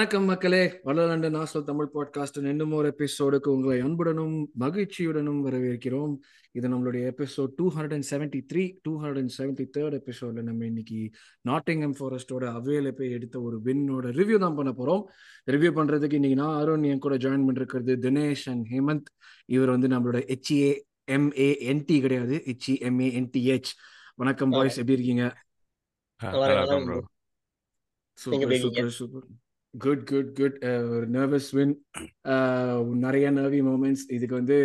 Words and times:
வணக்கம் 0.00 0.28
மக்களே. 0.28 0.80
வளர்ந்து 0.82 1.28
நாசல் 1.30 1.62
தமிழ் 1.62 1.88
பாட்காஸ்ட் 1.94 2.48
இன்னும் 2.48 2.72
ஒரு 2.72 2.94
எபிசோடுக்கு 2.98 3.48
உங்களை 3.48 3.80
அன்புடனும் 3.80 4.50
மகிழ்ச்சியுடனும் 4.60 5.40
வரவேற்கிறோம். 5.46 6.14
இது 6.52 6.68
நம்மளுடைய 6.68 7.02
episode 7.10 7.48
two 7.56 7.72
hundred 7.72 7.96
and 7.96 8.06
seventy 8.10 8.40
three 8.52 8.78
two 8.82 8.92
hundred 9.02 9.20
and 9.22 9.32
seventy 9.38 9.66
third 9.78 9.96
எபிசோட்ல 9.98 10.42
நம்ம 10.42 10.64
இன்னைக்கு 10.64 11.10
நாட்டிங்ஹம் 11.48 11.94
ஃபாரஸ்டோட 11.98 12.46
அவையில 12.52 12.90
போய் 12.90 13.10
எடுத்த 13.10 13.40
ஒரு 13.40 13.60
வின்னோட 13.64 14.06
ரிவ்யூ 14.20 14.38
தான் 14.38 14.54
பண்ண 14.54 14.72
போறோம். 14.78 15.02
ரிவ்யூ 15.50 15.72
பண்றதுக்கு 15.78 16.18
இன்னைக்கு 16.20 16.40
நான் 16.42 16.60
அருண் 16.60 16.82
என் 16.82 16.98
கூட 16.98 17.16
ஜாயின் 17.16 17.46
பண்ணிருக்கிறது 17.48 17.98
தினேஷ் 18.06 18.46
அண்ட் 18.46 18.66
ஹேமந்த். 18.70 19.12
இவர் 19.46 19.68
வந்து 19.68 19.88
நம்மளோட 19.88 20.22
ஹெச்ஏ 20.32 20.70
எம்ஏ 21.10 21.50
என்டி 21.70 22.00
கிடையாது. 22.00 22.42
ஹெச்இ 22.46 22.76
எம்ஏ 22.88 23.10
என்டிஹெச் 23.20 23.72
வணக்கம் 24.14 24.50
பாய்ஸ் 24.50 24.80
எப்படி 24.82 24.98
இருக்கீங்க? 24.98 25.28
Super 28.18 28.56
super 28.56 28.88
super 28.88 29.28
good 29.74 30.02
good 30.10 30.30
good 30.38 30.56
ஒரு 30.94 31.06
நர்வஸ் 31.16 31.50
வின் 31.56 31.74
uh, 32.32 32.78
நிறைய 33.04 33.26
நர்வி 33.36 33.60
மூமெண்ட்ஸ் 33.68 34.04
இதுக்கு 34.16 34.34
வந்து 34.38 34.56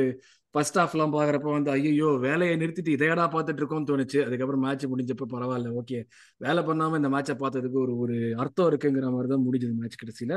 ஃபர்ஸ்ட் 0.55 0.77
ஹாஃப்லாம் 0.79 1.13
பார்க்குறப்ப 1.15 1.49
வந்து 1.55 1.69
ஐயோ 1.73 2.09
வேலையை 2.25 2.53
நிறுத்திட்டு 2.61 2.91
இதையடா 2.95 3.25
பார்த்துட்டு 3.33 3.61
இருக்கோம்னு 3.61 3.89
தோணுச்சு. 3.89 4.19
அதுக்கப்புறம் 4.27 4.63
மேட்ச் 4.65 4.85
முடிஞ்சப்போ 4.91 5.25
பரவாயில்ல 5.33 5.71
ஓகே 5.79 5.99
வேலை 6.41 6.61
பண்ணாமல் 6.69 6.99
இந்த 7.01 7.09
மேட்சை 7.15 7.35
பார்த்ததுக்கு 7.43 7.79
ஒரு 7.85 7.93
ஒரு 8.03 8.15
அர்த்தம் 8.43 8.69
இருக்குங்கிற 8.71 9.09
மாதிரி 9.15 9.31
தான் 9.33 9.45
முடிஞ்சது 9.47 9.73
மேட்ச் 9.81 9.99
கடைசியில். 10.03 10.35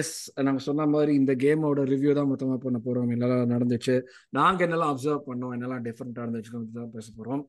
எஸ் 0.00 0.14
நாங்கள் 0.46 0.66
சொன்ன 0.68 0.86
மாதிரி 0.94 1.12
இந்த 1.20 1.32
கேமோட 1.44 1.82
ரிவ்யூ 1.92 2.12
தான் 2.20 2.30
மொத்தமாக 2.32 2.60
பண்ண 2.64 2.80
போகிறோம் 2.86 3.12
என்னெல்லாம் 3.16 3.52
நடந்துச்சு 3.54 3.96
நாங்கள் 4.38 4.66
என்னெல்லாம் 4.68 4.94
அப்சர்வ் 4.94 5.28
பண்ணோம் 5.30 5.54
என்னெல்லாம் 5.56 5.84
டிஃப்ரெண்ட்டாக 5.88 6.26
இருந்துச்சுன்னு 6.26 6.78
தான் 6.80 6.94
பேச 6.96 7.06
போகிறோம் 7.18 7.44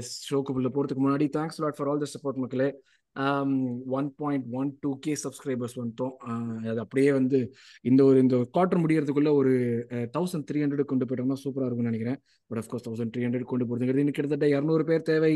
எஸ் 0.00 0.12
uh, 0.14 0.24
ஷோக்குள்ள 0.28 0.68
போகிறதுக்கு 0.76 1.04
முன்னாடி 1.06 1.28
thanks 1.38 1.60
lot 1.64 1.78
for 1.78 1.90
all 1.92 2.04
the 2.04 2.08
support 2.14 2.42
மக்களே. 2.44 2.68
One 3.98 4.08
point 4.20 4.46
one 4.60 4.70
two 4.84 4.90
K 5.04 5.12
subscribers 5.24 5.76
வந்துட்டோம். 5.80 6.14
அது 6.70 6.78
அப்படியே 6.84 7.10
வந்து 7.18 7.38
இந்த 7.90 8.00
ஒரு 8.08 8.18
இந்த 8.24 8.36
குவார்டர் 8.54 8.82
முடியறதுக்குள்ள 8.84 9.32
ஒரு 9.40 9.52
தௌசண்ட் 10.16 10.46
த்ரீ 10.48 10.60
ஹண்ட்ரட் 10.64 10.90
கொண்டு 10.92 11.08
போயிட்டோம்னா 11.10 11.38
சூப்பராக 11.44 11.68
இருக்கும்னு 11.68 11.92
நினைக்கிறேன். 11.92 12.18
But 12.50 12.60
of course 12.62 12.86
thousand 12.88 13.12
three 13.14 13.24
hundred 13.26 13.50
கொண்டு 13.52 13.66
போகிறதுங்கிறது 13.68 14.04
இன்னும் 14.04 14.18
கிட்டத்தட்ட 14.18 14.48
இரநூறு 14.54 14.86
பேர் 14.90 15.08
தேவை. 15.12 15.34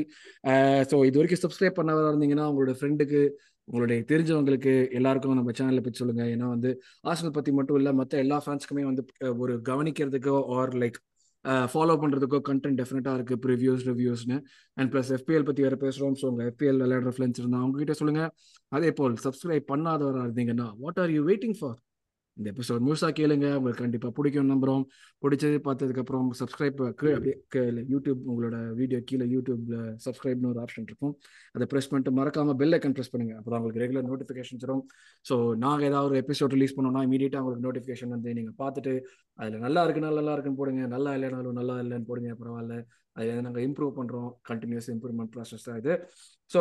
ஸோ 0.92 0.98
இது 1.10 1.18
வரைக்கும் 1.20 1.44
சப்ஸ்கிரைப் 1.44 1.78
பண்ணவராக 1.80 2.12
இருந்தீங்கன்னா 2.14 2.48
உங்களோட 2.52 2.74
ஃப்ரெண்டுக்கு 2.80 3.22
உங்களுடைய 3.68 4.00
தெரிஞ்சவங்களுக்கு 4.10 4.72
எல்லாருக்கும் 4.98 5.38
நம்ம 5.38 5.52
சேனலை 5.58 5.80
பற்றி 5.86 6.00
சொல்லுங்க. 6.02 6.24
ஏன்னா 6.34 6.46
வந்து 6.54 6.70
ஆசனல் 7.10 7.34
பற்றி 7.38 7.50
மட்டும் 7.58 7.78
இல்லை 7.80 7.92
மற்ற 8.00 8.14
எல்லா 8.24 8.38
ஃபேன்ஸ்க்குமே 8.44 8.84
வந்து 8.90 9.02
ஒரு 9.44 9.54
கவனிக்கிறதுக்கோ 9.70 10.36
ஆர் 10.58 10.72
லைக் 10.82 10.98
ஃபாலோ 11.44 11.94
பண்ணுறதுக்கோ 12.00 12.38
கண்டென்ட் 12.48 12.78
டெஃபினட்டாக 12.80 13.18
இருக்குது 13.18 13.40
ப்ரிவியூஸ் 13.46 13.82
ரிவ்யூஸ்னு 13.86 14.36
அண்ட் 14.76 14.90
ப்ளஸ் 14.92 15.10
எஃபிஎல் 15.18 15.46
பற்றி 15.46 15.62
வேறு 15.62 15.76
பேசுகிறோம் 15.76 16.16
ஸோ 16.20 16.26
உங்கள் 16.26 16.48
எஃபிஎல் 16.50 16.80
விளையாடுற 16.82 17.12
ஃப்ரெண்ட்ஸ் 17.16 17.40
இருந்தால் 17.40 17.62
அவங்ககிட்ட 17.62 17.90
சொல்லுங்கள் 17.92 18.30
அதே 18.72 18.90
போல் 18.92 19.16
சப்ஸ்கிரைப் 19.26 19.66
பண்ணாதவராக 19.72 20.26
இருந்தீங்கன்னா 20.28 20.68
what 20.78 20.98
are 20.98 21.12
you 21.12 21.22
waiting 21.24 21.56
for 21.58 21.78
இந்த 22.38 22.52
எபிசோட் 22.52 22.82
முழுசாக 22.86 23.12
கேளுங்க. 23.20 23.46
உங்களுக்கு 23.58 23.82
கண்டிப்பாக 23.84 24.12
பிடிக்கும் 24.18 24.50
நம்புகிறோம் 24.52 24.84
பிடிச்சது 25.22 25.56
பார்த்ததுக்கப்புறம் 25.68 26.28
சப்ஸ்கிரைப் 26.40 26.80
அப்படியே 26.88 27.64
யூடியூப் 27.92 28.20
உங்களோட 28.30 28.56
வீடியோ 28.80 29.00
கீழே 29.08 29.26
யூடியூப்ல 29.34 29.78
சப்ஸ்கிரைப்னு 30.06 30.50
ஒரு 30.52 30.60
ஆப்ஷன் 30.64 30.86
இருக்கும். 30.90 31.14
அதை 31.52 31.66
ப்ரெஸ் 31.72 31.90
பண்ணிட்டு 31.90 32.12
மறக்காம 32.18 32.54
பெல் 32.62 32.76
ஐக்கன் 32.78 32.96
ப்ரெஸ் 32.98 33.12
பண்ணுங்க. 33.14 33.34
அப்போ 33.40 33.56
உங்களுக்கு 33.58 33.82
ரெகுலர் 33.84 34.08
நோட்டிஃபிகேஷன் 34.10 34.62
வரும். 34.64 34.84
ஸோ 35.24 35.36
நாங்கள் 35.64 35.88
ஏதாவது 35.90 36.10
ஒரு 36.10 36.18
எபிசோட் 36.24 36.54
ரிலீஸ் 36.56 36.76
பண்ணோம்னா 36.78 37.02
இமீடியட்டாக 37.08 37.42
உங்களுக்கு 37.44 37.66
நோட்டிஃபிகேஷன் 37.68 38.14
வந்து 38.16 38.32
நீங்கள் 38.38 38.58
பார்த்துட்டு 38.62 38.94
அதில் 39.38 39.64
நல்லா 39.66 39.82
இருக்குன்னா 39.86 40.12
நல்லா 40.20 40.32
இருக்குன்னு 40.36 40.60
போடுங்க. 40.62 40.86
நல்லா 40.94 41.12
இல்லைனாலும் 41.18 41.58
நல்லா 41.60 41.76
இல்லைன்னு 41.84 42.08
போடுங்க 42.10 42.32
பரவாயில்ல. 42.42 42.76
அதில் 43.18 43.46
நாங்கள் 43.46 43.64
இம்ப்ரூவ் 43.68 43.92
பண்ணுறோம் 43.98 44.28
கண்டினியூஸ் 44.50 44.88
இம்ப்ரூவ்மெண்ட் 44.94 45.32
ப்ராசஸ் 45.36 45.66
தான் 45.68 45.78
இது. 45.82 45.94
So 46.50 46.60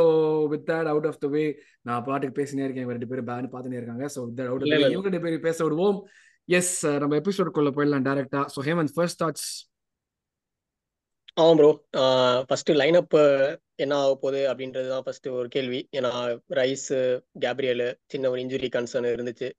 with 0.54 0.66
that 0.70 0.90
out 0.94 1.08
of 1.10 1.20
the 1.24 1.30
way 1.36 1.44
நான் 1.90 2.06
பாட்டுக்கு 2.08 2.38
பேசினே 2.42 2.66
இருக்கேன். 2.68 2.90
ரெண்டு 2.98 3.10
பேரும் 3.12 3.30
பேன் 3.32 3.54
பார்த்துனே 3.56 3.80
இருக்காங்க. 3.82 4.06
So 4.16 4.22
with 4.28 4.38
that 4.40 4.52
out 4.52 4.66
of 4.66 4.74
way 4.74 4.92
இவங்க 4.96 5.10
ரெண்டு 5.10 5.24
பேரும் 5.26 5.48
பேச 5.50 5.60
விடுவோம். 5.68 6.00
எஸ் 6.50 6.76
நம்ம 7.04 7.16
எபிசோடுக்குள்ள 7.22 7.72
போயிடலாம் 7.78 8.08
டேரக்டா 8.10 8.42
ஸோ 8.56 8.62
ஹேமந்த் 8.70 8.94
ஃபர்ஸ்ட் 8.98 9.22
தாட்ஸ் 9.24 9.50
ஆமா 11.42 11.54
ப்ரோ 11.58 11.72
ஃபர்ஸ்ட் 12.50 12.70
லைன் 12.82 12.98
அப் 13.00 13.16
என்ன 13.84 13.94
ஆக 14.04 14.14
போகுது 14.22 14.40
அப்படின்றது 14.52 14.88
தான் 14.94 15.04
ஃபர்ஸ்ட் 15.06 15.28
ஒரு 15.40 15.48
கேள்வி. 15.56 15.80
ஏன்னா 15.98 16.12
ரைஸ் 16.60 16.88
கேப்ரியல் 17.44 17.84
சின்ன 18.14 18.30
ஒரு 18.34 18.40
இன்ஜுரி 18.46 18.70
கன்சர்ன் 18.76 19.08
இருந்துச்சு. 19.16 19.50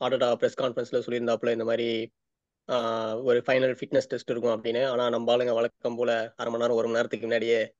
ஆட்டோடா 0.00 0.28
ப்ரெஸ் 0.40 0.56
கான்ஃபரன்ஸ்ல 0.60 1.00
சொல்லியிருந்தாப்புல 1.06 1.52
இந்த 1.56 1.66
மாதிரி 1.70 1.88
ஒரு 3.22 3.42
ஃபைனல் 3.46 3.50
ஃபிட்னஸ் 3.50 3.88
டெஸ்ட் 3.88 4.30
இருக்கும் 4.30 4.62
அப்படின்னு. 4.62 4.86
ஆனா 4.86 5.10
நம்ம 5.10 5.36
ஆளுங்க 5.36 5.54
வழக்கம் 5.54 5.96
போல 5.96 6.32
அரை 6.36 6.52
மணி 6.52 6.56
நேரம் 6.56 6.76
ஒரு 6.76 6.88
மணி 6.88 6.96
நேரத்துக்கு 6.96 7.26
முன்னாடியே 7.26 7.74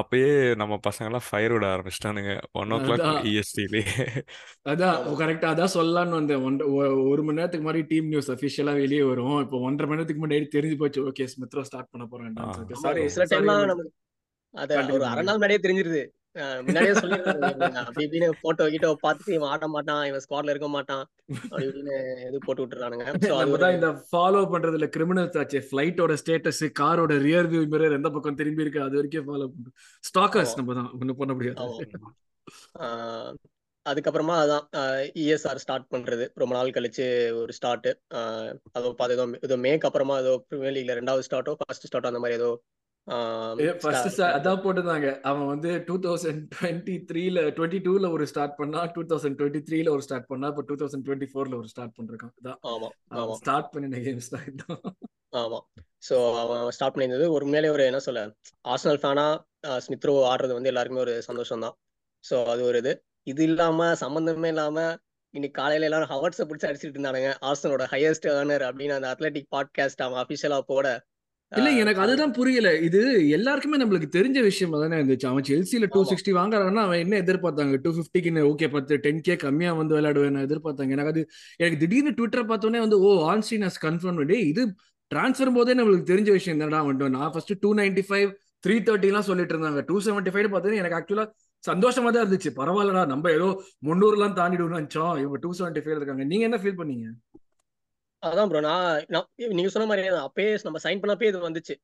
அப்பயே 0.00 0.30
நம்ம 0.60 0.78
பசங்க 0.86 1.08
எல்லாம் 1.10 1.26
ஃபயர் 1.26 1.52
விட 1.54 1.66
ஆரம்பிச்சிட்டானுங்க. 1.74 2.32
ஒன் 2.60 2.72
ஓ 2.74 2.78
கிளாக் 2.84 3.26
இஎஸ்டிலே 3.30 3.82
அதான். 4.70 4.96
கரெக்டா 5.20 5.48
அதான் 5.54 5.74
சொல்லலாம்னு 5.76 6.18
வந்தேன். 6.18 6.42
ஒரு 7.10 7.22
மணி 7.26 7.38
நேரத்துக்கு 7.40 7.68
மாதிரி 7.68 7.82
டீம் 7.92 8.08
நியூஸ் 8.12 8.30
அபிஷியலா 8.34 8.74
வெளியே 8.82 9.04
வரும். 9.10 9.38
இப்போ 9.44 9.60
ஒன்றரை 9.68 9.88
மணி 9.90 9.98
நேரத்துக்கு 9.98 10.24
முன்னாடி 10.24 10.48
தெரிஞ்சு 10.56 10.78
போச்சு. 10.82 11.06
ஓகே 11.10 11.28
ஸ்மித்ரோ 11.34 11.64
ஸ்டார்ட் 11.70 11.92
பண்ண 11.92 12.06
போறேன் 12.12 12.76
சாரி 12.84 13.04
சில 13.16 13.26
டைம்லாம் 13.34 13.64
நமக்கு 13.72 13.92
அது 14.54 14.94
ஒரு 14.98 15.06
அரை 15.12 15.24
நாள் 15.24 15.38
முன்னாடியே 15.38 15.62
தெரிஞ்சிருது. 15.64 16.02
முன்னாடியே 16.66 16.94
சொல்லிருக்காங்க 17.00 18.32
போட்டோ 18.44 18.64
கிட்டோ 18.74 18.90
பார்த்துட்டு 19.04 19.36
இவன் 19.36 19.52
ஆட 19.54 19.66
மாட்டான் 19.74 20.02
இவன் 20.08 20.22
ஸ்குவாட்ல 20.24 20.54
இருக்க 20.54 20.68
மாட்டான் 20.76 21.04
அப்படி 21.42 21.66
இப்படின்னு 21.68 21.96
இது 22.28 22.38
போட்டு 22.46 22.62
விட்டுறானுங்க. 22.64 23.06
இந்த 23.76 23.90
ஃபாலோ 24.10 24.42
பண்றதுல 24.54 24.88
கிரிமினல்ஸ் 24.96 25.38
ஆச்சு. 25.42 25.60
ஃபிளைட்டோட 25.68 26.16
ஸ்டேட்டஸ் 26.22 26.64
காரோட 26.82 27.16
ரியர் 27.26 27.50
வியூ 27.54 27.62
மிரர் 27.74 27.96
எந்த 27.98 28.10
பக்கம் 28.16 28.38
திரும்பி 28.42 28.64
இருக்கு 28.66 28.84
அது 28.86 28.98
வரைக்கும் 29.00 29.28
ஃபாலோ 29.30 29.48
பண்றோம் 29.54 29.76
ஸ்டாக்கர்ஸ் 30.10 30.58
நம்ம 30.60 30.76
தான் 30.80 30.92
ஒன்றும் 31.00 31.20
பண்ண 31.22 31.34
முடியாது. 31.38 31.58
அதுக்கப்புறமா 33.86 34.34
அதான் 34.42 34.66
இஎஸ்ஆர் 35.22 35.60
ஸ்டார்ட் 35.62 35.90
பண்றது. 35.94 36.24
ரொம்ப 36.40 36.52
நாள் 36.56 36.76
கழிச்சு 36.76 37.06
ஒரு 37.40 37.52
ஸ்டார்ட் 37.56 37.88
அதோ 38.76 38.92
பார்த்து 39.00 39.16
ஏதோ 39.16 39.24
ஏதோ 39.46 39.56
மேக் 39.66 39.86
அப்புறமா 39.88 40.14
ஏதோ 40.22 40.32
பிரீமியர் 40.48 40.74
லீக்ல 40.76 40.94
ரெண்டாவது 40.98 41.26
ஸ்டார்ட்டோ 41.26 41.54
ஃபர்ஸ்ட் 41.60 41.86
ஸ்டார்ட்டோ 41.88 42.10
அந்த 42.12 42.22
மாதிரி 42.22 42.38
ஏதோ 42.40 42.50
ஃபர்ஸ்ட் 43.82 44.20
அதான் 44.28 44.60
போட்டுருந்தாங்க. 44.62 45.08
அவன் 45.30 45.46
வந்து 45.46 45.70
டூ 45.88 45.94
தௌசண்ட் 46.04 46.42
டுவெண்ட்டி 46.54 46.94
த்ரீல 47.08 47.40
டுவெண்ட்டி 47.56 47.80
டூல 47.86 48.10
ஒரு 48.16 48.24
ஸ்டார்ட் 48.30 48.54
பண்ணா 48.60 48.82
டூ 48.94 49.02
தௌசண்ட் 49.10 49.36
டுவெண்ட்டி 49.40 49.60
த்ரீல 49.68 49.90
ஒரு 49.96 50.04
ஸ்டார்ட் 50.06 50.28
பண்ணா 50.30 50.48
இப்போ 50.52 50.64
டூ 50.68 50.76
தௌசண்ட் 50.82 51.04
டுவெண்ட்டி 51.08 51.28
ஃபோர்ல 51.32 51.56
ஒரு 51.60 51.68
ஸ்டார்ட் 51.72 51.98
அதான். 52.70 53.38
ஸ்டார்ட் 53.42 53.70
பண்ணின 53.74 54.00
கேம்ஸ் 54.06 54.30
தான் 54.34 54.46
இதுதான் 54.48 54.82
ஆமா. 55.42 55.58
சோ 56.08 56.16
அவன் 56.40 56.74
ஸ்டார்ட் 56.76 56.94
பண்ணியிருந்தது. 56.94 57.28
ஒரு 57.36 57.44
மேலே 57.52 57.70
ஒரு 57.76 57.84
என்ன 57.90 58.00
சொல்ல 58.08 58.20
ஆர்சனல் 58.72 59.00
ஃபேனா 59.02 59.26
ஸ்மித்ரோ 59.86 60.12
ஆடுறது 60.32 60.56
வந்து 60.58 60.70
எல்லாருக்குமே 60.72 61.04
ஒரு 61.06 61.14
சந்தோஷம் 61.28 61.64
தான் 61.66 61.74
ஸோ 62.24 62.36
அது 62.52 62.62
ஒரு 62.70 62.78
இது. 62.82 62.92
இது 63.26 63.42
இல்லாம 63.50 63.88
சம்பந்தமே 64.02 64.50
இல்லாம 64.54 64.78
இன்னைக்கு 65.34 65.56
காலையில 65.60 65.88
எல்லாரும் 65.88 66.12
ஹவர்ஸை 66.12 66.44
பிடிச்சி 66.48 66.66
அடிச்சிட்டு 66.68 66.96
இருந்தானுங்க. 66.96 67.30
ஆர்சனோட 67.48 67.84
ஹையஸ்ட் 67.92 68.28
ஏர்னர் 68.34 68.64
அப்படின்னு 68.68 68.96
அந்த 68.98 69.08
அத்லட்டிக் 69.14 69.50
பாட்காஸ்ட் 69.54 70.04
அவன் 70.06 70.22
அபிஷியலா 70.24 70.58
போட 70.72 70.86
இல்ல 71.58 71.70
எனக்கு 71.70 72.00
அதுதான் 72.00 72.32
புரியல. 72.32 72.80
இது 72.80 73.28
எல்லாருக்குமே 73.28 73.76
நம்மளுக்கு 73.82 74.08
தெரிஞ்ச 74.16 74.42
விஷயம் 74.42 74.72
தானே 74.72 74.96
இருந்துச்சு 75.00 75.26
அவன் 75.26 75.42
செல்சியில 75.42 75.86
டூ 75.94 76.04
சிக்ஸ்டி 76.10 76.32
வாங்குறான்னா 76.38 76.82
அவன் 76.86 76.98
என்ன 76.98 77.16
எதிர்பார்த்தாங்க? 77.16 77.76
டூ 77.76 77.90
பிப்டிக்கு 77.98 78.42
ஓகே 78.50 78.68
பத்து 78.70 79.00
டென் 79.00 79.20
கே 79.20 79.36
கம்மியா 79.36 79.72
வந்து 79.72 79.96
விளையாடுவேன் 80.00 80.40
எதிர்பார்த்தாங்க. 80.48 80.90
எனக்கு 80.90 81.12
அது 81.14 81.22
எனக்கு 81.56 81.78
திடீர்னு 81.78 82.10
ட்விட்டர் 82.10 82.48
பார்த்தோன்னே 82.50 82.78
வந்து 82.78 83.00
ஓ 83.00 83.10
ஆன்ஸ்டீன் 83.32 83.66
ஹஸ் 83.68 83.80
கன்ஃபார்ம் 83.86 84.20
பண்ணி 84.22 84.38
இது 84.52 84.64
டிரான்ஸ்ஃபர் 85.10 85.54
போதே 85.54 85.74
நம்மளுக்கு 85.74 86.10
தெரிஞ்ச 86.12 86.30
விஷயம் 86.30 86.60
தானடா 86.60 86.82
வந்துட்டோம் 86.86 87.16
நான் 87.18 87.32
first 87.32 87.54
two 87.60 87.74
ninety 87.74 88.04
five 88.08 88.28
three 88.66 88.76
தேர்ட்டிலாம் 88.88 89.28
சொல்லிட்டு 89.30 89.54
இருந்தாங்க. 89.54 89.80
டூ 89.88 89.96
செவன்டி 90.00 90.30
ஃபைவ் 90.34 90.52
பார்த்தோன்னே 90.52 90.80
எனக்கு 90.82 90.98
ஆக்சுவலா 90.98 91.26
சந்தோஷமா 91.64 92.10
தான் 92.12 92.24
இருந்துச்சு. 92.24 92.50
பரவாயில்லடா 92.60 93.06
நம்ம 93.06 93.30
ஏதோ 93.30 93.48
முன்னூறுலாம் 93.86 94.36
தாண்டிடுவோம்னு 94.40 94.78
நினைச்சோம். 94.80 95.14
இவங்க 95.22 95.38
டூ 95.42 95.52
செவன்டி 95.58 95.82
ஃபைவ் 95.84 95.96
இருக்காங்க. 95.96 96.24
நீங்க 96.24 96.44
என்ன 96.44 96.60
ஃபீல் 96.62 96.80
பண்ணீங்க? 96.80 97.06
அதான் 98.28 98.48
ப்ரோ 98.50 98.60
நான் 98.66 99.26
நீங்க 99.58 99.70
சொன்ன 99.74 99.86
மாதிரி 99.90 100.02
அப்பயே 100.26 100.50
நம்ம 100.66 100.80
சைன் 100.84 101.00
பண்ணப்பே 101.02 101.28
இது 101.30 101.46
வந்துச்சு. 101.48 101.74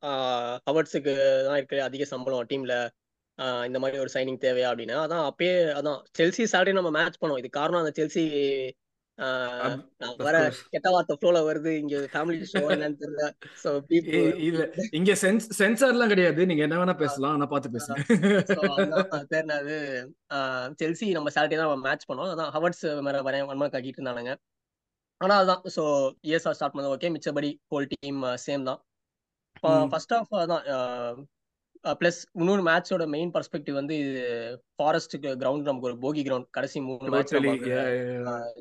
ஹவர்ட்ஸுக்கு 0.69 1.15
தான் 1.49 1.59
இருக்கு. 1.61 1.79
அதிக 1.89 2.05
சம்பளம் 2.13 2.51
டீம்ல 2.53 2.75
இந்த 3.69 3.79
மாதிரி 3.83 4.01
ஒரு 4.05 4.11
சைனிங் 4.15 4.43
தேவையா 4.45 4.69
அப்படின்னு. 4.71 4.95
அதான் 5.05 5.25
அப்பயே 5.31 5.55
அதான் 5.79 5.99
செல்சி 6.19 6.45
சாட்டர்டே 6.53 6.79
நம்ம 6.79 6.93
மேட்ச் 6.99 7.21
பண்ணோம். 7.21 7.41
இது 7.43 7.51
காரணம் 7.59 7.83
அந்த 7.83 7.93
செல்சி 7.99 8.25
வர 10.27 10.37
கெட்ட 10.75 10.89
வார்த்தை 10.93 11.15
ஃப்ளோல 11.19 11.39
வருது. 11.49 11.73
இங்க 11.83 11.97
ஃபேமிலி 12.13 12.37
ஷோ 12.53 12.63
என்னன்னு 12.75 13.01
தெரியல. 13.03 13.25
சோ 13.63 13.71
இல்ல. 14.49 14.63
இங்க 14.99 15.13
சென்சார்லாம் 15.61 16.13
கிடையாது. 16.13 16.47
நீங்க 16.51 16.63
என்ன 16.67 16.79
வேணா 16.83 16.95
பேசலாம். 17.03 17.35
ஆனா 17.37 17.49
பாத்து 17.53 17.75
பேசுங்க 17.75 17.99
பேர்னாது 19.33 19.77
செல்சி 20.83 21.09
நம்ம 21.19 21.33
சாட்டர்டே 21.37 21.61
தான் 21.63 21.85
மேட்ச் 21.89 22.09
பண்ணோம். 22.11 22.33
அதான் 22.35 22.53
ஹவர்ட்ஸ் 22.57 22.87
மேல 23.09 23.23
வரேன் 23.29 23.47
ஒன் 23.53 23.61
மார்க் 23.63 23.77
ஆக்கிட்டு 23.81 24.01
இருந்தானுங்க. 24.03 24.35
ஆனா 25.21 25.35
அதான் 25.43 25.63
ஸோ 25.77 25.83
இஎஸ்ஆர் 26.29 26.57
ஸ்டார்ட் 26.57 26.75
பண்ணது 26.75 26.95
ஓகே 26.95 27.11
மிச்சபடி 27.15 27.51
ஹோல் 27.73 27.91
டீம் 27.95 28.21
சேம் 28.47 28.69
தான். 28.71 28.81
ஃபர்ஸ்ட் 29.93 30.15
ஆஃப் 30.19 30.33
அதான் 30.43 30.65
பிளஸ் 32.01 32.21
இன்னொரு 32.39 32.63
மேட்சோட 32.63 33.05
மெயின் 33.15 33.33
பர்ஸ்பெக்டிவ் 33.35 33.77
வந்து 33.81 33.95
இது 34.03 34.23
ஃபாரஸ்ட் 34.79 35.15
கிரவுண்ட் 35.43 35.69
நமக்கு 35.69 35.89
ஒரு 35.91 35.99
போகி 36.05 36.23
கிரவுண்ட் 36.27 36.49
கடைசி 36.51 36.79
மூணு 36.87 37.13
மேட்ச். 37.15 37.35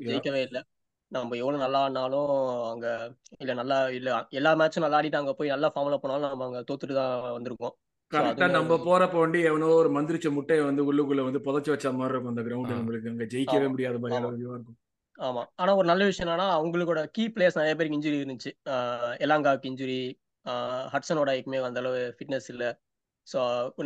ஜெயிக்கவே 0.06 0.42
இல்லை. 0.48 0.62
நம்ம 1.12 1.36
எவ்வளவு 1.36 1.62
நல்லா 1.62 1.78
ஆடினாலும் 1.84 2.32
அங்க 2.72 2.88
இல்ல 3.42 3.52
நல்லா 3.54 3.78
இல்ல 3.90 4.10
எல்லா 4.30 4.50
மேட்சும் 4.60 4.84
நல்லா 4.84 4.98
ஆடிட்டு 4.98 5.20
அங்க 5.20 5.32
போய் 5.38 5.54
நல்லா 5.54 5.70
ஃபார்ம்ல 5.74 5.98
போனாலும் 6.02 6.32
நம்ம 6.32 6.46
அங்க 6.48 6.60
தோத்துட்டு 6.68 6.96
தான் 7.00 7.14
வந்திருக்கோம். 7.36 7.74
கரெக்டா 8.12 8.46
நம்ம 8.58 8.76
போறப்ப 8.86 9.16
வந்து 9.24 9.40
எவனோ 9.48 9.66
ஒரு 9.80 9.90
மந்திரிச்ச 9.96 10.30
முட்டையை 10.36 10.62
வந்து 10.64 10.84
உள்ளுக்குள்ள 10.90 11.24
வந்து 11.26 11.42
புதைச்சு 11.48 11.72
வச்ச 11.74 11.92
மாதிரி 11.92 12.14
இருக்கும் 12.14 12.34
அந்த 12.34 12.44
கிரவுண்ட். 12.48 12.72
நம்மளுக்கு. 12.74 13.12
அங்க 13.14 13.26
ஜெயிக்கவே 13.34 13.68
முடியாத 13.74 13.96
இதுவா 14.38 14.56
இருக்கும். 14.58 14.78
ஆமா. 15.20 15.42
ஆனா 15.56 15.70
ஒரு 15.76 15.86
நல்ல 15.88 16.02
விஷயம் 16.04 16.26
என்னன்னா 16.26 16.46
அவங்களோட 16.56 17.00
கீ 17.10 17.24
பிளேயர்ஸ் 17.34 17.58
நிறைய 17.58 17.74
பேருக்கு 17.74 17.98
இன்ஜுரி 17.98 18.18
இருந்துச்சு. 18.20 18.50
எலாங்காவுக்கு 19.24 19.70
இன்ஜுரி 19.70 20.00
ஹட்சனோட 20.94 21.30
எப்பவுமே 21.38 21.58
அந்த 21.66 21.80
அளவு 21.82 22.00
ஃபிட்னஸ் 22.16 22.48
இல்ல. 22.48 22.64
ஸோ 23.26 23.38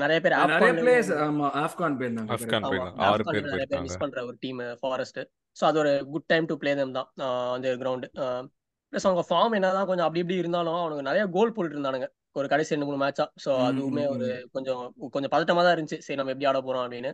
நிறைய 0.02 0.18
பேர் 0.20 0.34
நிறைய 0.52 0.74
பிளேயர்ஸ் 0.76 1.10
ஆமா 1.22 1.46
ஆப்கான் 1.62 1.96
போயிருந்தாங்க 1.98 2.34
ஆப்கான் 2.34 2.66
போயிருந்தாங்க. 2.66 3.02
ஆறு 3.08 3.24
பேர் 3.24 3.34
நிறைய 3.38 3.48
பேர் 3.48 3.56
போயிருக்காங்க. 3.62 3.86
மிஸ் 3.88 4.02
பண்ற 4.02 4.20
ஒரு 4.24 4.36
டீம் 4.40 4.60
ஃபாரஸ்ட் 4.82 5.20
ஸோ 5.56 5.64
அது 5.66 5.78
ஒரு 5.78 5.92
good 6.12 6.28
time 6.28 6.46
to 6.46 6.56
play 6.56 6.74
them 6.74 6.94
தான் 6.94 7.08
அந்த 7.54 7.74
கிரவுண்ட் 7.82 8.06
ப்ளஸ் 8.92 9.06
அவங்க 9.08 9.22
ஃபார்ம் 9.28 9.54
என்னதான் 9.54 9.86
கொஞ்சம் 9.86 10.06
அப்படி 10.06 10.22
இப்படி 10.22 10.40
இருந்தாலும் 10.42 10.78
அவனுங்க 10.80 11.02
நிறைய 11.02 11.24
கோல் 11.36 11.52
போட்டுட்டு 11.54 11.76
இருந்தானுங்க 11.78 12.08
ஒரு 12.36 12.46
கடைசி 12.48 12.74
ரெண்டு 12.74 12.86
மூணு 12.88 12.98
மேட்சா 13.02 13.24
ம், 13.38 13.64
அதுவுமே 13.66 14.04
ஒரு. 14.08 14.28
கொஞ்சம் 14.52 14.80
கொஞ்சம் 15.12 15.32
பதட்டமா 15.34 15.62
தான் 15.62 15.74
இருந்துச்சு. 15.76 15.98
சரி 15.98 16.18
நம்ம 16.20 16.32
எப்படி 16.32 16.48
ஆட 16.50 16.60
போறோம் 16.60 16.84
அப்படின்னு. 16.84 17.10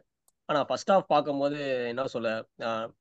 ஆனா 0.51 0.61
ஃபர்ஸ்ட் 0.69 0.91
ஹாஃப் 0.93 1.11
பார்க்கும்போது 1.13 1.59
என்ன 1.91 2.07
சொல்ல 2.15 2.29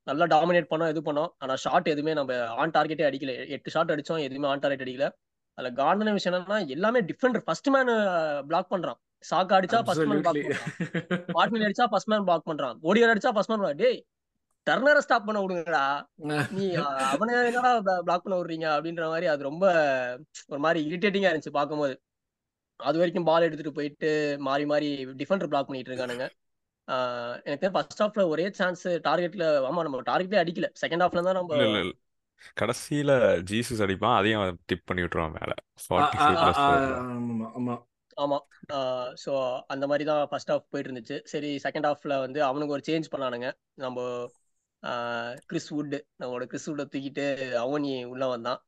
நல்லா 0.08 0.26
டாமினேட் 0.34 0.68
பண்ணோம் 0.72 0.90
இது 0.92 1.00
பண்ணோம். 1.06 1.30
ஆனா 1.42 1.54
ஷாட் 1.62 1.88
எதுவுமே 1.92 2.12
நம்ம 2.18 2.36
ஆன் 2.62 2.74
டார்கெட்டே 2.76 3.06
அடிக்கல. 3.08 3.32
எட்டு 3.56 3.72
ஷாட் 3.74 3.92
அடிச்சோம் 3.94 4.22
எதுவுமே 4.26 4.48
ஆன் 4.50 4.62
டார்கெட் 4.64 4.84
அடிக்கல. 4.84 5.06
அதுல 5.58 5.70
கார்டன 5.80 6.12
விஷயம் 6.18 6.36
என்னன்னா 6.36 6.58
எல்லாமே 6.74 7.00
டிஃபரெண்ட் 7.08 7.38
ஃபர்ஸ்ட் 7.46 7.70
மேன் 7.74 7.90
பிளாக் 8.50 8.70
பண்றான். 8.74 8.98
சாக்கா 9.30 9.56
அடிச்சா 9.58 9.78
ஃபர்ஸ்ட் 9.86 10.06
மேன் 10.10 10.22
பிளாக். 10.26 10.38
பண்றான். 10.38 11.24
மார்டினல் 11.38 11.66
அடிச்சா 11.68 11.86
ஃபர்ஸ்ட் 11.92 12.10
மேன் 12.12 12.26
பிளாக் 12.28 12.46
பண்றான். 12.50 12.76
ஓடியர் 12.90 13.12
அடிச்சா 13.14 13.32
ஃபர்ஸ்ட் 13.36 13.52
மேன் 13.54 13.80
டேய் 13.82 13.98
டர்னரை 14.66 15.00
ஸ்டாப் 15.04 15.26
பண்ண 15.26 15.38
விடுங்கடா. 15.42 15.84
நீ 16.58 16.66
அவனை 17.12 17.34
என்னடா 17.48 17.72
பிளாக் 18.06 18.24
பண்ண 18.24 18.34
விடுறீங்க 18.38 18.66
அப்படின்ற 18.76 19.04
மாதிரி 19.12 19.28
அது 19.32 19.42
ரொம்ப 19.50 19.64
ஒரு 20.52 20.60
மாதிரி 20.66 20.80
இரிட்டேட்டிங்கா 20.90 21.32
இருந்துச்சு 21.32 21.58
பார்க்கும்போது. 21.58 21.94
அது 22.80 22.98
வரைக்கும் 23.00 23.26
பால் 23.30 23.46
எடுத்துட்டு 23.46 23.76
போயிட்டு 23.78 24.10
மாறி 24.48 24.66
மாறி 24.72 24.90
டிஃபெண்டர் 25.20 25.50
பிளாக் 25.52 25.68
பண்ணிட்டு 25.70 25.92
இருக்கானுங்க. 25.92 26.26
எனக்கு 27.44 27.66
ஃபர்ஸ்ட் 27.70 28.02
ஹாஃப்ல 28.02 28.22
ஒரே 28.28 28.46
சான்ஸ் 28.52 28.84
டார்கெட்ல 29.04 29.46
ஆமா 29.68 29.82
நம்ம 29.82 30.02
டார்கெட்டே 30.02 30.40
அடிக்கல. 30.42 30.68
செகண்ட் 30.82 31.04
ஹாஃப்ல 31.04 31.22
தான் 31.22 31.38
நம்ம 31.40 31.52
இல்ல 31.54 31.64
இல்ல 31.68 31.80
இல்ல. 31.80 31.94
கடைசியில 32.56 33.12
ஜீசஸ் 33.50 33.82
அடிப்பான் 33.82 34.18
அதையும் 34.18 34.58
டிப் 34.66 34.86
பண்ணி 34.86 35.02
விட்டுருவான் 35.02 35.36
மேல. 35.38 35.52
ஆமா. 36.18 36.50
ஆமா. 37.54 37.74
ஆமா 38.16 38.38
ஸோ 39.24 39.32
அந்த 39.66 39.84
மாதிரி 39.86 40.04
தான் 40.04 40.22
ஃபர்ஸ்ட் 40.28 40.52
ஹாஃப் 40.52 40.70
போயிட்டு 40.70 40.88
இருந்துச்சு. 40.90 41.16
சரி 41.24 41.50
செகண்ட் 41.64 41.88
ஹாஃப்ல 41.88 42.14
வந்து 42.20 42.40
அவனுக்கு 42.44 42.72
ஒரு 42.72 42.84
சேஞ்ச் 42.86 43.12
பண்ணானுங்க. 43.12 43.48
நம்ம 43.76 43.98
கிறிஸ் 45.48 45.70
வுட் 45.74 45.96
நம்மளோட 46.18 46.44
கிறிஸ் 46.44 46.68
வுட்டை 46.70 46.86
தூக்கிட்டு 46.86 47.24
அவனி 47.64 47.92
உள்ள 48.04 48.26
வந்தான். 48.26 48.60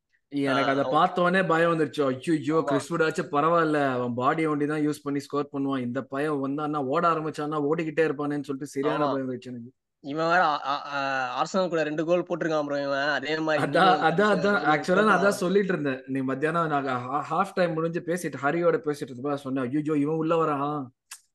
எனக்கு 0.51 0.71
அதை 0.73 0.83
அவன் 0.83 0.97
பார்த்த 0.97 1.23
உடனே 1.23 1.43
பயம் 1.51 1.73
வந்துருச்சு. 1.73 2.03
ஐயோ 2.09 2.57
ஆமா. 2.59 2.67
கிறிஸ்வுடாச்சும் 2.71 3.31
பரவாயில்ல. 3.35 3.79
அவன் 3.97 4.17
பாடியை 4.21 4.49
ஒண்டி 4.53 4.67
தான் 4.73 4.85
யூஸ் 4.87 5.05
பண்ணி 5.05 5.21
ஸ்கோர் 5.27 5.53
பண்ணுவான். 5.55 5.85
இந்த 5.87 6.01
பையன் 6.13 6.43
வந்தான்னா 6.45 6.81
ஓட 6.95 7.03
ஆரம்பிச்சான்னா 7.13 7.61
ஓடிக்கிட்டே 7.71 8.07
இருப்பானேன்னு 8.09 8.49
சொல்லிட்டு 8.49 8.75
சரியான 8.75 9.01
பயம் 9.05 9.25
வந்துருச்சு 9.25 9.53
எனக்கு. 9.53 9.71
இவன் 10.05 10.31
வேற 10.33 10.45
ஆர்சனல் 11.41 11.69
கூட 11.73 11.83
ரெண்டு 11.89 12.05
கோல் 12.07 12.25
போட்டிருக்கான் 12.29 12.67
ப்ரோ 12.69 12.79
இவன். 12.87 13.11
அதே 13.17 13.35
மாதிரி 13.49 13.63
அதான் 13.67 14.01
அதான் 14.09 14.33
அதான். 14.37 14.59
ஆக்சுவலா 14.73 15.05
நான் 15.09 15.19
அதான் 15.19 15.41
சொல்லிட்டு 15.43 15.73
இருந்தேன். 15.75 16.01
நீ 16.15 16.21
மத்தியானம் 16.31 16.73
நாங்க 16.75 16.95
ஹாஃப் 17.31 17.55
டைம் 17.59 17.77
முடிஞ்சு 17.77 18.03
பேசிட்டு 18.09 18.43
ஹரியோட 18.45 18.79
பேசிட்டு 18.89 19.11
இருந்தப்ப 19.13 19.37
சொன்னேன் 19.45 19.67
ஐயோ 19.69 19.97
இவன் 20.05 20.21
உள்ள 20.23 20.35
வரான். 20.43 20.83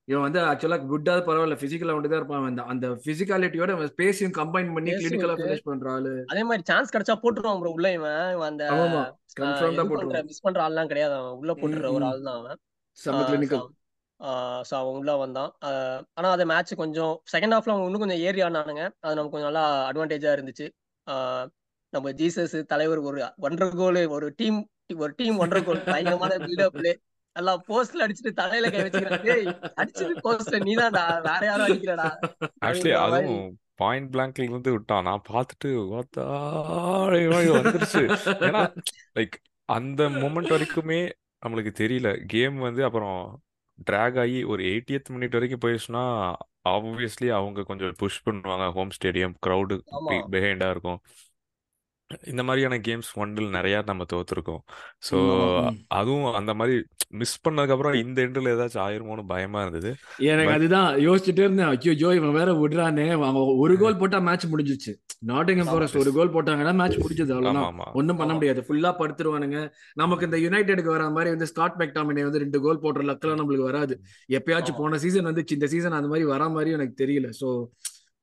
இவன் 0.08 0.26
வந்து 0.26 0.40
ஆக்சுவலா 0.42 0.78
குட்டாவது 0.84 1.22
பரவாயில்ல 1.26 1.56
பிசிக்கலா 1.62 1.94
தான் 2.04 2.20
இருப்பான் 2.20 2.46
அந்த 2.50 2.64
அந்த 2.66 2.88
பிசிக்காலிட்டியோட 3.06 3.72
ஸ்பேஸையும் 3.90 4.36
கம்பைன் 4.38 4.70
பண்ணி 4.76 4.92
கிளினிக்கலா 5.00 5.36
ஃபினிஷ் 5.40 5.66
பண்ற 5.66 5.90
ஆளு. 5.94 6.12
அதே 6.28 6.44
மாதிரி 6.50 6.64
சான்ஸ் 6.70 6.94
கிடைச்சா 6.94 7.16
போட்டுருவான் 7.24 7.60
ப்ரோ 7.62 7.72
உள்ள 7.72 7.90
இவன். 7.94 8.22
இவன் 8.36 8.50
அந்த 8.50 8.64
ஆஹ், 8.76 9.10
கன்ஃபார்ம் 9.40 9.80
தான் 9.80 9.90
போட்டுருவான். 9.90 10.30
மிஸ் 10.30 10.46
பண்ற 10.46 10.62
ஆள்லாம் 10.66 10.92
கிடையாது 10.92 11.16
அவன். 11.18 11.36
உள்ள 11.42 11.54
போட்டுற 11.54 11.92
ஒரு 11.92 12.06
ஆள் 12.06 12.24
தான் 12.28 12.40
அவன். 12.40 12.60
செம்ம 12.98 13.24
கிளினிக்கல் 13.24 13.66
ஸோ 14.66 14.74
அவன் 14.78 14.96
உள்ள 15.00 15.12
வந்தான். 15.18 15.52
ஆனா 16.18 16.28
அந்த 16.30 16.46
மேட்ச் 16.46 16.72
கொஞ்சம் 16.76 17.14
செகண்ட் 17.34 17.56
ஹாஃப்ல 17.56 17.74
அவங்க 17.74 17.90
இன்னும் 17.90 18.04
கொஞ்சம் 18.06 18.24
ஏறி 18.24 18.42
ஆனானுங்க 18.44 18.84
அது 19.04 19.16
நமக்கு 19.16 19.36
கொஞ்சம் 19.36 19.50
நல்லா 19.50 19.66
அட்வான்டேஜா 19.90 20.32
இருந்துச்சு. 20.38 20.68
நம்ம 21.94 22.12
ஜீசஸ் 22.14 22.56
தலைவர் 22.68 23.02
ஒரு 23.04 23.20
ஒன்றரை 23.40 23.70
கோல் 23.76 24.02
ஒரு 24.16 24.30
டீம் 24.36 24.58
ஒரு 24.98 25.12
டீம் 25.16 25.38
ஒன்றரை 25.38 25.62
கோல் 25.64 25.86
பயங்கரமான 25.86 26.34
பில்டப் 26.44 26.80
நல்லா 27.38 27.54
போஸ்ட்ல 27.68 28.04
அடிச்சுட்டு 28.06 28.32
தலையில 28.32 28.70
கை 28.70 28.82
வச்சுக்கிறான் 28.82 29.48
அடிச்சது 29.82 30.14
போஸ்ட்ல 30.26 30.60
நீதான்டா 30.68 31.06
வேற 31.28 31.40
யாரும் 31.42 31.68
அடிக்கலடா. 31.68 32.10
ஆக்சுவலி 32.66 32.94
அதுவும் 33.06 33.58
பாயிண்ட் 33.76 34.16
பிளாங்க்ல 34.16 34.44
இருந்து 34.44 34.72
விட்டான். 34.72 35.04
நான் 35.04 35.28
பார்த்துட்டு? 35.32 35.72
வந்துருச்சு. 37.58 38.04
ஏன்னா 38.46 38.62
லைக் 39.20 39.38
அந்த 39.70 40.10
மொமெண்ட் 40.10 40.54
வரைக்குமே 40.54 41.02
நம்மளுக்கு 41.46 41.72
தெரியல. 41.82 42.12
கேம் 42.26 42.58
வந்து 42.58 42.84
அப்புறம் 42.84 43.20
ட்ராக் 43.92 44.20
ஆகி 44.20 44.40
ஒரு 44.44 44.64
80th 44.64 45.10
மினிட் 45.14 45.36
வரைக்கும் 45.38 45.64
போயிடுச்சுன்னா 45.64 46.06
ஆப்வியஸ்லி 46.70 47.28
அவங்க 47.30 47.64
கொஞ்சம் 47.64 47.94
புஷ் 47.98 48.22
பண்ணுவாங்க. 48.28 48.66
ஹோம் 48.72 48.94
ஸ்டேடியம் 48.96 49.36
க்ரௌடு 49.46 49.76
பிஹைண்டா 50.32 50.70
இருக்கும். 50.70 51.00
இந்த 52.24 52.44
மாதிரியான 52.44 52.76
கேம்ஸ் 52.78 53.10
ஒன்றில் 53.16 53.50
நிறையா 53.50 53.84
நம்ம 53.86 54.04
தோத்துருக்கோம். 54.14 54.62
ஸோ. 55.10 55.18
அதுவும் 55.88 56.34
அந்த 56.34 56.54
மாதிரி 56.54 56.76
மிஸ் 57.10 57.48
பண்ணதுக்கப்புறம் 57.48 57.94
இந்த 57.94 58.22
எண்டில் 58.22 58.50
ஏதாச்சும் 58.54 58.84
ஆயிருமோன்னு 58.86 59.24
பயமா 59.28 59.62
இருந்தது. 59.62 59.96
எனக்கு 60.18 60.52
அதுதான். 60.52 60.96
யோசிச்சுட்டே 60.98 61.44
இருந்தேன். 61.44 61.68
ஐயோ 61.68 61.94
ஜோ 61.94 62.16
இவன் 62.16 62.32
வேற 62.32 62.52
விடுறானே. 62.54 63.12
அவங்க 63.12 63.44
ஒரு 63.56 63.78
கோல் 63.78 63.98
போட்டா 63.98 64.20
மேட்ச் 64.20 64.46
முடிஞ்சிச்சு 64.46 64.94
நாட்டிங்ஹாம் 65.28 65.68
ஆமா 65.68 65.72
ஃபாரஸ்ட் 65.72 65.98
ஒரு 65.98 66.14
கோல் 66.14 66.34
போட்டாங்கன்னா 66.34 66.74
மேட்ச் 66.76 66.98
முடிஞ்சது. 66.98 67.36
ஆமா 67.64 67.88
ஒன்றும் 67.94 68.18
பண்ண 68.18 68.34
முடியாது. 68.34 68.62
ஃபுல்லா 68.62 68.92
படுத்துருவானுங்க. 69.02 69.60
நமக்கு 69.94 70.26
இந்த 70.26 70.38
யுனைடெடுக்கு 70.38 70.94
வர 70.96 71.10
மாதிரி 71.10 71.30
வந்து 71.30 71.46
ஸ்காட் 71.46 71.80
மெக்டாமினே 71.80 72.24
வந்து 72.24 72.40
ரெண்டு 72.40 72.62
கோல் 72.62 72.82
போடுற 72.82 73.04
லக்கெல்லாம் 73.04 73.42
நம்மளுக்கு 73.42 73.70
வராது. 73.72 73.96
எப்பயாச்சும் 74.30 74.78
போன 74.78 74.98
சீசன் 74.98 75.26
வந்துச்சு. 75.26 75.52
இந்த 75.52 75.68
சீசன் 75.68 75.92
அந்த 75.92 76.08
மாதிரி 76.08 76.28
வரா 76.30 76.52
மாதிரி 76.52 76.72
எனக்கு 76.72 77.06
தெரியல. 77.06 77.30
சோ 77.42 77.50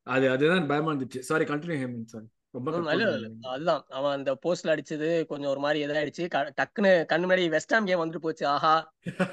அது 0.06 0.30
அதுதான் 0.30 0.66
பயமா 0.66 0.92
இருந்துச்சு. 0.92 1.18
சாரி 1.18 1.44
கண்டினியூ 1.44 1.78
ஹேமன் 1.82 2.04
சார் 2.04 2.26
ரொம்ப 2.54 2.70
இல்ல 2.94 3.04
இல்ல. 3.18 3.28
அதுதான். 3.52 3.82
அவன் 3.98 4.14
அந்த 4.16 4.30
போஸ்ட்ல 4.44 4.72
அடிச்சது 4.74 5.08
கொஞ்சம் 5.30 5.50
ஒரு 5.52 5.60
மாதிரி 5.64 5.78
இதாயிடுச்சு. 5.84 6.24
டக்குன்னு 6.58 6.92
கண்ணு 7.10 7.26
முன்னாடி 7.26 7.44
வெஸ்டாம் 7.56 7.86
கேம் 7.88 8.00
வந்துட்டு 8.02 8.24
போச்சு. 8.26 8.44
ஆஹா 8.54 8.74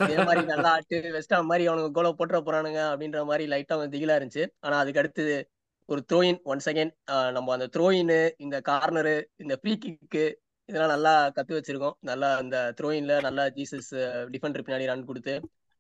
இதே 0.03 0.17
மாதிரி 0.29 0.41
நல்லா 0.51 0.69
ஆட்டு 0.77 0.99
வெஸ்டாம் 1.17 1.49
மாதிரி 1.51 1.65
அவனுக்கு 1.69 1.95
கோலை 1.97 2.11
போட்டுற 2.19 2.39
போறானுங்க 2.47 2.81
அப்படின்ற 2.91 3.21
மாதிரி 3.31 3.45
லைட்டா 3.53 3.77
அவன் 3.77 3.93
திகிலா 3.95 4.17
இருந்துச்சு. 4.19 4.45
ஆனா 4.65 4.77
அதுக்கு 4.83 5.01
அடுத்து 5.03 5.25
ஒரு 5.89 6.01
த்ரோயின் 6.11 6.39
ஒன் 6.51 6.63
செகண்ட் 6.67 6.93
நம்ம 7.37 7.53
அந்த 7.55 7.67
த்ரோயின் 7.75 8.13
இந்த 8.45 8.57
கார்னரு 8.69 9.15
இந்த 9.43 9.55
ஃப்ரீ 9.61 9.73
கிக்கு 9.83 10.25
இதெல்லாம் 10.69 10.93
நல்லா 10.95 11.13
கத்து 11.37 11.57
வச்சிருக்கோம். 11.57 11.95
நல்லா 12.09 12.29
அந்த 12.41 12.57
த்ரோயின்ல 12.79 13.15
நல்லா 13.27 13.45
ஜீசஸ் 13.57 13.89
டிஃபெண்டர் 14.33 14.65
பின்னாடி 14.65 14.89
ரன் 14.91 15.09
கொடுத்து 15.09 15.33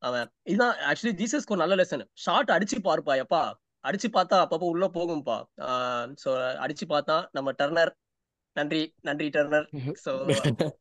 அவன் 0.03 0.27
இதுதான் 0.43 0.75
ஆக்சுவலி 0.89 1.15
ஜீசஸ்க்கு 1.19 1.53
ஒரு 1.55 1.63
நல்ல 1.63 1.75
லெசன் 1.81 2.03
ஷார்ட் 2.25 2.53
அடிச்சு 2.55 2.77
பாருப்பா 2.87 3.15
எப்பா. 3.23 3.41
அடிச்சு 3.83 4.07
பார்த்தா 4.13 4.37
அப்பப்போ 4.43 4.67
உள்ள 4.67 4.85
போகும்பா. 4.93 5.37
ஸோ 6.23 6.29
அடிச்சு 6.57 6.85
பார்த்தா 6.89 7.17
நம்ம 7.31 7.51
டர்னர். 7.51 7.91
நன்றி 8.55 8.79
நன்றி 9.01 9.27
டர்னர். 9.29 9.67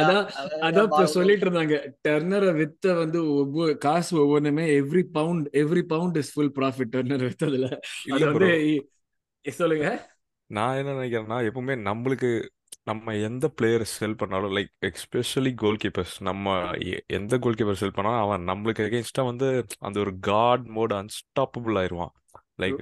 அதான் 0.00 0.26
அதான் 0.60 0.86
இப்ப 0.86 1.06
சொல்லிட்டு 1.06 1.44
இருந்தாங்க 1.46 1.76
டர்னரை 2.02 2.52
வித்த 2.52 2.94
வந்து 2.94 3.18
ஒவ்வொரு 3.32 3.72
காசு 3.78 4.12
ஒவ்வொன்றுமே 4.20 4.64
every 4.78 5.02
pound 5.12 5.48
every 5.54 5.82
pound 5.86 6.16
is 6.16 6.32
full 6.34 6.54
profit 6.54 6.92
Turner 6.92 7.26
வித்ததுல. 7.26 7.68
அது 8.06 8.20
இல்ல 8.20 8.30
வந்து 8.30 9.52
சொல்லுங்க. 9.58 9.88
நான் 10.50 10.78
என்ன 10.78 10.94
நினைக்கிறேன்னா 10.94 11.38
எப்பவுமே 11.48 11.74
நம்மளுக்கு 11.80 12.30
நம்ம 12.84 13.14
எந்த 13.20 13.46
பிளேயர் 13.48 13.84
செல் 13.88 14.16
பண்ணாலும் 14.16 14.54
லைக் 14.56 14.70
எஸ்பெஷலி 14.88 15.52
கோல் 15.54 15.80
கீப்பர்ஸ் 15.82 16.14
நம்ம 16.20 16.54
எந்த 17.08 17.34
கோல் 17.38 17.58
கீப்பர் 17.58 17.80
செல் 17.82 17.96
பண்ணாலும் 17.96 18.22
அவன் 18.22 18.48
நம்மளுக்கு 18.48 18.86
எகென்ஸ்டா 18.86 19.24
வந்து 19.24 19.48
அந்த 19.78 19.96
ஒரு 20.00 20.18
காட் 20.20 20.64
மோட் 20.68 20.92
அன்ஸ்டாப்பபிள் 20.92 21.76
ஆயிடுவான் 21.76 22.14
லைக் 22.62 22.80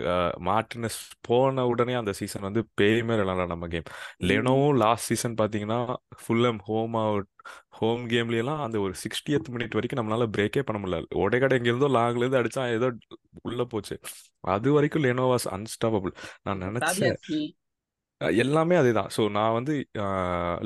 மார்டினஸ் 0.48 0.98
போன 1.28 1.66
உடனே 1.66 1.94
அந்த 2.00 2.12
சீசன் 2.20 2.46
வந்து 2.48 2.62
பேய் 2.80 3.02
மாதிரி 3.08 3.24
விளாட்லாம் 3.24 3.52
நம்ம 3.54 3.68
கேம் 3.74 3.88
லெனோவும் 4.30 4.78
லாஸ்ட் 4.84 5.08
சீசன் 5.10 5.38
பார்த்தீங்கன்னா 5.40 5.80
ஃபுல்லம் 6.22 6.60
ஹோம் 6.68 6.96
அவுட் 7.02 7.28
ஹோம் 7.78 8.02
கேம்லாம் 8.12 8.62
அந்த 8.64 8.76
ஒரு 8.84 8.94
சிக்ஸ்டியத் 9.02 9.50
மினிட் 9.54 9.76
வரைக்கும் 9.78 10.00
நம்மளால 10.00 10.26
பிரேக்கே 10.34 10.62
பண்ண 10.68 10.78
முடியல. 10.80 10.98
உடைக்கடை 11.24 11.56
எங்கேருந்தோ 11.58 11.90
லாங்லேருந்து 11.98 12.40
அடிச்சா 12.40 12.64
ஏதோ 12.76 12.88
உள்ள 13.48 13.62
போச்சு. 13.72 13.96
அது 14.54 14.68
வரைக்கும் 14.76 15.04
லெனோ 15.06 15.26
வாஸ் 15.32 15.46
அன்ஸ்டாப்பபிள் 15.56 16.12
நான் 16.46 16.64
நினைச்சேன் 16.66 17.16
எல்லாமே 18.40 18.76
அதேதான். 18.80 19.10
ஸோ 19.16 19.22
நான் 19.36 19.56
வந்து 19.58 19.74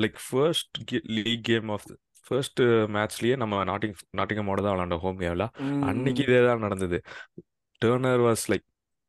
like 0.03 0.17
first 0.27 0.77
league 1.17 1.45
game 1.49 1.69
of 1.75 1.87
first 2.27 2.61
மேட்ச்லயே 2.95 3.35
நம்ம 3.41 3.63
நாட்டிங் 3.69 3.95
நாட்டிங்கமோட 4.19 4.61
தான் 4.65 4.75
விளாண்டோம் 4.75 5.03
ஹோம் 5.05 5.19
கேம்ல 5.23 5.45
அன்னைக்கு 5.89 6.23
இதே 6.27 6.39
தான் 6.47 6.63
நடந்தது. 6.65 6.97
டேர்னர் 7.81 8.23
வாஸ் 8.27 8.45
லைக் 8.51 8.65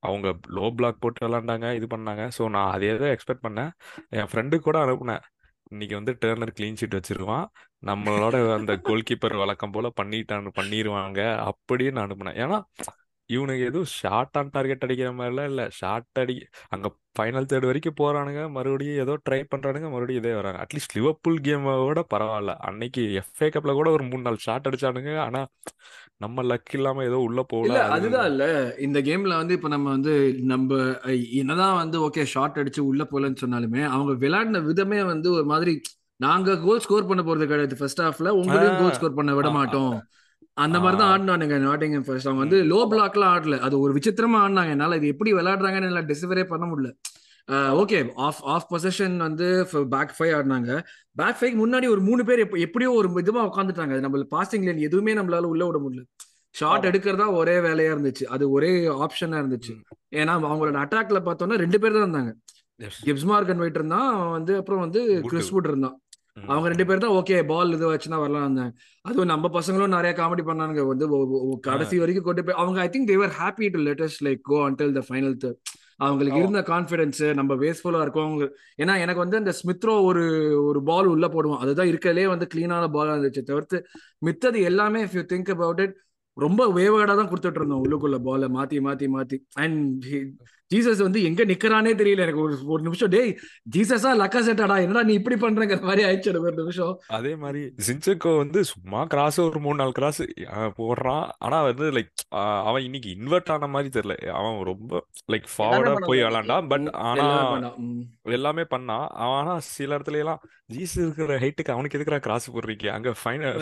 அவங்க 0.06 0.28
லோ 0.56 0.66
பிளாக் 0.78 1.02
போட்டு 1.04 1.26
விளாண்டாங்க 1.26 1.68
இது 1.78 1.87
பண்ணாங்க. 1.94 2.25
ஸோ 2.38 2.42
நான் 2.56 2.73
அதே 2.76 2.90
தான் 3.02 3.14
எக்ஸ்பெக்ட் 3.16 3.46
பண்ணேன். 3.46 3.70
என் 4.18 4.30
ஃப்ரெண்டுக்கு 4.32 4.68
கூட 4.68 4.78
அனுப்புனேன். 4.87 5.25
இன்னைக்கு 5.73 5.94
வந்து 5.99 6.12
டேர்னர் 6.23 6.56
கிளீன் 6.58 6.78
ஷீட் 6.80 6.99
வச்சிருவான். 6.99 7.46
நம்மளோட 7.90 8.37
அந்த 8.58 8.73
கோல் 8.88 9.06
கீப்பர் 9.08 9.40
வழக்கம் 9.42 9.75
போல 9.76 9.87
பண்ணிட்டான்னு 10.00 10.50
பண்ணிடுவாங்க 10.58 11.20
அப்படின்னு 11.50 11.96
நான் 11.96 12.06
அனுப்புனேன். 12.08 12.38
ஏன்னா 12.44 12.58
இவனுக்கு 13.26 13.62
எதுவும் 13.64 13.90
ஷார்ட் 13.90 14.37
ஆன் 14.37 14.50
டார்கெட் 14.52 14.83
அடிக்கிற 14.83 15.11
மாதிரிலாம் 15.11 15.45
இல்லை. 15.45 15.66
ஷார்ட் 15.71 16.19
அடி 16.19 16.47
அங்கே 16.69 16.88
ஃபைனல் 17.19 17.49
தேர்ட் 17.50 17.66
வரைக்கும் 17.66 17.99
போறானுங்க. 18.00 18.50
மறுபடியும் 18.50 18.97
ஏதோ 18.97 19.19
ட்ரை 19.31 19.45
பண்றானுங்க. 19.54 19.88
மறுபடியும் 19.90 20.23
இதே 20.25 20.35
வராங்க. 20.35 20.66
அட்லீஸ்ட் 20.66 20.95
லிவர்பூல் 20.95 21.40
கேமோட 21.40 22.02
பரவாயில்ல. 22.14 22.54
அன்னைக்கு 22.59 23.23
எஃப்ஏ 23.23 23.49
கப்ல 23.49 23.73
கூட 23.73 23.90
ஒரு 23.90 24.04
மூணு 24.04 24.23
நாலு 24.23 24.37
ஷாட் 24.37 24.66
அடிச்சானுங்க. 24.69 25.19
ஆனா 25.19 25.47
நம்ம 26.16 26.43
லக் 26.43 26.73
இல்லாம 26.73 27.04
ஏதோ 27.04 27.19
உள்ள 27.19 27.43
போகல. 27.43 27.85
அதுதான் 27.88 28.26
இல்ல. 28.26 28.75
இந்த 28.78 29.00
கேம்ல 29.00 29.37
வந்து 29.37 29.54
இப்ப 29.54 29.69
நம்ம 29.69 29.90
வந்து 29.90 30.35
நம்ம 30.43 30.99
என்னதான் 31.33 31.76
வந்து 31.76 32.09
ஓகே 32.09 32.25
ஷார்ட் 32.25 32.59
அடிச்சு 32.59 32.81
உள்ள 32.81 33.04
போலன்னு 33.04 33.43
சொன்னாலுமே 33.45 33.85
அவங்க 33.85 34.12
விளையாடின 34.26 34.62
விதமே 34.62 35.02
வந்து 35.02 35.33
ஒரு 35.33 35.45
மாதிரி 35.45 35.81
நாங்க 36.16 36.57
கோல் 36.59 36.81
ஸ்கோர் 36.81 37.07
பண்ண 37.07 37.23
போறது 37.23 37.47
கிடையாது. 37.47 37.76
ஃபர்ஸ்ட் 37.76 38.02
ஹாஃப்ல 38.02 38.28
உங்களையும் 38.40 38.78
கோல் 38.78 38.93
ஸ்கோர் 38.93 39.14
பண்ண 39.14 39.35
விட 39.35 39.50
மாட்டோம். 39.50 39.95
அந்த 40.54 40.80
மாதிரி 40.80 41.02
தான் 41.02 41.20
ஆடினானுங்க 41.20 41.54
நாட்டிங்ஹாம் 41.54 42.00
ஃபர்ஸ்ட் 42.00 42.28
அவங்க 42.28 42.56
வந்து. 42.56 42.62
லோ 42.62 42.88
பிளாக்லாம் 42.90 43.37
ஆடல. 43.37 43.58
அது 43.58 43.80
ஒரு 43.80 43.94
விசித்திரமா 43.94 44.34
ஆடினாங்க. 44.34 44.68
என்னால 44.68 44.96
இது 44.96 45.06
எப்படி 45.06 45.32
விளையாடுறாங்கன்னு 45.32 45.82
என்னால 45.82 46.02
டிசிவரே 46.02 46.44
பண்ண 46.44 46.66
முடியல. 46.66 46.96
ஓகே 47.50 48.12
ஆஃப் 48.14 48.44
ஆஃப் 48.44 48.73
பொசிஷன் 48.73 49.16
வந்து 49.16 49.68
பேக் 49.73 50.14
ஃபைவ் 50.18 50.32
ஆடினாங்க. 50.32 50.82
பேக் 51.12 51.37
ஃபைவ் 51.40 51.61
முன்னாடி 51.61 51.88
ஒரு 51.88 52.00
மூணு 52.00 52.25
பேர் 52.25 52.38
எப்ப- 52.38 52.58
எப்படியோ 52.58 52.90
ஒரு 52.90 53.12
இதுவா 53.16 53.54
உட்காந்துட்டாங்க 53.54 54.00
நம்ம 54.00 54.18
பாசிங் 54.18 54.62
லைன் 54.62 54.78
எதுவுமே 54.78 55.14
நம்மளால 55.14 55.38
உள்ள 55.38 55.66
விட 55.66 55.78
முடியல. 55.78 56.02
ஷார்ட் 56.50 56.87
எடுக்கிறதா 56.87 57.32
ஒரே 57.32 57.58
வேலையா 57.58 57.96
இருந்துச்சு. 57.96 58.25
அது 58.25 58.50
ஒரே 58.50 58.88
ஆப்ஷனா 58.88 59.25
இருந்துச்சு. 59.25 59.80
ஏன்னா 60.14 60.28
அவங்களோட 60.28 60.76
அட்டாக்ல 60.76 61.20
பார்த்தோம்னா 61.25 61.56
ரெண்டு 61.56 61.78
பேர் 61.78 61.92
தான் 61.92 62.12
இருந்தாங்க. 62.12 62.32
கிப்ஸ் 63.04 63.26
மார்கன் 63.26 63.56
வெயிட் 63.56 63.75
இருந்தான். 63.75 64.30
வந்து 64.30 64.56
அப்புறம் 64.56 64.80
வந்து 64.80 65.20
கிறிஸ் 65.23 65.54
வுட் 65.54 65.68
இருந்தான். 65.68 66.00
அவங்க 66.37 66.69
ரெண்டு 66.71 66.87
பேர் 66.87 67.03
தான் 67.03 67.17
ஓகே 67.19 67.37
பால் 67.50 67.75
இது 67.75 67.85
வச்சுனா 67.91 68.19
வரலாம் 68.23 68.45
இருந்தாங்க 68.47 68.73
அதுவும் 69.05 69.31
நம்ம 69.33 69.47
பசங்களும் 69.57 69.95
நிறைய 69.97 70.12
காமெடி 70.21 70.43
பண்ணானுங்க. 70.49 70.83
வந்து 70.91 71.07
கடைசி 71.67 71.97
வரைக்கும் 72.03 72.26
கொண்டு 72.29 72.45
போய் 72.47 72.61
அவங்க 72.62 72.79
I 72.85 72.88
think 72.95 73.11
they're 73.12 73.35
happy 73.38 73.67
to 73.75 73.81
let us 73.88 74.23
like 74.26 74.43
go 74.50 74.59
until 74.67 74.97
the 74.99 75.03
final 75.09 75.37
அவங்களுக்கு 76.05 76.41
இருந்த 76.43 76.61
கான்ஃபிடன்ஸ் 76.71 77.21
நம்ம 77.38 77.53
வேஸ்ட்ஃபுல்லா 77.61 78.00
இருக்கோம். 78.05 78.29
அவங்க 78.29 78.45
ஏன்னா 78.83 78.95
எனக்கு 79.05 79.23
வந்து 79.25 79.41
இந்த 79.43 79.53
ஸ்மித்ரோ 79.61 79.95
ஒரு 80.09 80.23
ஒரு 80.69 80.81
பால் 80.88 81.11
உள்ள 81.12 81.26
போடுவோம் 81.35 81.62
அதுதான் 81.64 81.91
இருக்கிறதுலே 81.91 82.26
வந்து 82.33 82.49
கிளீனான 82.55 82.88
பாலா 82.97 83.12
இருந்துச்சு 83.14 83.45
தவிர்த்து 83.50 83.79
மித்தது 84.29 84.61
எல்லாமே 84.71 85.03
if 85.07 85.17
you 85.19 85.25
think 85.33 85.53
about 85.57 85.83
it 85.85 85.95
ரொம்ப 86.37 86.62
வேவர்டா 86.79 87.14
தான் 87.14 87.31
கொடுத்துட்டு 87.31 87.61
இருந்தோம் 87.61 87.83
உள்ளுக்குள்ள 87.85 88.19
பால 88.29 88.49
மாத்தி 88.57 88.79
மாத்தி 88.87 89.09
மாத்தி. 89.17 89.37
அண்ட் 89.62 90.07
ஜீசஸ் 90.73 91.02
வந்து 91.06 91.21
எங்க 91.28 91.42
நிக்கிறானே 91.50 91.92
தெரியல 92.00 92.25
எனக்கு 92.26 92.44
ஒரு 92.44 92.56
ஒரு 92.75 92.83
நிமிஷம். 92.87 93.11
டேய் 93.14 93.33
ஜீசஸா 93.75 94.11
லக்கா 94.21 94.40
செட்டாடா? 94.47 94.76
என்னடா 94.85 95.02
நீ 95.09 95.14
இப்படி 95.21 95.37
பண்றங்கிற 95.42 95.78
மாதிரி 95.88 96.04
ஆயிடுச்சு 96.06 96.33
ஒரு 96.49 96.56
நிமிஷம். 96.61 96.94
அதே 97.18 97.33
மாதிரி 97.42 97.62
ஜின்செக்கோ 97.87 98.33
வந்து 98.42 98.61
சும்மா 98.73 99.00
கிராஸ் 99.12 99.38
ஒரு 99.40 99.61
மூணு 99.66 99.78
நாலு 99.80 99.94
கிராஸ் 99.99 100.23
போடுறான். 100.78 101.26
ஆனா 101.38 101.59
வந்து 101.68 101.88
லைக் 101.99 102.25
அவன் 102.71 102.87
இன்னைக்கு 102.88 103.11
இன்வெர்ட் 103.16 103.52
ஆன 103.56 103.71
மாதிரி 103.75 103.92
தெரியல. 103.99 104.16
அவன் 104.38 104.59
ரொம்ப 104.71 105.02
லைக் 105.33 105.49
ஃபார்வர்டா 105.54 105.94
போய் 106.09 106.25
விளாண்டான். 106.28 106.68
பட் 106.73 106.88
ஆனா 107.11 107.28
எல்லாமே 108.38 108.66
பண்ணான். 108.75 109.06
அவன் 109.23 109.38
ஆனா 109.42 109.54
சில 109.75 109.99
இடத்துல 109.99 110.23
எல்லாம் 110.25 110.42
ஜீஸ் 110.75 110.97
இருக்கிற 110.97 111.38
ஹைட்டுக்கு 111.44 111.75
அவனுக்கு 111.76 111.99
எதுக்குறா 111.99 112.21
கிராஸ் 112.26 112.52
போடுறீங்க? 112.56 112.87
அங்க 112.99 113.11
ஃபைனல் 113.23 113.56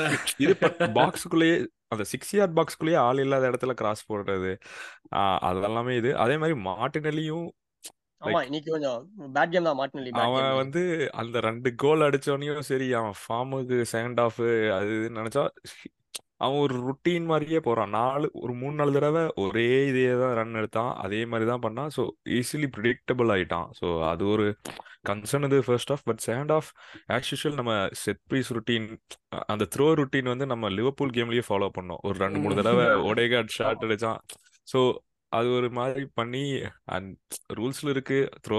இது 0.44 0.54
பாக்ஸுக்குள்ளேயே 0.98 1.56
அந்த 1.94 2.04
சிக்ஸ் 2.10 2.30
யார்ட் 2.36 2.54
பாக்ஸ்க்குள்ளேயே 2.58 2.98
ஆள் 3.06 3.20
இல்லாத 3.22 3.48
இடத்துல 3.50 3.72
கிராஸ் 3.80 4.02
போடுறது. 4.10 4.52
அதெல்லாமே 5.48 5.94
இது. 6.00 6.12
அதே 6.24 6.36
மாதிரி 6.36 6.56
மார்டினலியும் 6.68 7.48
ஆமா 8.22 8.32
லைக் 8.32 8.48
இன்னைக்கு 8.48 8.70
கொஞ்சம் 8.74 8.98
பேட் 9.36 9.52
கேம் 9.52 9.68
தான் 9.68 9.78
மாட்டினலி 9.78 10.10
பேட் 10.10 10.26
அவன் 10.26 10.58
வந்து 10.60 10.82
அந்த 11.20 11.36
ரெண்டு 11.48 11.70
கோல் 11.82 12.06
அடிச்சோனையும் 12.06 12.68
சரி 12.70 12.86
அவன் 13.00 13.16
ஃபார்முக்கு 13.22 13.78
செகண்ட் 13.94 14.20
ஆஃப் 14.26 14.40
அது 14.76 14.94
நினைச்சா 15.18 15.44
அவன் 16.44 16.60
ஒரு 16.64 16.76
ருட்டீன் 16.86 17.26
மாதிரியே 17.30 17.60
போறான். 17.66 17.92
நாலு 17.96 18.26
ஒரு 18.42 18.52
மூணு 18.60 18.74
நாலு 18.80 18.92
தடவை 18.96 19.22
ஒரே 19.42 19.66
இதே 19.90 20.06
தான் 20.22 20.34
ரன் 20.38 20.58
எடுத்தான். 20.60 20.92
அதே 21.04 21.20
மாதிரி 21.30 21.46
தான் 21.50 21.64
பண்ணான். 21.66 21.90
ஸோ 21.96 22.02
ஈஸிலி 22.38 22.68
ப்ரிடிக்டபிள் 22.76 23.30
ஆயிட்டான். 23.34 23.68
ஸோ 23.80 23.88
அது 24.10 24.24
ஒரு 24.34 24.46
கன்சர்ன் 25.10 25.46
இது 25.48 25.58
first 25.68 25.92
half 25.94 26.04
but 26.08 26.22
second 26.26 26.52
half 26.58 26.70
as 27.08 27.30
usual 27.32 27.58
நம்ம 27.60 27.74
செட் 28.02 28.22
பீஸ் 28.32 28.50
ருட்டீன் 28.56 28.88
அந்த 29.46 29.66
த்ரோ 29.74 29.88
ருட்டீன் 30.00 30.32
வந்து 30.32 30.46
நம்ம 30.46 30.70
லிவர்பூல் 30.78 31.14
கேம்லயே 31.18 31.44
ஃபாலோ 31.48 31.70
பண்ணோம். 31.78 32.02
ஒரு 32.08 32.18
ரெண்டு 32.24 32.40
மூணு 32.44 32.56
தடவை 32.60 32.86
ஒடேகார்ட் 33.10 33.56
ஷாட் 33.58 33.84
அடிச்சான். 33.88 34.20
ஸோ 34.68 34.80
அது 35.32 35.48
ஒரு 35.58 35.68
மாதிரி 35.70 36.02
பண்ணி 36.14 36.42
அண்ட் 36.94 37.12
ரூல்ஸ்ல 37.58 37.92
இருக்கு. 37.94 38.18
த்ரோ 38.46 38.58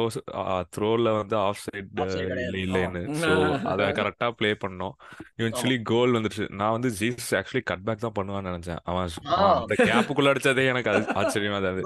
த்ரோல 0.75 1.11
வந்து 1.19 1.35
ஆஃப் 1.47 1.61
சைடு 1.63 2.05
இல்லை 2.45 2.61
இல்லைன்னு. 2.63 3.01
ஸோ 3.23 3.29
அதை 3.71 3.87
கரெக்டா 3.99 4.27
ப்ளே 4.39 4.51
பண்ணோம். 4.63 4.95
இவென்ச்சுவலி 5.39 5.77
கோல் 5.91 6.15
வந்துருச்சு. 6.17 6.47
நான் 6.59 6.75
வந்து 6.77 6.91
ஜீசஸ் 6.99 7.31
ஆக்சுவலி 7.39 7.63
கட் 7.71 7.85
பேக் 7.87 8.05
தான் 8.05 8.17
பண்ணுவான்னு 8.19 8.51
நினைச்சேன். 8.51 8.81
அவன் 8.83 9.11
அந்த 9.57 9.75
கேப்புக்குள்ள 9.83 10.33
அடிச்சதே 10.33 10.65
எனக்கு 10.73 10.91
அது 10.93 11.03
ஆச்சரியமா 11.21 11.59
தான் 11.67 11.79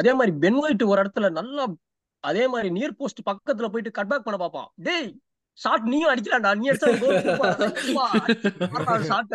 அது 0.00 0.16
மாதிரி 0.20 0.34
பென் 0.44 0.60
ஒயிட் 0.64 0.90
ஒரு 0.92 1.00
இடத்துல 1.04 1.30
நல்லா 1.40 1.66
அதே 2.24 2.44
மாதிரி 2.52 2.68
நியர் 2.70 2.98
போஸ்ட் 3.00 3.26
பக்கத்துல 3.28 3.68
போயிட்டு 3.72 3.96
கட் 3.98 4.10
பேக் 4.12 4.26
பண்ண 4.26 4.38
பாப்பான் 4.44 4.68
டேய் 4.86 5.08
ஷாட் 5.62 5.86
நீயும் 5.92 6.10
அடிக்கலாம்டா. 6.12 6.50
நீ 6.60 6.66
அடிச்சா 6.72 6.90
ஷாட் 9.10 9.32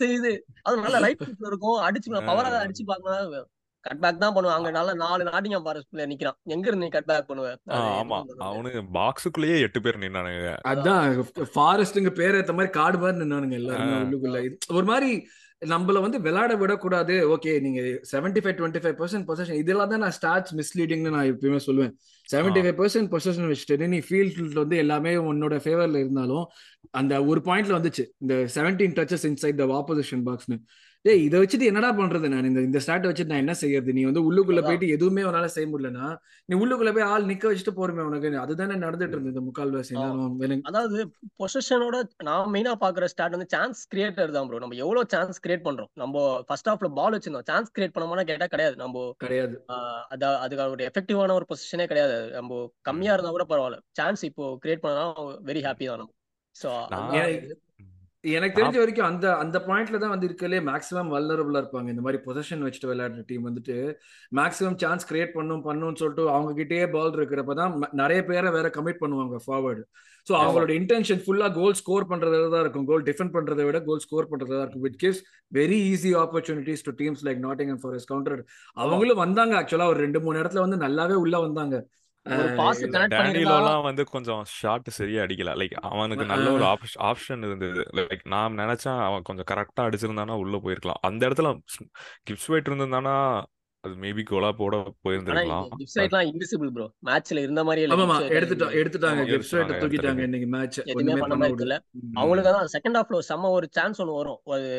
செய்து. 0.00 0.32
அது 0.66 0.84
நல்ல 0.86 0.98
ரைட் 1.06 1.22
ஃபுட்ல 1.24 1.50
இருக்கும். 1.52 1.78
அடிச்சு 1.88 2.16
பவரா 2.30 2.56
அடிச்சு 2.64 2.84
பார்க்கணும் 2.92 3.46
கட் 3.84 4.00
பேக் 4.02 4.22
தான் 4.22 4.34
பண்ணுவான். 4.36 4.56
அங்க 4.58 4.70
நல்ல 4.76 4.90
நாலு 5.02 5.26
நாட்டிங்க 5.28 5.58
ஃபாரஸ்ட் 5.64 5.90
பிளேயர் 5.90 6.10
நிக்கிறான். 6.12 6.36
எங்க 6.54 6.66
இருந்து 6.68 6.84
நீ 6.84 6.90
கட் 6.94 7.08
பேக் 7.10 7.28
பண்ணுவ? 7.28 7.48
ஆ, 7.70 7.76
அது 7.76 7.90
ஆமா. 7.98 8.16
அவனுக்கு 8.48 8.80
பாக்ஸுக்குள்ளேயே 8.96 9.58
எட்டு 9.66 9.80
பேர் 9.84 10.00
நின்னானுங்க. 10.04 10.52
அதான் 10.70 11.04
ஃபாரஸ்ட்டுங்க 11.56 12.12
பேர் 12.20 12.38
ஏத்த 12.40 12.54
மாதிரி 12.58 12.72
காடு 12.78 12.98
மாதிரி 13.02 13.20
நின்னானுங்க 13.22 13.56
எல்லாருமே 13.60 13.98
உள்ளுக்குள்ள. 14.04 14.40
இது 14.48 14.74
ஒரு 14.78 14.88
மாதிரி 14.92 15.10
நம்மள 15.62 16.00
வந்து 16.06 16.18
விளையாட 16.24 16.54
விடக்கூடாது. 16.62 17.14
ஓகே 17.34 17.52
நீங்க 17.66 17.80
seventy 18.12 18.40
five 18.42 18.58
twenty 18.58 18.82
five 18.84 18.98
percent 19.02 19.28
possession 19.28 19.60
இதெல்லாம் 19.62 19.92
தான் 19.92 20.04
நான் 20.04 20.16
ஸ்டார்ட்ஸ் 20.18 20.56
மிஸ்லீடிங்னு 20.60 21.14
நான் 21.16 21.30
எப்பயுமே 21.32 21.60
சொல்லுவேன். 21.68 21.94
செவன்டி 22.32 22.60
ஃபைவ் 22.62 22.78
பர்சன்ட் 22.80 23.10
பொசிஷன் 23.10 23.54
வச்சுட்டு 23.54 23.86
நீ 23.86 23.98
ஃபீல்ட்ல 23.98 24.52
வந்து 24.52 24.76
எல்லாமே 24.76 25.14
உன்னோட 25.14 25.56
ஃபேவர்ல 25.64 25.96
இருந்தாலும் 25.96 26.46
அந்த 26.90 27.24
ஒரு 27.24 27.40
பாயிண்ட்ல 27.44 27.76
வந்துச்சு. 27.78 28.06
இந்த 28.18 28.34
seventeen 28.54 28.96
touches 28.98 29.26
inside 29.26 29.54
the 29.54 29.84
opposition 29.84 30.22
பாக்ஸ்னு 30.26 30.58
டேய் 31.06 31.24
இதை 31.24 31.38
வச்சுட்டு 31.40 31.68
என்னடா 31.70 31.88
பண்றது 31.98 32.26
நான்? 32.32 32.46
இந்த 32.50 32.60
இந்த 32.66 32.78
ஸ்டார்ட் 32.84 33.06
வச்சுட்டு 33.08 33.32
நான் 33.32 33.42
என்ன 33.42 33.54
செய்யறது? 33.60 33.90
நீ 33.96 34.02
வந்து 34.08 34.22
உள்ளுக்குள்ள 34.28 34.60
போயிட்டு 34.66 34.86
எதுவுமே 34.94 35.22
உன்னால 35.28 35.48
செய்ய 35.54 35.66
முடியலன்னா 35.72 36.06
நீ 36.48 36.54
உள்ளுக்குள்ள 36.62 36.90
போய் 36.96 37.06
ஆள் 37.12 37.28
நிக்க 37.30 37.44
வச்சுட்டு 37.50 37.74
போறமே 37.78 38.02
உனக்கு. 38.08 38.30
அதுதானே 38.44 38.76
நடந்துட்டு 38.84 39.16
இருந்தது 39.16 39.32
இந்த 39.34 39.42
முக்கால்வாசி 39.48 39.94
அதாவது 40.70 40.98
பொசிஷனோட 41.42 41.96
நான் 42.28 42.50
மெயினா 42.54 42.72
பாக்குற 42.84 43.08
ஸ்டார்ட் 43.12 43.36
வந்து 43.36 43.50
சான்ஸ் 43.54 43.82
கிரியேட்டர் 43.92 44.34
தான் 44.36 44.48
ப்ரோ 44.48 44.60
நம்ம 44.64 44.78
எவ்வளவு 44.84 45.10
சான்ஸ் 45.14 45.42
கிரியேட் 45.44 45.66
பண்றோம்? 45.68 45.90
நம்ம 46.02 46.24
ஃபர்ஸ்ட் 46.48 46.70
ஹாஃப்ல 46.70 46.90
பால் 47.00 47.16
வச்சிருந்தோம். 47.16 47.46
சான்ஸ் 47.50 47.70
கிரியேட் 47.76 47.94
பண்ணோம்னா 47.96 48.26
கேட்டா 48.32 48.48
கிடையாது. 48.54 48.76
நம்ம 48.84 49.04
கிடையாது. 49.24 49.56
அது 50.14 50.26
அதுக்கு 50.44 50.64
ஒரு 50.76 50.84
எஃபெக்டிவான 50.90 51.36
ஒரு 51.40 51.48
பொசிஷனே 51.52 51.86
கிடையாது. 51.92 52.18
நம்ம 52.38 52.60
கம்மியா. 52.90 53.14
இருந்தா 53.16 53.34
கூட 53.36 53.46
பரவாயில்ல. 53.52 53.80
சான்ஸ் 54.00 54.24
இப்போ 54.30 54.46
கிரியேட் 54.64 54.84
பண்ணா 54.86 55.06
வெரி 55.50 55.62
ஹாப்பி 55.68 55.88
தான் 55.92 56.02
நம்ம. 56.02 56.12
எனக்கு 58.38 58.56
தெரிஞ்ச 58.58 58.78
வரைக்கும் 58.80 59.06
அந்த 59.08 59.26
அந்த 59.42 59.56
பாயிண்ட்ல 59.66 59.98
தான் 60.02 60.12
வந்து 60.12 60.28
இருக்கலே 60.28 60.58
மேக்ஸிமம் 60.68 61.10
வல்லரபுளா 61.14 61.60
இருப்பாங்க. 61.62 61.88
இந்த 61.94 62.02
மாதிரி 62.06 62.18
பொசிஷன் 62.26 62.64
வச்சுட்டு 62.66 62.90
விளையாடுற 62.90 63.22
டீம் 63.30 63.46
வந்துட்டு 63.48 63.76
மேக்ஸிமம் 64.38 64.78
சான்ஸ் 64.82 65.08
கிரியேட் 65.10 65.36
பண்ணும் 65.38 65.64
பண்ணுன்னு 65.66 66.00
சொல்லிட்டு 66.02 66.24
அவங்க 66.34 66.52
கிட்டயே 66.60 66.86
பால் 66.94 67.16
இருக்கிறப்ப 67.18 67.56
தான் 67.60 67.74
நிறைய 68.02 68.20
பேரை 68.30 68.50
வேற 68.56 68.70
கமிட் 68.76 69.02
பண்ணுவாங்க 69.02 69.40
ஃபார்வர்டு 69.46 69.84
ஸோ 70.28 70.32
அவங்களோட 70.42 70.72
இன்டென்ஷன் 70.80 71.20
ஃபுல்லா 71.24 71.48
கோல் 71.58 71.76
ஸ்கோர் 71.80 72.08
பண்றதுல 72.12 72.48
தான் 72.54 72.62
இருக்கும். 72.64 72.86
கோல் 72.88 73.04
டிஃபெண்ட் 73.08 73.34
பண்றதை 73.36 73.64
விட 73.66 73.78
கோல் 73.88 74.02
ஸ்கோர் 74.04 74.30
பண்றதா 74.32 74.62
இருக்கும். 74.64 74.84
Which 74.86 74.98
gives 75.02 75.20
very 75.52 75.78
easy 75.90 76.10
opportunities 76.22 76.82
to 76.86 76.92
teams 77.00 77.22
like 77.26 77.40
Notting 77.44 77.70
Forest 77.82 78.10
counter 78.12 78.40
ஆமா 78.40 78.86
அவங்களும் 78.86 79.22
வந்தாங்க. 79.24 79.54
ஆக்சுவலா 79.60 79.88
ஒரு 79.92 80.00
ரெண்டு 80.06 80.20
மூணு 80.24 80.40
இடத்துல 80.42 80.64
வந்து 80.64 80.78
நல்லாவே 80.86 81.18
உள்ள 81.24 81.38
வந்தாங்க. 81.46 81.76
பண்ணிருந்தா 82.60 83.02
டேனிலோலாம் 83.14 83.84
வந்து 83.88 84.02
கொஞ்சம் 84.14 84.42
ஷாட் 84.58 84.88
சரியா 84.98 85.22
அடிக்கல. 85.24 85.52
லைக் 85.60 85.76
அவனுக்கு 85.90 86.24
நல்ல 86.32 86.46
ஒரு 86.56 86.64
ஆப்ஷன் 86.72 87.02
ஆப்ஷன் 87.10 87.44
இருந்தது. 87.48 87.82
லைக் 87.98 88.24
நான் 88.34 88.58
நினைச்சேன் 88.62 89.02
அவன் 89.08 89.26
கொஞ்சம் 89.28 89.48
கரெக்டா 89.52 89.84
அடிச்சிருந்தானா 89.88 90.36
உள்ள 90.44 90.58
போயிருக்கலாம். 90.64 91.02
அந்த 91.10 91.22
இடத்துல 91.28 91.50
கிப்ஸ் 92.28 92.48
வெயிட் 92.52 92.70
இருந்திருந்தானா 92.70 93.14
அது 93.84 93.94
மேபி 94.04 94.22
கோலா 94.28 94.48
போட 94.60 94.76
போயிருந்திருக்கலாம். 95.04 95.66
கிப்ஸ் 95.80 95.98
ரைட்லாம் 96.00 96.28
இன்விசிபிள் 96.30 96.70
ப்ரோ 96.76 96.86
மேட்ச்ல 97.08 97.42
இருந்த 97.46 97.62
மாதிரியே 97.68 97.86
எடுத்துட்டா 98.38 98.68
எடுத்துட்டாங்க. 98.80 99.20
ஆமா 99.20 99.30
கிப்ஸ் 99.32 99.52
எடுத்துட்டாங்க 99.54 99.82
தூக்கிட்டாங்க 99.82 99.84
எடுத்துட்டாங்க. 99.84 100.24
இன்னைக்கு 100.28 100.48
மேட்ச் 100.54 100.78
எதுவுமே 100.82 101.00
ஒண்ணுமே 101.00 101.22
பண்ண 101.24 101.36
முடியல. 101.52 101.76
அவங்களுக்கு 102.20 102.54
தான் 102.58 102.72
செகண்ட் 102.74 102.98
ஹாஃப்ல 103.00 103.20
செம்ம 103.30 103.52
ஒரு 103.58 103.68
சான்ஸ் 103.78 104.00
ஒன்று 104.04 104.18
வரும். 104.20 104.40
அது 104.56 104.70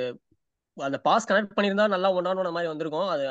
அந்த 0.77 0.97
பாஸ் 1.07 1.27
கனெக்ட் 1.29 1.55
பண்ணியிருந்தா 1.57 1.85
நல்லா 1.93 2.09
ஒன் 2.17 2.27
ஆன் 2.31 2.39
ஒன் 2.41 2.55
மாதிரி 2.57 2.71
வந்திருக்கும். 2.71 3.07
அதை 3.13 3.25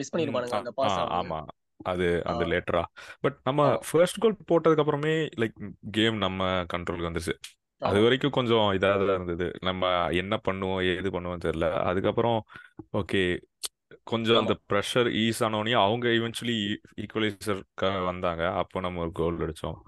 மிஸ் 0.00 0.12
பண்ணிருப்பானுங்க 0.14 0.58
அந்த 0.62 0.72
பாஸ் 0.80 0.98
ஆமா. 1.20 1.38
அது 1.84 2.22
அந்த 2.24 2.44
லேட்டரா. 2.44 2.82
பட் 3.20 3.36
நம்ம 3.44 3.78
ஃபர்ஸ்ட் 3.90 4.18
கோல் 4.18 4.36
போட்டதுக்கு 4.46 4.78
அப்புறமே 4.78 5.14
லைக் 5.36 5.56
கேம் 5.90 6.16
நம்ம 6.16 6.48
கண்ட்ரோலுக்கு 6.74 7.10
வந்துச்சு 7.10 7.34
அது 7.82 7.98
வரைக்கும் 8.02 8.30
கொஞ்சம் 8.30 8.68
இதாக 8.72 9.06
தான் 9.06 9.16
இருந்தது. 9.16 9.46
நம்ம 9.60 9.90
என்ன 10.12 10.40
பண்ணுவோம் 10.48 10.80
ஏது 10.96 11.10
பண்ணுவோம் 11.10 11.44
தெரியல. 11.44 11.66
அதுக்கப்புறம் 11.80 12.38
ஓகே 12.92 13.22
கொஞ்சம் 14.02 14.36
அந்த 14.36 14.54
ப்ரெஷர் 14.72 15.08
ஈஸ் 15.24 15.42
ஆனோடனே 15.44 15.72
அவங்க 15.72 16.08
ஈவென்ச்சுவலி 16.08 16.56
ஈக்குவலைசருக்காக 16.96 18.04
வந்தாங்க. 18.04 18.42
அப்போ 18.52 18.80
நம்ம 18.80 19.00
ஒரு 19.00 19.12
கோல் 19.12 19.42
அடித்தோம் 19.42 19.78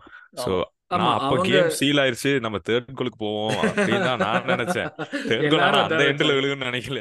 ஸோ 0.44 0.52
நான் 0.90 1.02
ஆமா 1.02 1.10
அப்ப 1.16 1.42
கேம் 1.48 1.68
சீல் 1.78 2.00
ஆயிருச்சு 2.02 2.30
நம்ம 2.44 2.58
தேர்ட் 2.68 2.88
கோலுக்கு 2.98 3.18
போவோம் 3.18 3.58
அப்படின்னு 3.64 3.98
நான் 4.22 4.48
நினைச்சேன். 4.50 4.88
தேர்ட் 5.28 5.44
கோல் 5.52 5.62
அந்த 5.80 6.00
எண்ட்ல 6.10 6.30
விழுகுன்னு 6.36 6.68
நினைக்கல. 6.70 7.00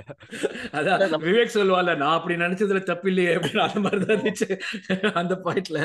அதான் 0.77 1.23
விவேக் 1.23 1.55
சொல்லுவாள்ல 1.55 1.95
நான் 2.01 2.15
அப்படி 2.17 2.35
நினைச்சதுல 2.43 2.81
தப்பு 2.83 3.09
இல்லையே 3.11 3.31
அப்படின்னு 3.35 3.63
அந்த 3.67 3.79
மாதிரி 3.85 3.99
தான் 4.03 4.15
இருந்துச்சு. 4.17 4.47
அந்த 5.21 5.35
பாயிண்ட்ல 5.45 5.79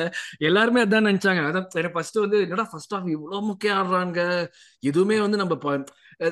எல்லாருமே 0.49 0.83
அதான் 0.85 1.07
நினைச்சாங்க. 1.09 1.43
அதான் 1.49 1.67
எனக்கு 1.81 1.97
ஃபர்ஸ்ட் 1.97 2.23
வந்து 2.25 2.39
என்னடா 2.41 2.67
ஃபர்ஸ்ட் 2.73 2.93
ஆஃப் 2.93 3.09
இவ்வளவு 3.15 3.49
முக்கியம் 3.51 3.79
ஆடுறாங்க 3.81 4.21
எதுவுமே 4.83 5.19
வந்து 5.19 5.41
நம்ம 5.43 5.83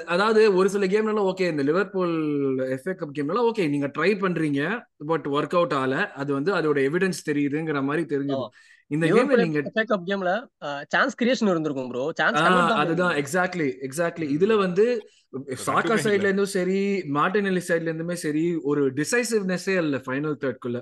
அதாவது 0.08 0.42
ஒரு 0.56 0.68
சில 0.70 0.86
கேம்லாம் 0.86 1.27
ஓகே 1.30 1.48
இந்த 1.53 1.63
லிவர்பூல் 1.63 2.13
எஃப்ஏ 2.75 2.94
கப் 3.00 3.15
கேம்லாம் 3.18 3.48
ஓகே 3.50 3.63
நீங்க 3.70 3.88
ட்ரை 3.98 4.12
பண்றீங்க 4.22 4.62
பட் 5.06 5.25
ஒர்க் 5.32 5.56
அவுட் 5.58 5.75
ஆகல 5.80 5.96
அது 6.13 6.32
வந்து 6.34 6.51
அதோட 6.53 6.77
எவிடன்ஸ் 6.89 7.20
தெரியுதுங்கிற 7.30 7.82
மாதிரி 7.84 8.03
தெரிஞ்சது. 8.13 8.46
இந்த 8.91 9.05
கேம்ல 9.09 9.37
நீங்க 9.41 9.59
எஃப்ஏ 9.61 9.83
கப் 9.89 10.05
கேம்ல 10.09 10.31
சான்ஸ் 10.91 11.15
கிரியேஷன் 11.19 11.51
இருந்திருக்கும் 11.51 11.89
ப்ரோ 11.91 12.05
சான்ஸ் 12.17 12.39
அதுதான். 12.81 13.13
Exactly 13.21 13.69
exactly. 13.87 14.27
இதுல 14.35 14.55
வந்து 14.59 14.85
சாக்கா 15.61 15.95
சைட்ல 15.99 16.27
இருந்தும் 16.27 16.53
சரி 16.53 16.79
மார்டினெல்லி 17.15 17.63
சைட்ல 17.69 17.89
இருந்துமே 17.89 18.17
சரி 18.23 18.43
ஒரு 18.63 18.81
டிசைசிவ்னஸே 18.99 19.75
இல்ல 19.83 19.99
ஃபைனல் 20.05 20.35
தேர்ட்குள்ள 20.43 20.79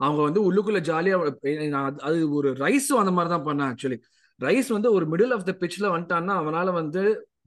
அவங்க 0.00 0.20
வந்து 0.22 0.40
உள்ளுக்குள்ள 0.46 0.80
ஜாலியா 0.88 1.16
அது 2.02 2.18
ஒரு 2.32 2.48
ரைஸும் 2.60 3.02
அந்த 3.02 3.12
மாதிரி 3.12 3.32
தான் 3.34 3.46
பண்ணான் 3.46 3.70
ஆக்சுவலி 3.72 3.98
ரைஸ் 4.40 4.70
வந்து 4.72 4.88
ஒரு 4.92 5.04
மிடில் 5.06 5.34
ஆஃப் 5.34 5.46
த 5.46 5.54
பிட்ச்ல 5.60 5.86
வந்துட்டான்னா 5.92 6.34
அவனால 6.40 6.68
வந்து 6.72 7.02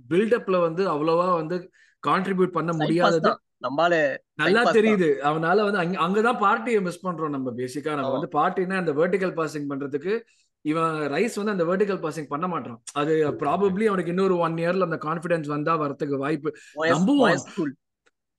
பில்டப்ல 0.09 0.57
வந்து 0.61 0.83
அவ்வளவா 0.89 1.27
வந்து 1.33 1.55
கான்ட்ரிபியூட் 2.03 2.55
பண்ண 2.55 2.71
முடியாதது. 2.79 3.29
நம்மால 3.61 3.93
நல்லா 4.41 4.61
தெரியுது. 4.71 5.07
அவனால 5.23 5.63
வந்து 5.63 5.79
அங்க 5.79 5.97
அங்கதான் 5.99 6.39
பார்ட்டியை 6.39 6.81
மிஸ் 6.81 7.05
பண்றோம் 7.05 7.29
நம்ம 7.29 7.51
பேசிக்கா 7.51 7.93
நம்ம 7.95 8.11
வந்து 8.15 8.29
பார்ட்டினா 8.33 8.75
அந்த 8.75 8.93
வெர்டிகல் 8.93 9.37
பாசிங் 9.39 9.69
பண்றதுக்கு 9.69 10.13
இவன் 10.65 10.93
ரைஸ் 11.07 11.35
வந்து 11.35 11.55
அந்த 11.55 11.65
வெர்டிகல் 11.65 12.01
பாசிங் 12.03 12.29
பண்ண 12.29 12.47
மாட்டான். 12.47 12.77
அது 12.93 13.13
ப்ராபப்ளி 13.39 13.85
அவனுக்கு 13.85 14.11
இன்னொரு 14.11 14.37
ஒன் 14.37 14.55
இயர்ல 14.55 14.87
அந்த 14.87 14.99
கான்பிடன்ஸ் 15.01 15.47
வந்தா 15.47 15.73
வரதுக்கு 15.77 16.17
வாய்ப்பு. 16.17 16.49
நம்புவோம். 16.89 17.43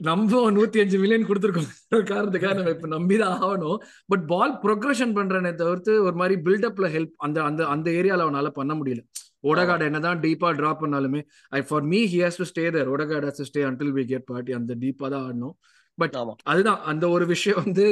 நம்புவோம். 0.00 0.52
நூத்தி 0.56 0.78
அஞ்சு 0.80 0.98
மில்லியன் 0.98 1.28
கொடுத்துருக்கோம். 1.28 1.70
காரணத்துக்காக 2.10 2.54
நம்ம 2.54 2.70
இப்ப 2.70 2.88
நம்பிதான் 2.88 3.38
ஆகணும். 3.42 3.78
பட் 4.06 4.26
பால் 4.26 4.54
ப்ரொக்ரஷன் 4.62 5.14
பண்றனே 5.14 5.54
தவிர்த்து 5.54 6.02
ஒரு 6.02 6.14
மாதிரி 6.14 6.37
பில்டப்ல 6.42 6.88
ஹெல்ப் 6.94 7.14
அந்த 7.20 7.38
அந்த 7.42 7.62
அந்த 7.66 7.88
ஏரியால 7.92 8.26
அவனால 8.26 8.50
பண்ண 8.50 8.75
முடியல. 8.75 9.02
ஆமா 9.45 9.50
ஓடகார்டு 9.50 9.85
என்னதான் 9.85 10.21
டீப்பா 10.21 10.49
டிராப் 10.61 10.83
பண்ணாலுமே 10.85 11.21
I 11.52 11.61
for 11.61 11.83
me 11.83 12.00
he 12.12 12.18
has 12.25 12.38
to 12.40 12.47
stay 12.52 12.71
there 12.71 12.88
Odegaard 12.95 13.26
has 13.28 13.40
to 13.42 13.49
stay 13.50 13.62
until 13.71 13.92
we 13.99 14.04
get 14.04 14.26
party 14.30 14.52
அந்த 14.52 14.75
டீப்பா 14.75 15.09
தான் 15.09 15.25
ஆடணும். 15.26 15.57
பட் 15.99 16.16
அதுதான் 16.45 16.80
அந்த 16.85 17.04
ஒரு 17.09 17.26
விஷயம் 17.26 17.61
வந்து 17.64 17.85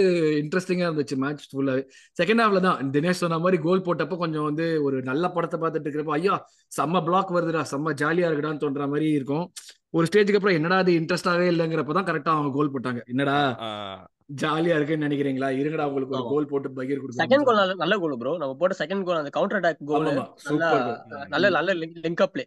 இன்ட்ரெஸ்டிங்கா 0.42 0.84
இருந்துச்சு 0.88 1.16
மேட்ச் 1.22 1.46
ஃபுல்லாவே 1.52 1.82
செகண்ட் 2.20 2.42
ஹாஃப்ல 2.42 2.60
தான் 2.66 2.90
தினேஷ் 2.94 3.22
சொன்ன 3.22 3.38
மாதிரி 3.38 3.58
கோல் 3.64 3.84
போட்டப்போ 3.88 4.16
கொஞ்சம் 4.16 4.46
வந்து 4.48 4.66
ஒரு 4.86 5.02
நல்ல 5.02 5.30
படத்தை 5.36 5.58
பார்த்துட்டு 5.60 5.86
இருக்கிறப்போ 5.88 6.14
ஐயா 6.18 6.36
செம்ம 6.78 7.02
பிளாக் 7.08 7.34
வருதுடா 7.36 7.62
செம்ம 7.72 7.94
ஜாலியா 8.02 8.28
இருக்குடான்னு 8.30 8.62
தோன்ற 8.64 8.86
மாதிரி 8.92 9.08
இருக்கும். 9.12 9.46
ஒரு 9.90 10.06
ஸ்டேஜுக்கு 10.10 10.38
அப்புறம் 10.40 10.58
என்னடா 10.60 10.78
அது 10.84 10.92
இன்ட்ரெஸ்டாவே 11.00 11.46
இல்லைங்கிறப்ப 11.52 11.94
தான் 11.98 12.08
கரெக்டா 12.10 12.32
அவங்க 12.36 12.52
கோல் 12.58 12.74
போட்டாங்க. 12.74 13.02
என்னடா? 13.14 13.38
ஜாலியா 14.30 14.76
இருக்குன்னு 14.76 15.06
நினைக்கிறீங்களா? 15.06 15.48
இருங்கடா 15.58 15.84
உங்களுக்கு 15.88 16.14
ஒரு 16.16 16.24
கோல் 16.30 16.48
போட்டு 16.50 16.68
பகீர் 16.76 17.02
செகண்ட் 17.18 17.44
கோல் 17.48 17.60
நல்ல 17.82 17.94
கோல் 17.98 18.16
ப்ரோ 18.18 18.32
நம்ம 18.36 18.54
போட்ட 18.54 18.76
செகண்ட் 18.80 19.04
கோல் 19.06 19.18
அந்த 19.18 19.30
கவுண்டர் 19.30 19.58
அட்டாக் 19.60 19.82
கோல் 19.90 20.08
நல்லா 21.30 21.48
நல்ல 21.56 21.74
லிங்க் 21.80 22.22
அப் 22.24 22.32
பிளே 22.32 22.44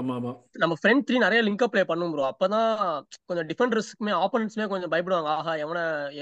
ஆமா 0.00 0.14
ஆமா 0.16 0.32
நம்ம 0.56 0.76
ஃப்ரண்ட் 0.80 1.04
த்ரீ 1.08 1.18
நிறைய 1.18 1.40
லிங்க் 1.46 1.64
அப் 1.66 1.72
பிளே 1.74 1.82
பண்ணும் 1.84 2.12
ப்ரோ 2.14 2.24
அப்பதான் 2.30 2.70
கொஞ்சம் 3.28 3.48
டிஃபெண்டர்ஸ்க்குமே 3.50 4.14
ஆப்போனன்ட்ஸ்மே 4.22 4.68
கொஞ்சம் 4.68 4.92
பயப்படுவாங்க. 4.94 5.30
ஆஹா 5.34 5.54
எவன 5.64 5.80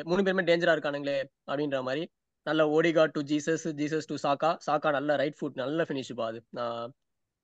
மூணு 0.09 0.25
பேருமே 0.27 0.47
டேஞ்சரா 0.49 0.75
இருக்கானுங்களே 0.77 1.19
அப்படின்ற 1.49 1.81
மாதிரி. 1.83 2.05
நல்ல 2.47 2.63
Odegaard 2.71 3.05
to 3.13 3.23
Jesus 3.31 3.67
Jesus 3.79 4.11
to 4.11 4.17
Saka 4.23 4.51
Saka 4.67 4.91
நல்ல 4.91 5.17
ரைட் 5.17 5.39
ஃபுட் 5.39 5.59
நல்ல 5.61 5.87
ஃபினிஷ் 5.89 6.13
பா 6.15 6.27
அது. 6.31 6.41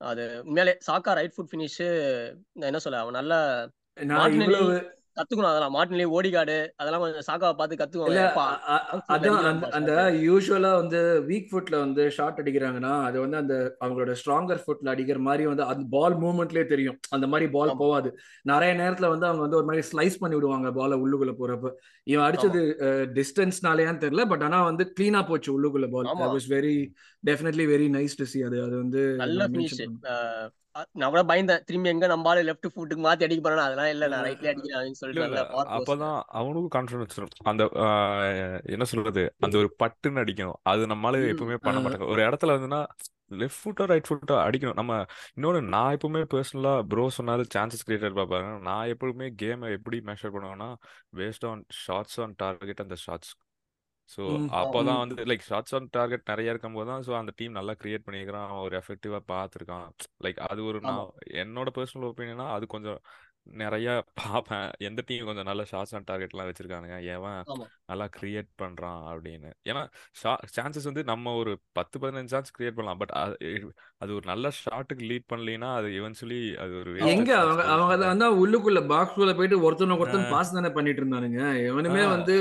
அது 0.00 0.22
உண்மையிலே 0.44 0.74
சாக்கா 0.86 1.12
ரைட் 1.12 1.34
ஃபுட் 1.34 1.50
ஃபினிஷ் 1.50 1.80
என்ன 2.64 2.80
சொல்ல 2.84 3.02
அவன் 3.02 3.18
நல்ல 3.18 3.34
நான் 3.96 4.18
மார்டினெல்லி 4.18 4.58
இவ்வளவு 4.58 4.78
கத்துக்கணும். 5.16 5.50
அதெல்லாம் 5.50 5.74
மார்டினெல்லி 5.76 6.06
ஓடிகார்டு 6.16 6.56
அதெல்லாம் 6.80 7.02
கொஞ்சம் 7.04 7.26
சாக்காவை 7.28 7.54
பார்த்து 7.58 7.82
அதான் 9.14 9.70
அந்த 9.78 9.92
யூஸ்வலா 10.26 10.72
வந்து 10.80 11.00
வீக் 11.28 11.48
ஃபுட்ல 11.50 11.76
வந்து 11.84 12.02
ஷாட் 12.16 12.40
அடிக்கிறாங்கன்னா 12.42 12.92
அது 13.08 13.16
வந்து 13.24 13.38
அந்த 13.42 13.54
அவங்களோட 13.84 14.14
ஸ்ட்ராங்கர் 14.20 14.62
ஃபுட்ல 14.64 14.92
அடிக்கிற 14.94 15.20
மாதிரி 15.28 15.46
வந்து 15.50 15.64
அந்த 15.72 15.84
பால் 15.90 16.16
மூவ்மெண்ட்லயே 16.22 16.66
தெரியும். 16.72 16.98
அந்த 17.10 17.26
மாதிரி 17.26 17.48
பால் 17.50 17.72
போவாது. 17.82 18.10
நிறைய 18.52 18.72
நேரத்துல 18.82 19.08
வந்து 19.14 19.28
அவங்க 19.28 19.44
வந்து 19.46 19.60
ஒரு 19.60 19.68
மாதிரி 19.70 19.86
ஸ்லைஸ் 19.92 20.20
பண்ணி 20.22 20.38
விடுவாங்க 20.38 20.72
பாலை 20.72 20.98
உள்ளுக்குள்ள 21.04 21.34
போறப்ப. 21.40 21.72
இவன் 22.06 22.26
அடிச்சது 22.26 22.62
டிஸ்டன்ஸ்னாலயான்னு 23.18 24.04
தெரியல. 24.04 24.26
பட் 24.32 24.42
ஆனா 24.42 24.60
வந்து 24.62 24.86
கிளீனா 24.98 25.22
போச்சு 25.30 25.50
உள்ளுக்குள்ள 25.56 25.88
ball 25.94 26.10
was 26.36 26.50
very 26.56 26.76
definitely 27.24 27.66
very 27.74 27.88
nice 27.98 28.18
to 28.18 28.26
see 28.34 28.42
அது 28.42 28.58
அது 28.66 28.76
வந்து 28.76 29.02
நல்ல 29.24 29.48
நான் 30.92 31.10
கூட 31.10 31.22
பயந்தேன். 31.22 31.62
திரும்பி 31.64 31.88
எங்க 31.88 32.06
நம்பால 32.06 32.38
லெஃப்ட் 32.44 32.68
ஃபுட்டுக்கு 32.70 33.02
மாத்தி 33.04 33.24
அடிக்க 33.26 33.40
போறேன்? 33.40 33.64
அதெல்லாம் 33.64 33.88
இல்ல 33.88 34.06
நான் 34.08 34.24
ரைட்லயே 34.24 34.50
அஹ் 34.50 34.54
அடிக்கிறேன் 34.54 34.98
சொல்லிட்டு 35.00 35.42
அப்பதான் 35.76 36.16
அவனுக்கும் 36.32 36.74
கான்ஃபிடன்ஸ் 36.76 37.42
அந்த 37.44 37.64
என்ன 38.66 38.84
சொல்றது? 38.84 39.24
அந்த 39.40 39.58
ஒரு 39.58 39.70
பட்டுன்னு 39.82 40.22
அடிக்கணும். 40.24 40.58
அது 40.64 40.86
நம்மளால 40.86 41.20
எப்பவுமே 41.34 41.58
பண்ண 41.60 41.80
மாட்டாங்க. 41.80 42.08
ஒரு 42.08 42.22
இடத்துல 42.22 42.56
வந்துன்னா 42.56 42.80
லெஃப்ட் 43.32 43.60
ஃபுட்டோ 43.60 43.84
ரைட் 43.84 44.08
ஃபுட்டோ 44.08 44.34
அடிக்கணும். 44.46 44.74
நம்ம 44.74 44.96
இன்னொன்று 45.34 45.62
நான் 45.68 45.96
எப்பவுமே 45.96 46.22
பர்சனலா 46.34 46.74
ப்ரோ 46.88 47.08
சொன்னாலும் 47.10 47.50
சான்சஸ் 47.54 47.86
கிரியேட்டட் 47.86 48.18
பார்ப்பாங்க 48.18 48.60
நான் 48.60 48.86
எப்பவுமே 48.86 49.28
கேமை 49.42 49.70
எப்படி 49.70 49.98
மெஷர் 50.04 50.34
பண்ணுவேன்னா 50.34 50.70
based 51.16 51.46
on 51.46 51.64
shots 51.84 52.20
on 52.20 52.34
target 52.36 52.80
அந்த 52.80 52.96
ஷார்ட்ஸ் 52.96 53.32
ஸோ 54.08 54.22
ம். 54.32 54.48
அப்போ 54.52 54.78
ஆமா 54.78 54.86
தான் 54.88 54.98
ம் 54.98 55.02
வந்து 55.04 55.24
லைக் 55.24 55.44
ஷார்ட்ஸ் 55.44 55.74
ஆன் 55.74 55.86
டார்கெட் 55.90 56.28
நிறைய 56.28 56.52
இருக்கும்போது 56.52 56.88
தான் 56.90 57.04
ஸோ 57.06 57.12
அந்த 57.18 57.32
டீம் 57.36 57.52
நல்லா 57.52 57.74
கிரியேட் 57.74 58.06
பண்ணியிருக்கிறான் 58.06 58.48
அவன் 58.48 58.64
ஒரு 58.64 58.76
எஃபெக்டிவாக 58.80 59.22
பார்த்துருக்கான். 59.30 59.86
லைக் 60.20 60.40
அது 60.48 60.60
ஒரு 60.64 60.80
நான் 60.86 61.00
என்னோட 61.42 61.70
பர்சனல் 61.76 62.08
ஒப்பீனியனா 62.10 62.46
அது 62.50 62.66
கொஞ்சம் 62.66 63.00
நிறைய 63.60 63.88
பார்ப்பேன் 64.20 64.68
எந்த 64.78 65.00
டீம் 65.06 65.26
கொஞ்சம் 65.26 65.48
நல்ல 65.48 65.62
ஷார்ட்ஸ் 65.70 65.94
ஆன் 65.96 66.06
டார்கெட்லாம் 66.10 66.48
வச்சிருக்கானுங்க. 66.50 66.96
எவன் 67.14 67.40
ஆமா. 67.52 67.66
நல்லா 67.90 68.06
கிரியேட் 68.16 68.48
பண்றான் 68.62 69.02
அப்படின்னு. 69.12 69.50
ஏன்னா 69.70 69.82
சான்சஸ் 70.56 70.88
வந்து 70.90 71.04
நம்ம 71.10 71.34
ஒரு 71.40 71.52
பத்து 71.72 71.98
பதினஞ்சு 71.98 72.32
சான்ஸ் 72.34 72.54
கிரியேட் 72.58 72.76
பண்ணலாம். 72.78 73.00
பட் 73.02 73.14
அது 74.02 74.10
ஒரு 74.18 74.26
நல்ல 74.32 74.50
ஷாட்டுக்கு 74.62 75.04
லீட் 75.10 75.28
பண்ணலைன்னா 75.32 75.70
அது 75.78 75.88
எவென்ச்சுவலி 76.00 76.42
அது 76.64 76.74
ஒரு 76.80 76.92
எங்க 77.14 77.30
அவங்க 77.42 77.64
அவங்க 77.74 78.06
வந்து 78.12 78.28
உள்ளுக்குள்ள 78.44 78.82
பாக்ஸ்குள்ள 78.92 79.34
போயிட்டு 79.36 79.62
ஒருத்தனை 79.68 79.98
ஒருத்தன் 79.98 80.30
பாஸ் 80.34 80.54
தானே 80.58 80.70
பண்ணிட்டு 80.78 81.02
இருந்தானுங்க. 81.04 81.40
எவனுமே 81.70 82.04
வந்து 82.16 82.36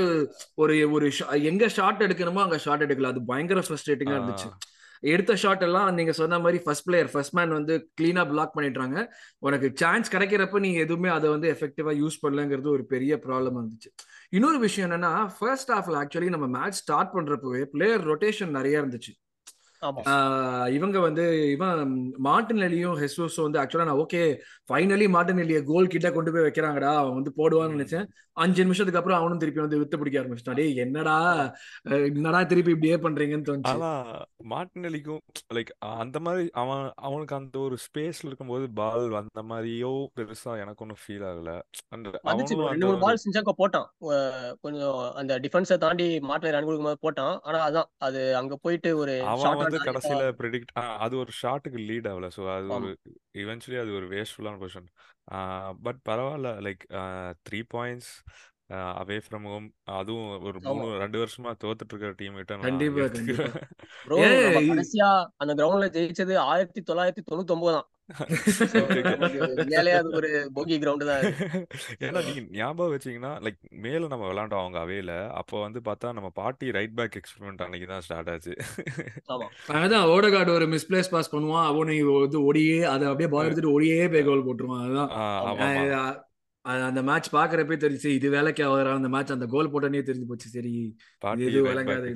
ஒரு 0.54 0.76
ஒரு 0.90 1.08
எங்க 1.50 1.68
ஷாட் 1.78 2.04
எடுக்கணுமோ 2.06 2.44
அங்க 2.46 2.58
ஷாட் 2.58 2.84
எடுக்கல. 2.86 3.12
அது 3.14 3.22
பயங்கர 3.32 3.62
ஃப்ரஸ்ட்ரேட்டிங்கா 3.68 4.18
இருந்துச்சு. 4.20 4.50
எடுத்த 5.12 5.32
ஷாட் 5.42 5.64
எல்லாம் 5.66 5.88
நீங்க 5.94 6.12
சொன்ன 6.18 6.38
மாதிரி 6.44 6.58
ஃபர்ஸ்ட் 6.64 6.86
பிளேயர் 6.88 7.10
ஃபர்ஸ்ட் 7.12 7.36
மேன் 7.38 7.52
வந்து 7.56 7.74
கிளீனா 8.00 8.22
பிளாக் 8.30 8.54
பண்ணிடுறாங்க. 8.56 8.98
உனக்கு 9.46 9.68
சான்ஸ் 9.82 10.12
கிடைக்கிறப்ப 10.14 10.62
நீ 10.66 10.70
எதுவுமே 10.84 11.10
அதை 11.16 11.30
வந்து 11.34 11.50
எஃபெக்டிவா 11.54 11.94
யூஸ் 12.02 12.22
பண்ணலங்கிறது 12.24 12.70
ஒரு 12.76 12.86
பெரிய 12.94 13.16
ப்ராப்ளம் 13.26 13.58
இருந்துச்சு 13.60 13.92
இன்னொரு 14.28 14.58
விஷயம் 14.58 14.88
என்னன்னா 14.88 15.12
ஃபர்ஸ்ட் 15.38 15.72
ஹாஃப்ல 15.72 15.98
ஆக்சுவலி 16.02 16.30
நம்ம 16.36 16.48
மேட்ச் 16.58 16.80
ஸ்டார்ட் 16.84 17.12
பண்றப்பவே 17.16 17.62
பிளேயர் 17.74 18.08
ரொட்டேஷன் 18.12 18.56
நிறைய 18.58 18.82
இருந்துச்சு. 18.82 19.12
இவங்க 20.76 20.98
வந்து 21.06 21.24
இவன் 21.50 21.80
மார்டினெல்லியும் 22.24 22.98
ஹெசூஸும் 23.00 23.46
வந்து 23.46 23.60
ஆக்சுவலா 23.62 23.86
நான் 23.88 24.00
ஓகே 24.04 24.22
ஃபைனலி 24.68 25.06
மார்டினெல்லிய 25.14 25.58
கோல் 25.70 25.92
கிட்ட 25.94 26.08
கொண்டு 26.12 26.32
போய் 26.34 26.46
வைக்கிறாங்கடா. 26.46 26.90
அவன் 27.00 27.16
வந்து 27.18 27.32
போடுவான்னு 27.40 27.76
நினைச்சேன். 27.76 28.06
அஞ்சு 28.42 28.60
நிமிஷத்துக்கு 28.64 29.00
அப்புறம் 29.00 29.18
அவனும் 29.18 29.40
திருப்பி 29.42 29.60
வந்து 29.62 29.78
வித்து 29.80 29.96
பிடிக்க 29.98 30.20
ஆரம்பிச்சிட்டான். 30.20 30.58
டேய் 30.60 30.80
என்னடா? 30.84 31.16
என்னடா 32.08 32.40
திருப்பி 32.52 32.72
இப்படியே 32.74 32.96
பண்றீங்கன்னு 33.04 33.46
தோணுச்சு. 33.48 33.74
ஆனா 33.74 33.90
மார்டினெல்லிக்கும் 34.52 35.20
லைக் 35.56 35.72
அந்த 36.04 36.18
மாதிரி 36.26 36.44
அவன் 36.62 36.84
அவனுக்கு 37.08 37.36
அந்த 37.38 37.58
ஒரு 37.66 37.76
ஸ்பேஸ்ல 37.84 38.28
இருக்கும்போது 38.30 38.66
பால் 38.80 39.06
வந்த 39.16 39.42
மாதிரியோ 39.50 39.92
பெருசா 40.18 40.54
எனக்கு 40.62 40.84
ஒன்றும் 40.86 41.02
ஃபீல் 41.02 41.26
ஆகல. 41.30 41.52
அந்த 41.94 42.96
பால் 43.04 43.22
சிஞ்சாக்கா 43.24 43.54
போட்டான். 43.60 43.88
கொஞ்சம் 44.66 44.98
அந்த 45.22 45.38
டிஃபென்ஸை 45.44 45.78
தாண்டி 45.84 46.08
மாட்டினர் 46.30 46.58
அனுப்பி 46.58 46.70
கொடுக்கும்போது 46.70 47.04
போட்டான். 47.06 47.36
ஆனா 47.48 47.60
அதான் 47.68 47.90
அது 48.08 48.22
அங்க 48.40 48.58
போயிட்டு 48.64 48.92
ஒரு 49.02 49.14
அவன் 49.34 49.62
வந்து 49.62 49.84
கடைசியில 49.86 50.24
ப்ரெடிக்ட் 50.40 50.74
அது 51.06 51.14
ஒரு 51.22 51.34
ஷாட்டுக்கு 51.42 51.86
லீட் 51.90 52.10
ஆகல. 52.14 52.28
ஸோ 52.38 52.42
அது 52.56 52.68
ஒரு 52.80 52.90
இவென்ச்சுவலி 53.44 53.80
அது 53.84 53.92
ஒரு 54.00 54.08
வேஸ்ட்ஃபுல்லான 54.14 54.53
பொசிஷன் 54.58 54.88
பட் 55.82 56.00
பரவாயில்ல 56.08 56.50
like 56.66 56.84
three 57.48 57.60
points 57.74 58.12
away 59.00 59.16
from 59.24 59.42
home. 59.42 59.66
அதுவும் 59.92 60.28
ஒரு 60.42 60.58
மூணு 60.60 60.84
ரெண்டு 60.98 61.18
வருஷமா 61.22 61.50
தோத்துட்டு 61.64 61.92
இருக்கிற 61.92 62.12
டீம் 62.16 62.34
கிட்ட 62.34 62.56
கண்டிப்பா 62.58 63.06
அந்த 65.36 65.54
கிரவுண்ட்ல 65.54 65.88
ஜெயிச்சது 65.96 66.36
ஆயிரத்தி 66.44 66.82
தொள்ளாயிரத்தி 66.82 67.24
தொண்ணூத்தி 67.30 67.54
ஒன்பது 67.56 67.74
தான். 67.76 67.88
ஒரு 70.16 70.50
போகி 70.56 70.80
கிரவுண்ட் 70.80 71.04
தான் 71.04 71.22
ஏன்னா 72.00 72.26
நீங்க 72.26 72.56
ஞாபகம் 72.56 72.94
வச்சீங்கன்னா 72.94 73.44
லைக் 73.44 73.56
மேல 73.84 74.06
நம்ம 74.06 74.30
விளாண்டோம் 74.30 74.60
அவங்க 74.60 74.82
அவையில 74.82 75.38
அப்போ 75.38 75.62
வந்து 75.62 75.80
பார்த்தா 75.86 76.12
நம்ம 76.12 76.30
பாட்டி 76.34 76.70
ரைட் 76.70 76.94
பேக் 76.94 77.20
எக்ஸ்பெரிமெண்ட் 77.20 77.66
அன்னைக்கு 77.66 77.86
தான் 77.86 78.00
ஸ்டார்ட் 78.00 78.28
ஆச்சு. 78.28 78.54
ஆமா. 79.28 79.46
அதான் 79.78 80.10
ஓடகார்டு 80.10 80.50
ஒரு 80.50 80.68
மிஸ்பிளேஸ் 80.74 81.10
பாஸ் 81.10 81.32
பண்ணுவான் 81.32 81.70
அவனை 81.70 82.02
வந்து 82.18 82.48
ஒடியே 82.48 82.92
அதை 82.92 83.06
அப்படியே 83.06 83.28
பால் 83.28 83.44
எடுத்துட்டு 83.44 83.76
ஒடியே 83.76 84.08
போய் 84.08 84.22
கோல் 84.22 84.46
போட்டுருவான். 84.46 84.84
அதுதான் 84.84 86.24
அந்த 86.64 87.00
மேட்ச் 87.02 87.28
பாக்குறப்பே 87.32 87.76
தெரிஞ்சு 87.76 88.10
இது 88.16 88.28
வேலைக்கு 88.34 88.62
ஆகுற 88.66 88.92
அந்த 88.94 89.08
மேட்ச் 89.14 89.34
அந்த 89.34 89.46
கோல் 89.46 89.70
போட்டனே 89.72 90.00
தெரிஞ்சு 90.06 90.28
போச்சு. 90.30 90.48
சரி 90.54 90.72
ரைட் 91.40 91.58
விளங்காது 91.66 92.12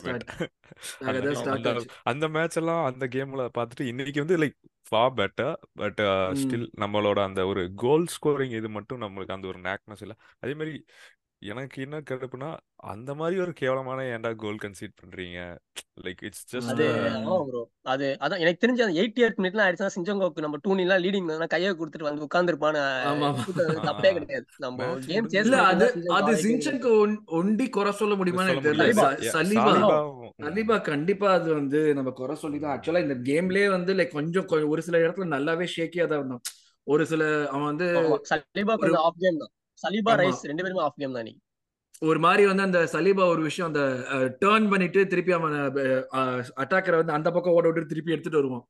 ஸ்டார்ட் 0.00 0.24
அந்த 2.10 2.24
மேட்ச் 2.34 2.58
எல்லாம் 2.60 2.82
அந்த 2.88 3.04
கேம்ல 3.12 3.44
பார்த்துட்டு 3.58 3.84
இன்னைக்கு 3.92 4.22
வந்து 4.24 4.38
லைக் 4.42 4.56
ஃபா 4.86 5.02
பெட்டர் 5.18 5.52
பட் 5.80 6.00
ஸ்டில் 6.40 6.66
நம்மளோட 6.82 7.18
அந்த 7.28 7.40
ஒரு 7.50 7.62
கோல் 7.82 8.06
ஸ்கோரிங் 8.14 8.54
இது 8.58 8.68
மட்டும் 8.76 9.00
நம்மளுக்கு 9.04 9.36
அந்த 9.36 9.46
ஒரு 9.52 9.60
நேக்னஸ் 9.64 10.02
இல்லை. 10.04 10.16
அதே 10.42 10.54
மாதிரி 10.60 10.74
எனக்கு 11.46 11.78
என்ன 11.84 11.96
கடுப்புனா 12.02 12.48
அந்த 12.92 13.10
மாதிரி 13.14 13.36
ஒரு 13.42 13.52
கேவலமான 13.58 14.00
ஏன்டா 14.10 14.30
கோல் 14.42 14.60
கன்சீட் 14.62 14.94
பண்றீங்க? 15.00 15.38
லைக் 16.04 16.20
இட்ஸ் 16.26 16.44
ஜஸ்ட் 16.50 16.70
அது 16.72 16.86
அது 17.92 18.06
அதான் 18.24 18.40
எனக்கு 18.42 18.60
தெரிஞ்சு 18.62 18.84
அந்த 18.84 18.96
எயிட்டி 19.00 19.22
எய்ட் 19.26 19.40
மினிட்ல 19.40 19.64
ஆயிடுச்சுன்னா 19.64 19.94
சிஞ்சங்கோக்கு 19.94 20.44
நம்ம 20.44 20.60
டூ 20.64 20.74
நீலாம் 20.78 21.02
லீடிங் 21.04 21.30
கையை 21.54 21.70
கொடுத்துட்டு 21.72 22.08
வந்து 22.08 22.22
கூட்டம் 22.22 22.50
தப்பே 23.88 24.12
கிடையாது. 24.18 24.46
நம்ம 24.64 24.88
கேம் 25.06 25.30
சேஸ் 25.34 25.48
இல்ல 25.48 25.58
முடிஞ்சு 25.62 25.86
அது 25.86 25.88
சிஞ்சங்கோ 25.94 26.16
அது 26.18 26.34
ஜின்சனுக்கு 26.44 26.92
ஒண்டி 27.38 27.66
குறை 27.76 27.92
சொல்ல 27.92 28.18
சொல்ல 28.18 28.46
எனக்கு 28.46 28.68
தெரியல. 28.68 29.08
சலீபா. 29.34 29.72
சலீபா 30.40 30.78
கண்டிப்பா 30.90 31.28
அது 31.38 31.50
வந்து 31.60 31.80
நம்ம 31.98 32.12
குறை 32.20 32.36
சொல்லி 32.36 32.60
தான் 32.60 32.74
ஆக்சுவலா 32.74 33.04
இந்த 33.06 33.18
கேம்லயே 33.28 33.68
வந்து 33.76 33.94
லைக் 34.00 34.16
கொஞ்சம் 34.18 34.48
ஒரு 34.72 34.84
சில 34.88 34.96
இடத்துல 35.04 35.28
நல்லாவே 35.34 35.68
ஷேக்கியா 35.76 36.06
தான் 36.06 36.20
இருந்தான் 36.22 36.44
ஒரு 36.86 37.04
சில 37.06 37.22
அவன் 37.52 37.70
வந்து 37.70 37.86
சலீபா 38.32 38.74
கொஞ்சம் 38.80 39.04
ஆஃப் 39.06 39.22
கேம் 39.22 39.40
தான். 39.42 39.52
சலீபா 39.78 40.12
ரைஸ் 40.20 40.42
ரெண்டு 40.42 40.62
பேருமே 40.62 40.80
ஆஃப் 40.80 40.94
கேம் 40.96 41.12
தான் 41.12 41.24
இன்னைக்கு. 41.24 41.42
ஒரு 42.00 42.18
மாதிரி 42.18 42.46
வந்து 42.46 42.62
அந்த 42.62 42.88
சலீபா 42.92 43.26
ஒரு 43.26 43.42
விஷயம் 43.42 43.74
அந்த 43.74 43.82
டேர்ன் 44.40 44.70
பண்ணிட்டு 44.70 45.06
திருப்பி 45.06 45.32
அவன் 45.32 45.52
அட்டாக்கரை 46.56 46.96
வந்து 46.96 47.12
அந்த 47.12 47.30
பக்கம் 47.30 47.52
ஓட 47.52 47.70
விட்டு 47.70 47.86
திருப்பி 47.86 48.12
எடுத்துட்டு 48.12 48.38
வருவான். 48.38 48.64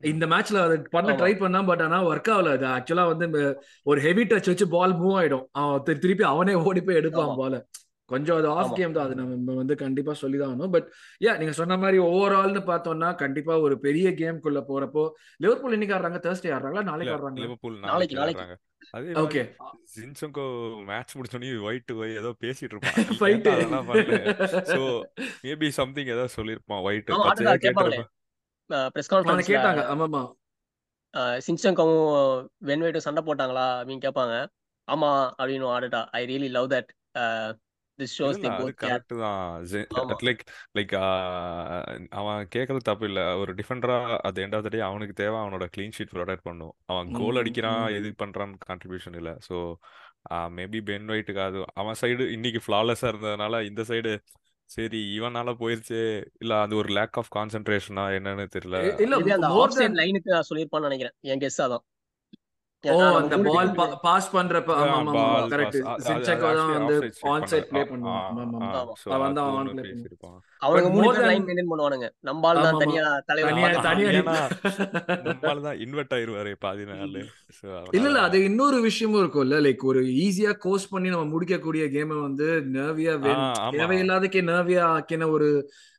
இந்த 0.00 0.26
மேட்ச்ல 0.26 0.62
அதை 0.62 0.76
பண்ண 0.90 1.12
ட்ரை 1.12 1.38
பண்ணா 1.38 1.62
பட் 1.62 1.82
ஆனா 1.82 2.04
ஒர்க் 2.04 2.30
ஆகல. 2.30 2.50
அது 2.50 2.66
ஆக்சுவலா 2.68 3.06
வந்து 3.12 3.42
ஒரு 3.82 4.00
ஹெவி 4.00 4.24
டச் 4.24 4.46
வச்சு 4.46 4.68
பால் 4.68 4.94
மூவ் 4.94 5.16
ஆயிடும். 5.20 5.44
அவன் 5.52 5.80
திரு- 5.80 5.98
திருப்பி 5.98 6.24
அவனே 6.24 6.54
ஓடி 6.60 6.82
போய் 6.82 6.96
எடுப்பான் 6.96 7.36
பால 7.36 7.66
கொஞ்சம் 8.10 8.36
அது 8.36 8.48
ஆஃப் 8.48 8.74
கேம் 8.74 8.92
தான். 8.92 9.04
அது 9.04 9.14
நம்ம 9.14 9.54
வந்து 9.54 9.74
கண்டிப்பா 9.76 10.12
சொல்லி 10.12 10.38
தான் 10.38 10.50
ஆகணும். 10.50 10.70
பட் 10.70 10.88
ஏ 11.24 11.36
நீங்க 11.36 11.52
சொன்ன 11.52 11.76
மாதிரி 11.76 11.98
ஓவரால்னு 12.10 12.62
பார்த்தோம்னா 12.66 13.14
கண்டிப்பா 13.14 13.60
ஒரு 13.60 13.78
பெரிய 13.80 14.10
கேம்குள்ள 14.10 14.60
போறப்போ 14.68 15.04
லிவர்பூல் 15.36 15.72
இன்னைக்கு 15.72 15.96
ஆடுறாங்க 15.96 16.20
தேர்ஸ்டே 16.20 16.50
ஆடுறாங்களா 16.50 16.82
நாளைக்கு. 16.82 17.14
ஆடுறாங்க. 18.34 18.56
அதே 18.94 19.12
ஓகே 19.22 19.42
ஜின்சங்கோ 19.94 20.44
மேட்ச் 20.88 21.14
முடிச்சோடனே 21.18 21.50
ஒயிட் 21.68 21.92
ஒய் 22.00 22.16
ஏதோ 22.20 22.30
பேசிட்டு 22.42 22.74
இருப்பான். 22.74 22.96
ஏன்டா 23.32 23.52
அதெல்லாம் 23.56 23.88
சோ 24.72 24.80
மேபி 25.46 25.68
சம்திங் 25.80 26.10
ஏதோ 26.14 26.24
சொல்லியிருப்பான் 26.36 26.82
ஒயிட் 26.88 27.10
பச்சையா 27.26 27.54
கேட்டிருப்பான் 27.64 28.08
பிரஸ் 28.94 29.10
கான்ஃபரன்ஸ்ல 29.12 29.48
கேட்டாங்க. 29.52 29.82
ஆமாமா 29.94 30.22
சின்சங்கவும் 31.46 32.08
வென்வேட்டும் 32.68 33.06
சண்டை 33.06 33.22
போட்டாங்களா 33.26 33.66
அப்படின்னு 33.78 34.04
கேட்பாங்க. 34.06 34.34
ஆமா 34.88 35.10
அப்படின்னு 35.38 35.66
ஆடுட்டா. 35.74 36.00
I 36.18 36.22
really 36.30 36.50
love 36.56 36.72
that 36.74 36.90
correct 38.82 39.14
தான். 39.22 39.42
லைக் 40.28 40.42
லைக் 40.78 40.94
அவன் 42.20 42.48
கேட்கறது 42.54 42.88
தப்பு 42.88 43.06
இல்ல. 43.06 43.20
ஒரு 43.36 43.52
டிஃபெண்டரா 43.54 43.98
at 44.28 44.34
the 44.36 44.42
end 44.42 44.56
of 44.58 44.62
the 44.66 44.72
day 44.74 44.80
அவனுக்கு 44.80 45.14
தேவை 45.22 45.36
அவனோட 45.42 45.66
க்ளீன் 45.76 45.94
ஷீட் 45.98 46.14
ப்ரொடக்ட் 46.16 46.46
பண்ணும். 46.48 46.74
அவன் 46.86 47.08
ம் 47.10 47.18
கோல் 47.20 47.40
அடிக்கிறான் 47.42 47.84
எது 47.98 48.14
பண்றான்னு 48.24 48.58
கான்ட்ரிபியூஷன் 48.68 49.18
இல்ல. 49.22 49.32
ஸோ 49.48 49.58
மேபி 50.58 50.80
பென் 50.90 51.10
ஒயிட்டுக்கு 51.14 51.42
அது 51.48 51.58
அவன் 51.74 51.98
சைடு 52.00 52.24
இன்னைக்கு 52.28 52.62
ஃப்ளாலெஸ்ஸா 52.66 53.10
இருந்ததுனால 53.12 53.64
இந்த 53.64 53.82
சைடு 53.82 54.12
சரி 54.70 55.00
இவனால 55.18 55.50
போயிருச்சு 55.58 55.98
இல்ல 56.38 56.52
அது 56.60 56.74
ஒரு 56.76 56.88
லேக் 56.88 57.18
ஆஃப் 57.20 57.28
கான்சென்ட்ரேஷனா 57.36 58.04
என்னன்னு 58.16 58.46
தெரியல. 58.54 58.78
இல்ல 59.04 59.18
லைனுக்கு 60.00 60.34
நான் 60.36 60.48
சொல்லியிருப்பான்னு 60.48 60.88
நினைக்கிறேன். 60.88 61.14
என் 61.20 61.40
கெஸ் 61.40 61.60
அதான். 61.66 61.84
ஓ 62.88 62.96
அந்த 63.18 63.36
பால் 63.46 63.70
பாஸ் 64.04 64.28
பண்றப்ப 64.32 64.70
ஆமா 64.82 64.96
ஆமா 65.02 65.22
கரெக்ட் 65.52 65.78
தான் 66.56 66.72
வந்து 66.72 66.96
ஆன் 67.32 67.46
சைட் 67.50 67.68
ப்ளே 67.70 67.82
ஆமா 67.92 68.14
ஆமா 68.28 68.60
ஆன் 69.52 69.70
ப்ளே 69.74 69.92
பட் 70.68 70.86
மூணு 70.94 71.08
பேர் 71.10 71.26
லைன் 71.28 71.46
பண்ணுவானுங்க. 71.70 72.06
தான் 72.58 72.80
தனியா 72.82 73.04
தலைவர் 73.28 73.50
தனியா 73.52 73.68
தனியா 73.82 74.10
தான் 75.60 75.78
இன்வெர்ட் 75.84 76.14
ஆயிருவாரு 76.16 76.52
பாதி 76.58 76.84
நாள். 76.88 77.16
இல்ல 77.92 78.06
இல்ல 78.06 78.20
அது 78.26 78.38
இன்னொரு 78.48 78.78
விஷயமும் 78.86 79.20
இருக்கும்ல. 79.22 79.58
லைக் 79.66 79.84
ஒரு 79.84 80.02
ஈஸியா 80.24 80.52
கோர்ஸ் 80.64 80.90
பண்ணி 80.92 81.08
நம்ம 81.14 81.26
முடிக்கக்கூடிய 81.32 81.84
கேமை 81.94 82.18
வந்து 82.22 82.48
நர்வியா 82.76 83.14
தேவையில்லாதக்கே 83.76 84.42
நர்வியா 84.50 84.84
ஆக்கின 84.94 85.28
ஒரு 85.30 85.50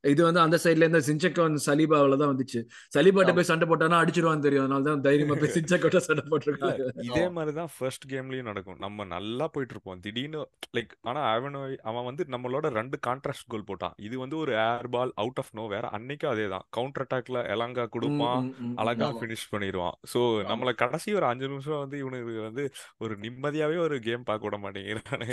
இது 0.08 0.22
வந்து 0.26 0.42
அந்த 0.44 0.58
சைட்ல 0.64 0.86
இருந்து 0.86 1.02
சின்செக்கோ 1.08 1.44
வந்து 1.46 1.62
சலீபாவில 1.66 2.18
தான் 2.22 2.32
வந்துச்சு. 2.32 2.60
சலீபாட்ட 2.96 3.34
போய் 3.38 3.50
சண்டை 3.50 3.68
போட்டானா 3.70 4.00
அடிச்சிருவான்னு 4.04 4.46
தெரியும். 4.46 4.66
அதனால 4.66 4.86
தான் 4.90 5.04
தைரியமா 5.08 5.36
போய் 5.36 5.54
சின்செக்கோட்ட 5.58 6.00
சண்டை 6.08 6.24
போட்டிருக்காங்க. 6.32 6.86
இதே 7.08 7.24
ஆமா. 7.24 7.34
மாதிரி 7.38 7.54
தான் 7.60 7.72
ஃபர்ஸ்ட் 7.76 8.06
கேம்லயும் 8.12 8.50
நடக்கும். 8.50 8.80
நம்ம 8.86 9.06
நல்லா 9.14 9.48
போயிட்டு 9.56 9.76
இருப்போம் 9.76 10.02
திடீர்னு 10.06 10.42
லைக் 10.78 10.94
ஆனா 11.10 11.22
அவன் 11.34 11.58
அவன் 11.90 12.08
வந்து 12.10 12.24
நம்மளோட 12.36 12.68
ரெண்டு 12.80 12.98
கான்ட்ராஸ்ட் 13.08 13.50
கோல் 13.54 13.68
போட்டான். 13.70 13.96
இது 14.08 14.16
வந்து 14.24 14.38
ஒரு 14.44 14.54
air 14.66 14.90
ball 14.96 15.14
out 15.24 15.42
of 15.44 15.54
no 15.54 15.66
வேற 15.76 15.86
அன்னைக்கும் 15.98 16.34
அதே 16.34 16.48
தான். 16.56 16.66
கவுண்டர் 16.78 17.06
அட்டாக்ல 17.06 17.42
எலாங்கா 17.56 17.86
கொடுப்பான். 17.96 18.44
அழகா 18.84 19.08
ஆமா. 19.08 19.18
ஃபினிஷ் 19.20 19.48
பண்ணிடுவான் 19.54 19.96
ஆமா. 20.16 20.50
நம்மள 20.52 20.72
கடைசி 20.84 21.10
ஒரு 21.20 21.28
அஞ்சு 21.32 21.48
நிமிஷம் 21.48 21.82
வந்து 21.84 21.98
இவனுக்கு 22.04 22.42
வந்து 22.48 22.66
ஒரு 23.04 23.16
நிம்மதியாவே 23.26 23.78
ஒரு 23.88 23.98
கேம் 24.08 24.28
பார்க்க 24.30 24.48
விட 24.48 24.60
மாட்டேங்கிறானு. 24.64 25.28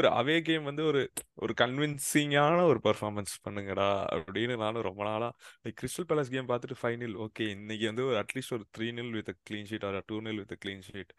ஒரு 0.00 0.10
அவே 0.20 0.36
கேம் 0.48 0.64
வந்து 0.70 0.84
ஒரு 0.90 1.02
ஒரு 1.44 1.52
கன்வின்சிங்கான 1.60 2.58
ஒரு 2.70 2.80
பெர்ஃபார்மன்ஸ் 2.86 3.29
பண்ணுங்கடா 3.44 3.88
அப்படின்னு 4.16 4.56
நானும் 4.56 4.82
ரொம்ப 4.82 5.02
நாளா 5.04 5.28
லைக் 5.64 5.78
கிறிஸ்டல் 5.80 6.08
பேலஸ் 6.08 6.30
கேம் 6.30 6.48
பார்த்துட்டு 6.48 6.78
ஃபைனல் 6.80 7.14
ஓகே 7.26 7.46
இன்னைக்கு 7.48 7.86
வந்து 7.86 8.04
ஒரு 8.04 8.16
அட்லீஸ்ட் 8.16 8.52
ஒரு 8.52 8.64
three 8.76 8.88
nil 8.92 9.12
with 9.12 9.30
clean 9.48 9.68
sheet 9.70 9.86
or 9.86 9.98
two 10.06 10.18
nil 10.20 10.40
with 10.40 10.56
clean 10.64 10.84
sheet 10.88 11.12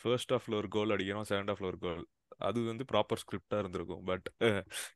first 0.00 0.32
ஹாஃப்ல 0.32 0.54
ஒரு 0.54 0.68
கோல் 0.68 0.94
அடிக்கணும் 0.96 1.28
செகண்ட் 1.30 1.52
ஹாஃப்ல 1.52 1.66
ஒரு 1.66 1.78
கோல் 1.78 2.02
அது 2.40 2.58
வந்து 2.64 2.84
ப்ராப்பர் 2.92 3.20
ஸ்கிரிப்டா 3.22 3.58
இருந்திருக்கும். 3.58 4.04
பட் 4.04 4.26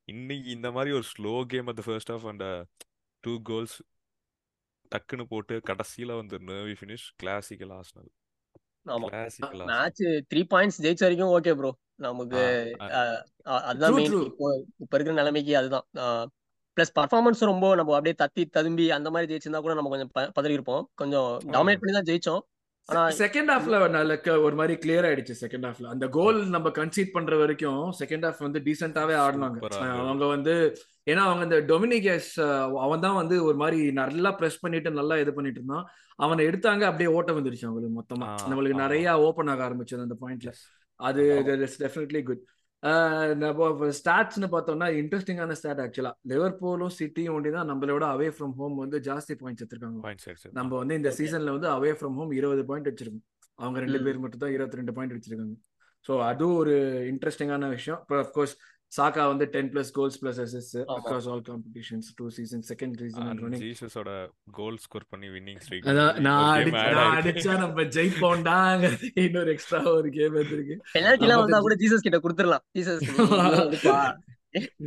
இன்னைக்கு 0.05 0.49
இந்த 0.51 0.69
மாதிரி 0.71 0.93
ஒரு 0.95 1.07
ஸ்லோ 1.15 1.35
கேம் 1.47 1.69
அந்த 1.69 1.83
first 1.83 2.13
half 2.13 2.27
and 2.27 2.45
two 3.25 3.35
goals 3.43 3.77
டக்குன்னு 4.93 5.25
போட்டு 5.25 5.55
கடைசியில 5.67 6.15
வந்து 6.17 6.37
நர்வி 6.49 6.77
finish 6.81 7.07
classical 7.17 7.73
Arsenal 7.73 8.11
match 9.73 10.03
three 10.31 10.43
points 10.51 10.81
ஜெயிச்ச 10.81 11.05
வரைக்கும் 11.07 11.35
ஓகே 11.37 11.55
ப்ரோ 11.55 11.71
நமக்கு 12.05 12.41
அதுதான் 13.69 14.01
இப்போ 14.01 14.49
இப்ப 14.85 14.93
இருக்கிற 14.97 15.17
நிலைமைக்கு 15.21 15.55
அதுதான். 15.61 15.87
பிளஸ் 16.77 16.97
பர்ஃபார்மன்ஸ் 16.99 17.43
ரொம்ப 17.51 17.67
நம்ம 17.81 17.95
அப்படியே 17.99 18.17
தத்தி 18.23 18.43
ததும்பி 18.57 18.87
அந்த 18.97 19.09
மாதிரி 19.13 19.31
ஜெயிச்சிருந்தா 19.31 19.63
கூட 19.67 19.77
நம்ம 19.79 19.91
கொஞ்சம் 19.93 20.13
பதறி 20.39 20.57
இருப்போம் 20.57 20.85
கொஞ்சம் 21.03 21.31
டாமினேட் 21.55 21.81
பண்ணி 21.83 21.95
தான் 21.97 22.09
ஜெயிச்சோம். 22.11 22.43
ஆனா 22.89 23.03
செகண்ட் 23.21 23.51
ஹாஃப்ல 23.53 23.77
லைக் 24.11 24.29
ஒரு 24.47 24.57
மாதிரி 24.59 24.75
கிளியர் 24.83 25.07
ஆயிடுச்சு 25.09 25.35
செகண்ட் 25.41 25.67
ஹாஃப்ல 25.69 25.87
அந்த 25.95 26.07
கோல் 26.17 26.39
நம்ம 26.55 26.69
கன்சீட் 26.77 27.15
பண்ற 27.15 27.37
வரைக்கும் 27.43 27.87
செகண்ட் 28.01 28.27
ஹாஃப் 28.27 28.45
வந்து 28.47 28.61
டீசென்டாவே 28.67 29.17
ஆடினாங்க. 29.23 29.59
அவங்க 30.03 30.27
வந்து 30.35 30.55
ஏன்னா 31.13 31.23
அவங்க 31.29 31.43
இந்த 31.49 31.59
டொமினிகஸ் 31.73 32.31
அவன் 32.85 33.05
தான் 33.07 33.19
வந்து 33.21 33.37
ஒரு 33.49 33.57
மாதிரி 33.63 33.81
நல்லா 34.03 34.33
ப்ரெஸ் 34.39 34.63
பண்ணிட்டு 34.65 34.99
நல்லா 35.01 35.17
இது 35.23 35.33
பண்ணிட்டு 35.39 35.61
இருந்தான். 35.61 35.87
அவனை 36.25 36.43
எடுத்தாங்க 36.51 36.85
அப்படியே 36.91 37.11
ஓட்டம் 37.17 37.39
வந்துருச்சு 37.39 37.69
அவங்களுக்கு 37.69 37.99
மொத்தமா. 37.99 38.29
நம்மளுக்கு 38.51 38.83
நிறைய 38.85 39.19
ஓப்பன் 39.29 39.53
ஆக 39.55 39.63
ஆரம்பிச்சது 39.69 40.07
அந்த 40.07 40.19
பாயிண்ட்ல 40.23 40.53
அது 41.09 41.23
இட்ஸ் 41.55 41.81
டெஃபினெட்லி 41.85 42.23
குட் 42.29 42.45
ஸ்டாட்ஸ்னு 43.99 44.49
பார்த்தோம்னா 44.55 44.89
இன்ட்ரெஸ்டிங்கான 45.01 45.55
ஸ்டாட் 45.61 45.81
ஆக்சுவலா 45.85 46.13
லிவர்பூலும் 46.33 46.93
சிட்டியும் 46.99 47.37
ஒண்டி 47.37 47.51
தான் 47.57 47.71
நம்மளோட 47.71 48.05
அவே 48.15 48.29
ஃப்ரம் 48.37 48.55
ஹோம் 48.59 48.77
வந்து 48.83 48.99
ஜாஸ்தி 49.09 49.35
பாயிண்ட்ஸ் 49.41 49.63
எடுத்திருக்காங்க. 49.65 50.53
நம்ம 50.59 50.73
வந்து 50.83 50.99
இந்த 51.01 51.11
சீசன்ல 51.19 51.55
வந்து 51.57 51.71
அவே 51.77 51.93
ஃப்ரம் 52.01 52.19
ஹோம் 52.21 52.33
இருபது 52.41 52.65
பாயிண்ட் 52.71 52.91
வச்சிருக்கோம். 52.91 53.25
அவங்க 53.59 53.79
ரெண்டு 53.85 54.01
பேர் 54.07 54.23
மட்டும் 54.25 54.43
தான் 54.45 54.55
இருபத்தி 54.57 54.81
ரெண்டு 54.81 54.95
பாயிண்ட் 54.97 55.15
வச்சிருக்காங்க. 55.17 55.57
ஸோ 56.07 56.13
அதுவும் 56.31 56.59
ஒரு 56.63 56.75
இன்ட்ரெஸ்டிங்கான 57.13 57.69
விஷயம். 57.77 58.01
இப்போ 58.05 58.17
அஃப்கோர்ஸ் 58.25 58.55
சாக்கா 58.93 59.23
வந்து 59.27 59.45
ten 59.55 59.71
plus 59.73 59.91
goals 59.93 60.19
plus 60.21 60.39
assist 60.43 60.77
ஆமா. 60.79 60.95
Across 60.97 61.27
all 61.29 61.43
competitions 61.49 62.09
two 62.17 62.27
season 62.37 62.63
second 62.69 63.01
and 63.23 63.41
running 63.43 63.63
ஜீசஸோட 63.65 64.11
goal 64.53 64.79
score 64.85 65.07
பண்ணி 65.11 65.29
வின்னிங் 65.35 65.61
ஸ்ட்ரீக் 65.65 65.89
நான் 65.93 66.21
நான் 66.23 66.71
அடிச்சா 67.17 67.55
நம்ம 67.63 67.87
ஜெயிப்போண்டாங்கிறது 67.97 69.09
இன்னொரு 69.25 69.53
எக்ஸ்ட்ரா 69.55 69.81
ஒரு 69.95 70.11
கேம் 70.11 70.37
வந்திருக்கு. 70.39 70.77
பெனால்டி 70.95 71.27
எல்லாம் 71.27 71.37
நம்ம 71.37 71.45
வந்தா 71.45 71.59
வந்து 71.59 71.67
கூட 71.69 71.77
ஜீசஸ் 71.83 72.07
கிட்ட 72.07 72.21
கொடுத்துடலாம். 72.21 72.65
ஜீசஸ் 72.75 73.05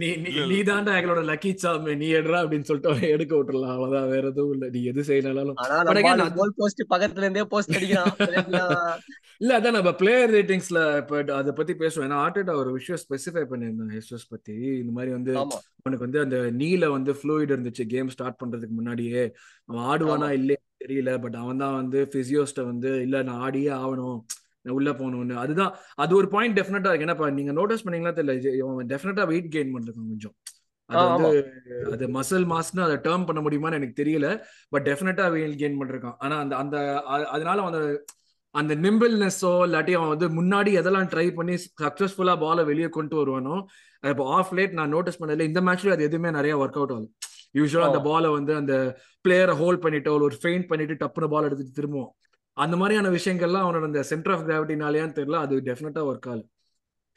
நீ 0.01 0.07
நீ 0.51 0.57
தாண்டா 0.69 0.91
எங்களோட 0.99 1.21
லக்கி 1.29 1.51
சாமி 1.63 1.93
நீ 2.01 2.07
எடுறா 2.19 2.39
அப்படின்னு 2.41 2.67
சொல்லிட்டு 2.69 2.91
அவனை 2.91 3.09
எடுக்க 3.15 3.33
விட்டுறலாம். 3.35 3.73
அவ்வளவுதான் 3.75 4.09
வேற 4.13 4.23
எதுவும் 4.27 4.53
இல்லை. 4.55 4.69
நீ 4.75 4.81
எது 4.91 5.03
ஆளு 5.79 6.29
கோல் 6.39 6.53
போஸ்ட் 6.59 6.83
பக்கத்துல 6.93 7.25
இருந்தே 7.25 7.45
போஸ்ட் 7.53 7.75
அடிக்கிறான் 7.77 8.13
இல்ல 9.41 9.51
அதான் 9.57 9.77
நம்ம 9.77 9.91
பிளேயர் 9.99 10.33
ரேட்டிங்ஸ்ல 10.35 10.79
இப்ப 11.01 11.19
அதை 11.39 11.51
பத்தி 11.59 11.73
பேசுவோம். 11.81 12.05
ஏன்னா 12.07 12.21
ஆர்டேட்டா 12.23 12.55
ஒரு 12.61 12.71
விஷயம் 12.77 13.01
ஸ்பெசிஃபை 13.03 13.43
பண்ணியிருந்தான் 13.51 13.93
ஹெசஸ் 13.97 14.25
பத்தி. 14.29 14.55
இந்த 14.81 14.91
மாதிரி 14.97 15.11
வந்து 15.17 15.33
அவனுக்கு 15.81 16.05
வந்து 16.07 16.19
அந்த 16.25 16.37
நீல 16.61 16.89
வந்து 16.95 17.13
ஃப்ளூயிட் 17.19 17.53
இருந்துச்சு 17.55 17.85
கேம் 17.93 18.11
ஸ்டார்ட் 18.15 18.41
பண்றதுக்கு 18.43 18.77
முன்னாடியே. 18.79 19.23
அவன் 19.69 19.85
ஆடுவானா 19.91 20.29
இல்லையா 20.39 20.61
தெரியல 20.83 21.13
பட் 21.23 21.37
அவன் 21.43 21.61
தான் 21.63 21.77
வந்து 21.81 22.01
பிசியோஸ்ட 22.13 22.63
வந்து 22.71 22.91
இல்ல 23.05 23.23
நான் 23.29 23.41
ஆடியே 23.47 23.71
ஆகணும். 23.83 24.19
உள்ள 24.65 24.89
போகணும்னு. 24.91 25.35
அதுதான் 25.43 25.73
அது 26.03 26.13
ஒரு 26.19 26.27
பாயிண்ட் 26.35 26.57
டெஃபினட்டா 26.59 26.91
இருக்கு. 26.91 27.07
ஏன்னா 27.07 27.31
நீங்க 27.39 27.53
நோட்டீஸ் 27.59 27.85
பண்ணீங்களா 27.85 28.13
தெரியல 28.19 28.85
டெஃபினட்டா 28.93 29.25
வெயிட் 29.31 29.51
கெயின் 29.55 29.73
பண்ணிருக்கான் 29.75 30.09
கொஞ்சம். 30.13 30.35
அது 30.89 31.03
வந்து 31.09 31.31
அது 31.93 32.05
மசில் 32.15 32.47
மாஸ்னு 32.51 32.85
அதை 32.85 32.95
டேர்ம் 33.07 33.25
பண்ண 33.27 33.39
முடியுமான்னு 33.45 33.79
எனக்கு 33.79 33.99
தெரியல. 34.01 34.27
பட் 34.73 34.85
டெஃபினட்டா 34.89 35.25
வெயிட் 35.35 35.59
கெயின் 35.61 35.79
பண்ணிருக்கான். 35.81 36.17
ஆனா 36.25 36.37
அந்த 36.43 36.55
அந்த 36.63 36.77
அதனால 37.35 37.57
அந்த 37.69 37.81
அந்த 38.55 38.73
நிம்பிள்னஸோ 38.85 39.51
இல்லாட்டி 39.65 39.93
அவன் 39.97 40.11
வந்து 40.13 40.27
முன்னாடி 40.37 40.71
எதெல்லாம் 40.79 41.09
ட்ரை 41.11 41.25
பண்ணி 41.39 41.55
சக்சஸ்ஃபுல்லா 41.81 42.33
பாலை 42.43 42.63
வெளியே 42.69 42.89
கொண்டு 42.95 43.15
வருவானோ 43.19 43.55
இப்போ 44.03 44.23
ஆஃப் 44.37 44.53
லேட் 44.59 44.73
நான் 44.79 44.93
நோட்டீஸ் 44.95 45.19
பண்ணல 45.21 45.45
இந்த 45.49 45.61
மேட்ச்ல 45.67 45.95
அது 45.95 46.07
எதுவுமே 46.09 46.29
நிறைய 46.37 46.53
ஒர்க் 46.61 46.79
அவுட் 46.79 46.93
ஆகுது. 46.95 47.07
யூஸ்வலா 47.57 47.89
அந்த 47.89 48.01
பாலை 48.07 48.29
வந்து 48.37 48.53
அந்த 48.61 48.73
பிளேயரை 49.25 49.55
ஹோல்ட் 49.61 49.83
பண்ணிட்டு 49.85 50.09
ஒரு 50.15 50.37
ஃபெயிண்ட் 50.41 50.67
பண்ணிட்டு 50.71 50.95
டப்புனு 51.03 51.29
பால் 51.33 51.47
எடுத்துட்டு 51.49 51.77
திரும்புவோம் 51.79 52.11
அந்த 52.63 52.75
மாதிரியான 52.81 53.09
விஷயங்கள்லாம் 53.17 53.65
அவனோட 53.65 53.85
அந்த 53.89 54.01
சென்டர் 54.11 54.33
ஆஃப் 54.35 54.45
கிராவிட்டினாலேயான்னு 54.47 55.17
தெரியல 55.19 55.37
அது 55.45 55.55
டெஃபினட்டா 55.67 56.01
ஒர்க் 56.09 56.29
ஆகல. 56.31 56.41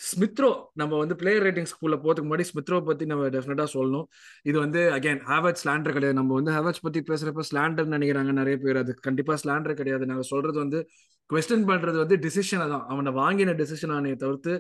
ஸ்மித்ரோ 0.01 0.51
நம்ம 0.81 0.99
வந்து 1.01 1.15
பிளேயர் 1.17 1.45
ரேட்டிங் 1.47 1.69
ஸ்கூல்ல 1.73 1.97
போறதுக்கு 2.05 2.29
முன்னாடி 2.29 2.45
ஸ்மித்ரோ 2.51 2.79
பத்தி 2.85 3.05
நம்ம 3.11 3.29
டெஃபினட்டா 3.35 3.67
சொல்லணும். 3.75 4.07
இது 4.43 4.57
வந்து 4.59 4.81
அகைன் 4.97 5.21
ஹேவட் 5.31 5.61
ஸ்லாண்டர் 5.63 5.97
கிடையாது. 5.97 6.19
நம்ம 6.21 6.35
வந்து 6.39 6.53
ஹேவட்ஸ் 6.57 6.85
பத்தி 6.87 7.01
பேசுறப்ப 7.11 7.45
ஸ்லாண்டர் 7.51 7.93
நினைக்கிறாங்க 7.95 8.33
நிறைய 8.41 8.57
பேர். 8.65 8.81
அது 8.83 8.95
கண்டிப்பா 9.09 9.37
ஸ்லாண்டர் 9.43 9.79
கிடையாது. 9.81 10.07
நாங்க 10.07 10.27
சொல்றது 10.33 10.59
வந்து 10.59 10.81
கொஸ்டின் 11.31 11.69
பண்றது 11.71 11.99
வந்து 12.05 12.17
டிசிஷனை 12.25 12.67
தான் 12.75 12.85
அவனை 12.95 13.13
வாங்கின 13.21 13.55
டிசிஷன் 13.61 13.95
ஆனையை 13.99 14.17
தவிர்த்து 14.17 14.55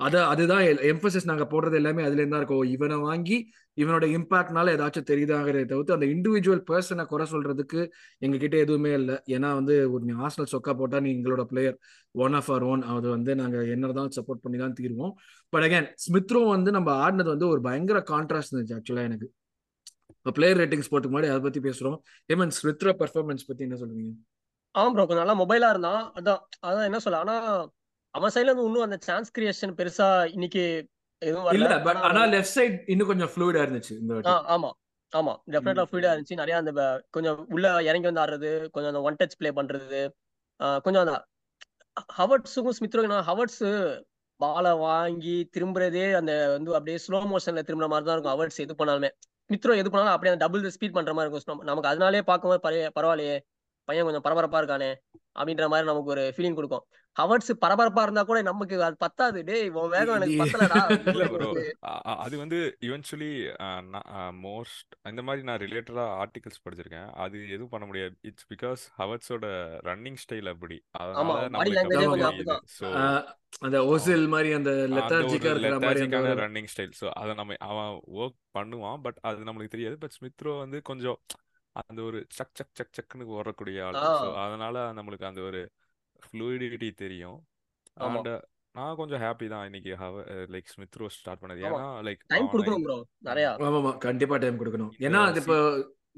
அதை 0.00 0.20
அதுதான் 0.32 0.62
எம்பசிஸ் 0.92 1.28
நாங்க 1.30 1.44
போடுறது 1.50 1.76
எல்லாமே 1.80 2.02
அதுல 2.06 2.22
இருந்தா 2.22 2.38
இருக்கோம். 2.40 2.62
இவனை 2.74 2.96
வாங்கி 3.08 3.36
இவனோட 3.76 4.04
இம்பாக்ட்னால 4.16 4.72
ஏதாச்சும் 4.76 5.06
தெரியுதாங்கிறத 5.10 5.66
தவிர்த்து 5.72 5.94
அந்த 5.96 6.06
இண்டிவிஜுவல் 6.14 6.62
பர்சனை 6.70 7.04
குறை 7.12 7.26
சொல்றதுக்கு 7.32 7.80
எங்க 8.24 8.36
கிட்ட 8.44 8.56
எதுவுமே 8.64 8.92
இல்லை. 9.00 9.16
ஏன்னா 9.34 9.50
வந்து 9.58 9.74
ஒரு 9.94 10.02
நீ 10.08 10.14
ஹாஸ்டல் 10.22 10.50
சொக்கா 10.54 10.72
போட்டா 10.80 11.00
நீ 11.04 11.10
எங்களோட 11.16 11.44
player 11.52 11.76
one 12.14 12.36
off 12.40 12.50
or 12.54 12.66
one 12.72 12.82
அது 12.94 13.08
வந்து 13.16 13.34
நாங்க 13.42 13.58
என்னதான் 13.74 14.10
சப்போர்ட் 14.18 14.42
பண்ணி 14.46 14.58
தான் 14.64 14.76
தீருவோம். 14.80 15.14
பட் 15.52 15.66
அகேன் 15.68 15.88
ஸ்மித்ரோ 16.06 16.42
வந்து 16.56 16.72
நம்ம 16.78 16.90
ஆடினது 17.04 17.32
வந்து 17.34 17.48
ஒரு 17.52 17.62
பயங்கர 17.68 18.00
கான்ட்ராஸ்ட் 18.12 18.52
இருந்துச்சு 18.52 18.76
ஆக்சுவலா 18.78 19.06
எனக்கு. 19.10 19.28
இப்போ 20.18 20.32
பிளேயர் 20.38 20.60
ரேட்டிங்ஸ் 20.62 20.90
போட்டுக்கு 20.90 21.14
முன்னாடி 21.14 21.30
அதை 21.34 21.42
பத்தி 21.46 21.60
பேசுறோம். 21.68 21.96
ஏமன் 22.32 22.52
ஸ்மித்ரா 22.58 22.92
பெர்ஃபார்மன்ஸ் 23.02 23.48
பத்தி 23.50 23.62
என்ன 23.68 23.78
சொல்லுவீங்க? 23.82 24.12
ஆமா 24.74 24.90
ப்ரோ 24.94 25.04
கொஞ்சம் 25.06 25.24
நல்லா 25.24 25.38
மொபைலா 25.42 25.70
இருந்தான். 25.74 26.02
அதான் 26.18 26.42
அதான் 26.68 26.86
என்ன 26.90 26.98
சொல்ல 27.06 27.22
ஆனா 27.24 27.36
அவன் 28.14 28.30
சைட்ல 28.34 28.40
இருந்து 28.40 28.64
இன்னும் 28.64 28.82
அந்த 28.82 28.96
சான்ஸ் 29.00 29.30
கிரியேஷன் 29.38 29.72
பெருசா 29.72 30.08
இன்னைக்கு 30.32 30.62
எதுவும் 31.22 31.52
இல்ல 31.52 31.80
பட் 31.80 31.96
ஆனா 31.96 32.22
லெஃப்ட் 32.24 32.54
சைடு 32.54 32.82
இன்னும் 32.86 33.06
கொஞ்சம் 33.06 33.30
ஃப்ளூயிடா 33.34 33.62
இருந்துச்சு 33.62 33.94
இந்த 33.98 34.14
ஆமா 34.54 34.70
ஆமா. 35.12 35.32
டெஃபினட்டா 35.50 35.84
ஃப்ரீடா 35.84 36.08
ம். 36.08 36.12
இருந்துச்சு. 36.12 36.36
நிறைய 36.36 36.56
அந்த 36.56 36.72
கொஞ்சம் 37.10 37.46
உள்ள 37.48 37.82
இறங்கி 37.82 38.10
வந்து 38.10 38.20
ஆடுறது 38.20 38.70
கொஞ்சம் 38.70 38.94
அந்த 38.94 39.00
ஒன் 39.00 39.16
டச் 39.22 39.36
ப்ளே 39.38 39.50
பண்றது 39.50 40.00
கொஞ்சம் 40.82 41.02
அந்த 41.02 41.14
ஹவர்ட்ஸுக்கும் 42.18 42.76
ஸ்மித்ரோக்கும் 42.78 43.22
ஹவர்ட்ஸ் 43.22 43.64
பாலை 44.40 44.72
வாங்கி 44.76 45.50
திரும்புறதே 45.56 46.14
அந்த 46.14 46.48
வந்து 46.50 46.70
அப்படியே 46.72 46.98
ஸ்லோ 47.06 47.18
மோஷன்ல 47.24 47.62
திரும்புற 47.62 47.88
மாதிரி 47.88 48.04
தான் 48.04 48.16
இருக்கும். 48.16 48.34
ஹவர்ட்ஸ் 48.34 48.56
எது 48.56 48.74
பண்ணாலுமே. 48.78 49.10
ஸ்மித்ரோ 49.50 49.76
எது 49.76 49.90
பண்ணாலும் 49.90 50.14
அப்படியே 50.14 50.32
அந்த 50.32 50.44
டபுள் 50.44 50.62
ஸ்பீட் 50.68 50.92
பண்ற 50.92 51.14
மாதிரி 51.14 51.34
இருக்கும். 51.34 51.64
நமக்கு 51.64 51.88
அதனாலே 51.88 52.22
பார்க்கும்போது 52.22 52.60
பரவ- 52.60 52.92
பரவாயில்லையே. 52.98 53.36
பையன் 53.88 54.06
கொஞ்சம் 54.08 54.26
பரபரப்பா 54.26 54.60
இருக்கானே 54.62 54.90
அப்படின்ற 55.38 55.66
மாதிரி 55.72 55.88
நமக்கு 55.90 56.12
ஒரு 56.14 56.24
ஃபீலிங் 56.34 56.56
கொடுக்கும். 56.58 56.84
ஹவர்ட்ஸ் 57.16 57.52
பரபரப்பா 57.62 58.02
இருந்தா 58.06 58.22
கூட 58.28 58.38
நமக்கு 58.48 58.74
அது 58.86 58.96
பத்தாது. 59.04 59.38
டேய் 59.48 59.70
உன் 59.80 59.92
வேகம் 59.94 60.16
எனக்கு 60.18 60.36
பத்தலடா 60.42 60.80
அது 62.24 62.34
வந்து 62.42 62.58
இவென்ச்சுவலி 62.86 63.30
மோஸ்ட் 64.46 64.92
இந்த 65.10 65.22
மாதிரி 65.28 65.42
நான் 65.48 65.62
ரிலேட்டடா 65.64 66.04
ஆர்டிகல்ஸ் 66.22 66.62
படிச்சிருக்கேன். 66.64 67.10
அது 67.24 67.36
எதுவும் 67.54 67.72
பண்ண 67.74 67.86
முடியாது. 67.90 68.14
இட்ஸ் 68.30 68.48
பிகாஸ் 68.52 68.84
ஹவர்ட்ஸோட 69.00 69.44
ரன்னிங் 69.90 70.20
ஸ்டைல் 70.24 70.50
அப்படி. 70.54 70.78
அந்த 73.66 73.78
ஓசில் 73.92 74.26
மாதிரி 74.34 74.50
அந்த 74.58 74.72
லெத்தார்ஜிக்கா 74.96 75.50
இருக்கிற 75.54 75.78
மாதிரி 75.86 76.40
ரன்னிங் 76.44 76.70
ஸ்டைல் 76.74 76.94
ஸோ 77.00 77.08
அதை 77.20 77.32
நம்ம 77.40 77.56
அவன் 77.70 77.92
ஒர்க் 78.20 78.38
பண்ணுவான் 78.58 79.02
பட் 79.06 79.18
அது 79.30 79.48
நம்மளுக்கு 79.48 79.74
தெரியாது. 79.76 79.98
பட் 80.04 80.16
ஸ்மித்ரோ 80.18 80.54
வந்து 80.64 80.80
கொஞ்சம் 80.90 81.18
அந்த 81.80 82.00
ஒரு 82.02 82.18
சக் 82.38 82.56
சக் 82.58 82.74
சக் 82.78 82.96
சக்னு 82.98 83.26
ஓடக்கூடிய 83.36 83.84
ஆள். 83.86 83.98
அதனால 84.44 84.84
நம்மளுக்கு 84.98 85.28
அந்த 85.30 85.42
ஒரு 85.42 85.60
ஃப்ளூயிடிட்டி 86.22 86.90
தெரியும். 87.02 87.38
ஆமா. 87.96 88.18
அண்ட் 88.18 88.30
நான் 88.74 88.98
கொஞ்சம் 89.00 89.22
ஹாப்பி 89.22 89.46
தான் 89.48 89.64
இன்னைக்கு 89.68 89.90
லைக் 90.54 90.70
ஸ்மித்ரோ 90.74 91.08
ஸ்டார்ட் 91.16 91.42
பண்ணது. 91.42 91.64
ஆமா. 91.64 91.80
ஏன்னா 91.80 91.88
லைக் 92.08 92.22
டைம் 92.26 92.52
கொடுக்கணும் 92.52 92.84
ப்ரோ 92.86 92.98
நிறையா. 93.30 93.50
ம், 93.58 93.64
ஆமாமா 93.68 93.92
கண்டிப்பா 94.06 94.36
டைம் 94.44 94.60
கொடுக்கணும். 94.60 94.92
ஏன்னா 95.06 95.20
அது 95.30 95.40
இப்போ 95.42 95.58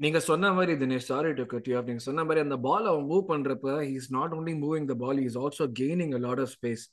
நீங்க 0.03 0.19
சொன்ன 0.19 0.51
மாதிரி 0.53 0.73
Dinesh 0.79 1.09
sorry 1.11 1.29
to 1.33 1.43
cut 1.45 1.67
you 1.71 1.81
நீங்க 1.89 2.03
சொன்ன 2.05 2.23
மாதிரி 2.23 2.43
அந்த 2.45 2.57
பால் 2.67 2.89
அவன் 2.91 3.05
மூவ் 3.11 3.25
பண்றப்ப 3.33 3.75
is 3.97 4.09
not 4.17 4.33
only 4.39 4.55
moving 4.63 4.87
the 4.91 4.95
ball 5.03 5.21
is 5.27 5.37
also 5.43 5.67
gaining 5.81 6.15
a 6.19 6.23
lot 6.27 6.39
of 6.43 6.49
space 6.55 6.83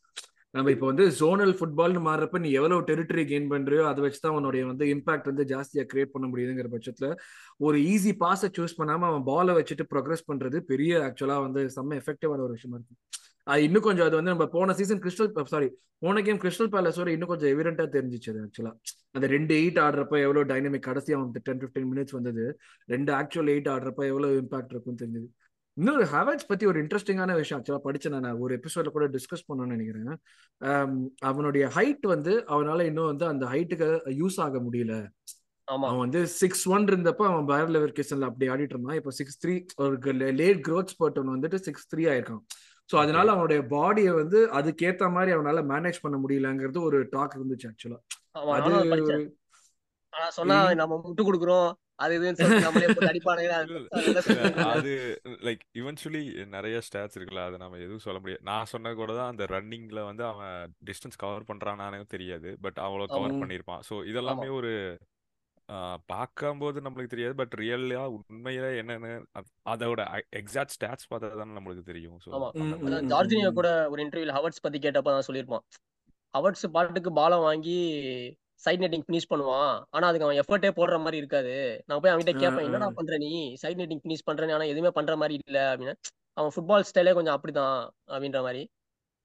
நம்ம 0.54 0.70
இப்போ 0.74 0.86
வந்து 0.90 1.04
ஜோனல் 1.18 1.54
ஃபுட்பால்னு 1.58 2.00
மாறுறப்ப 2.06 2.38
நீ 2.44 2.48
எவ்வளவு 2.58 2.80
டெரிட்டரி 2.88 3.22
கெயின் 3.30 3.46
பண்றியோ 3.52 3.84
அதை 3.90 4.00
வச்சு 4.04 4.20
தான் 4.24 4.34
உன்னுடைய 4.38 4.62
வந்து 4.70 4.84
இம்பாக்ட் 4.94 5.28
வந்து 5.30 5.44
ஜாஸ்தியா 5.52 5.84
கிரியேட் 5.92 6.12
பண்ண 6.14 6.26
முடியுதுங்கிற 6.32 6.68
பட்சத்துல 6.74 7.06
ஒரு 7.66 7.78
ஈஸி 7.92 8.12
பாஸை 8.22 8.48
சூஸ் 8.58 8.76
பண்ணாம 8.80 9.08
அவன் 9.10 9.24
பாலை 9.30 9.52
வச்சுட்டு 9.58 9.84
ப்ரோக்ரஸ் 9.92 10.28
பண்றது 10.30 10.60
பெரிய 10.70 11.00
ஆக்சுவலா 11.06 11.36
வந்து 11.46 11.62
செம்ம 11.76 11.96
எஃபெக்டிவான 12.00 12.44
ஒரு 12.46 12.54
விஷயமா 12.58 12.76
இருக்கு. 12.78 12.96
அது 13.46 13.62
இன்னும் 13.68 13.86
கொஞ்சம் 13.86 14.06
அது 14.08 14.16
வந்து 14.18 14.32
நம்ம 14.34 14.46
போன 14.56 14.74
சீசன் 14.80 15.00
கிறிஸ்டல் 15.04 15.30
சாரி 15.54 15.68
போன 16.04 16.22
கேம் 16.26 16.40
கிறிஸ்டல் 16.42 16.70
பேலஸோட 16.74 17.08
இன்னும் 17.14 17.30
கொஞ்சம் 17.32 17.50
எவிடென்ட்டா 17.54 17.86
தெரிஞ்சிச்சு 17.96 18.30
அது 18.32 18.42
ஆக்சுவலா 18.46 18.72
அந்த 19.16 19.26
ரெண்டு 19.34 19.52
எயிட் 19.60 19.80
ஆடுறப்ப 19.86 20.14
எவ்வளவு 20.26 20.48
டைனமிக் 20.52 20.86
கடைசி 20.88 21.10
அவன் 21.16 21.30
டென் 21.48 21.62
ஃபிஃப்டீன் 21.62 21.88
மினிட்ஸ் 21.92 22.16
வந்தது 22.18 22.44
ரெண்டு 22.88 23.12
ஆக்சுவல் 23.20 23.50
எயிட் 23.54 23.70
ஆடுறப்ப 23.74 24.04
எவ்வளவு 24.12 24.40
இம்பாக்ட் 24.42 24.74
இருக்கும்னு 24.74 25.02
தெரிஞ்சது. 25.04 25.28
இன்னொரு 25.76 26.04
ஹேவட்ஸ் 26.12 26.48
பத்தி 26.48 26.64
ஒரு 26.70 26.78
இன்ட்ரெஸ்டிங்கான 26.82 27.34
விஷயம் 27.34 27.58
ஆக்சுவலா 27.58 27.84
படிச்சேன் 27.84 28.14
நான். 28.16 28.40
ஒரு 28.44 28.52
எபிசோட்ல 28.58 28.90
கூட 28.96 29.06
டிஸ்கஸ் 29.14 29.46
பண்ணணும்னு 29.48 29.74
நினைக்கிறேன். 29.74 30.18
அவனுடைய 31.30 31.64
ஹைட் 31.76 32.06
வந்து 32.14 32.32
அவனால 32.54 32.86
இன்னும் 32.90 33.10
வந்து 33.12 33.26
அந்த 33.32 33.44
ஹைட்டுக்கு 33.52 33.88
யூஸ் 34.20 34.38
ஆக 34.46 34.60
முடியல. 34.66 34.96
அவன் 35.68 36.02
வந்து 36.04 36.20
சிக்ஸ் 36.40 36.64
ஒன் 36.74 36.86
இருந்தப்ப 36.90 37.26
அவன் 37.30 37.48
பயர் 37.50 37.72
லெவர் 37.74 37.96
கேசன்ல 37.98 38.28
அப்படி 38.30 38.46
ஆடிட்டு 38.54 38.74
இருந்தான். 38.76 38.98
இப்போ 39.00 39.12
சிக்ஸ் 39.18 39.38
த்ரீ 39.42 39.54
ஒரு 39.84 40.14
லேட் 40.40 40.60
க்ரோத் 40.68 40.92
ஸ்பர்ட் 40.94 41.20
வந்துட்டு 41.34 41.60
சிக்ஸ் 41.68 41.88
த்ரீ 41.92 42.04
ஆயிருக்கான். 42.12 42.42
ஸோ 42.90 42.94
ஓகே 42.96 43.02
அதனால 43.04 43.30
அவனுடைய 43.34 43.60
பாடியை 43.74 44.12
வந்து 44.22 44.38
அதுக்கேத்த 44.58 45.10
மாதிரி 45.16 45.32
அவனால 45.36 45.60
மேனேஜ் 45.72 46.02
பண்ண 46.04 46.16
முடியலங்கிறது 46.24 46.80
ஒரு 46.88 46.98
டாக் 47.14 47.36
இருந்துச்சு 47.38 47.68
ஆக்சுவலா 47.70 48.00
அது 48.56 48.72
சொன்னா 50.38 50.56
நம்ம 50.80 50.94
முட்டு 51.04 51.22
கொடுக்குறோம். 51.28 51.68
அது 52.02 52.14
அது 54.72 54.92
லைக் 55.46 55.62
இவென்ச்சுவலி 55.74 56.22
நிறைய 56.48 56.76
ஸ்டாட்ஸ் 56.86 57.16
இருக்குல்ல 57.18 57.44
அதை 57.44 57.58
நம்ம 57.58 57.78
எதுவும் 57.78 58.04
சொல்ல 58.04 58.18
முடியாது. 58.18 58.42
நான் 58.44 58.70
சொன்ன 58.72 58.94
கூட 58.94 59.12
தான் 59.12 59.30
அந்த 59.30 59.44
ரன்னிங்ல 59.50 60.02
வந்து 60.06 60.24
அவன் 60.24 60.54
டிஸ்டன்ஸ் 60.88 61.18
கவர் 61.18 61.48
பண்றானானே 61.48 62.00
தெரியாது 62.08 62.50
பட் 62.60 62.78
அவ்வளோ 62.78 63.06
கவர் 63.08 63.34
ம், 63.34 63.40
பண்ணியிருப்பான். 63.42 63.82
ஸோ 63.88 63.96
இதெல்லாமே 64.06 64.50
ஒரு 64.52 64.72
பார்க்கும்போது 66.06 66.78
நம்மளுக்கு 66.80 67.12
தெரியாது 67.12 67.34
பட் 67.34 67.54
ரியலியா 67.58 68.02
உண்மையில 68.16 68.66
என்னன்னு 68.80 69.10
அத்- 69.38 69.52
அதோட 69.66 70.00
எக்ஸாக்ட் 70.40 70.74
ஸ்டாட்ஸ் 70.76 71.08
பார்த்தா 71.10 71.30
தானே 71.34 71.56
நம்மளுக்கு 71.58 71.84
தெரியும். 71.84 72.18
ஸோ 72.20 72.30
ஜார்ஜினியோ 73.12 73.52
கூட 73.52 73.68
ஒரு 73.88 74.00
இன்டர்வியூல 74.04 74.36
ஹவர்ட்ஸ் 74.38 74.62
பத்தி 74.62 74.78
கேட்டப்ப 74.78 75.14
நான் 75.14 75.28
சொல்லியிருப்பான். 75.28 75.64
ஹவர்ட்ஸ் 76.34 76.66
பாட்டுக்கு 76.70 77.12
பாலை 77.12 77.38
வாங்கி 77.38 77.78
சைட் 78.56 78.80
நெட்டிங் 78.80 79.04
ஃபினிஷ் 79.06 79.30
பண்ணுவான். 79.30 79.82
ஆனா 79.90 80.06
அதுக்கு 80.06 80.26
அவன் 80.26 80.40
எஃபர்ட்டே 80.42 80.70
போடுற 80.76 80.98
மாதிரி 81.00 81.16
இருக்காது. 81.16 81.54
நான் 81.86 82.00
போய் 82.00 82.12
அவன்கிட்ட 82.12 82.34
கேட்பேன். 82.38 82.64
என்னடா 82.64 82.88
பண்ற 82.90 83.16
நீ? 83.16 83.30
சைட் 83.54 83.76
நெட்டிங் 83.76 84.02
ஃபினிஷ் 84.04 84.26
பண்றேன்னு 84.30 84.52
ஆனா 84.52 84.64
எதுவுமே 84.64 84.90
பண்ற 84.90 85.16
மாதிரி 85.16 85.40
இல்ல. 85.46 85.58
அப்படின்னு. 85.72 85.94
அவன் 86.34 86.52
ஃபுட்பால் 86.54 86.86
ஸ்டைலே 86.90 87.14
கொஞ்சம் 87.14 87.36
அப்படிதான் 87.36 87.76
அப்படின்ற 88.08 88.40
மாதிரி. 88.42 88.62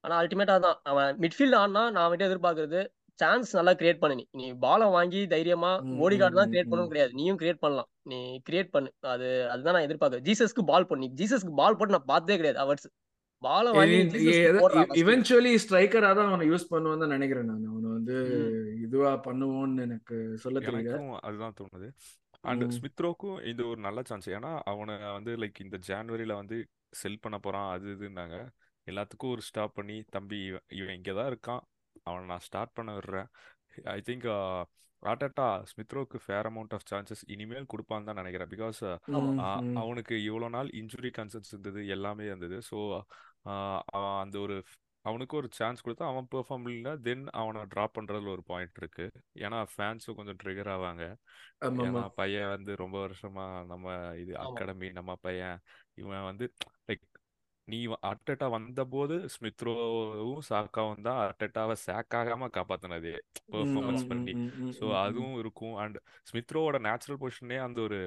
ஆனா 0.03 0.21
அல்டிமேட்டா 0.21 0.59
தான். 0.59 0.77
அவன் 0.83 1.17
மிட்ஃபீல்ட் 1.19 1.55
ஆனா 1.55 1.89
நான் 1.89 2.05
அவன்கிட்ட 2.05 2.29
எதிர்பார்க்கறது 2.31 2.79
சான்ஸ் 3.19 3.55
நல்லா 3.55 3.73
கிரியேட் 3.73 3.99
பண்ணு 3.99 4.25
நீ. 4.33 4.53
பாலை 4.59 4.87
வாங்கி 4.87 5.27
தைரியமா 5.27 5.71
ம், 5.83 5.95
ஓடிகார்டு 5.99 6.35
ம், 6.35 6.35
தான் 6.35 6.49
கிரியேட் 6.49 6.67
ம். 6.67 6.71
பண்ணவும் 6.71 6.87
கிடையாது. 6.87 7.13
நீயும் 7.13 7.37
கிரியேட் 7.37 7.59
பண்ணலாம். 7.59 7.87
நீ 8.03 8.17
கிரியேட் 8.49 8.69
பண்ணு. 8.69 8.89
அது 9.13 9.27
அதுதான் 9.49 9.73
நான் 9.73 9.87
எதிர்பார்க்கறேன் 9.87 10.25
ஜீசஸ்க்கு 10.27 10.63
பால் 10.65 10.87
பண்ணி 10.87 11.07
ஜீசஸ்க்கு 11.15 11.53
பால் 11.55 11.77
போட்டு 11.77 11.95
நான் 11.95 12.05
பார்த்ததே 12.05 12.37
கிடையாது. 12.37 12.59
அவர்ஸ் 12.59 12.87
இவென்ச்சுவலி 15.01 15.51
ஸ்ட்ரைக்கரா 15.63 16.09
தான் 16.19 16.29
அவனை 16.29 16.45
யூஸ் 16.51 16.71
பண்ணுவான்னு 16.71 17.03
தான் 17.03 17.13
நினைக்கிறேன் 17.15 17.49
நான். 17.51 17.65
அவனை 17.71 17.89
வந்து 17.97 18.15
இதுவா 18.85 19.11
பண்ணுவோன்னு 19.27 19.83
எனக்கு 19.87 20.15
சொல்ல 20.43 20.61
தெரியல. 20.67 20.95
அதுதான் 21.27 21.57
தோணுது. 21.59 21.89
அண்ட் 22.51 22.73
ஸ்மித்ரோக்கும் 22.77 23.37
இது 23.51 23.61
ஒரு 23.71 23.79
நல்ல 23.87 24.01
சான்ஸ் 24.09 24.29
ஏன்னா 24.37 24.51
அவனை 24.71 24.95
வந்து 25.17 25.31
லைக் 25.43 25.59
இந்த 25.65 25.79
ஜான்வரியில 25.89 26.35
வந்து 26.41 26.57
செல் 27.01 27.21
பண்ண 27.25 27.37
போறான் 27.45 27.69
அது 27.75 27.87
இதுன்னாங்க. 27.97 28.37
எல்லாத்துக்கும் 28.87 29.33
ஒரு 29.35 29.43
ஸ்டாப் 29.49 29.77
பண்ணி 29.77 29.97
தம்பி 30.15 30.39
இவன் 30.79 30.95
இங்கே 30.97 31.13
தான் 31.19 31.29
இருக்கான். 31.31 31.63
அவனை 32.09 32.25
நான் 32.31 32.45
ஸ்டார்ட் 32.47 32.75
பண்ண 32.79 32.91
விடுறேன். 32.97 33.29
ஐ 33.97 33.99
திங்க் 34.09 34.27
ஆட்டட்டா 35.03 35.47
ஸ்மித்ரோக்கு 35.71 36.17
ஃபேர் 36.25 36.47
அமௌண்ட் 36.49 36.73
ஆஃப் 36.75 36.85
சான்சஸ் 36.91 37.23
இனிமேல் 37.33 37.67
கொடுப்பான்னு 37.73 38.07
தான் 38.09 38.19
நினைக்கிறேன். 38.21 38.49
பிகாஸ். 38.53 38.79
அவனுக்கு 39.83 40.15
இவ்வளோ 40.29 40.47
நாள் 40.55 40.69
இன்ஜுரி 40.81 41.11
கன்சர்ன்ஸ் 41.17 41.51
இருந்தது 41.53 41.81
எல்லாமே 41.95 42.25
இருந்தது. 42.31 42.57
ஸோ 42.69 42.77
அவன் 43.87 44.19
அந்த 44.19 44.39
ஒரு 44.39 44.57
அவனுக்கு 45.05 45.37
ஒரு 45.37 45.47
சான்ஸ் 45.51 45.83
கொடுத்தா 45.87 46.05
அவன் 46.05 46.27
பெர்ஃபார்ம் 46.35 46.69
இல்லை 46.69 46.97
தென் 46.97 47.27
அவனை 47.31 47.61
ட்ராப் 47.61 47.93
பண்றதுல 47.97 48.31
ஒரு 48.31 48.43
பாயிண்ட் 48.43 48.77
இருக்கு. 48.77 49.05
ஏன்னா 49.37 49.65
ஃபேன்ஸும் 49.73 50.15
கொஞ்சம் 50.15 50.39
ட்ரிகர் 50.43 50.71
ஆவாங்க. 50.73 51.03
பையன் 52.15 52.47
வந்து 52.47 52.75
ரொம்ப 52.75 53.07
வருஷமா 53.07 53.65
நம்ம 53.65 54.15
இது 54.17 54.37
அகாடமி 54.37 54.91
நம்ம 54.91 55.15
பையன். 55.21 55.59
இவன் 55.93 56.23
வந்து 56.23 56.47
லைக் 56.87 57.05
நீ 57.67 57.87
அட்டட்டா 57.87 58.49
வந்தபோது 58.49 59.27
ஸ்மித்ரோவும் 59.33 60.43
சாக்காவும் 60.49 61.01
தான் 61.01 61.21
அட்டட்டாவை 61.29 61.75
சாக் 61.85 62.15
ஆகாம 62.15 62.49
காப்பாத்தினதே 62.57 63.15
பெர்ஃபார்மன்ஸ் 63.51 64.07
பண்ணி. 64.07 64.33
ஸோ. 64.79 64.85
அதுவும் 65.03 65.39
இருக்கும். 65.39 65.75
அண்ட் 65.75 65.97
ஸ்மித்ரோவோட 66.31 66.79
நேச்சுரல் 66.79 67.21
பொசிஷனே 67.23 67.59
அந்த 67.59 67.81
ஒரு 67.81 67.99